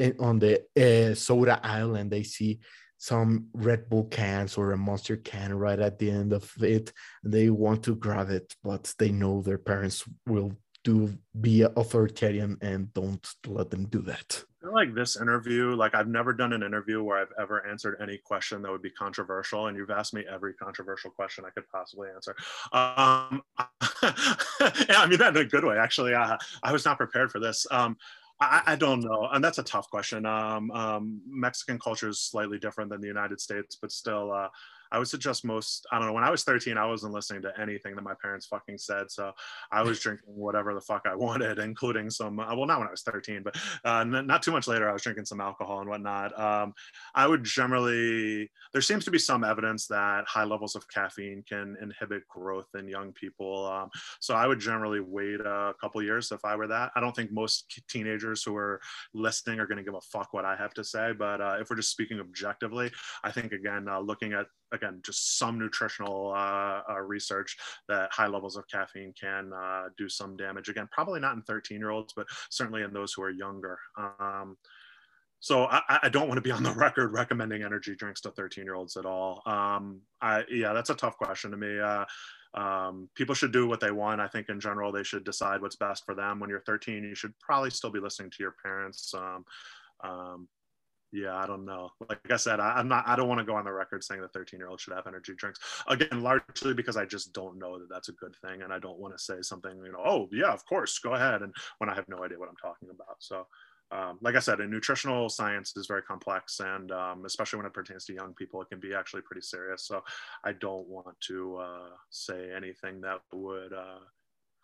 in, 0.00 0.16
on 0.18 0.40
the 0.40 0.64
uh, 0.76 1.14
soda 1.14 1.60
aisle 1.62 1.94
and 1.94 2.10
they 2.10 2.24
see 2.24 2.58
some 3.00 3.46
Red 3.54 3.88
Bull 3.88 4.04
cans 4.04 4.58
or 4.58 4.72
a 4.72 4.76
Monster 4.76 5.16
can 5.16 5.54
right 5.54 5.80
at 5.80 5.98
the 5.98 6.10
end 6.10 6.34
of 6.34 6.52
it 6.62 6.92
they 7.24 7.48
want 7.48 7.82
to 7.84 7.96
grab 7.96 8.28
it 8.28 8.54
but 8.62 8.92
they 8.98 9.10
know 9.10 9.40
their 9.40 9.58
parents 9.58 10.04
will 10.26 10.52
do 10.84 11.18
be 11.40 11.62
authoritarian 11.62 12.56
and 12.62 12.92
don't 12.94 13.26
let 13.46 13.70
them 13.70 13.86
do 13.86 14.00
that. 14.02 14.44
Like 14.62 14.94
this 14.94 15.18
interview, 15.18 15.74
like 15.74 15.94
I've 15.94 16.06
never 16.06 16.34
done 16.34 16.52
an 16.52 16.62
interview 16.62 17.02
where 17.02 17.18
I've 17.18 17.32
ever 17.40 17.66
answered 17.66 17.96
any 18.00 18.18
question 18.18 18.60
that 18.62 18.70
would 18.70 18.82
be 18.82 18.90
controversial, 18.90 19.68
and 19.68 19.76
you've 19.76 19.90
asked 19.90 20.12
me 20.12 20.24
every 20.30 20.52
controversial 20.54 21.10
question 21.10 21.44
I 21.46 21.50
could 21.50 21.66
possibly 21.72 22.08
answer. 22.14 22.36
Um, 22.72 23.42
yeah, 24.02 25.00
I 25.00 25.06
mean 25.08 25.18
that 25.18 25.34
in 25.34 25.42
a 25.42 25.44
good 25.46 25.64
way, 25.64 25.78
actually. 25.78 26.14
Uh, 26.14 26.36
I 26.62 26.72
was 26.72 26.84
not 26.84 26.98
prepared 26.98 27.30
for 27.30 27.40
this. 27.40 27.66
Um, 27.70 27.96
I, 28.40 28.62
I 28.68 28.76
don't 28.76 29.00
know, 29.00 29.28
and 29.30 29.44
that's 29.44 29.58
a 29.58 29.62
tough 29.62 29.90
question. 29.90 30.24
Um, 30.24 30.70
um, 30.70 31.20
Mexican 31.26 31.78
culture 31.78 32.08
is 32.08 32.20
slightly 32.20 32.58
different 32.58 32.90
than 32.90 33.00
the 33.00 33.06
United 33.06 33.40
States, 33.40 33.76
but 33.80 33.92
still, 33.92 34.32
uh, 34.32 34.48
I 34.92 34.98
would 34.98 35.08
suggest 35.08 35.44
most. 35.44 35.86
I 35.92 35.98
don't 35.98 36.08
know. 36.08 36.12
When 36.12 36.24
I 36.24 36.30
was 36.30 36.44
13, 36.44 36.76
I 36.76 36.86
wasn't 36.86 37.12
listening 37.12 37.42
to 37.42 37.52
anything 37.60 37.94
that 37.96 38.02
my 38.02 38.14
parents 38.20 38.46
fucking 38.46 38.78
said, 38.78 39.10
so 39.10 39.32
I 39.70 39.82
was 39.82 40.00
drinking 40.00 40.26
whatever 40.34 40.74
the 40.74 40.80
fuck 40.80 41.02
I 41.06 41.14
wanted, 41.26 41.58
including 41.58 42.10
some. 42.10 42.38
uh, 42.40 42.54
Well, 42.54 42.66
not 42.66 42.78
when 42.78 42.88
I 42.88 42.90
was 42.90 43.02
13, 43.02 43.42
but 43.42 43.56
uh, 43.84 44.00
n- 44.00 44.26
not 44.26 44.42
too 44.42 44.52
much 44.52 44.66
later, 44.68 44.88
I 44.88 44.92
was 44.92 45.02
drinking 45.02 45.26
some 45.26 45.40
alcohol 45.40 45.80
and 45.80 45.88
whatnot. 45.88 46.38
Um, 46.38 46.72
I 47.14 47.26
would 47.26 47.44
generally. 47.44 48.50
There 48.72 48.82
seems 48.82 49.04
to 49.04 49.10
be 49.10 49.18
some 49.18 49.44
evidence 49.44 49.86
that 49.88 50.24
high 50.26 50.44
levels 50.44 50.76
of 50.76 50.88
caffeine 50.88 51.42
can 51.48 51.76
inhibit 51.80 52.26
growth 52.28 52.68
in 52.78 52.88
young 52.88 53.12
people. 53.12 53.66
Um, 53.66 53.90
so 54.20 54.34
I 54.34 54.46
would 54.46 54.60
generally 54.60 55.00
wait 55.00 55.40
a 55.40 55.74
couple 55.80 56.02
years 56.02 56.30
if 56.32 56.44
I 56.44 56.56
were 56.56 56.68
that. 56.68 56.90
I 56.94 57.00
don't 57.00 57.14
think 57.14 57.32
most 57.32 57.80
teenagers 57.88 58.42
who 58.42 58.56
are 58.56 58.80
listening 59.14 59.58
are 59.60 59.66
going 59.66 59.78
to 59.78 59.84
give 59.84 59.94
a 59.94 60.00
fuck 60.00 60.32
what 60.32 60.44
I 60.44 60.56
have 60.56 60.74
to 60.74 60.84
say. 60.84 61.12
But 61.12 61.40
uh, 61.40 61.56
if 61.60 61.68
we're 61.70 61.76
just 61.76 61.90
speaking 61.90 62.20
objectively, 62.20 62.90
I 63.24 63.32
think 63.32 63.52
again, 63.52 63.88
uh, 63.88 63.98
looking 64.00 64.32
at 64.32 64.46
again 64.72 65.00
just 65.04 65.38
some 65.38 65.58
nutritional 65.58 66.32
uh, 66.34 66.82
uh, 66.88 67.00
research 67.00 67.56
that 67.88 68.12
high 68.12 68.26
levels 68.26 68.56
of 68.56 68.68
caffeine 68.68 69.12
can 69.18 69.52
uh, 69.52 69.84
do 69.96 70.08
some 70.08 70.36
damage. 70.36 70.68
Again, 70.68 70.88
probably 70.90 71.20
not 71.20 71.34
in 71.34 71.42
13 71.42 71.78
year 71.78 71.90
olds, 71.90 72.12
but 72.14 72.26
certainly 72.50 72.82
in 72.82 72.92
those 72.92 73.12
who 73.12 73.22
are 73.22 73.30
younger. 73.30 73.78
Um, 73.98 74.56
so 75.40 75.64
I, 75.64 76.00
I 76.02 76.08
don't 76.10 76.28
want 76.28 76.36
to 76.36 76.42
be 76.42 76.50
on 76.50 76.62
the 76.62 76.72
record 76.76 77.12
recommending 77.12 77.62
energy 77.62 77.96
drinks 77.96 78.20
to 78.22 78.30
13 78.30 78.64
year 78.64 78.74
olds 78.74 78.96
at 78.96 79.06
all. 79.06 79.42
Um, 79.46 80.02
I, 80.20 80.44
yeah, 80.50 80.72
that's 80.72 80.90
a 80.90 80.94
tough 80.94 81.16
question 81.16 81.50
to 81.50 81.56
me. 81.56 81.80
Uh, 81.80 82.04
um, 82.52 83.08
people 83.14 83.34
should 83.34 83.52
do 83.52 83.66
what 83.66 83.80
they 83.80 83.90
want. 83.90 84.20
I 84.20 84.28
think 84.28 84.48
in 84.48 84.60
general, 84.60 84.92
they 84.92 85.04
should 85.04 85.24
decide 85.24 85.62
what's 85.62 85.76
best 85.76 86.04
for 86.04 86.14
them. 86.14 86.40
When 86.40 86.50
you're 86.50 86.60
13, 86.60 87.04
you 87.04 87.14
should 87.14 87.32
probably 87.38 87.70
still 87.70 87.90
be 87.90 88.00
listening 88.00 88.30
to 88.30 88.42
your 88.42 88.54
parents. 88.62 89.14
Um, 89.14 89.44
um, 90.02 90.48
yeah, 91.12 91.36
I 91.36 91.46
don't 91.46 91.64
know. 91.64 91.90
Like 92.08 92.30
I 92.30 92.36
said, 92.36 92.60
I, 92.60 92.72
I'm 92.72 92.88
not. 92.88 93.06
I 93.06 93.16
don't 93.16 93.28
want 93.28 93.38
to 93.38 93.44
go 93.44 93.54
on 93.54 93.64
the 93.64 93.72
record 93.72 94.02
saying 94.04 94.20
that 94.20 94.32
13 94.32 94.58
year 94.58 94.68
olds 94.68 94.82
should 94.82 94.94
have 94.94 95.06
energy 95.06 95.34
drinks. 95.36 95.60
Again, 95.88 96.22
largely 96.22 96.74
because 96.74 96.96
I 96.96 97.04
just 97.04 97.32
don't 97.32 97.58
know 97.58 97.78
that 97.78 97.88
that's 97.90 98.08
a 98.08 98.12
good 98.12 98.34
thing, 98.44 98.62
and 98.62 98.72
I 98.72 98.78
don't 98.78 98.98
want 98.98 99.16
to 99.16 99.22
say 99.22 99.42
something. 99.42 99.76
You 99.84 99.92
know, 99.92 100.02
oh 100.04 100.28
yeah, 100.32 100.52
of 100.52 100.64
course, 100.66 100.98
go 100.98 101.14
ahead, 101.14 101.42
and 101.42 101.54
when 101.78 101.90
I 101.90 101.94
have 101.94 102.08
no 102.08 102.24
idea 102.24 102.38
what 102.38 102.48
I'm 102.48 102.56
talking 102.56 102.88
about. 102.90 103.16
So, 103.18 103.46
um, 103.92 104.18
like 104.20 104.36
I 104.36 104.40
said, 104.40 104.60
in 104.60 104.70
nutritional 104.70 105.28
science 105.28 105.72
is 105.76 105.86
very 105.86 106.02
complex, 106.02 106.60
and 106.60 106.92
um, 106.92 107.24
especially 107.24 107.58
when 107.58 107.66
it 107.66 107.74
pertains 107.74 108.04
to 108.06 108.14
young 108.14 108.34
people, 108.34 108.62
it 108.62 108.68
can 108.68 108.80
be 108.80 108.94
actually 108.94 109.22
pretty 109.22 109.42
serious. 109.42 109.86
So, 109.86 110.02
I 110.44 110.52
don't 110.52 110.86
want 110.88 111.20
to 111.28 111.56
uh, 111.56 111.88
say 112.10 112.50
anything 112.56 113.00
that 113.00 113.20
would 113.32 113.72
uh, 113.72 114.00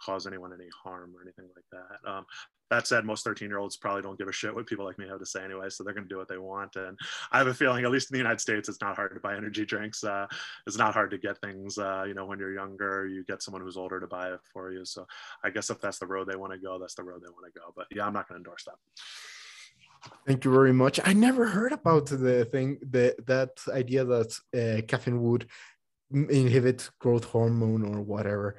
cause 0.01 0.27
anyone 0.27 0.53
any 0.53 0.69
harm 0.83 1.15
or 1.17 1.23
anything 1.23 1.47
like 1.55 1.65
that. 1.73 2.11
Um, 2.11 2.27
that 2.71 2.87
said, 2.87 3.05
most 3.05 3.25
13 3.25 3.49
year 3.49 3.59
olds 3.59 3.77
probably 3.77 4.03
don't 4.03 4.19
give 4.19 4.29
a 4.29 4.33
shit 4.33 4.55
what 4.55 4.67
people 4.67 4.85
like 4.85 4.99
me 4.99 5.07
have 5.09 5.19
to 5.19 5.27
say 5.27 5.45
anyway, 5.45 5.69
so 5.71 5.85
they're 5.85 5.95
going 5.95 6.09
to 6.09 6.13
do 6.13 6.19
what 6.19 6.29
they 6.29 6.39
want. 6.39 6.77
And 6.77 6.99
I 7.33 7.39
have 7.39 7.47
a 7.47 7.55
feeling, 7.55 7.85
at 7.85 7.91
least 7.91 8.11
in 8.11 8.15
the 8.15 8.19
United 8.19 8.41
States, 8.41 8.69
it's 8.69 8.81
not 8.81 8.97
hard 8.97 9.15
to 9.15 9.21
buy 9.21 9.37
energy 9.37 9.65
drinks. 9.65 10.03
Uh, 10.03 10.27
it's 10.67 10.79
not 10.79 10.95
hard 10.95 11.11
to 11.11 11.19
get 11.19 11.41
things. 11.41 11.79
Uh, 11.79 12.05
you 12.07 12.15
know, 12.15 12.27
when 12.27 12.39
you're 12.39 12.55
younger, 12.55 13.07
you 13.07 13.25
get 13.25 13.43
someone 13.43 13.63
who's 13.63 13.77
older 13.77 14.01
to 14.01 14.07
buy 14.07 14.31
it 14.33 14.41
for 14.53 14.73
you. 14.73 14.85
So 14.85 15.07
I 15.45 15.51
guess 15.51 15.71
if 15.71 15.81
that's 15.81 15.99
the 15.99 16.07
road 16.07 16.29
they 16.29 16.37
want 16.37 16.53
to 16.53 16.59
go, 16.59 16.79
that's 16.79 16.95
the 16.95 17.05
road 17.05 17.23
they 17.23 17.31
want 17.31 17.53
to 17.53 17.59
go. 17.59 17.73
But 17.77 17.87
yeah, 17.91 18.07
I'm 18.07 18.13
not 18.13 18.29
going 18.29 18.43
to 18.43 18.45
endorse 18.45 18.65
that. 18.65 18.75
Thank 20.27 20.45
you 20.45 20.53
very 20.53 20.73
much. 20.73 21.01
I 21.05 21.13
never 21.13 21.47
heard 21.47 21.73
about 21.73 22.07
the 22.07 22.45
thing 22.45 22.79
that 22.91 23.27
that 23.27 23.51
idea 23.69 24.05
that 24.05 24.39
uh, 24.55 24.83
caffeine 24.87 25.23
would 25.23 25.49
inhibit 26.13 26.91
growth 26.99 27.25
hormone 27.25 27.85
or 27.85 28.01
whatever. 28.01 28.57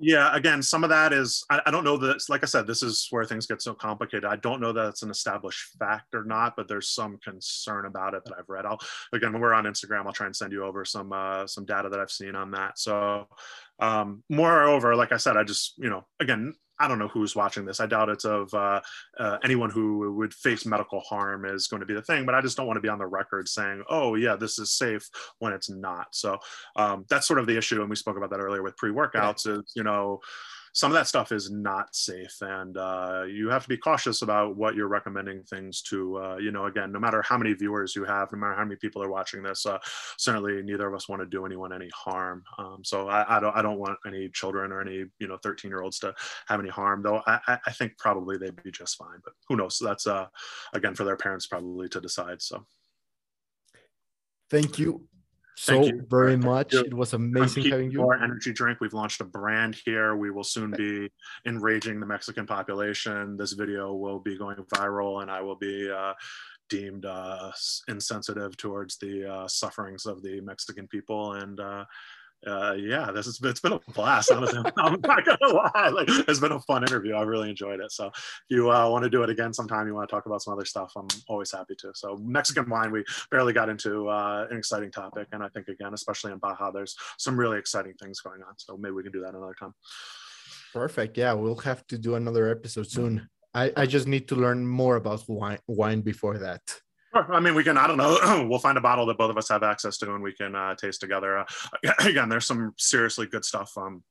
Yeah, 0.00 0.34
again, 0.34 0.62
some 0.62 0.84
of 0.84 0.90
that 0.90 1.12
is 1.12 1.44
I, 1.50 1.60
I, 1.66 1.70
don't 1.72 1.82
know 1.82 1.96
that. 1.96 2.22
Like 2.28 2.44
I 2.44 2.46
said, 2.46 2.68
this 2.68 2.84
is 2.84 3.08
where 3.10 3.24
things 3.24 3.46
get 3.46 3.60
so 3.60 3.74
complicated. 3.74 4.24
I 4.24 4.36
don't 4.36 4.60
know 4.60 4.72
that 4.72 4.88
it's 4.90 5.02
an 5.02 5.10
established 5.10 5.76
fact 5.76 6.14
or 6.14 6.22
not, 6.22 6.54
but 6.56 6.68
there's 6.68 6.88
some 6.88 7.18
concern 7.18 7.84
about 7.84 8.14
it 8.14 8.24
that 8.24 8.34
I've 8.38 8.48
read. 8.48 8.64
I'll 8.64 8.78
again, 9.12 9.32
when 9.32 9.42
we're 9.42 9.54
on 9.54 9.64
Instagram, 9.64 10.06
I'll 10.06 10.12
try 10.12 10.26
and 10.26 10.36
send 10.36 10.52
you 10.52 10.64
over 10.64 10.84
some 10.84 11.12
uh, 11.12 11.48
some 11.48 11.64
data 11.64 11.88
that 11.88 11.98
I've 11.98 12.12
seen 12.12 12.36
on 12.36 12.52
that. 12.52 12.78
So, 12.78 13.26
um, 13.80 14.22
moreover, 14.28 14.94
like 14.94 15.10
I 15.10 15.16
said, 15.16 15.36
I 15.36 15.42
just 15.42 15.74
you 15.78 15.90
know 15.90 16.06
again 16.20 16.54
I 16.80 16.88
don't 16.88 16.98
know 16.98 17.08
who's 17.08 17.34
watching 17.34 17.64
this. 17.64 17.80
I 17.80 17.86
doubt 17.86 18.08
it's 18.08 18.24
of 18.24 18.52
uh, 18.54 18.80
uh, 19.18 19.38
anyone 19.42 19.70
who 19.70 20.12
would 20.14 20.32
face 20.32 20.64
medical 20.64 21.00
harm 21.00 21.44
is 21.44 21.66
going 21.66 21.80
to 21.80 21.86
be 21.86 21.94
the 21.94 22.02
thing, 22.02 22.24
but 22.24 22.34
I 22.34 22.40
just 22.40 22.56
don't 22.56 22.66
want 22.66 22.76
to 22.76 22.82
be 22.82 22.88
on 22.88 22.98
the 22.98 23.06
record 23.06 23.48
saying, 23.48 23.82
oh, 23.88 24.14
yeah, 24.14 24.36
this 24.36 24.58
is 24.58 24.70
safe 24.70 25.08
when 25.38 25.52
it's 25.52 25.70
not. 25.70 26.08
So 26.12 26.38
um, 26.76 27.04
that's 27.08 27.26
sort 27.26 27.40
of 27.40 27.46
the 27.46 27.56
issue. 27.56 27.80
And 27.80 27.90
we 27.90 27.96
spoke 27.96 28.16
about 28.16 28.30
that 28.30 28.40
earlier 28.40 28.62
with 28.62 28.76
pre 28.76 28.90
workouts 28.90 29.46
is, 29.46 29.72
you 29.74 29.82
know, 29.82 30.20
some 30.78 30.92
of 30.92 30.94
that 30.94 31.08
stuff 31.08 31.32
is 31.32 31.50
not 31.50 31.92
safe 31.92 32.36
and 32.40 32.76
uh, 32.76 33.24
you 33.28 33.48
have 33.48 33.64
to 33.64 33.68
be 33.68 33.76
cautious 33.76 34.22
about 34.22 34.56
what 34.56 34.76
you're 34.76 34.86
recommending 34.86 35.42
things 35.42 35.82
to 35.82 36.16
uh, 36.18 36.36
you 36.36 36.52
know 36.52 36.66
again 36.66 36.92
no 36.92 37.00
matter 37.00 37.20
how 37.20 37.36
many 37.36 37.52
viewers 37.52 37.96
you 37.96 38.04
have 38.04 38.30
no 38.30 38.38
matter 38.38 38.54
how 38.54 38.62
many 38.62 38.76
people 38.76 39.02
are 39.02 39.10
watching 39.10 39.42
this 39.42 39.66
uh, 39.66 39.76
certainly 40.18 40.62
neither 40.62 40.86
of 40.86 40.94
us 40.94 41.08
want 41.08 41.20
to 41.20 41.26
do 41.26 41.44
anyone 41.44 41.72
any 41.72 41.90
harm. 41.92 42.44
Um, 42.58 42.82
so 42.84 43.08
I, 43.08 43.38
I, 43.38 43.40
don't 43.40 43.56
i 43.56 43.60
don't 43.60 43.80
want 43.80 43.98
any 44.06 44.28
children 44.28 44.70
or 44.70 44.80
any 44.80 45.04
you 45.18 45.26
know 45.26 45.36
13 45.42 45.68
year 45.68 45.82
olds 45.82 45.98
to 45.98 46.14
have 46.46 46.60
any 46.60 46.70
harm 46.70 47.02
though 47.02 47.22
I, 47.26 47.58
I 47.66 47.72
think 47.72 47.98
probably 47.98 48.38
they'd 48.38 48.62
be 48.62 48.70
just 48.70 48.96
fine 48.96 49.18
but 49.24 49.32
who 49.48 49.56
knows? 49.56 49.80
That's 49.82 50.06
uh 50.06 50.26
again 50.74 50.94
for 50.94 51.02
their 51.02 51.16
parents 51.16 51.48
probably 51.48 51.88
to 51.88 52.00
decide 52.00 52.40
so. 52.40 52.64
Thank 54.48 54.78
you 54.78 55.08
so 55.58 55.84
you. 55.84 56.06
very 56.08 56.36
much. 56.36 56.72
It 56.72 56.94
was 56.94 57.14
amazing 57.14 57.64
having 57.64 57.90
you. 57.90 58.02
Our 58.02 58.22
energy 58.22 58.52
drink. 58.52 58.80
We've 58.80 58.92
launched 58.92 59.20
a 59.20 59.24
brand 59.24 59.76
here. 59.84 60.14
We 60.14 60.30
will 60.30 60.44
soon 60.44 60.70
be 60.70 61.10
enraging 61.46 61.98
the 61.98 62.06
Mexican 62.06 62.46
population. 62.46 63.36
This 63.36 63.54
video 63.54 63.92
will 63.92 64.20
be 64.20 64.38
going 64.38 64.58
viral, 64.72 65.20
and 65.20 65.30
I 65.30 65.40
will 65.40 65.56
be 65.56 65.90
uh, 65.90 66.14
deemed 66.68 67.06
uh, 67.06 67.50
insensitive 67.88 68.56
towards 68.56 68.98
the 68.98 69.28
uh, 69.28 69.48
sufferings 69.48 70.06
of 70.06 70.22
the 70.22 70.40
Mexican 70.40 70.86
people. 70.86 71.32
And 71.32 71.58
uh, 72.46 72.74
yeah, 72.78 73.10
this 73.10 73.26
has 73.26 73.38
been, 73.38 73.50
it's 73.50 73.60
been 73.60 73.72
a 73.72 73.80
blast. 73.92 74.30
Honestly, 74.30 74.58
I'm 74.78 75.00
not 75.00 75.24
gonna 75.24 75.52
lie. 75.52 75.88
Like, 75.88 76.08
it's 76.08 76.40
been 76.40 76.52
a 76.52 76.60
fun 76.60 76.82
interview. 76.82 77.14
I 77.14 77.22
really 77.22 77.50
enjoyed 77.50 77.80
it. 77.80 77.92
So, 77.92 78.06
if 78.08 78.14
you 78.48 78.70
uh, 78.70 78.88
want 78.88 79.04
to 79.04 79.10
do 79.10 79.22
it 79.22 79.30
again 79.30 79.52
sometime, 79.52 79.86
you 79.86 79.94
want 79.94 80.08
to 80.08 80.14
talk 80.14 80.26
about 80.26 80.42
some 80.42 80.54
other 80.54 80.64
stuff, 80.64 80.92
I'm 80.96 81.08
always 81.28 81.50
happy 81.52 81.74
to. 81.80 81.92
So, 81.94 82.16
Mexican 82.16 82.68
wine, 82.68 82.92
we 82.92 83.04
barely 83.30 83.52
got 83.52 83.68
into 83.68 84.08
uh, 84.08 84.46
an 84.50 84.56
exciting 84.56 84.90
topic, 84.90 85.28
and 85.32 85.42
I 85.42 85.48
think 85.48 85.68
again, 85.68 85.94
especially 85.94 86.32
in 86.32 86.38
Baja, 86.38 86.70
there's 86.70 86.96
some 87.18 87.38
really 87.38 87.58
exciting 87.58 87.94
things 87.94 88.20
going 88.20 88.42
on. 88.42 88.54
So 88.56 88.76
maybe 88.76 88.92
we 88.92 89.02
can 89.02 89.12
do 89.12 89.20
that 89.20 89.34
another 89.34 89.54
time. 89.58 89.74
Perfect. 90.72 91.16
Yeah, 91.16 91.32
we'll 91.32 91.56
have 91.56 91.86
to 91.88 91.98
do 91.98 92.14
another 92.14 92.50
episode 92.50 92.90
soon. 92.90 93.28
I, 93.54 93.72
I 93.76 93.86
just 93.86 94.06
need 94.06 94.28
to 94.28 94.36
learn 94.36 94.66
more 94.66 94.96
about 94.96 95.28
wine 95.28 95.58
wine 95.66 96.02
before 96.02 96.38
that. 96.38 96.62
I 97.14 97.40
mean, 97.40 97.54
we 97.54 97.64
can, 97.64 97.78
I 97.78 97.86
don't 97.86 97.96
know, 97.96 98.46
we'll 98.50 98.58
find 98.58 98.76
a 98.76 98.82
bottle 98.82 99.06
that 99.06 99.18
both 99.18 99.30
of 99.30 99.38
us 99.38 99.48
have 99.48 99.62
access 99.62 99.96
to 99.98 100.14
and 100.14 100.22
we 100.22 100.32
can 100.32 100.54
uh, 100.54 100.74
taste 100.74 101.00
together. 101.00 101.38
Uh, 101.38 101.44
again, 102.00 102.28
there's 102.28 102.46
some 102.46 102.74
seriously 102.76 103.26
good 103.26 103.44
stuff. 103.44 103.72
Um, 103.76 104.02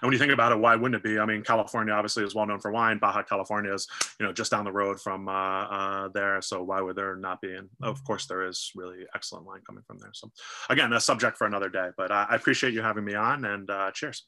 and 0.00 0.02
when 0.02 0.12
you 0.12 0.18
think 0.18 0.32
about 0.32 0.52
it, 0.52 0.58
why 0.58 0.74
wouldn't 0.74 0.94
it 0.94 1.02
be? 1.02 1.18
I 1.18 1.26
mean, 1.26 1.42
California 1.42 1.92
obviously 1.92 2.24
is 2.24 2.34
well 2.34 2.46
known 2.46 2.60
for 2.60 2.70
wine. 2.70 2.98
Baja 2.98 3.22
California 3.22 3.72
is, 3.74 3.86
you 4.18 4.26
know, 4.26 4.32
just 4.32 4.50
down 4.50 4.64
the 4.64 4.72
road 4.72 5.00
from 5.00 5.28
uh, 5.28 5.32
uh, 5.32 6.08
there. 6.14 6.40
So 6.42 6.62
why 6.62 6.80
would 6.80 6.96
there 6.96 7.16
not 7.16 7.40
be? 7.40 7.52
And 7.54 7.68
of 7.82 8.02
course, 8.04 8.26
there 8.26 8.46
is 8.46 8.70
really 8.74 9.04
excellent 9.14 9.44
wine 9.44 9.60
coming 9.66 9.82
from 9.86 9.98
there. 9.98 10.12
So 10.14 10.30
again, 10.70 10.92
a 10.92 11.00
subject 11.00 11.36
for 11.36 11.46
another 11.46 11.68
day. 11.68 11.90
But 11.96 12.10
I 12.10 12.26
appreciate 12.30 12.72
you 12.72 12.82
having 12.82 13.04
me 13.04 13.14
on 13.14 13.44
and 13.44 13.68
uh, 13.70 13.90
cheers. 13.92 14.26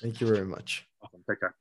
Thank 0.00 0.20
you 0.20 0.26
very 0.26 0.44
much. 0.44 0.86
Welcome. 1.00 1.22
Take 1.28 1.40
care. 1.40 1.54